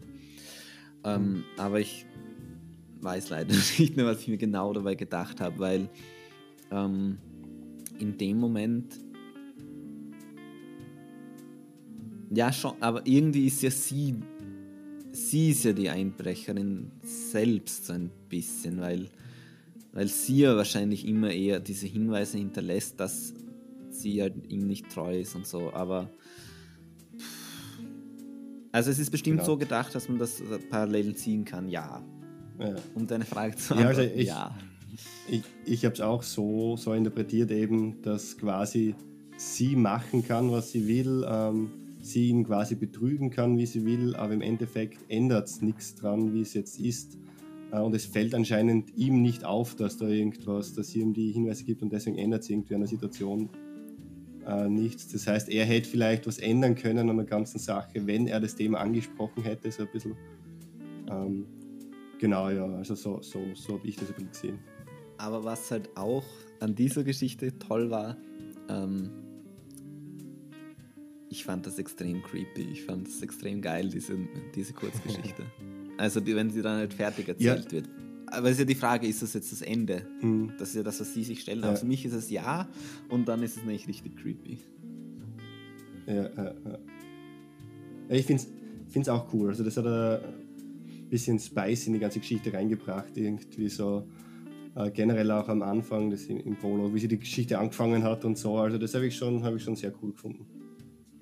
Ähm, 1.04 1.32
mhm. 1.32 1.44
Aber 1.58 1.80
ich 1.80 2.06
weiß 3.00 3.30
leider 3.30 3.54
nicht 3.78 3.96
mehr, 3.96 4.06
was 4.06 4.20
ich 4.20 4.28
mir 4.28 4.38
genau 4.38 4.72
dabei 4.72 4.94
gedacht 4.94 5.40
habe, 5.40 5.58
weil 5.58 5.88
ähm, 6.70 7.18
in 8.02 8.18
dem 8.18 8.38
Moment 8.38 8.98
ja 12.34 12.52
schon, 12.52 12.74
aber 12.80 13.06
irgendwie 13.06 13.46
ist 13.46 13.62
ja 13.62 13.70
sie, 13.70 14.16
sie 15.12 15.50
ist 15.50 15.64
ja 15.64 15.72
die 15.72 15.88
Einbrecherin 15.88 16.90
selbst 17.02 17.86
so 17.86 17.92
ein 17.92 18.10
bisschen, 18.28 18.80
weil, 18.80 19.08
weil 19.92 20.08
sie 20.08 20.38
ja 20.38 20.56
wahrscheinlich 20.56 21.06
immer 21.06 21.30
eher 21.30 21.60
diese 21.60 21.86
Hinweise 21.86 22.38
hinterlässt, 22.38 22.98
dass 22.98 23.34
sie 23.90 24.20
halt 24.20 24.34
ihm 24.50 24.66
nicht 24.66 24.90
treu 24.90 25.20
ist 25.20 25.36
und 25.36 25.46
so, 25.46 25.72
aber 25.72 26.10
also 28.72 28.90
es 28.90 28.98
ist 28.98 29.10
bestimmt 29.10 29.38
genau. 29.38 29.46
so 29.46 29.56
gedacht, 29.58 29.94
dass 29.94 30.08
man 30.08 30.18
das 30.18 30.42
parallel 30.70 31.14
ziehen 31.14 31.44
kann, 31.44 31.68
ja. 31.68 32.02
Ja. 32.58 32.74
Um 32.94 33.06
deine 33.06 33.26
Frage 33.26 33.54
zu 33.54 33.74
beantworten. 33.74 34.00
Ja, 34.00 34.04
also 34.04 34.20
ich, 34.20 34.28
ja. 34.28 34.54
Ich, 35.28 35.42
ich 35.64 35.84
habe 35.84 35.94
es 35.94 36.00
auch 36.00 36.22
so, 36.22 36.76
so 36.76 36.92
interpretiert, 36.92 37.50
eben, 37.50 38.02
dass 38.02 38.36
quasi 38.36 38.94
sie 39.36 39.76
machen 39.76 40.26
kann, 40.26 40.50
was 40.50 40.72
sie 40.72 40.86
will, 40.86 41.24
ähm, 41.28 41.70
sie 42.00 42.28
ihn 42.28 42.44
quasi 42.44 42.74
betrügen 42.74 43.30
kann, 43.30 43.56
wie 43.56 43.66
sie 43.66 43.84
will, 43.84 44.14
aber 44.16 44.34
im 44.34 44.42
Endeffekt 44.42 44.98
ändert 45.08 45.48
es 45.48 45.62
nichts 45.62 45.94
dran, 45.94 46.34
wie 46.34 46.42
es 46.42 46.54
jetzt 46.54 46.78
ist. 46.78 47.18
Äh, 47.72 47.80
und 47.80 47.94
es 47.94 48.04
fällt 48.04 48.34
anscheinend 48.34 48.96
ihm 48.96 49.22
nicht 49.22 49.44
auf, 49.44 49.74
dass 49.74 49.96
da 49.96 50.08
irgendwas, 50.08 50.74
dass 50.74 50.88
sie 50.88 51.00
ihm 51.00 51.14
die 51.14 51.32
Hinweise 51.32 51.64
gibt 51.64 51.82
und 51.82 51.92
deswegen 51.92 52.18
ändert 52.18 52.42
es 52.42 52.50
irgendwie 52.50 52.74
an 52.74 52.80
der 52.80 52.88
Situation 52.88 53.48
äh, 54.46 54.68
nichts. 54.68 55.08
Das 55.08 55.26
heißt, 55.26 55.48
er 55.48 55.64
hätte 55.64 55.88
vielleicht 55.88 56.26
was 56.26 56.38
ändern 56.38 56.74
können 56.74 57.08
an 57.08 57.16
der 57.16 57.26
ganzen 57.26 57.58
Sache, 57.58 58.06
wenn 58.06 58.26
er 58.26 58.40
das 58.40 58.56
Thema 58.56 58.80
angesprochen 58.80 59.42
hätte, 59.42 59.70
so 59.70 59.82
ein 59.82 59.88
bisschen. 59.92 60.16
Ähm, 61.10 61.46
Genau, 62.22 62.50
ja, 62.50 62.64
also 62.64 62.94
so, 62.94 63.20
so, 63.20 63.40
so 63.52 63.72
habe 63.72 63.88
ich 63.88 63.96
das 63.96 64.08
ein 64.10 64.14
bisschen 64.14 64.30
gesehen. 64.30 64.58
Aber 65.22 65.44
was 65.44 65.70
halt 65.70 65.96
auch 65.96 66.24
an 66.58 66.74
dieser 66.74 67.04
Geschichte 67.04 67.56
toll 67.56 67.90
war, 67.90 68.16
ähm, 68.68 69.08
ich 71.28 71.44
fand 71.44 71.64
das 71.64 71.78
extrem 71.78 72.24
creepy. 72.24 72.62
Ich 72.72 72.82
fand 72.82 73.06
das 73.06 73.22
extrem 73.22 73.62
geil, 73.62 73.88
diese, 73.88 74.18
diese 74.56 74.72
Kurzgeschichte. 74.72 75.44
also 75.96 76.18
die, 76.18 76.34
wenn 76.34 76.50
sie 76.50 76.60
dann 76.60 76.78
halt 76.78 76.92
fertig 76.92 77.28
erzählt 77.28 77.66
ja. 77.66 77.70
wird. 77.70 77.88
Aber 78.26 78.48
es 78.48 78.54
ist 78.54 78.58
ja 78.58 78.64
die 78.64 78.74
Frage, 78.74 79.06
ist 79.06 79.22
das 79.22 79.34
jetzt 79.34 79.52
das 79.52 79.62
Ende? 79.62 80.04
Mhm. 80.22 80.54
Das 80.58 80.70
ist 80.70 80.74
ja 80.74 80.82
das, 80.82 80.98
was 80.98 81.14
sie 81.14 81.22
sich 81.22 81.42
stellen. 81.42 81.60
Ja. 81.60 81.68
Aber 81.68 81.76
für 81.76 81.86
mich 81.86 82.04
ist 82.04 82.14
es 82.14 82.28
ja 82.28 82.68
und 83.08 83.28
dann 83.28 83.44
ist 83.44 83.58
es 83.58 83.62
nicht 83.62 83.86
richtig 83.86 84.16
creepy. 84.16 84.58
Ja, 86.08 86.14
ja, 86.14 86.54
ja. 86.64 86.78
Ich 88.08 88.26
finde 88.26 88.42
es 88.92 89.08
auch 89.08 89.32
cool. 89.32 89.50
Also 89.50 89.62
das 89.62 89.76
hat 89.76 89.86
er 89.86 90.34
bisschen 91.12 91.38
Spice 91.38 91.86
in 91.86 91.92
die 91.92 91.98
ganze 91.98 92.18
Geschichte 92.18 92.52
reingebracht, 92.52 93.14
irgendwie 93.16 93.68
so 93.68 94.08
äh, 94.74 94.90
generell 94.90 95.30
auch 95.30 95.48
am 95.48 95.62
Anfang, 95.62 96.10
das 96.10 96.24
im, 96.26 96.38
im 96.38 96.56
Prolog, 96.56 96.94
wie 96.94 96.98
sie 96.98 97.08
die 97.08 97.18
Geschichte 97.18 97.58
angefangen 97.58 98.02
hat 98.02 98.24
und 98.24 98.38
so. 98.38 98.56
Also 98.56 98.78
das 98.78 98.94
habe 98.94 99.06
ich, 99.06 99.16
schon, 99.16 99.42
hab 99.42 99.54
ich 99.54 99.62
schon 99.62 99.76
sehr 99.76 99.92
cool 100.02 100.12
gefunden. 100.12 100.46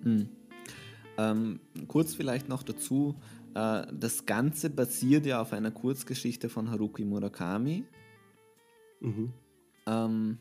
Mhm. 0.02 0.28
Ähm, 1.18 1.60
kurz 1.88 2.14
vielleicht 2.14 2.48
noch 2.48 2.62
dazu, 2.62 3.16
äh, 3.54 3.86
das 3.92 4.26
Ganze 4.26 4.70
basiert 4.70 5.26
ja 5.26 5.40
auf 5.40 5.52
einer 5.52 5.70
Kurzgeschichte 5.70 6.48
von 6.48 6.70
Haruki 6.70 7.04
Murakami. 7.04 7.84
Mhm. 9.00 9.32
Ähm, 9.86 10.38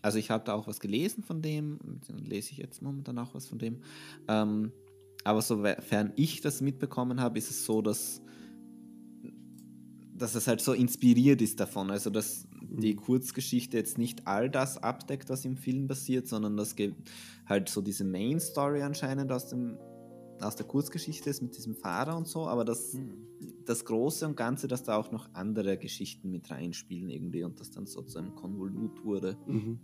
also 0.00 0.18
ich 0.18 0.30
habe 0.30 0.44
da 0.44 0.54
auch 0.54 0.66
was 0.66 0.80
gelesen 0.80 1.22
von 1.22 1.42
dem, 1.42 1.78
lese 2.16 2.50
ich 2.52 2.58
jetzt 2.58 2.82
momentan 2.82 3.18
auch 3.18 3.34
was 3.34 3.46
von 3.46 3.58
dem. 3.58 3.82
Ähm, 4.26 4.72
aber 5.24 5.42
sofern 5.42 6.12
ich 6.16 6.40
das 6.40 6.60
mitbekommen 6.60 7.20
habe, 7.20 7.38
ist 7.38 7.50
es 7.50 7.64
so, 7.64 7.80
dass, 7.82 8.20
dass 10.14 10.34
es 10.34 10.46
halt 10.46 10.60
so 10.60 10.72
inspiriert 10.72 11.40
ist 11.42 11.58
davon. 11.60 11.90
Also, 11.90 12.10
dass 12.10 12.46
die 12.60 12.94
mhm. 12.94 13.00
Kurzgeschichte 13.00 13.76
jetzt 13.76 13.98
nicht 13.98 14.26
all 14.26 14.50
das 14.50 14.78
abdeckt, 14.78 15.28
was 15.28 15.44
im 15.44 15.56
Film 15.56 15.88
passiert, 15.88 16.28
sondern 16.28 16.56
das 16.56 16.74
halt 17.46 17.68
so 17.68 17.80
diese 17.80 18.04
Main 18.04 18.40
Story 18.40 18.82
anscheinend 18.82 19.32
aus, 19.32 19.48
dem, 19.48 19.78
aus 20.40 20.56
der 20.56 20.66
Kurzgeschichte 20.66 21.30
ist 21.30 21.42
mit 21.42 21.56
diesem 21.56 21.74
Fahrer 21.74 22.16
und 22.16 22.28
so, 22.28 22.46
aber 22.46 22.64
das, 22.64 22.94
mhm. 22.94 23.26
das 23.64 23.84
Große 23.84 24.26
und 24.26 24.36
Ganze, 24.36 24.68
dass 24.68 24.82
da 24.82 24.96
auch 24.96 25.10
noch 25.10 25.28
andere 25.34 25.76
Geschichten 25.78 26.30
mit 26.30 26.50
reinspielen 26.50 27.10
irgendwie 27.10 27.44
und 27.44 27.60
das 27.60 27.70
dann 27.70 27.86
so 27.86 28.02
zu 28.02 28.18
einem 28.18 28.34
Konvolut 28.34 29.04
wurde. 29.04 29.36
Mhm. 29.46 29.78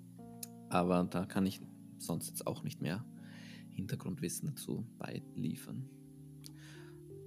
Aber 0.69 1.05
da 1.05 1.25
kann 1.25 1.47
ich 1.47 1.61
sonst 1.99 2.29
jetzt 2.29 2.47
auch 2.47 2.63
nicht 2.63 2.81
mehr 2.81 3.05
Hintergrundwissen 3.71 4.49
dazu 4.49 4.87
beiliefern. 4.99 5.89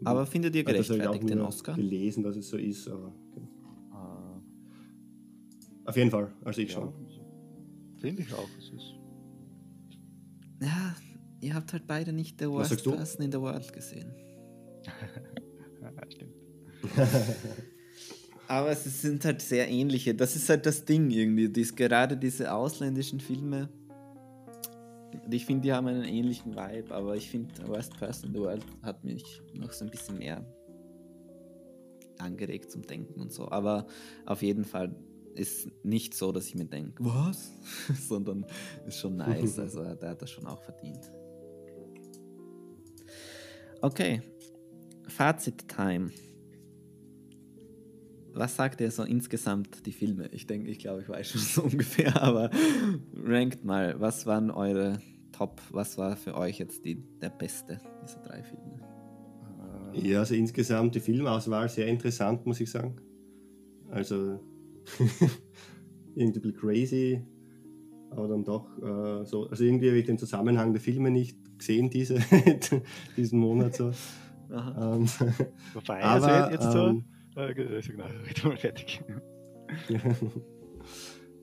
Aber 0.04 0.26
findet 0.26 0.56
ihr 0.56 0.64
gerechtfertigt 0.64 1.30
den 1.30 1.42
Oscar? 1.42 1.76
gelesen, 1.76 2.24
dass 2.24 2.36
es 2.36 2.50
so 2.50 2.58
ist, 2.58 2.88
aber 2.88 3.14
genau. 3.34 3.48
ah. 3.92 4.42
auf 5.86 5.96
jeden 5.96 6.10
Fall, 6.10 6.32
also 6.44 6.62
ich 6.62 6.70
ja, 6.70 6.76
schon. 6.76 6.94
Finde 8.00 8.24
ich 8.24 8.34
auch, 8.34 8.50
es 8.58 8.70
ist. 8.70 8.96
Ja, 10.62 10.96
ihr 11.42 11.54
habt 11.54 11.72
halt 11.74 11.86
beide 11.88 12.14
nicht 12.14 12.40
The 12.40 12.48
Worst 12.48 12.84
Person 12.84 13.26
in 13.26 13.32
the 13.32 13.40
World 13.40 13.72
gesehen. 13.74 14.12
Stimmt. 16.10 16.34
aber 18.48 18.72
es 18.72 19.02
sind 19.02 19.24
halt 19.24 19.42
sehr 19.42 19.70
ähnliche. 19.70 20.16
Das 20.16 20.36
ist 20.36 20.50
halt 20.50 20.66
das 20.66 20.86
Ding 20.86 21.12
irgendwie. 21.12 21.50
Dies, 21.50 21.76
gerade 21.76 22.18
diese 22.18 22.54
ausländischen 22.54 23.20
Filme 23.20 23.70
ich 25.30 25.46
finde, 25.46 25.64
die 25.64 25.74
haben 25.74 25.88
einen 25.88 26.04
ähnlichen 26.04 26.56
Vibe, 26.56 26.94
aber 26.94 27.16
ich 27.16 27.30
finde, 27.30 27.68
Worst 27.68 27.98
Person 27.98 28.30
in 28.30 28.36
the 28.36 28.42
World 28.42 28.66
hat 28.82 29.04
mich 29.04 29.42
noch 29.54 29.72
so 29.72 29.86
ein 29.86 29.92
bisschen 29.92 30.18
mehr 30.18 30.46
angeregt 32.18 32.72
zum 32.72 32.84
Denken 32.84 33.20
und 33.20 33.32
so. 33.32 33.50
Aber 33.50 33.88
auf 34.26 34.42
jeden 34.42 34.66
Fall 34.66 34.96
ist 35.36 35.70
nicht 35.84 36.14
so, 36.14 36.32
dass 36.32 36.48
ich 36.48 36.56
mir 36.56 36.66
denke, 36.66 37.04
was? 37.04 37.52
Sondern 38.08 38.46
ist 38.86 39.00
schon 39.00 39.18
nice. 39.18 39.58
Also 39.60 39.84
der 39.96 40.10
hat 40.10 40.22
das 40.22 40.30
schon 40.30 40.46
auch 40.46 40.62
verdient. 40.62 41.12
Okay. 43.82 44.22
Fazit-Time. 45.08 46.12
Was 48.34 48.56
sagt 48.56 48.82
ihr 48.82 48.92
so 48.92 49.04
insgesamt 49.04 49.86
die 49.86 49.92
Filme? 49.92 50.30
Ich 50.32 50.48
denke, 50.48 50.70
ich 50.70 50.80
glaube, 50.80 51.02
ich 51.02 51.10
weiß 51.10 51.30
schon 51.30 51.42
so 51.42 51.64
ungefähr, 51.64 52.22
aber 52.22 52.50
rankt 53.24 53.64
mal, 53.66 54.00
was 54.00 54.26
waren 54.26 54.52
eure 54.52 55.00
Top? 55.32 55.62
Was 55.72 55.98
war 55.98 56.16
für 56.16 56.36
euch 56.36 56.60
jetzt 56.60 56.86
die, 56.86 57.04
der 57.22 57.30
beste 57.30 57.80
dieser 58.04 58.20
drei 58.20 58.44
Filme? 58.44 58.82
Ja, 59.94 60.20
also 60.20 60.36
insgesamt 60.36 60.96
die 60.96 61.00
Filmauswahl 61.00 61.68
sehr 61.68 61.88
interessant, 61.88 62.46
muss 62.46 62.62
ich 62.62 62.72
sagen. 62.72 62.96
Also 63.90 64.40
irgendwie 66.16 66.40
ein 66.40 66.42
bisschen 66.42 66.56
crazy, 66.56 67.22
aber 68.10 68.30
dann 68.30 68.44
doch 68.44 68.78
äh, 68.78 69.26
so. 69.26 69.48
Also 69.50 69.64
irgendwie 69.64 69.90
habe 69.90 69.98
ich 69.98 70.06
den 70.06 70.18
Zusammenhang 70.18 70.72
der 70.72 70.82
Filme 70.82 71.12
nicht 71.12 71.38
gesehen, 71.58 71.90
diese, 71.90 72.20
diesen 73.18 73.40
Monat 73.40 73.76
so. 73.76 73.92
Ähm, 74.50 75.08
Wobei, 75.74 76.04
aber, 76.04 76.28
also 76.28 76.52
jetzt 76.52 76.72
so. 76.72 76.88
Ähm, 76.88 77.06
äh, 77.36 77.54
genau, 77.54 78.56
fertig. 78.58 79.02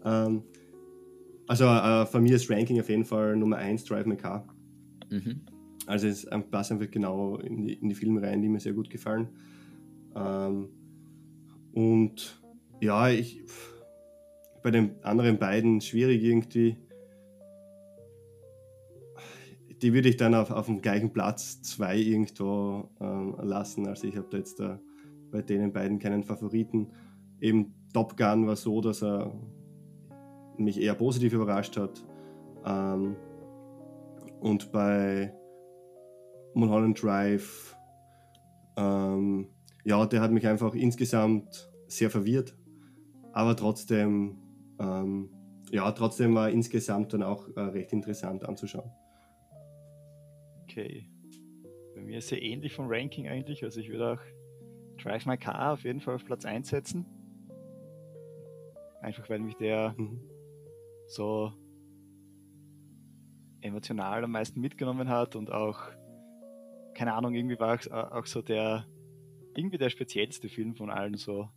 ähm, 0.05 0.43
also 1.47 1.65
äh, 1.65 2.07
von 2.07 2.23
mir 2.23 2.37
ist 2.37 2.51
Ranking 2.51 2.81
auf 2.81 2.89
jeden 2.89 3.05
Fall 3.05 3.37
Nummer 3.37 3.57
1 3.57 3.85
Drive 3.85 4.07
My 4.07 4.17
Car. 4.17 4.47
Mhm. 5.11 5.41
Also 5.87 6.07
es 6.07 6.29
passt 6.51 6.71
einfach 6.71 6.91
genau 6.91 7.37
in 7.37 7.65
die, 7.65 7.75
in 7.75 7.89
die 7.89 7.95
Filme 7.95 8.21
rein, 8.21 8.43
die 8.43 8.49
mir 8.49 8.61
sehr 8.61 8.75
gut 8.75 8.91
gefallen. 8.91 9.29
Ähm, 10.15 10.69
und 11.73 12.43
ja, 12.81 13.09
ich 13.09 13.43
bei 14.63 14.71
den 14.71 15.03
anderen 15.03 15.39
beiden 15.39 15.81
schwierig 15.81 16.23
irgendwie. 16.23 16.77
Die 19.81 19.95
würde 19.95 20.09
ich 20.09 20.17
dann 20.17 20.35
auf, 20.35 20.51
auf 20.51 20.67
dem 20.67 20.83
gleichen 20.83 21.13
Platz 21.13 21.63
zwei 21.63 21.97
irgendwo 21.97 22.91
äh, 23.01 23.47
lassen. 23.47 23.87
Also 23.87 24.09
ich 24.09 24.17
habe 24.17 24.27
da 24.31 24.39
jetzt 24.39 24.59
da 24.59 24.81
bei 25.31 25.43
denen 25.43 25.73
beiden 25.73 25.99
keinen 25.99 26.25
Favoriten. 26.25 26.93
Eben 27.41 27.75
Top 27.93 28.17
Gun 28.17 28.47
war 28.47 28.57
so, 28.57 28.81
dass 28.81 29.03
er 29.03 29.33
mich 30.57 30.81
eher 30.81 30.95
positiv 30.95 31.33
überrascht 31.33 31.77
hat. 31.77 32.05
Ähm, 32.65 33.17
und 34.41 34.73
bei 34.73 35.33
Mulholland 36.55 37.03
Drive, 37.03 37.77
ähm, 38.77 39.49
ja, 39.85 40.05
der 40.07 40.21
hat 40.21 40.33
mich 40.33 40.47
einfach 40.47 40.75
insgesamt 40.75 41.71
sehr 41.87 42.11
verwirrt, 42.11 42.57
aber 43.33 43.57
trotzdem, 43.57 44.39
ähm, 44.81 45.31
ja, 45.71 45.91
trotzdem 45.93 46.35
war 46.35 46.51
insgesamt 46.51 47.13
dann 47.13 47.23
auch 47.23 47.49
äh, 47.57 47.61
recht 47.61 47.93
interessant 47.93 48.45
anzuschauen. 48.45 48.91
Okay. 50.65 51.09
Bei 51.95 52.03
mir 52.03 52.19
ist 52.19 52.29
sehr 52.29 52.43
ähnlich 52.43 52.75
vom 52.75 52.87
Ranking 52.89 53.29
eigentlich, 53.29 53.65
also 53.65 53.81
ich 53.81 53.91
würde 53.91 54.13
auch 54.13 54.21
Drive 54.99 55.27
My 55.27 55.37
Car 55.37 55.73
auf 55.73 55.85
jeden 55.85 56.01
Fall 56.01 56.17
auf 56.17 56.25
Platz 56.25 56.45
1 56.45 56.69
setzen. 56.69 57.07
Einfach 59.01 59.29
weil 59.31 59.39
mich 59.39 59.57
der 59.57 59.95
mhm. 59.97 60.21
so 61.07 61.53
emotional 63.61 64.25
am 64.25 64.33
meisten 64.33 64.61
mitgenommen 64.61 65.09
hat 65.09 65.37
und 65.37 65.51
auch, 65.53 65.81
keine 66.95 67.15
Ahnung, 67.15 67.35
irgendwie 67.35 67.59
war 67.59 67.75
auch, 67.75 68.13
auch 68.13 68.27
so 68.27 68.43
der, 68.43 68.87
irgendwie 69.55 69.79
der 69.79 69.91
speziellste 69.91 70.49
Film 70.49 70.75
von 70.75 70.91
allen 70.91 71.17
so. 71.17 71.49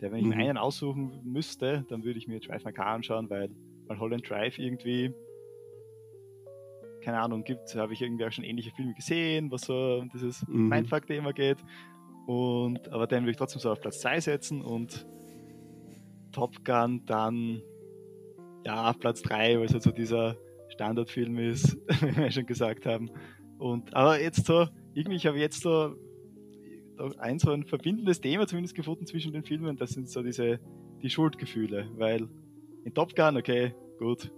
Der, 0.00 0.10
wenn 0.10 0.18
ich 0.18 0.24
mhm. 0.24 0.30
mir 0.30 0.36
einen 0.36 0.58
aussuchen 0.58 1.20
müsste, 1.24 1.84
dann 1.88 2.04
würde 2.04 2.18
ich 2.18 2.26
mir 2.26 2.40
Drive 2.40 2.64
My 2.64 2.72
Car 2.72 2.88
anschauen, 2.88 3.30
weil, 3.30 3.50
weil 3.86 3.98
Holland 3.98 4.28
Drive 4.28 4.58
irgendwie, 4.58 5.14
keine 7.02 7.20
Ahnung, 7.20 7.44
gibt, 7.44 7.74
habe 7.76 7.92
ich 7.92 8.02
irgendwie 8.02 8.24
auch 8.24 8.32
schon 8.32 8.44
ähnliche 8.44 8.72
Filme 8.72 8.94
gesehen, 8.94 9.50
was 9.50 9.62
so 9.62 10.00
um 10.02 10.10
dieses 10.10 10.46
mhm. 10.48 10.68
Mindfuck-Thema 10.68 11.32
geht. 11.32 11.58
Und, 12.26 12.88
aber 12.90 13.06
den 13.06 13.22
würde 13.22 13.32
ich 13.32 13.36
trotzdem 13.36 13.60
so 13.60 13.70
auf 13.70 13.80
Platz 13.80 14.00
2 14.00 14.20
setzen 14.20 14.62
und 14.62 15.06
Top 16.32 16.64
Gun 16.64 17.04
dann 17.06 17.62
ja 18.64 18.92
Platz 18.94 19.22
3, 19.22 19.58
weil 19.58 19.66
es 19.66 19.72
halt 19.72 19.82
so 19.82 19.90
dieser 19.90 20.36
Standardfilm 20.68 21.38
ist, 21.38 21.76
wie 22.00 22.16
wir 22.16 22.30
schon 22.30 22.46
gesagt 22.46 22.86
haben. 22.86 23.10
Und 23.58 23.94
aber 23.94 24.20
jetzt 24.20 24.46
so, 24.46 24.66
irgendwie, 24.94 25.16
ich 25.16 25.26
habe 25.26 25.38
jetzt 25.38 25.62
so 25.62 25.94
ein 27.18 27.38
so 27.38 27.50
ein 27.50 27.64
verbindendes 27.64 28.20
Thema 28.20 28.46
zumindest 28.46 28.74
gefunden 28.74 29.06
zwischen 29.06 29.32
den 29.32 29.44
Filmen, 29.44 29.76
das 29.76 29.90
sind 29.90 30.08
so 30.08 30.22
diese 30.22 30.60
die 31.02 31.10
Schuldgefühle, 31.10 31.90
weil 31.96 32.28
in 32.84 32.94
Top 32.94 33.14
Gun, 33.14 33.36
okay, 33.36 33.74
gut, 33.98 34.32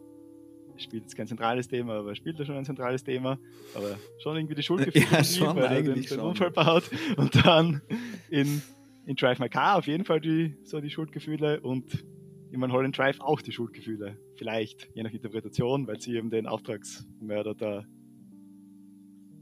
spielt 0.79 1.05
jetzt 1.05 1.17
kein 1.17 1.27
zentrales 1.27 1.69
Thema, 1.69 1.95
aber 1.95 2.15
spielt 2.15 2.39
da 2.39 2.45
schon 2.45 2.57
ein 2.57 2.65
zentrales 2.65 3.05
Thema, 3.05 3.39
aber 3.75 3.99
schon 4.19 4.37
irgendwie 4.37 4.55
die 4.55 4.63
Schuldgefühle, 4.65 5.07
ja, 5.11 5.25
schon, 5.25 5.57
weil 5.57 5.65
er 5.65 5.83
den, 5.83 6.03
den 6.03 6.21
Unfall 6.21 6.51
baut 6.51 6.85
und 7.17 7.45
dann 7.45 7.83
in, 8.31 8.63
in 9.07 9.17
Drive 9.17 9.39
My 9.39 9.49
Car 9.49 9.77
auf 9.77 9.87
jeden 9.87 10.05
Fall 10.05 10.21
die, 10.21 10.57
so 10.65 10.81
die 10.81 10.91
Schuldgefühle 10.91 11.61
und 11.61 12.05
in 12.51 12.61
Mulholland 12.61 12.97
Drive 12.97 13.21
auch 13.21 13.41
die 13.41 13.53
Schuldgefühle, 13.53 14.17
vielleicht, 14.37 14.89
je 14.95 15.03
nach 15.03 15.13
Interpretation, 15.13 15.87
weil 15.87 16.01
sie 16.01 16.17
eben 16.17 16.31
den 16.31 16.47
Auftragsmörder 16.47 17.55
da 17.55 17.85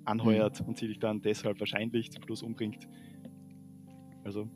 anheuert 0.04 0.60
mhm. 0.60 0.68
und 0.68 0.78
sie 0.78 0.88
dich 0.88 0.98
dann 0.98 1.22
deshalb 1.22 1.60
wahrscheinlich 1.60 2.10
zum 2.10 2.22
Schluss 2.22 2.42
umbringt. 2.42 2.88
Also, 4.24 4.48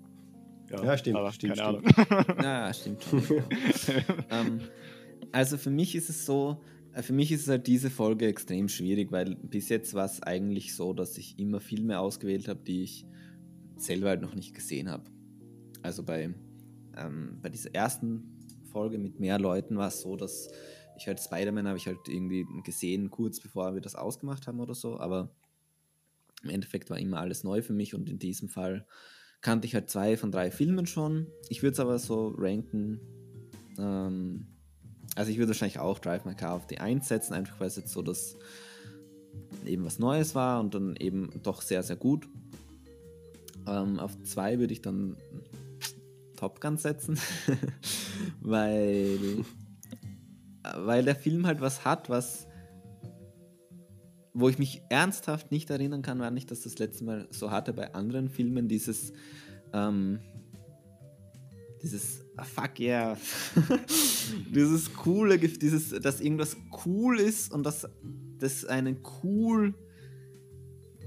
ja, 0.70 0.84
ja 0.84 0.98
stimmt, 0.98 1.16
aber 1.16 1.32
stimmt, 1.32 1.56
keine 1.56 1.80
stimmt. 1.80 2.10
Ahnung. 2.10 2.42
Ja, 2.42 2.72
stimmt. 2.72 3.06
ähm, 4.30 4.60
also 5.32 5.56
für 5.56 5.70
mich 5.70 5.94
ist 5.94 6.09
es 6.09 6.26
so, 6.26 6.62
äh, 6.92 7.02
für 7.02 7.12
mich 7.12 7.32
ist 7.32 7.48
halt 7.48 7.66
diese 7.66 7.90
Folge 7.90 8.26
extrem 8.26 8.68
schwierig, 8.68 9.12
weil 9.12 9.36
bis 9.36 9.68
jetzt 9.68 9.94
war 9.94 10.06
es 10.06 10.22
eigentlich 10.22 10.74
so, 10.74 10.92
dass 10.92 11.16
ich 11.18 11.38
immer 11.38 11.60
Filme 11.60 11.98
ausgewählt 11.98 12.48
habe, 12.48 12.60
die 12.64 12.82
ich 12.82 13.06
selber 13.76 14.09
halt 14.09 14.22
noch 14.22 14.34
nicht 14.34 14.55
gesehen 14.55 14.90
habe. 14.90 15.10
Also 15.82 16.02
bei, 16.02 16.34
ähm, 16.96 17.38
bei 17.40 17.48
dieser 17.48 17.74
ersten 17.74 18.38
Folge 18.72 18.98
mit 18.98 19.20
mehr 19.20 19.38
Leuten 19.38 19.76
war 19.76 19.88
es 19.88 20.00
so, 20.00 20.16
dass 20.16 20.48
ich 20.96 21.06
halt 21.06 21.20
Spider-Man 21.20 21.68
habe 21.68 21.78
ich 21.78 21.86
halt 21.86 22.09
irgendwie 22.09 22.44
gesehen, 22.64 23.10
kurz 23.10 23.40
bevor 23.40 23.74
wir 23.74 23.80
das 23.80 23.94
ausgemacht 23.94 24.46
haben 24.46 24.59
oder 24.59 24.74
so, 24.74 24.98
aber 24.98 25.30
im 26.42 26.50
Endeffekt 26.50 26.90
war 26.90 26.98
immer 26.98 27.20
alles 27.20 27.44
neu 27.44 27.62
für 27.62 27.72
mich 27.72 27.94
und 27.94 28.09
in 28.09 28.18
diesem 28.18 28.48
Fall 28.48 28.86
kannte 29.40 29.66
ich 29.66 29.74
halt 29.74 29.90
zwei 29.90 30.16
von 30.16 30.32
drei 30.32 30.50
Filmen 30.50 30.86
schon. 30.86 31.28
Ich 31.48 31.62
würde 31.62 31.74
es 31.74 31.80
aber 31.80 31.98
so 31.98 32.34
ranken, 32.36 33.00
ähm, 33.78 34.46
also 35.19 35.32
ich 35.32 35.39
würde 35.39 35.49
wahrscheinlich 35.49 35.81
auch 35.81 35.99
Drive 35.99 36.24
My 36.24 36.35
Car 36.35 36.55
auf 36.55 36.69
die 36.69 36.78
1 36.78 37.09
setzen, 37.09 37.35
einfach 37.35 37.59
weil 37.59 37.66
es 37.66 37.74
jetzt 37.74 37.93
so 37.93 38.03
das 38.03 38.36
eben 39.66 39.85
was 39.85 39.99
Neues 39.99 40.36
war 40.36 40.61
und 40.61 40.74
dann 40.74 40.95
eben 40.95 41.31
doch 41.43 41.61
sehr, 41.61 41.82
sehr 41.82 41.97
gut. 41.97 42.28
Ähm, 43.66 43.99
auf 43.99 44.16
2 44.23 44.61
würde 44.61 44.73
ich 44.73 44.81
dann 44.81 45.16
Top 46.36 46.61
Gun 46.61 46.77
setzen, 46.77 47.19
weil, 48.40 49.45
weil 50.77 51.05
der 51.05 51.16
Film 51.16 51.47
halt 51.47 51.61
was 51.61 51.85
hat, 51.85 52.09
was 52.09 52.47
wo 54.35 54.49
ich 54.49 54.59
mich 54.61 54.82
ernsthaft 54.89 55.51
nicht 55.51 55.69
erinnern 55.69 56.03
kann, 56.03 56.20
war 56.20 56.31
nicht, 56.31 56.53
dass 56.53 56.61
das 56.61 56.78
letzte 56.78 57.03
Mal 57.03 57.27
so 57.32 57.51
hatte 57.51 57.73
bei 57.73 57.93
anderen 57.93 58.28
Filmen, 58.28 58.69
dieses 58.69 59.12
ähm, 59.73 60.20
dieses 61.82 62.27
ah, 62.39 62.44
fuck 62.44 62.81
yeah, 62.81 63.16
dieses 64.55 64.93
coole, 64.94 65.39
dieses, 65.39 65.90
dass 65.90 66.20
irgendwas 66.20 66.56
cool 66.86 67.19
ist 67.19 67.52
und 67.52 67.65
dass 67.65 67.89
das 68.39 68.65
einen 68.65 68.98
cool 69.23 69.74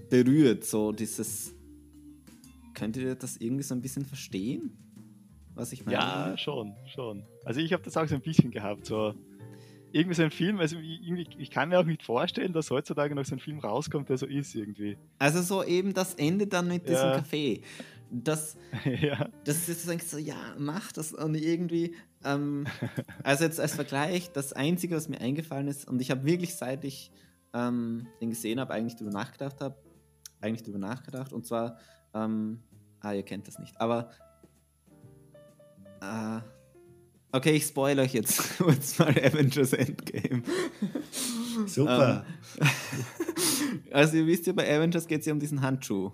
berührt, 0.10 0.66
so 0.66 0.92
dieses, 0.92 1.54
könnt 2.74 2.98
ihr 2.98 3.16
das 3.16 3.38
irgendwie 3.38 3.64
so 3.64 3.74
ein 3.74 3.82
bisschen 3.82 4.06
verstehen? 4.06 4.78
was 5.56 5.72
ich 5.72 5.86
meine? 5.86 5.98
Ja, 5.98 6.38
schon, 6.38 6.74
schon. 6.88 7.24
Also 7.46 7.60
ich 7.60 7.74
habe 7.74 7.84
das 7.84 7.96
auch 7.98 8.08
so 8.08 8.16
ein 8.16 8.22
bisschen 8.22 8.52
gehabt, 8.52 8.86
so 8.86 9.14
irgendwie 9.92 10.16
so 10.16 10.24
ein 10.24 10.32
Film, 10.32 10.60
also 10.60 10.78
irgendwie, 10.78 11.28
ich 11.38 11.52
kann 11.52 11.70
mir 11.70 11.80
auch 11.80 11.86
nicht 11.86 12.04
vorstellen, 12.04 12.54
dass 12.54 12.72
heutzutage 12.72 13.14
noch 13.14 13.26
so 13.26 13.36
ein 13.36 13.40
Film 13.40 13.60
rauskommt, 13.60 14.10
der 14.10 14.18
so 14.18 14.26
ist 14.26 14.56
irgendwie. 14.56 14.98
Also 15.20 15.42
so 15.42 15.64
eben 15.64 15.94
das 15.94 16.16
Ende 16.16 16.48
dann 16.48 16.68
mit 16.68 16.88
diesem 16.88 17.10
ja. 17.10 17.18
Café. 17.18 17.62
Das, 18.12 18.58
ja. 19.02 19.30
das 19.46 19.70
ist 19.70 19.90
eigentlich 19.90 20.10
so, 20.10 20.18
ja, 20.18 20.56
mach 20.58 20.92
das 20.92 21.14
und 21.14 21.36
irgendwie, 21.36 21.96
ähm, 22.24 22.68
also 23.24 23.46
jetzt 23.46 23.60
als 23.60 23.74
Vergleich, 23.74 24.32
das 24.32 24.54
Einzige, 24.54 24.96
was 24.96 25.08
mir 25.08 25.22
eingefallen 25.22 25.68
ist, 25.68 25.88
und 25.88 26.02
ich 26.02 26.12
habe 26.12 26.26
wirklich, 26.26 26.56
seit 26.56 26.84
ich 26.84 27.12
ähm, 27.54 28.08
den 28.20 28.30
gesehen 28.30 28.60
habe, 28.60 28.74
eigentlich 28.74 28.96
darüber 28.96 29.12
nachgedacht 29.12 29.62
habe, 29.62 29.76
eigentlich 30.42 30.64
darüber 30.64 30.80
nachgedacht, 30.80 31.32
und 31.32 31.46
zwar, 31.46 31.78
ähm, 32.14 32.62
ah, 33.00 33.14
ihr 33.14 33.24
kennt 33.24 33.48
das 33.48 33.60
nicht, 33.60 33.80
aber 33.80 34.12
Uh, 36.04 36.42
okay, 37.32 37.52
ich 37.52 37.66
spoilere 37.66 38.06
euch 38.06 38.14
jetzt 38.14 38.42
kurz 38.58 38.98
mal 38.98 39.10
Avengers 39.10 39.74
Endgame. 39.74 40.42
Super. 41.68 42.26
Ähm, 42.60 42.68
also 43.92 44.18
ihr 44.18 44.26
wisst 44.26 44.48
ja, 44.48 44.54
bei 44.54 44.68
Avengers 44.76 45.08
geht 45.08 45.20
es 45.20 45.28
ja 45.28 45.34
um 45.34 45.40
diesen 45.40 45.62
Handschuh. 45.62 46.12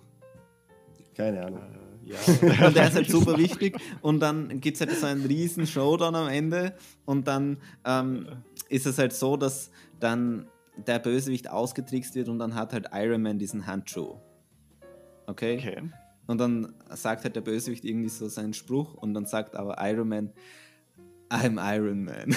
Keine 1.16 1.46
Ahnung. 1.46 1.62
Ja. 2.08 2.68
und 2.68 2.76
der 2.76 2.88
ist 2.88 2.96
halt 2.96 3.10
super 3.10 3.38
wichtig. 3.38 3.78
Und 4.02 4.20
dann 4.20 4.62
gibt 4.62 4.76
es 4.76 4.82
halt 4.82 4.98
so 4.98 5.06
einen 5.06 5.26
riesen 5.26 5.68
Showdown 5.68 6.16
am 6.16 6.28
Ende. 6.28 6.74
Und 7.06 7.28
dann 7.28 7.58
ähm, 7.86 8.28
ist 8.70 8.86
es 8.86 8.98
halt 8.98 9.14
so, 9.14 9.38
dass 9.38 9.72
dann 10.00 10.48
der 10.86 11.00
Bösewicht 11.00 11.50
ausgetrickst 11.50 12.16
wird 12.16 12.30
und 12.30 12.40
dann 12.40 12.56
hat 12.56 12.74
halt 12.74 12.88
Iron 12.94 13.22
Man 13.22 13.40
diesen 13.40 13.66
Handschuh. 13.66 14.16
Okay? 15.26 15.58
Okay. 15.58 15.82
Und 16.28 16.40
dann 16.40 16.74
sagt 16.94 17.24
halt 17.24 17.36
der 17.36 17.42
Bösewicht 17.42 17.86
irgendwie 17.86 18.10
so 18.10 18.28
seinen 18.28 18.54
Spruch 18.54 18.94
und 18.96 19.14
dann 19.14 19.26
sagt 19.26 19.56
aber 19.56 19.78
Iron 19.80 20.10
Man, 20.10 20.34
I'm 21.30 21.58
Iron 21.58 22.04
Man. 22.04 22.36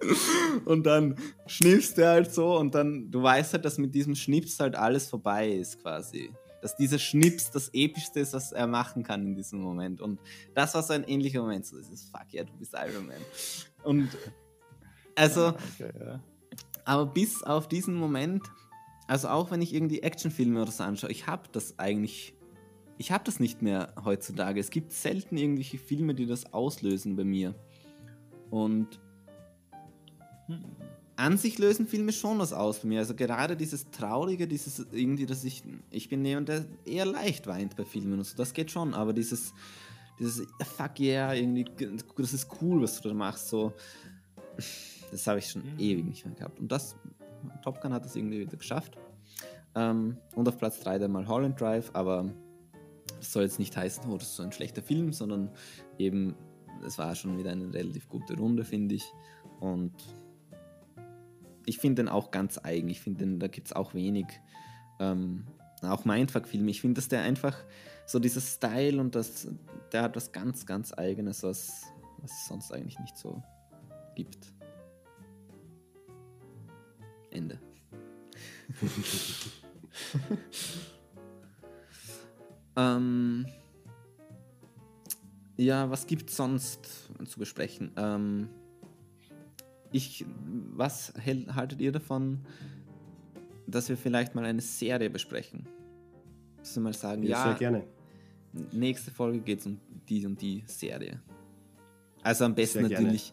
und 0.64 0.86
dann 0.86 1.16
schnippst 1.46 1.98
er 1.98 2.10
halt 2.10 2.32
so 2.32 2.56
und 2.56 2.74
dann, 2.74 3.10
du 3.10 3.22
weißt 3.22 3.52
halt, 3.52 3.64
dass 3.64 3.78
mit 3.78 3.94
diesem 3.94 4.14
Schnips 4.14 4.58
halt 4.60 4.76
alles 4.76 5.08
vorbei 5.08 5.50
ist 5.50 5.82
quasi. 5.82 6.30
Dass 6.62 6.76
dieser 6.76 6.98
Schnips 6.98 7.50
das 7.50 7.70
Epischste 7.72 8.20
ist, 8.20 8.32
was 8.32 8.52
er 8.52 8.66
machen 8.66 9.02
kann 9.02 9.26
in 9.26 9.34
diesem 9.34 9.60
Moment. 9.60 10.00
Und 10.00 10.20
das 10.54 10.74
war 10.74 10.82
so 10.82 10.92
ein 10.92 11.04
ähnlicher 11.04 11.40
Moment. 11.40 11.66
So, 11.66 11.78
das 11.78 11.88
ist 11.88 12.10
fuck 12.10 12.32
yeah, 12.32 12.44
du 12.44 12.52
bist 12.58 12.74
Iron 12.74 13.06
Man. 13.06 13.16
Und 13.84 14.08
also, 15.14 15.48
okay, 15.48 15.92
ja. 15.98 16.20
aber 16.84 17.06
bis 17.06 17.42
auf 17.42 17.68
diesen 17.68 17.94
Moment, 17.94 18.42
also 19.06 19.28
auch 19.28 19.50
wenn 19.50 19.62
ich 19.62 19.74
irgendwie 19.74 20.02
Actionfilme 20.02 20.60
oder 20.60 20.70
so 20.70 20.84
anschaue, 20.84 21.10
ich 21.10 21.26
habe 21.26 21.48
das 21.52 21.78
eigentlich 21.78 22.34
ich 23.00 23.12
habe 23.12 23.24
das 23.24 23.40
nicht 23.40 23.62
mehr 23.62 23.94
heutzutage. 24.04 24.60
Es 24.60 24.68
gibt 24.68 24.92
selten 24.92 25.38
irgendwelche 25.38 25.78
Filme, 25.78 26.14
die 26.14 26.26
das 26.26 26.52
auslösen 26.52 27.16
bei 27.16 27.24
mir. 27.24 27.54
Und 28.50 29.00
hm. 30.46 30.62
An 31.20 31.36
sich 31.36 31.58
lösen 31.58 31.86
Filme 31.86 32.12
schon 32.12 32.38
was 32.38 32.54
aus 32.54 32.78
bei 32.78 32.88
mir. 32.88 33.00
Also 33.00 33.14
gerade 33.14 33.54
dieses 33.54 33.90
Traurige, 33.90 34.48
dieses 34.48 34.86
irgendwie, 34.90 35.26
dass 35.26 35.44
ich, 35.44 35.62
ich 35.90 36.08
bin 36.08 36.24
jemand, 36.24 36.48
der 36.48 36.64
eher 36.86 37.04
leicht 37.04 37.46
weint 37.46 37.76
bei 37.76 37.84
Filmen 37.84 38.14
und 38.14 38.24
so, 38.24 38.36
das 38.36 38.54
geht 38.54 38.70
schon, 38.70 38.94
aber 38.94 39.12
dieses, 39.12 39.52
dieses 40.18 40.46
Fuck 40.76 40.98
yeah, 40.98 41.34
irgendwie, 41.34 41.66
das 42.16 42.32
ist 42.32 42.48
cool, 42.62 42.80
was 42.80 43.00
du 43.02 43.10
da 43.10 43.14
machst. 43.14 43.50
So, 43.50 43.74
das 45.10 45.26
habe 45.26 45.40
ich 45.40 45.50
schon 45.50 45.62
mhm. 45.62 45.78
ewig 45.78 46.04
nicht 46.06 46.24
mehr 46.24 46.34
gehabt. 46.34 46.58
Und 46.58 46.72
das, 46.72 46.96
Top 47.62 47.82
Gun 47.82 47.92
hat 47.92 48.06
das 48.06 48.16
irgendwie 48.16 48.40
wieder 48.40 48.56
geschafft. 48.56 48.96
Ähm, 49.74 50.16
und 50.34 50.48
auf 50.48 50.56
Platz 50.56 50.80
3 50.80 51.00
dann 51.00 51.12
mal 51.12 51.28
Holland 51.28 51.60
Drive, 51.60 51.90
aber 51.92 52.32
das 53.18 53.32
soll 53.32 53.42
jetzt 53.42 53.58
nicht 53.58 53.76
heißen, 53.76 54.04
oh, 54.10 54.16
das 54.16 54.28
ist 54.28 54.36
so 54.36 54.42
ein 54.42 54.52
schlechter 54.52 54.82
Film, 54.82 55.12
sondern 55.12 55.50
eben, 55.98 56.34
es 56.86 56.96
war 56.96 57.14
schon 57.14 57.36
wieder 57.36 57.50
eine 57.52 57.72
relativ 57.74 58.08
gute 58.08 58.38
Runde, 58.38 58.64
finde 58.64 58.94
ich. 58.94 59.04
Und 59.60 59.92
ich 61.70 61.78
finde 61.78 62.02
den 62.02 62.08
auch 62.08 62.32
ganz 62.32 62.58
eigen. 62.58 62.88
Ich 62.88 63.00
finde, 63.00 63.38
da 63.38 63.46
gibt 63.46 63.68
es 63.68 63.72
auch 63.72 63.94
wenig, 63.94 64.26
ähm, 64.98 65.46
auch 65.82 66.04
Mindfuck-Filme. 66.04 66.68
Ich 66.68 66.80
finde, 66.80 66.98
dass 66.98 67.06
der 67.06 67.22
einfach 67.22 67.56
so 68.06 68.18
dieses 68.18 68.54
Style 68.54 69.00
und 69.00 69.14
das, 69.14 69.46
der 69.92 70.02
hat 70.02 70.16
was 70.16 70.32
ganz, 70.32 70.66
ganz 70.66 70.92
Eigenes, 70.92 71.44
was, 71.44 71.84
was 72.18 72.32
es 72.32 72.48
sonst 72.48 72.72
eigentlich 72.72 72.98
nicht 72.98 73.16
so 73.16 73.40
gibt. 74.16 74.52
Ende. 77.30 77.60
ähm, 82.76 83.46
ja, 85.56 85.88
was 85.88 86.08
gibt 86.08 86.30
es 86.30 86.36
sonst 86.36 87.12
zu 87.26 87.38
besprechen? 87.38 87.92
Ähm, 87.96 88.48
ich, 89.92 90.24
was 90.74 91.12
haltet 91.54 91.80
ihr 91.80 91.92
davon, 91.92 92.40
dass 93.66 93.88
wir 93.88 93.96
vielleicht 93.96 94.34
mal 94.34 94.44
eine 94.44 94.60
Serie 94.60 95.10
besprechen? 95.10 95.66
Dass 96.58 96.74
wir 96.76 96.82
mal 96.82 96.92
sagen, 96.92 97.22
ja, 97.22 97.30
ja 97.30 97.44
sehr 97.44 97.54
gerne. 97.54 97.84
Nächste 98.72 99.10
Folge 99.10 99.40
geht 99.40 99.60
es 99.60 99.66
um 99.66 99.80
die 100.08 100.26
und 100.26 100.40
die 100.40 100.62
Serie. 100.66 101.20
Also 102.22 102.44
am 102.44 102.54
besten 102.54 102.82
natürlich 102.82 103.32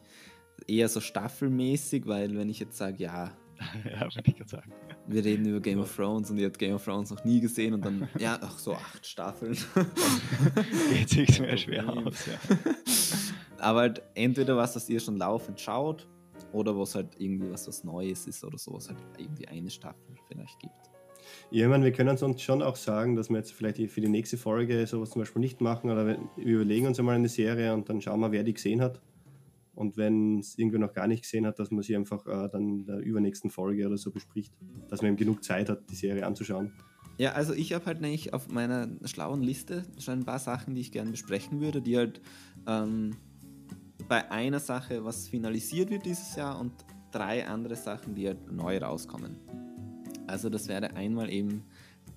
eher 0.68 0.88
so 0.90 1.02
staffelmäßig, 1.02 2.06
weil 2.06 2.36
wenn 2.38 2.50
ich 2.50 2.60
jetzt 2.60 2.78
sage, 2.78 3.04
ja, 3.04 3.32
ja, 3.86 4.02
würde 4.02 4.24
ich 4.26 4.38
gerade 4.38 4.50
sagen. 4.50 4.72
Wir 5.08 5.24
reden 5.24 5.46
über 5.46 5.60
Game 5.60 5.80
of 5.80 5.96
Thrones 5.96 6.30
und 6.30 6.38
ihr 6.38 6.48
habt 6.48 6.60
Game 6.60 6.76
of 6.76 6.84
Thrones 6.84 7.10
noch 7.10 7.24
nie 7.24 7.40
gesehen 7.40 7.74
und 7.74 7.84
dann, 7.84 8.08
ja, 8.20 8.38
ach 8.42 8.60
so, 8.60 8.74
acht 8.76 9.06
Staffeln. 9.06 9.58
Geht 10.90 11.10
sich 11.10 11.40
mehr 11.40 11.58
schwer 11.58 11.90
aus, 11.90 12.26
ja. 12.26 12.58
Aber 13.58 13.80
halt 13.80 14.04
entweder 14.14 14.56
was, 14.58 14.74
das 14.74 14.90
ihr 14.90 15.00
schon 15.00 15.18
laufend 15.18 15.60
schaut 15.60 16.08
oder 16.52 16.78
was 16.78 16.96
halt 16.96 17.16
irgendwie 17.18 17.52
was, 17.52 17.68
was 17.68 17.84
Neues 17.84 18.28
ist 18.28 18.44
oder 18.44 18.58
sowas 18.58 18.90
halt 18.90 19.00
irgendwie 19.18 19.48
eine 19.48 19.70
Staffel 19.70 20.16
vielleicht 20.28 20.60
gibt. 20.60 20.74
Ja, 21.52 21.66
ich 21.66 21.70
meine, 21.70 21.84
wir 21.84 21.92
können 21.92 22.10
uns 22.10 22.42
schon 22.42 22.62
auch 22.62 22.76
sagen, 22.76 23.16
dass 23.16 23.30
wir 23.30 23.38
jetzt 23.38 23.52
vielleicht 23.52 23.80
für 23.92 24.02
die 24.02 24.10
nächste 24.10 24.38
Folge 24.38 24.86
sowas 24.88 25.12
zum 25.12 25.22
Beispiel 25.22 25.42
nicht 25.42 25.62
machen 25.62 25.90
oder 25.90 26.06
wir 26.08 26.20
überlegen 26.38 26.88
uns 26.88 27.00
einmal 27.00 27.16
eine 27.16 27.30
Serie 27.30 27.74
und 27.74 27.90
dann 27.90 28.02
schauen 28.02 28.20
wir, 28.20 28.32
wer 28.32 28.44
die 28.44 28.54
gesehen 28.54 28.82
hat. 28.82 29.02
Und 29.76 29.96
wenn 29.96 30.40
es 30.40 30.58
irgendwer 30.58 30.80
noch 30.80 30.94
gar 30.94 31.08
nicht 31.08 31.22
gesehen 31.22 31.46
hat, 31.46 31.60
dass 31.60 31.70
man 31.70 31.84
sie 31.84 31.96
einfach 31.96 32.26
äh, 32.26 32.50
dann 32.50 32.80
in 32.80 32.86
der 32.86 32.98
übernächsten 32.98 33.52
Folge 33.52 33.86
oder 33.86 33.98
so 33.98 34.12
bespricht, 34.12 34.52
dass 34.90 35.02
man 35.02 35.10
eben 35.10 35.18
genug 35.18 35.44
Zeit 35.44 35.70
hat, 35.70 35.90
die 35.92 35.96
Serie 35.96 36.26
anzuschauen. 36.26 36.72
Ja, 37.20 37.34
also 37.34 37.54
ich 37.54 37.74
habe 37.74 37.86
halt 37.86 38.02
nämlich 38.02 38.34
auf 38.34 38.48
meiner 38.48 38.90
schlauen 39.06 39.42
Liste 39.42 39.84
schon 40.00 40.20
ein 40.20 40.26
paar 40.26 40.40
Sachen, 40.40 40.76
die 40.76 40.82
ich 40.82 40.92
gerne 40.92 41.12
besprechen 41.12 41.62
würde, 41.62 41.82
die 41.82 41.98
halt 41.98 42.22
ähm, 42.68 43.18
bei 44.08 44.30
einer 44.32 44.60
Sache, 44.60 45.04
was 45.04 45.28
finalisiert 45.28 45.90
wird 45.90 46.06
dieses 46.06 46.36
Jahr 46.36 46.60
und 46.60 46.72
drei 47.12 47.46
andere 47.48 47.76
Sachen, 47.76 48.16
die 48.16 48.28
halt 48.28 48.52
neu 48.52 48.78
rauskommen. 48.78 49.36
Also 50.28 50.50
das 50.50 50.68
wäre 50.68 50.96
einmal 50.96 51.30
eben, 51.30 51.64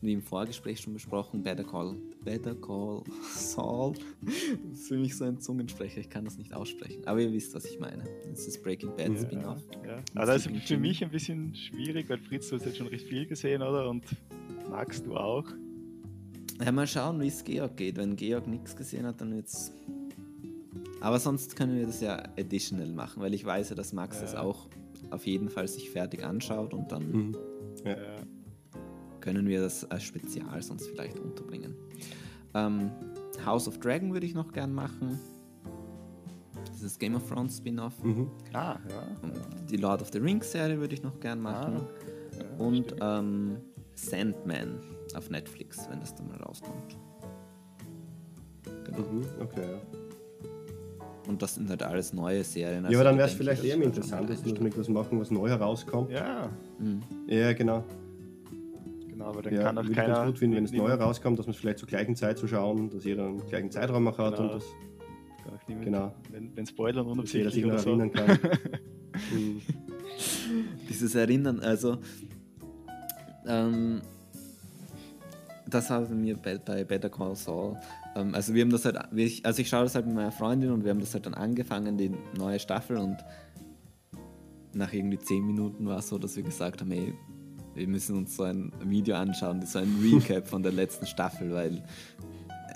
wie 0.00 0.12
im 0.12 0.22
Vorgespräch 0.22 0.80
schon 0.80 0.94
besprochen, 0.94 1.42
Better 1.42 1.64
Call, 1.64 1.96
Better 2.24 2.54
Call 2.54 3.02
Saul. 3.34 3.94
Das 4.22 4.80
ist 4.80 4.88
für 4.88 4.96
mich 4.96 5.16
so 5.16 5.24
ein 5.24 5.38
Zungensprecher, 5.40 6.00
ich 6.00 6.08
kann 6.08 6.24
das 6.24 6.38
nicht 6.38 6.54
aussprechen. 6.54 7.06
Aber 7.06 7.20
ihr 7.20 7.32
wisst, 7.32 7.54
was 7.54 7.64
ich 7.66 7.78
meine. 7.78 8.04
Das 8.30 8.46
ist 8.46 8.62
Breaking 8.62 8.96
Bad 8.96 9.14
ja, 9.14 9.22
Spin-off. 9.22 9.62
Ja. 9.86 10.02
Aber 10.14 10.26
das 10.26 10.46
ist 10.46 10.68
für 10.68 10.78
mich 10.78 11.04
ein 11.04 11.10
bisschen 11.10 11.54
schwierig, 11.54 12.08
weil 12.08 12.18
Fritz, 12.18 12.48
du 12.48 12.56
hast 12.56 12.66
jetzt 12.66 12.78
schon 12.78 12.86
recht 12.86 13.06
viel 13.06 13.26
gesehen, 13.26 13.62
oder? 13.62 13.88
Und 13.88 14.04
magst 14.68 15.06
du 15.06 15.16
auch? 15.16 15.44
Ja, 16.64 16.72
mal 16.72 16.86
schauen, 16.86 17.20
wie 17.20 17.28
es 17.28 17.44
Georg 17.44 17.76
geht. 17.76 17.96
Wenn 17.96 18.16
Georg 18.16 18.46
nichts 18.46 18.76
gesehen 18.76 19.06
hat, 19.06 19.20
dann 19.20 19.34
wird's 19.34 19.72
aber 21.00 21.18
sonst 21.18 21.56
können 21.56 21.76
wir 21.76 21.86
das 21.86 22.00
ja 22.00 22.22
additional 22.38 22.92
machen, 22.92 23.22
weil 23.22 23.34
ich 23.34 23.44
weiß 23.44 23.70
ja, 23.70 23.76
dass 23.76 23.92
Max 23.92 24.16
ja. 24.16 24.22
das 24.22 24.34
auch 24.34 24.68
auf 25.10 25.26
jeden 25.26 25.48
Fall 25.48 25.66
sich 25.66 25.90
fertig 25.90 26.24
anschaut 26.24 26.74
und 26.74 26.92
dann 26.92 27.10
mhm. 27.10 27.36
ja. 27.84 27.96
können 29.20 29.48
wir 29.48 29.60
das 29.60 29.90
als 29.90 30.04
Spezial 30.04 30.62
sonst 30.62 30.88
vielleicht 30.88 31.18
unterbringen. 31.18 31.74
Ähm, 32.54 32.90
House 33.44 33.68
of 33.68 33.78
Dragon 33.78 34.12
würde 34.12 34.26
ich 34.26 34.34
noch 34.34 34.52
gern 34.52 34.72
machen. 34.72 35.18
Dieses 36.74 36.98
Game 36.98 37.14
of 37.14 37.28
Thrones 37.28 37.58
Spin-off. 37.58 38.02
Mhm. 38.02 38.30
Ah, 38.52 38.78
ja. 38.88 39.02
die 39.70 39.76
Lord 39.76 40.02
of 40.02 40.10
the 40.12 40.18
Rings 40.18 40.50
Serie 40.50 40.78
würde 40.78 40.94
ich 40.94 41.02
noch 41.02 41.18
gern 41.20 41.40
machen. 41.40 41.76
Ah, 41.76 42.38
ja, 42.38 42.64
und 42.64 42.94
ähm, 43.00 43.58
Sandman 43.94 44.80
auf 45.14 45.30
Netflix, 45.30 45.88
wenn 45.90 46.00
das 46.00 46.14
dann 46.14 46.28
mal 46.28 46.38
rauskommt. 46.38 46.96
Genau. 48.84 48.98
Mhm, 48.98 49.24
okay, 49.40 49.72
ja. 49.72 50.09
Und 51.30 51.40
das 51.40 51.54
sind 51.54 51.70
halt 51.70 51.84
alles 51.84 52.12
neue 52.12 52.42
Serien. 52.42 52.84
Also 52.84 52.92
ja, 52.92 52.98
aber 52.98 53.08
dann 53.08 53.16
wäre 53.16 53.28
es 53.28 53.34
vielleicht 53.34 53.62
eher 53.62 53.76
interessant, 53.76 54.28
dass 54.28 54.44
wir 54.44 54.60
etwas 54.66 54.88
machen, 54.88 55.20
was 55.20 55.30
neu 55.30 55.48
herauskommt. 55.48 56.10
Ja. 56.10 56.50
Mhm. 56.80 57.02
Ja, 57.28 57.52
genau. 57.52 57.84
Genau, 59.08 59.26
aber 59.26 59.42
dann 59.42 59.54
ja, 59.54 59.62
kann 59.62 59.78
auch 59.78 59.92
keiner... 59.92 60.20
Ich 60.22 60.26
gut 60.26 60.38
finden, 60.40 60.56
wenn 60.56 60.64
es 60.64 60.72
neu 60.72 60.88
herauskommt, 60.88 61.38
dass 61.38 61.46
man 61.46 61.54
es 61.54 61.60
vielleicht 61.60 61.78
zur 61.78 61.86
gleichen 61.86 62.16
Zeit 62.16 62.36
zu 62.36 62.48
schauen, 62.48 62.90
dass 62.90 63.04
jeder 63.04 63.26
einen 63.26 63.46
gleichen 63.46 63.70
Zeitraum 63.70 64.08
auch 64.08 64.18
hat 64.18 64.36
genau. 64.36 64.48
und 64.48 64.54
das... 64.54 64.64
Genau. 65.68 66.12
Wenn, 66.32 66.56
wenn 66.56 66.66
Spoilern 66.66 67.06
unabsichtlich 67.06 67.64
oder 67.64 67.78
so. 67.78 67.90
erinnern 67.90 68.10
kann. 68.10 68.26
mhm. 69.32 69.60
Dieses 70.88 71.14
Erinnern, 71.14 71.60
also... 71.60 71.98
Ähm, 73.46 74.00
das 75.68 75.90
haben 75.90 76.24
wir 76.24 76.36
bei, 76.36 76.58
bei 76.58 76.82
Better 76.82 77.08
Call 77.08 77.36
Saul 77.36 77.76
ähm, 78.16 78.34
also 78.34 78.54
wir 78.54 78.62
haben 78.62 78.70
das 78.70 78.84
halt, 78.84 78.96
also 78.96 79.62
ich 79.62 79.68
schaue 79.68 79.84
das 79.84 79.94
halt 79.94 80.06
mit 80.06 80.14
meiner 80.14 80.32
Freundin 80.32 80.70
und 80.70 80.84
wir 80.84 80.90
haben 80.90 81.00
das 81.00 81.14
halt 81.14 81.26
dann 81.26 81.34
angefangen, 81.34 81.96
die 81.96 82.12
neue 82.36 82.58
Staffel 82.58 82.96
und 82.96 83.18
nach 84.72 84.92
irgendwie 84.92 85.18
10 85.18 85.46
Minuten 85.46 85.86
war 85.86 85.98
es 85.98 86.08
so, 86.08 86.18
dass 86.18 86.36
wir 86.36 86.42
gesagt 86.42 86.80
haben, 86.80 86.92
ey, 86.92 87.14
wir 87.74 87.88
müssen 87.88 88.16
uns 88.16 88.36
so 88.36 88.44
ein 88.44 88.72
Video 88.84 89.16
anschauen, 89.16 89.64
so 89.64 89.78
ein 89.78 89.96
Recap 90.02 90.46
von 90.46 90.62
der 90.62 90.72
letzten 90.72 91.06
Staffel, 91.06 91.52
weil 91.52 91.82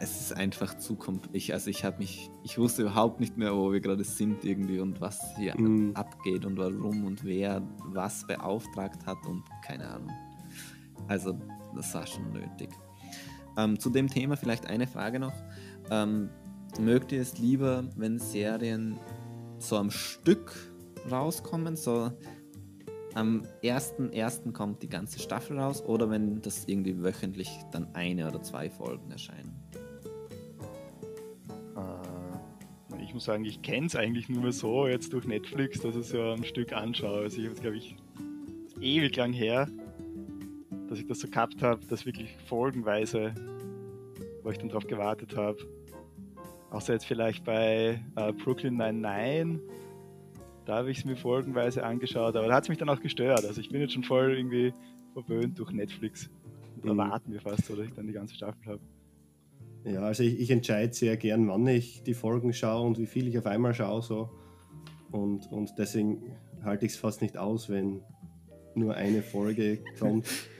es 0.01 0.20
ist 0.20 0.32
einfach 0.36 0.77
zu 0.78 0.98
ich 1.32 1.52
Also 1.52 1.70
ich 1.70 1.85
habe 1.85 1.98
mich, 1.98 2.31
ich 2.43 2.59
wusste 2.59 2.82
überhaupt 2.82 3.20
nicht 3.20 3.36
mehr, 3.36 3.55
wo 3.55 3.73
wir 3.73 3.81
gerade 3.81 4.02
sind 4.02 4.44
irgendwie 4.44 4.81
und 4.81 5.01
was 5.01 5.20
hier 5.36 5.59
mm. 5.59 5.93
abgeht 5.94 6.44
und 6.44 6.59
warum 6.59 7.05
und 7.05 7.24
wer 7.24 7.62
was 7.86 8.27
beauftragt 8.27 9.06
hat 9.06 9.19
und 9.27 9.44
keine 9.65 9.89
Ahnung. 9.89 10.11
Also 11.06 11.39
das 11.77 11.94
war 11.94 12.06
schon 12.06 12.32
nötig. 12.32 12.70
Ähm, 13.56 13.78
zu 13.78 13.90
dem 13.90 14.09
Thema 14.09 14.36
vielleicht 14.36 14.66
eine 14.66 14.86
Frage 14.86 15.20
noch. 15.20 15.35
Ähm, 15.90 16.28
mögt 16.78 17.12
ihr 17.12 17.20
es 17.20 17.39
lieber, 17.39 17.85
wenn 17.97 18.18
Serien 18.18 18.98
so 19.59 19.76
am 19.76 19.90
Stück 19.90 20.72
rauskommen, 21.10 21.76
so 21.76 22.10
am 23.14 23.43
1.1. 23.62 24.52
kommt 24.52 24.82
die 24.82 24.89
ganze 24.89 25.20
Staffel 25.20 25.59
raus 25.59 25.85
oder 25.85 26.10
wenn 26.10 26.43
das 26.43 26.64
irgendwie 26.66 27.02
wöchentlich 27.02 27.51
dann 27.70 27.86
eine 27.94 28.28
oder 28.28 28.43
zwei 28.43 28.68
Folgen 28.68 29.10
erscheinen? 29.10 29.55
Äh, 31.76 33.02
ich 33.02 33.14
muss 33.14 33.24
sagen, 33.24 33.44
ich 33.44 33.62
kenne 33.62 33.86
es 33.86 33.94
eigentlich 33.94 34.28
nur 34.28 34.52
so 34.52 34.89
jetzt 34.89 35.12
durch 35.12 35.26
Netflix, 35.26 35.81
dass 35.81 35.94
ich 35.94 36.02
es 36.02 36.12
ja 36.12 36.32
am 36.32 36.43
Stück 36.43 36.72
anschaue. 36.72 37.20
Also 37.20 37.39
ich 37.39 37.44
habe 37.44 37.55
es, 37.55 37.60
glaube 37.60 37.76
ich, 37.76 37.97
ewig 38.81 39.14
lang 39.16 39.32
her, 39.32 39.68
dass 40.94 41.00
ich 41.00 41.08
das 41.08 41.18
so 41.18 41.28
gehabt 41.28 41.60
habe, 41.60 41.84
dass 41.86 42.06
wirklich 42.06 42.36
folgenweise, 42.46 43.34
wo 44.44 44.50
ich 44.50 44.58
dann 44.58 44.68
drauf 44.68 44.86
gewartet 44.86 45.36
habe. 45.36 45.58
Außer 46.70 46.92
jetzt 46.92 47.06
vielleicht 47.06 47.44
bei 47.44 48.00
äh, 48.14 48.32
Brooklyn 48.32 48.76
99, 48.76 49.60
da 50.66 50.76
habe 50.76 50.92
ich 50.92 50.98
es 50.98 51.04
mir 51.04 51.16
folgenweise 51.16 51.84
angeschaut, 51.84 52.36
aber 52.36 52.46
da 52.46 52.54
hat 52.54 52.62
es 52.62 52.68
mich 52.68 52.78
dann 52.78 52.88
auch 52.88 53.00
gestört. 53.00 53.44
Also 53.44 53.60
ich 53.60 53.70
bin 53.70 53.80
jetzt 53.80 53.92
schon 53.92 54.04
voll 54.04 54.36
irgendwie 54.36 54.72
verwöhnt 55.14 55.58
durch 55.58 55.72
Netflix. 55.72 56.30
Da 56.84 56.92
mhm. 56.92 56.98
warten 56.98 57.32
wir 57.32 57.40
fast, 57.40 57.68
oder 57.72 57.82
ich 57.82 57.92
dann 57.92 58.06
die 58.06 58.12
ganze 58.12 58.36
Staffel 58.36 58.64
habe. 58.64 58.80
Ja, 59.84 60.02
also 60.02 60.22
ich, 60.22 60.38
ich 60.38 60.50
entscheide 60.52 60.94
sehr 60.94 61.16
gern, 61.16 61.48
wann 61.48 61.66
ich 61.66 62.04
die 62.04 62.14
Folgen 62.14 62.52
schaue 62.52 62.86
und 62.86 62.98
wie 62.98 63.06
viel 63.06 63.26
ich 63.26 63.36
auf 63.36 63.46
einmal 63.46 63.74
schaue. 63.74 64.00
So. 64.00 64.30
Und, 65.10 65.50
und 65.50 65.72
deswegen 65.76 66.22
halte 66.62 66.86
ich 66.86 66.92
es 66.92 66.98
fast 66.98 67.20
nicht 67.20 67.36
aus, 67.36 67.68
wenn 67.68 68.00
nur 68.76 68.94
eine 68.94 69.22
Folge 69.22 69.80
kommt. 69.98 70.28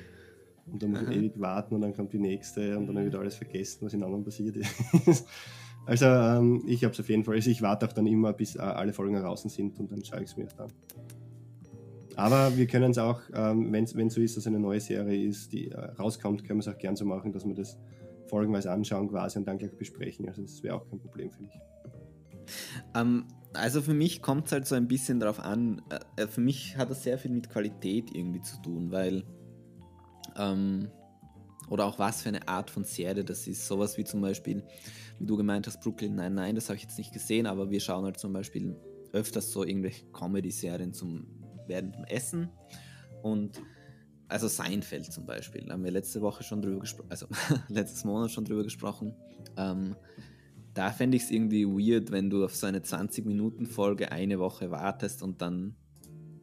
Und 0.70 0.82
dann 0.82 0.91
muss 0.91 1.03
man 1.03 1.12
ewig 1.12 1.39
warten 1.39 1.74
und 1.74 1.81
dann 1.82 1.95
kommt 1.95 2.12
die 2.12 2.19
nächste 2.19 2.78
und 2.78 2.86
dann 2.86 2.97
habe 2.97 3.07
ich 3.07 3.12
wieder 3.12 3.20
alles 3.20 3.36
vergessen, 3.36 3.85
was 3.85 3.93
in 3.93 4.03
anderen 4.03 4.24
passiert 4.24 4.57
ist. 4.57 5.27
also 5.86 6.07
ähm, 6.07 6.62
ich 6.66 6.85
habe 6.85 6.93
es 6.93 7.01
auf 7.01 7.09
jeden 7.09 7.24
Fall, 7.24 7.35
also 7.35 7.51
ich 7.51 7.62
warte 7.62 7.86
auch 7.86 7.93
dann 7.93 8.07
immer, 8.07 8.32
bis 8.32 8.57
äh, 8.57 8.61
alle 8.61 8.93
Folgen 8.93 9.15
draußen 9.15 9.51
sind 9.51 9.78
und 9.78 9.93
dann 9.93 10.05
schaue 10.05 10.23
ich 10.23 10.31
es 10.31 10.36
mir 10.36 10.49
dann. 10.57 10.73
Aber 12.16 12.57
wir 12.57 12.66
können 12.66 12.93
es 12.93 12.99
auch, 12.99 13.20
ähm, 13.35 13.73
wenn 13.73 13.85
es 13.85 14.15
so 14.15 14.20
ist, 14.20 14.36
dass 14.36 14.47
eine 14.47 14.61
neue 14.61 14.81
Serie 14.81 15.27
ist, 15.28 15.53
die 15.53 15.70
äh, 15.70 15.78
rauskommt, 15.78 16.45
können 16.45 16.61
wir 16.61 16.69
es 16.69 16.74
auch 16.74 16.78
gern 16.78 16.97
so 16.97 17.05
machen, 17.05 17.32
dass 17.32 17.47
wir 17.47 17.55
das 17.55 17.78
folgenweise 18.27 18.70
anschauen 18.70 19.09
quasi 19.09 19.39
und 19.39 19.47
dann 19.47 19.59
gleich 19.59 19.77
besprechen. 19.77 20.28
Also 20.28 20.43
das 20.43 20.62
wäre 20.62 20.77
auch 20.77 20.89
kein 20.89 21.01
Problem 21.01 21.31
für 21.31 21.43
mich. 21.43 21.53
Ähm, 22.95 23.27
also 23.53 23.82
für 23.82 23.95
mich 23.95 24.23
kommt 24.23 24.47
es 24.47 24.53
halt 24.53 24.66
so 24.66 24.74
ein 24.74 24.89
bisschen 24.89 25.20
darauf 25.20 25.41
an, 25.41 25.82
äh, 26.16 26.23
äh, 26.23 26.27
für 26.27 26.41
mich 26.41 26.77
hat 26.77 26.91
das 26.91 27.03
sehr 27.03 27.19
viel 27.19 27.31
mit 27.31 27.51
Qualität 27.51 28.15
irgendwie 28.15 28.41
zu 28.43 28.61
tun, 28.62 28.91
weil 28.91 29.24
ähm, 30.36 30.90
oder 31.70 31.86
auch 31.86 31.98
was 31.98 32.23
für 32.23 32.28
eine 32.28 32.47
Art 32.47 32.70
von 32.70 32.85
Serie 32.85 33.24
das 33.24 33.47
ist. 33.47 33.66
Sowas 33.66 33.97
wie 33.97 34.05
zum 34.05 34.20
Beispiel, 34.20 34.65
wie 35.19 35.27
du 35.27 35.36
gemeint 35.36 35.66
hast, 35.66 35.81
Brooklyn 35.81 36.15
Nein, 36.15 36.35
nein, 36.35 36.55
das 36.55 36.69
habe 36.69 36.77
ich 36.77 36.82
jetzt 36.82 36.98
nicht 36.98 37.12
gesehen, 37.12 37.47
aber 37.47 37.70
wir 37.70 37.81
schauen 37.81 38.05
halt 38.05 38.19
zum 38.19 38.32
Beispiel 38.32 38.77
öfters 39.12 39.52
so 39.52 39.65
irgendwelche 39.65 40.06
Comedy-Serien 40.12 40.93
zum 40.93 41.27
während 41.66 41.97
Essen 42.11 42.51
und 43.23 43.62
also 44.28 44.48
Seinfeld 44.48 45.12
zum 45.12 45.27
Beispiel, 45.27 45.65
da 45.66 45.74
haben 45.74 45.85
wir 45.85 45.90
letzte 45.90 46.20
Woche 46.20 46.43
schon 46.43 46.61
drüber 46.61 46.81
gesprochen, 46.81 47.11
also 47.11 47.27
letztes 47.69 48.05
Monat 48.05 48.31
schon 48.31 48.44
drüber 48.44 48.62
gesprochen. 48.62 49.15
Ähm, 49.56 49.97
da 50.74 50.90
fände 50.90 51.16
ich 51.16 51.24
es 51.24 51.31
irgendwie 51.31 51.66
weird, 51.66 52.11
wenn 52.11 52.31
du 52.31 52.44
auf 52.44 52.55
so 52.55 52.66
eine 52.66 52.81
20-Minuten-Folge 52.81 54.11
eine 54.11 54.39
Woche 54.40 54.70
wartest 54.70 55.23
und 55.23 55.40
dann 55.40 55.77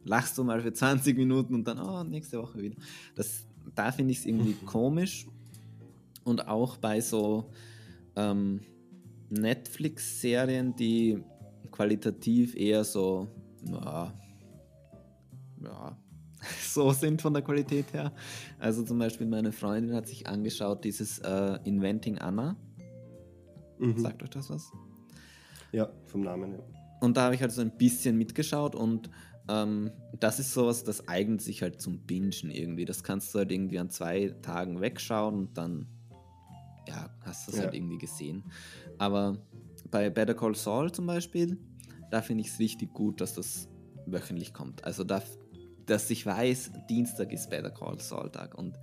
lachst 0.04 0.38
du 0.38 0.44
mal 0.44 0.60
für 0.60 0.72
20 0.72 1.16
Minuten 1.16 1.54
und 1.54 1.68
dann, 1.68 1.78
oh, 1.78 2.02
nächste 2.02 2.38
Woche 2.38 2.62
wieder. 2.62 2.76
Das, 3.14 3.46
da 3.74 3.92
finde 3.92 4.12
ich 4.12 4.18
es 4.20 4.26
irgendwie 4.26 4.52
komisch. 4.66 5.26
Und 6.24 6.46
auch 6.46 6.76
bei 6.76 7.00
so 7.00 7.50
ähm, 8.16 8.60
Netflix-Serien, 9.30 10.76
die 10.76 11.22
qualitativ 11.70 12.54
eher 12.54 12.84
so, 12.84 13.28
ja, 13.64 14.12
ja, 15.62 15.96
so 16.62 16.92
sind 16.92 17.22
von 17.22 17.32
der 17.32 17.42
Qualität 17.42 17.92
her. 17.92 18.12
Also 18.58 18.82
zum 18.82 18.98
Beispiel 18.98 19.26
meine 19.26 19.52
Freundin 19.52 19.94
hat 19.94 20.06
sich 20.06 20.26
angeschaut, 20.26 20.84
dieses 20.84 21.18
äh, 21.20 21.58
Inventing 21.64 22.18
Anna. 22.18 22.56
Mhm. 23.78 23.98
Sagt 23.98 24.22
euch 24.22 24.30
das 24.30 24.50
was? 24.50 24.70
Ja, 25.72 25.90
vom 26.06 26.22
Namen, 26.22 26.52
ja. 26.52 26.58
Und 27.00 27.16
da 27.16 27.22
habe 27.24 27.34
ich 27.34 27.40
halt 27.40 27.50
so 27.50 27.62
ein 27.62 27.76
bisschen 27.76 28.16
mitgeschaut 28.16 28.76
und 28.76 29.10
ähm, 29.48 29.90
das 30.18 30.38
ist 30.38 30.52
sowas, 30.52 30.84
das 30.84 31.08
eignet 31.08 31.42
sich 31.42 31.62
halt 31.62 31.80
zum 31.80 32.00
Bingen 32.00 32.50
irgendwie. 32.50 32.84
Das 32.84 33.02
kannst 33.02 33.34
du 33.34 33.38
halt 33.38 33.52
irgendwie 33.52 33.78
an 33.78 33.90
zwei 33.90 34.28
Tagen 34.42 34.80
wegschauen 34.80 35.34
und 35.34 35.58
dann 35.58 35.86
ja, 36.88 37.10
hast 37.20 37.46
du 37.46 37.52
es 37.52 37.58
ja. 37.58 37.64
halt 37.64 37.74
irgendwie 37.74 37.98
gesehen. 37.98 38.44
Aber 38.98 39.38
bei 39.90 40.10
Better 40.10 40.34
Call 40.34 40.54
Saul 40.54 40.92
zum 40.92 41.06
Beispiel, 41.06 41.58
da 42.10 42.22
finde 42.22 42.42
ich 42.42 42.48
es 42.48 42.58
richtig 42.58 42.92
gut, 42.92 43.20
dass 43.20 43.34
das 43.34 43.68
wöchentlich 44.06 44.52
kommt. 44.52 44.84
Also 44.84 45.04
da, 45.04 45.22
dass 45.86 46.10
ich 46.10 46.26
weiß, 46.26 46.72
Dienstag 46.88 47.32
ist 47.32 47.50
Better 47.50 47.70
Call 47.70 47.98
Saul 48.00 48.30
Tag 48.30 48.56
und 48.56 48.78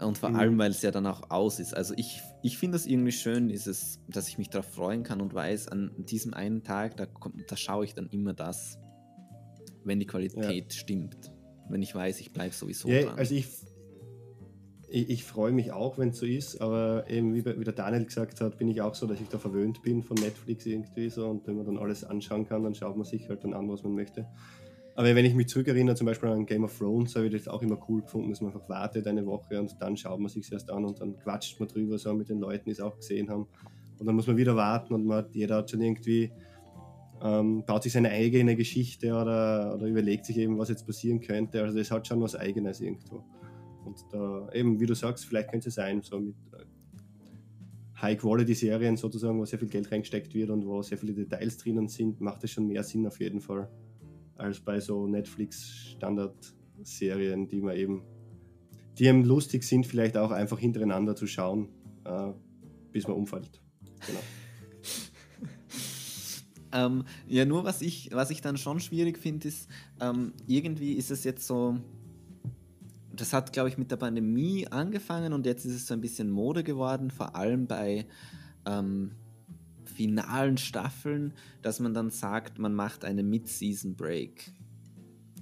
und 0.00 0.16
vor 0.16 0.28
mhm. 0.28 0.36
allem, 0.36 0.58
weil 0.58 0.70
es 0.70 0.82
ja 0.82 0.92
dann 0.92 1.06
auch 1.06 1.28
aus 1.30 1.58
ist. 1.58 1.74
Also 1.74 1.92
ich, 1.96 2.20
ich 2.42 2.56
finde 2.56 2.78
das 2.78 2.86
irgendwie 2.86 3.10
schön, 3.10 3.48
dieses, 3.48 3.98
dass 4.06 4.28
ich 4.28 4.38
mich 4.38 4.48
darauf 4.48 4.72
freuen 4.72 5.02
kann 5.02 5.20
und 5.20 5.34
weiß, 5.34 5.66
an 5.68 5.90
diesem 5.98 6.34
einen 6.34 6.62
Tag, 6.62 6.96
da, 6.96 7.06
da 7.48 7.56
schaue 7.56 7.84
ich 7.84 7.94
dann 7.94 8.08
immer 8.10 8.32
das, 8.32 8.78
wenn 9.84 10.00
die 10.00 10.06
Qualität 10.06 10.72
ja. 10.72 10.78
stimmt. 10.78 11.32
Wenn 11.68 11.82
ich 11.82 11.94
weiß, 11.94 12.20
ich 12.20 12.32
bleibe 12.32 12.54
sowieso 12.54 12.88
ja, 12.88 13.02
dran. 13.02 13.18
Also 13.18 13.34
ich, 13.34 13.46
ich, 14.88 15.10
ich 15.10 15.24
freue 15.24 15.52
mich 15.52 15.72
auch, 15.72 15.98
wenn 15.98 16.10
es 16.10 16.18
so 16.18 16.26
ist, 16.26 16.60
aber 16.60 17.08
eben 17.08 17.34
wie, 17.34 17.44
wie 17.44 17.64
der 17.64 17.74
Daniel 17.74 18.04
gesagt 18.04 18.40
hat, 18.40 18.58
bin 18.58 18.68
ich 18.68 18.80
auch 18.80 18.94
so, 18.94 19.06
dass 19.06 19.20
ich 19.20 19.28
da 19.28 19.38
verwöhnt 19.38 19.82
bin 19.82 20.02
von 20.02 20.16
Netflix 20.16 20.64
irgendwie 20.66 21.10
so 21.10 21.28
und 21.28 21.46
wenn 21.46 21.56
man 21.56 21.66
dann 21.66 21.78
alles 21.78 22.04
anschauen 22.04 22.46
kann, 22.46 22.62
dann 22.62 22.74
schaut 22.74 22.96
man 22.96 23.04
sich 23.04 23.28
halt 23.28 23.44
dann 23.44 23.54
an, 23.54 23.68
was 23.68 23.82
man 23.82 23.94
möchte. 23.94 24.26
Aber 24.98 25.14
wenn 25.14 25.24
ich 25.24 25.34
mich 25.34 25.46
zurückerinnere, 25.46 25.94
zum 25.94 26.06
Beispiel 26.06 26.28
an 26.28 26.44
Game 26.44 26.64
of 26.64 26.76
Thrones, 26.76 27.14
habe 27.14 27.26
ich 27.26 27.32
das 27.32 27.46
auch 27.46 27.62
immer 27.62 27.78
cool 27.88 28.02
gefunden, 28.02 28.30
dass 28.30 28.40
man 28.40 28.52
einfach 28.52 28.68
wartet 28.68 29.06
eine 29.06 29.24
Woche 29.26 29.60
und 29.60 29.76
dann 29.78 29.96
schaut 29.96 30.18
man 30.18 30.28
sich 30.28 30.50
erst 30.50 30.70
an 30.70 30.84
und 30.84 31.00
dann 31.00 31.16
quatscht 31.20 31.60
man 31.60 31.68
drüber 31.68 31.98
so 31.98 32.12
mit 32.14 32.28
den 32.28 32.40
Leuten, 32.40 32.64
die 32.64 32.72
es 32.72 32.80
auch 32.80 32.96
gesehen 32.96 33.30
haben. 33.30 33.46
Und 34.00 34.06
dann 34.06 34.16
muss 34.16 34.26
man 34.26 34.36
wieder 34.36 34.56
warten 34.56 34.94
und 34.94 35.06
man 35.06 35.18
hat, 35.18 35.34
jeder 35.36 35.58
hat 35.58 35.70
schon 35.70 35.82
irgendwie, 35.82 36.32
ähm, 37.22 37.64
baut 37.64 37.82
sich 37.82 37.92
seine 37.92 38.10
eigene 38.10 38.56
Geschichte 38.56 39.12
oder, 39.12 39.74
oder 39.74 39.86
überlegt 39.86 40.26
sich 40.26 40.36
eben, 40.38 40.58
was 40.58 40.68
jetzt 40.68 40.86
passieren 40.86 41.20
könnte. 41.20 41.62
Also 41.62 41.76
das 41.76 41.90
hat 41.90 42.06
schon 42.06 42.20
was 42.20 42.36
Eigenes 42.36 42.80
irgendwo. 42.80 43.24
Und 43.84 44.04
da 44.10 44.48
eben, 44.52 44.78
wie 44.80 44.86
du 44.86 44.94
sagst, 44.94 45.26
vielleicht 45.26 45.50
könnte 45.50 45.68
es 45.68 45.74
sein, 45.74 46.00
so 46.02 46.20
mit 46.20 46.36
äh, 46.52 46.64
High-Quality-Serien 48.00 48.96
sozusagen, 48.96 49.38
wo 49.38 49.44
sehr 49.44 49.58
viel 49.58 49.68
Geld 49.68 49.90
reingesteckt 49.90 50.32
wird 50.34 50.50
und 50.50 50.64
wo 50.66 50.82
sehr 50.82 50.98
viele 50.98 51.14
Details 51.14 51.58
drinnen 51.58 51.88
sind, 51.88 52.20
macht 52.20 52.44
es 52.44 52.52
schon 52.52 52.68
mehr 52.68 52.84
Sinn 52.84 53.06
auf 53.06 53.18
jeden 53.18 53.40
Fall 53.40 53.68
als 54.36 54.60
bei 54.60 54.78
so 54.80 55.06
Netflix-Standard-Serien, 55.06 57.48
die 57.48 57.60
man 57.60 57.76
eben, 57.76 58.04
die 58.98 59.06
eben 59.06 59.24
lustig 59.24 59.64
sind, 59.64 59.86
vielleicht 59.86 60.16
auch 60.16 60.30
einfach 60.30 60.60
hintereinander 60.60 61.16
zu 61.16 61.26
schauen, 61.26 61.70
äh, 62.04 62.32
bis 62.92 63.08
man 63.08 63.16
umfällt. 63.16 63.60
Genau. 64.06 64.20
Ähm, 66.72 67.04
ja, 67.26 67.44
nur 67.44 67.64
was 67.64 67.82
ich, 67.82 68.10
was 68.12 68.30
ich 68.30 68.40
dann 68.40 68.56
schon 68.56 68.80
schwierig 68.80 69.18
finde, 69.18 69.48
ist, 69.48 69.68
ähm, 70.00 70.32
irgendwie 70.46 70.92
ist 70.94 71.10
es 71.10 71.24
jetzt 71.24 71.46
so, 71.46 71.78
das 73.12 73.32
hat, 73.32 73.52
glaube 73.52 73.68
ich, 73.68 73.78
mit 73.78 73.90
der 73.90 73.96
Pandemie 73.96 74.66
angefangen 74.68 75.32
und 75.32 75.46
jetzt 75.46 75.64
ist 75.64 75.74
es 75.74 75.86
so 75.86 75.94
ein 75.94 76.00
bisschen 76.00 76.30
Mode 76.30 76.64
geworden, 76.64 77.10
vor 77.10 77.34
allem 77.36 77.66
bei 77.66 78.06
ähm, 78.66 79.12
finalen 79.84 80.58
Staffeln, 80.58 81.34
dass 81.62 81.80
man 81.80 81.94
dann 81.94 82.10
sagt, 82.10 82.58
man 82.58 82.74
macht 82.74 83.04
eine 83.04 83.22
Mid-Season-Break. 83.22 84.52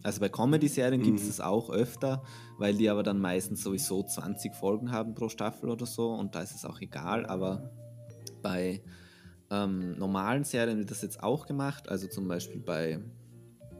Also 0.02 0.20
bei 0.20 0.28
Comedy-Serien 0.28 1.00
mhm. 1.00 1.04
gibt 1.04 1.20
es 1.20 1.26
das 1.26 1.40
auch 1.40 1.68
öfter, 1.68 2.22
weil 2.58 2.74
die 2.74 2.88
aber 2.88 3.02
dann 3.02 3.18
meistens 3.18 3.62
sowieso 3.62 4.02
20 4.02 4.54
Folgen 4.54 4.92
haben 4.92 5.14
pro 5.14 5.28
Staffel 5.28 5.68
oder 5.68 5.84
so 5.84 6.12
und 6.12 6.34
da 6.34 6.42
ist 6.42 6.54
es 6.54 6.64
auch 6.64 6.80
egal, 6.80 7.26
aber 7.26 7.70
bei 8.40 8.82
ähm, 9.50 9.96
normalen 9.98 10.44
Serien 10.44 10.78
wird 10.78 10.90
das 10.90 11.02
jetzt 11.02 11.22
auch 11.22 11.46
gemacht, 11.46 11.88
also 11.88 12.08
zum 12.08 12.26
Beispiel 12.26 12.60
bei 12.60 13.00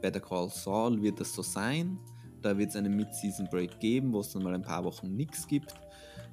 Better 0.01 0.21
Call 0.21 0.49
Saul 0.51 1.03
wird 1.03 1.21
das 1.21 1.33
so 1.33 1.43
sein. 1.43 1.99
Da 2.43 2.57
wird 2.57 2.71
es 2.71 2.77
eine 2.77 2.89
Mid-Season 2.89 3.49
Break 3.51 3.81
geben, 3.81 4.13
wo 4.13 4.21
es 4.21 4.33
dann 4.33 4.43
mal 4.43 4.55
ein 4.55 4.63
paar 4.63 4.85
Wochen 4.85 5.17
nichts 5.17 5.47
gibt. 5.49 5.75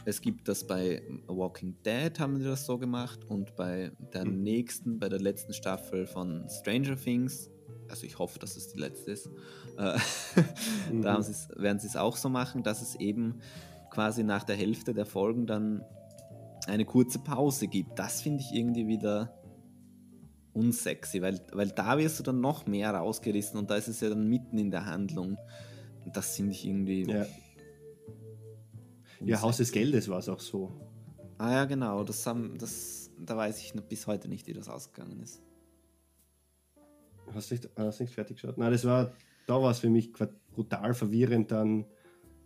Es 0.06 0.22
gibt 0.22 0.48
das 0.48 0.68
bei 0.68 1.02
Walking 1.28 1.76
Dead, 1.84 2.20
haben 2.20 2.38
sie 2.38 2.44
das 2.44 2.66
so 2.66 2.78
gemacht. 2.78 3.24
Und 3.28 3.56
bei 3.56 3.92
der 4.14 4.26
mhm. 4.26 4.44
nächsten, 4.44 5.00
bei 5.00 5.10
der 5.10 5.20
letzten 5.20 5.54
Staffel 5.54 6.06
von 6.06 6.46
Stranger 6.50 6.98
Things, 6.98 7.50
also 7.90 8.06
ich 8.06 8.20
hoffe, 8.20 8.38
dass 8.38 8.58
es 8.58 8.68
die 8.68 8.80
letzte 8.80 9.12
ist, 9.12 9.30
äh, 9.78 9.98
mhm. 10.92 11.02
da 11.02 11.20
werden 11.56 11.80
sie 11.80 11.88
es 11.88 11.96
auch 11.96 12.18
so 12.18 12.30
machen, 12.30 12.64
dass 12.64 12.82
es 12.82 12.96
eben 12.96 13.40
quasi 13.90 14.24
nach 14.24 14.44
der 14.44 14.56
Hälfte 14.56 14.94
der 14.94 15.06
Folgen 15.06 15.48
dann 15.48 15.84
eine 16.68 16.85
kurze 16.85 17.19
Pause 17.19 17.68
gibt. 17.68 17.98
Das 17.99 18.22
finde 18.22 18.41
ich 18.41 18.53
irgendwie 18.53 18.88
wieder 18.88 19.38
unsexy, 20.53 21.22
weil, 21.22 21.41
weil 21.52 21.69
da 21.69 21.98
wirst 21.98 22.19
du 22.19 22.23
dann 22.23 22.41
noch 22.41 22.68
mehr 22.68 22.94
rausgerissen 22.94 23.60
und 23.60 23.69
da 23.69 23.76
ist 23.76 23.88
es 23.88 24.02
ja 24.02 24.10
dann 24.10 24.27
mitten 24.27 24.57
in 24.57 24.72
der 24.72 24.85
Handlung. 24.85 25.38
Und 26.06 26.15
das 26.15 26.35
finde 26.35 26.52
ich 26.52 26.65
irgendwie 26.65 27.03
ja. 27.10 27.26
Ja, 29.26 29.41
Haus 29.41 29.57
des 29.57 29.72
Geldes 29.72 30.10
war 30.10 30.19
es 30.19 30.27
auch 30.27 30.40
so. 30.40 30.72
Ah 31.38 31.52
ja, 31.52 31.65
genau. 31.65 32.03
Das 32.03 32.26
haben, 32.26 32.57
das, 32.57 33.11
da 33.18 33.38
weiß 33.38 33.60
ich 33.60 33.73
bis 33.88 34.07
heute 34.07 34.27
nicht, 34.27 34.48
wie 34.48 34.53
das 34.53 34.69
ausgegangen 34.69 35.22
ist. 35.22 35.41
Hast 37.34 37.49
du 37.49 37.56
nicht, 37.56 37.69
hast 37.77 37.99
nicht 38.02 38.14
fertig 38.14 38.38
geschaut? 38.38 38.57
Nein, 38.57 38.72
das 38.72 38.85
war, 38.85 39.14
da 39.48 39.61
war 39.61 39.72
es 39.72 39.80
für 39.80 39.90
mich 39.90 40.11
brutal 40.11 40.94
verwirrend, 40.94 41.52
dann 41.52 41.85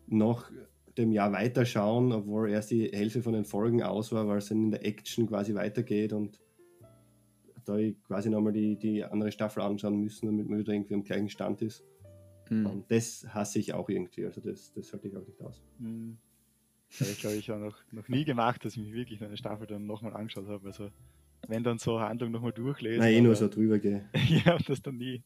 noch 0.05 0.51
dem 0.97 1.11
Jahr 1.11 1.31
weiterschauen, 1.31 2.11
obwohl 2.11 2.49
erst 2.49 2.71
die 2.71 2.89
Hälfte 2.91 3.21
von 3.21 3.33
den 3.33 3.45
Folgen 3.45 3.83
aus 3.83 4.11
war, 4.11 4.27
weil 4.27 4.39
es 4.39 4.49
dann 4.49 4.65
in 4.65 4.71
der 4.71 4.85
Action 4.85 5.27
quasi 5.27 5.53
weitergeht 5.53 6.13
und 6.13 6.39
da 7.65 7.77
ich 7.77 8.01
quasi 8.03 8.29
nochmal 8.29 8.53
die, 8.53 8.77
die 8.77 9.03
andere 9.03 9.31
Staffel 9.31 9.61
anschauen 9.61 9.99
müssen, 9.99 10.25
damit 10.27 10.47
man 10.47 10.59
wieder 10.59 10.73
irgendwie 10.73 10.93
am 10.93 11.03
gleichen 11.03 11.29
Stand 11.29 11.61
ist. 11.61 11.83
Hm. 12.47 12.65
Und 12.65 12.91
das 12.91 13.25
hasse 13.29 13.59
ich 13.59 13.73
auch 13.73 13.89
irgendwie, 13.89 14.25
also 14.25 14.39
das, 14.41 14.71
das 14.73 14.91
halte 14.93 15.09
ich 15.09 15.17
auch 15.17 15.25
nicht 15.25 15.41
aus. 15.41 15.61
Hm. 15.79 16.17
Das 16.89 17.01
habe 17.01 17.11
ich, 17.11 17.19
glaube 17.19 17.35
ich, 17.35 17.51
auch 17.51 17.59
noch, 17.59 17.77
noch 17.91 18.07
nie 18.07 18.23
gemacht, 18.23 18.63
dass 18.63 18.77
ich 18.77 18.79
mich 18.79 18.93
wirklich 18.93 19.21
eine 19.21 19.35
Staffel 19.35 19.67
dann 19.67 19.85
nochmal 19.85 20.15
angeschaut 20.15 20.47
habe. 20.47 20.65
Also, 20.67 20.89
wenn 21.47 21.63
dann 21.63 21.77
so 21.77 21.99
Handlung 21.99 22.31
nochmal 22.31 22.53
durchlesen. 22.53 22.99
Nein, 22.99 23.13
eh 23.13 23.21
nur 23.21 23.35
so 23.35 23.49
drüber 23.49 23.77
gehe. 23.79 24.09
ja, 24.45 24.57
das 24.65 24.81
dann 24.81 24.97
nie. 24.97 25.21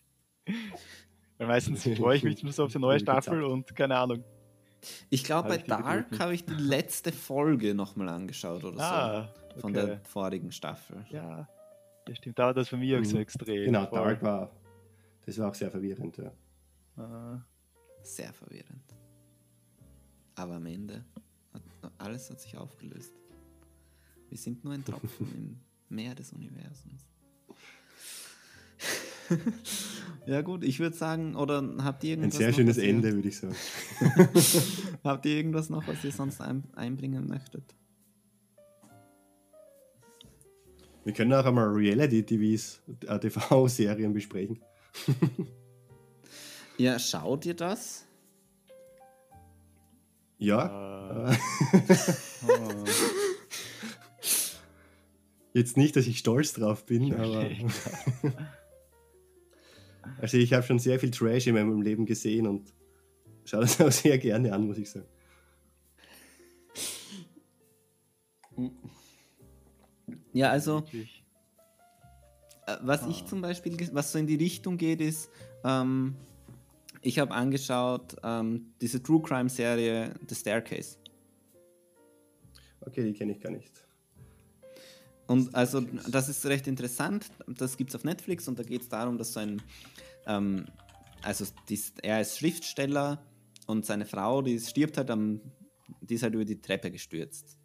Weil 1.37 1.47
meistens 1.47 1.83
freue 1.97 2.17
ich 2.17 2.23
mich 2.23 2.39
so 2.39 2.63
auf 2.63 2.71
die 2.71 2.79
neue 2.79 2.99
Staffel 2.99 3.43
und 3.43 3.75
keine 3.75 3.97
Ahnung. 3.97 4.23
Ich 5.09 5.23
glaube, 5.23 5.49
bei 5.49 5.57
Dark 5.57 6.19
habe 6.19 6.33
ich 6.33 6.45
die 6.45 6.53
letzte 6.53 7.11
Folge 7.11 7.73
nochmal 7.75 8.09
angeschaut 8.09 8.63
oder 8.63 8.79
ah, 8.81 9.23
so. 9.23 9.41
Okay. 9.51 9.59
Von 9.59 9.73
der 9.73 9.99
vorigen 10.01 10.51
Staffel. 10.51 11.05
Ja, 11.09 11.47
das 12.05 12.17
stimmt. 12.17 12.39
Da 12.39 12.47
war 12.47 12.53
das 12.53 12.69
für 12.69 12.77
mich 12.77 12.95
auch 12.95 13.03
so 13.03 13.15
mhm. 13.15 13.21
extrem. 13.21 13.65
Genau, 13.65 13.85
voll. 13.87 13.99
Dark 13.99 14.23
war. 14.23 14.51
Das 15.25 15.37
war 15.37 15.49
auch 15.49 15.55
sehr 15.55 15.69
verwirrend, 15.69 16.17
ja. 16.17 16.31
Ah. 16.97 17.41
Sehr 18.01 18.33
verwirrend. 18.33 18.95
Aber 20.35 20.55
am 20.55 20.65
Ende 20.65 21.05
alles 21.97 22.29
hat 22.29 22.39
sich 22.39 22.57
aufgelöst. 22.57 23.13
Wir 24.29 24.37
sind 24.37 24.63
nur 24.63 24.73
ein 24.73 24.83
Tropfen 24.83 25.31
im 25.89 25.95
Meer 25.95 26.15
des 26.15 26.33
Universums. 26.33 27.10
ja 30.25 30.41
gut, 30.41 30.63
ich 30.63 30.79
würde 30.79 30.95
sagen, 30.95 31.35
oder 31.35 31.63
habt 31.83 32.03
ihr 32.03 32.11
irgendwas 32.11 32.35
Ein 32.35 32.39
sehr 32.39 32.53
schönes 32.53 32.77
Ende, 32.77 33.13
würde 33.13 33.27
ich 33.27 33.37
sagen. 33.37 33.55
habt 35.03 35.25
ihr 35.25 35.35
irgendwas 35.35 35.69
noch, 35.69 35.87
was 35.87 36.03
ihr 36.03 36.11
sonst 36.11 36.41
ein, 36.41 36.63
einbringen 36.75 37.27
möchtet? 37.27 37.75
Wir 41.03 41.13
können 41.13 41.33
auch 41.33 41.45
einmal 41.45 41.67
Reality-TVs, 41.67 42.81
äh, 43.07 43.19
TV-Serien 43.19 44.13
besprechen. 44.13 44.59
ja, 46.77 46.99
schaut 46.99 47.45
ihr 47.45 47.55
das? 47.55 48.05
Ja. 50.37 51.29
Uh. 51.29 51.35
oh. 52.47 52.85
Jetzt 55.53 55.75
nicht, 55.75 55.95
dass 55.95 56.07
ich 56.07 56.19
stolz 56.19 56.53
drauf 56.53 56.85
bin, 56.85 57.13
aber. 57.13 57.49
Also 60.19 60.37
ich 60.37 60.53
habe 60.53 60.63
schon 60.63 60.79
sehr 60.79 60.99
viel 60.99 61.11
Trash 61.11 61.47
in 61.47 61.55
meinem 61.55 61.81
Leben 61.81 62.05
gesehen 62.05 62.47
und 62.47 62.73
schaue 63.45 63.61
das 63.61 63.79
auch 63.81 63.91
sehr 63.91 64.17
gerne 64.17 64.53
an, 64.53 64.65
muss 64.65 64.77
ich 64.77 64.89
sagen. 64.89 65.07
Ja, 70.33 70.49
also 70.49 70.83
äh, 72.67 72.77
was 72.81 73.05
ich 73.07 73.23
ah. 73.23 73.25
zum 73.25 73.41
Beispiel, 73.41 73.77
was 73.93 74.11
so 74.11 74.19
in 74.19 74.27
die 74.27 74.35
Richtung 74.35 74.77
geht, 74.77 75.01
ist, 75.01 75.29
ähm, 75.63 76.15
ich 77.01 77.19
habe 77.19 77.31
angeschaut 77.33 78.15
ähm, 78.23 78.73
diese 78.79 79.01
True 79.01 79.21
Crime 79.21 79.49
Serie 79.49 80.13
The 80.27 80.35
Staircase. 80.35 80.97
Okay, 82.81 83.03
die 83.03 83.13
kenne 83.13 83.33
ich 83.33 83.39
gar 83.39 83.51
nicht. 83.51 83.87
Und 85.31 85.55
also 85.55 85.79
das 85.79 86.27
ist 86.27 86.45
recht 86.45 86.67
interessant. 86.67 87.31
Das 87.47 87.77
gibt 87.77 87.91
es 87.91 87.95
auf 87.95 88.03
Netflix 88.03 88.49
und 88.49 88.59
da 88.59 88.63
geht 88.63 88.81
es 88.81 88.89
darum, 88.89 89.17
dass 89.17 89.31
so 89.31 89.39
ein, 89.39 89.61
ähm, 90.27 90.65
also 91.21 91.45
dies, 91.69 91.93
er 92.03 92.19
ist 92.19 92.37
Schriftsteller 92.37 93.23
und 93.65 93.85
seine 93.85 94.05
Frau, 94.05 94.41
die 94.41 94.59
stirbt 94.59 94.97
halt 94.97 95.09
am, 95.09 95.39
die 96.01 96.15
ist 96.15 96.23
halt 96.23 96.33
über 96.33 96.43
die 96.43 96.59
Treppe 96.59 96.91
gestürzt. 96.91 97.57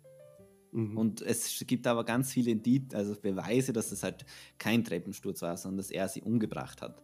Mhm. 0.71 0.97
Und 0.97 1.23
es 1.23 1.65
gibt 1.67 1.89
aber 1.89 2.05
ganz 2.05 2.31
viele 2.31 2.53
Indiz, 2.53 2.95
also 2.95 3.17
Beweise, 3.21 3.73
dass 3.73 3.91
es 3.91 4.05
halt 4.05 4.25
kein 4.59 4.85
Treppensturz 4.85 5.43
war, 5.43 5.57
sondern 5.57 5.79
dass 5.79 5.91
er 5.91 6.09
sie 6.09 6.23
umgebracht 6.23 6.81
hat. 6.83 7.03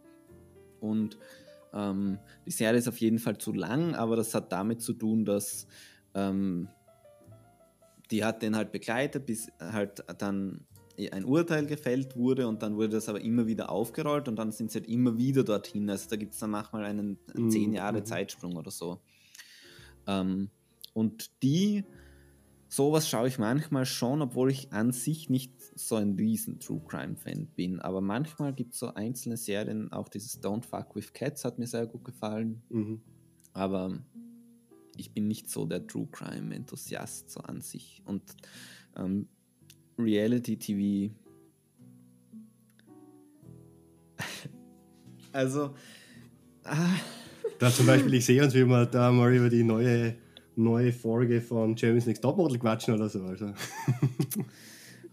Und 0.79 1.19
ähm, 1.75 2.21
die 2.47 2.53
Serie 2.53 2.79
ist 2.79 2.87
auf 2.87 2.99
jeden 2.99 3.19
Fall 3.19 3.37
zu 3.37 3.53
lang, 3.53 3.97
aber 3.97 4.15
das 4.15 4.33
hat 4.33 4.53
damit 4.53 4.81
zu 4.81 4.93
tun, 4.93 5.25
dass 5.25 5.67
ähm, 6.15 6.69
die 8.13 8.25
hat 8.25 8.43
den 8.43 8.55
halt 8.55 8.71
begleitet, 8.71 9.27
bis 9.27 9.51
halt 9.59 10.05
dann 10.19 10.67
ein 11.11 11.25
Urteil 11.25 11.67
gefällt 11.67 12.17
wurde 12.17 12.47
und 12.47 12.63
dann 12.63 12.77
wurde 12.77 12.91
das 12.91 13.09
aber 13.09 13.23
immer 13.23 13.47
wieder 13.47 13.71
aufgerollt 13.71 14.29
und 14.29 14.37
dann 14.37 14.53
sind 14.53 14.71
sie 14.71 14.81
halt 14.81 14.89
immer 14.89 15.17
wieder 15.17 15.43
dorthin. 15.43 15.89
Also 15.89 16.11
da 16.11 16.17
gibt 16.17 16.35
es 16.35 16.39
dann 16.39 16.51
manchmal 16.51 16.85
einen, 16.85 17.19
mhm. 17.35 17.51
zehn 17.51 17.73
Jahre 17.73 18.01
mhm. 18.01 18.05
Zeitsprung 18.05 18.57
oder 18.57 18.71
so. 18.71 19.01
Ähm, 20.07 20.51
und 20.93 21.43
die 21.43 21.85
sowas 22.69 23.09
schaue 23.09 23.29
ich 23.29 23.39
manchmal 23.39 23.87
schon, 23.87 24.23
obwohl 24.23 24.51
ich 24.51 24.73
an 24.73 24.93
sich 24.93 25.31
nicht 25.31 25.53
so 25.75 25.97
ein 25.97 26.15
riesen 26.15 26.61
True 26.61 26.83
Crime 26.87 27.17
Fan 27.17 27.47
bin. 27.55 27.81
Aber 27.81 28.01
manchmal 28.01 28.53
gibt 28.53 28.75
es 28.75 28.81
so 28.81 28.95
einzelne 28.95 29.37
Serien, 29.37 29.93
auch 29.93 30.09
dieses 30.09 30.43
Don't 30.43 30.65
Fuck 30.65 30.95
with 30.95 31.13
Cats 31.13 31.45
hat 31.45 31.59
mir 31.59 31.67
sehr 31.67 31.87
gut 31.87 32.05
gefallen. 32.05 32.63
Mhm. 32.69 33.01
Aber 33.55 33.99
ich 34.97 35.13
bin 35.13 35.29
nicht 35.29 35.49
so 35.49 35.67
der 35.67 35.87
True 35.87 36.09
Crime 36.11 36.55
Enthusiast 36.55 37.31
so 37.31 37.41
an 37.41 37.61
sich. 37.61 38.03
Und 38.05 38.23
ähm, 38.97 39.29
Reality 39.99 40.57
TV. 40.57 41.15
also. 45.33 45.75
Ah. 46.65 46.95
Da 47.59 47.71
zum 47.71 47.87
Beispiel, 47.87 48.15
ich 48.15 48.25
sehe 48.25 48.43
uns, 48.43 48.55
wie 48.55 48.65
wir 48.65 48.87
da 48.87 49.13
mal 49.13 49.33
über 49.35 49.49
die 49.49 49.63
neue 49.63 50.17
neue 50.57 50.93
Folge 50.93 51.41
von 51.41 51.77
Champions 51.77 52.07
Next 52.07 52.23
Topmodel 52.23 52.59
quatschen 52.59 52.95
oder 52.95 53.09
so. 53.09 53.25
Also. 53.25 53.53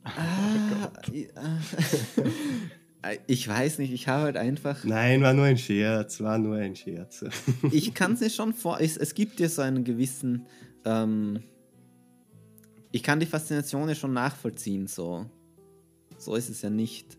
ah, 0.04 0.92
ich 3.28 3.48
weiß 3.48 3.80
nicht, 3.80 3.94
ich 3.94 4.08
habe 4.08 4.24
halt 4.24 4.38
einfach. 4.38 4.84
Nein, 4.84 5.22
war 5.22 5.34
nur 5.34 5.46
ein 5.46 5.58
Scherz, 5.58 6.20
war 6.20 6.38
nur 6.38 6.56
ein 6.56 6.76
Scherz. 6.76 7.26
ich 7.72 7.94
kann 7.94 8.14
es 8.14 8.20
mir 8.20 8.30
schon 8.30 8.54
vor. 8.54 8.80
Es, 8.82 8.98
es 8.98 9.14
gibt 9.14 9.40
ja 9.40 9.48
so 9.48 9.62
einen 9.62 9.84
gewissen. 9.84 10.46
Ähm, 10.86 11.40
ich 12.92 13.04
kann 13.04 13.20
die 13.20 13.26
Faszination 13.26 13.88
ja 13.88 13.96
schon 13.96 14.14
nachvollziehen, 14.14 14.88
so. 14.88 15.26
So 16.18 16.36
ist 16.36 16.50
es 16.50 16.62
ja 16.62 16.70
nicht. 16.70 17.18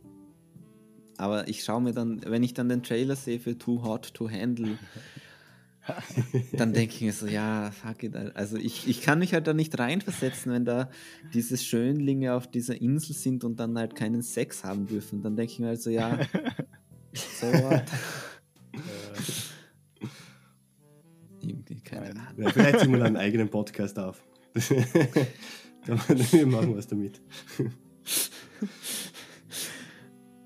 Aber 1.16 1.48
ich 1.48 1.64
schaue 1.64 1.80
mir 1.80 1.92
dann, 1.92 2.20
wenn 2.26 2.42
ich 2.42 2.54
dann 2.54 2.68
den 2.68 2.82
Trailer 2.82 3.16
sehe 3.16 3.40
für 3.40 3.56
Too 3.56 3.82
Hot 3.82 4.12
to 4.14 4.30
Handle, 4.30 4.78
dann 6.52 6.72
denke 6.72 6.94
ich 6.94 7.00
mir 7.00 7.12
so, 7.12 7.26
ja, 7.26 7.70
fuck 7.70 8.02
it. 8.02 8.14
Also 8.34 8.56
ich, 8.56 8.88
ich 8.88 9.02
kann 9.02 9.18
mich 9.18 9.32
halt 9.32 9.46
da 9.46 9.54
nicht 9.54 9.78
reinversetzen, 9.78 10.52
wenn 10.52 10.64
da 10.64 10.90
diese 11.32 11.56
Schönlinge 11.56 12.34
auf 12.34 12.50
dieser 12.50 12.80
Insel 12.80 13.14
sind 13.14 13.44
und 13.44 13.58
dann 13.58 13.76
halt 13.78 13.94
keinen 13.94 14.22
Sex 14.22 14.64
haben 14.64 14.86
dürfen. 14.86 15.22
Dann 15.22 15.36
denke 15.36 15.52
ich 15.52 15.58
mir 15.58 15.68
halt 15.68 15.82
so, 15.82 15.90
ja, 15.90 16.18
so 17.12 17.46
what? 17.46 17.84
Irgendwie, 21.42 21.80
keine 21.80 22.10
Ahnung. 22.10 22.24
Ja, 22.36 22.50
vielleicht 22.50 22.80
ziehen 22.80 22.92
wir 22.92 23.04
einen 23.04 23.16
eigenen 23.16 23.48
Podcast 23.48 23.98
auf. 23.98 24.22
wir 24.54 26.46
machen 26.46 26.76
was 26.76 26.86
damit. 26.86 27.20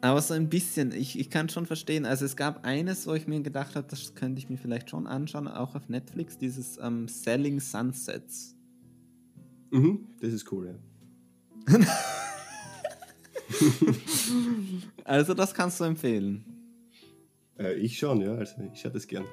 Aber 0.04 0.20
so 0.20 0.34
ein 0.34 0.50
bisschen, 0.50 0.92
ich, 0.92 1.18
ich 1.18 1.30
kann 1.30 1.48
schon 1.48 1.64
verstehen. 1.64 2.04
Also 2.04 2.26
es 2.26 2.36
gab 2.36 2.66
eines, 2.66 3.06
wo 3.06 3.14
ich 3.14 3.26
mir 3.26 3.40
gedacht 3.40 3.74
habe, 3.74 3.86
das 3.88 4.14
könnte 4.14 4.38
ich 4.38 4.50
mir 4.50 4.58
vielleicht 4.58 4.90
schon 4.90 5.06
anschauen, 5.06 5.48
auch 5.48 5.74
auf 5.74 5.88
Netflix, 5.88 6.36
dieses 6.36 6.76
ähm, 6.76 7.08
Selling 7.08 7.58
Sunsets. 7.58 8.54
Mhm, 9.70 10.06
das 10.20 10.34
ist 10.34 10.52
cool, 10.52 10.66
ja. 10.66 10.74
also 15.04 15.32
das 15.32 15.54
kannst 15.54 15.80
du 15.80 15.84
empfehlen. 15.84 16.44
Äh, 17.58 17.72
ich 17.76 17.96
schon, 17.96 18.20
ja, 18.20 18.34
also 18.34 18.56
ich 18.74 18.82
schaue 18.82 18.92
das 18.92 19.06
gern. 19.06 19.24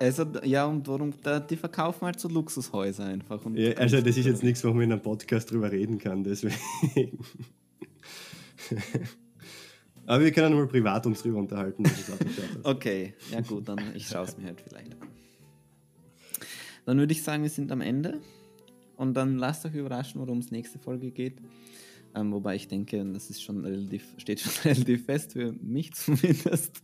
Also, 0.00 0.24
ja, 0.44 0.64
und 0.64 0.88
warum, 0.88 1.12
die 1.50 1.56
verkaufen 1.56 2.06
halt 2.06 2.18
so 2.18 2.28
Luxushäuser 2.28 3.04
einfach. 3.04 3.44
ja, 3.52 3.72
also 3.72 4.00
das 4.00 4.16
ist 4.16 4.24
jetzt 4.24 4.42
nichts, 4.42 4.64
wo 4.64 4.68
man 4.68 4.84
in 4.84 4.92
einem 4.92 5.02
Podcast 5.02 5.50
drüber 5.50 5.70
reden 5.70 5.98
kann, 5.98 6.24
deswegen. 6.24 6.56
Aber 10.06 10.24
wir 10.24 10.32
können 10.32 10.54
mal 10.54 10.66
privat 10.66 11.06
uns 11.06 11.22
drüber 11.22 11.38
unterhalten. 11.38 11.84
okay, 12.62 13.14
ja 13.32 13.40
gut, 13.40 13.68
dann 13.68 13.78
ich 13.94 14.06
schaue 14.06 14.24
es 14.24 14.36
mir 14.38 14.44
halt 14.44 14.60
vielleicht 14.60 14.92
an. 14.92 15.08
Dann 16.84 16.98
würde 16.98 17.12
ich 17.12 17.22
sagen, 17.22 17.42
wir 17.42 17.50
sind 17.50 17.72
am 17.72 17.80
Ende. 17.80 18.20
Und 18.96 19.14
dann 19.14 19.36
lasst 19.36 19.66
euch 19.66 19.74
überraschen, 19.74 20.20
worum 20.20 20.38
es 20.38 20.50
nächste 20.50 20.78
Folge 20.78 21.10
geht. 21.10 21.38
Ähm, 22.14 22.32
wobei 22.32 22.54
ich 22.54 22.68
denke, 22.68 23.04
das 23.12 23.28
ist 23.28 23.42
schon 23.42 23.64
relativ, 23.64 24.14
steht 24.16 24.40
schon 24.40 24.52
relativ 24.64 25.04
fest 25.04 25.32
für 25.32 25.52
mich 25.52 25.92
zumindest. 25.92 26.82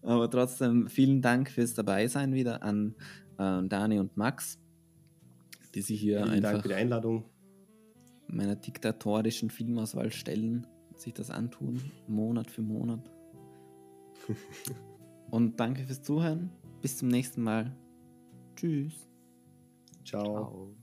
Aber 0.00 0.30
trotzdem 0.30 0.88
vielen 0.88 1.20
Dank 1.20 1.50
fürs 1.50 1.74
Dabeisein 1.74 2.32
wieder 2.32 2.62
an 2.62 2.94
äh, 3.38 3.62
Dani 3.64 3.98
und 3.98 4.16
Max, 4.16 4.58
die 5.74 5.82
sich 5.82 6.00
hier 6.00 6.22
vielen 6.22 6.30
einfach 6.30 6.52
Dank 6.52 6.62
für 6.62 6.68
die 6.68 6.74
Einladung 6.74 7.24
meiner 8.28 8.56
diktatorischen 8.56 9.50
Filmauswahl 9.50 10.12
stellen 10.12 10.66
sich 11.00 11.14
das 11.14 11.30
antun, 11.30 11.80
Monat 12.06 12.50
für 12.50 12.62
Monat. 12.62 13.10
Und 15.30 15.58
danke 15.60 15.84
fürs 15.84 16.02
Zuhören. 16.02 16.50
Bis 16.80 16.96
zum 16.96 17.08
nächsten 17.08 17.42
Mal. 17.42 17.76
Tschüss. 18.56 19.08
Ciao. 20.04 20.24
Ciao. 20.24 20.77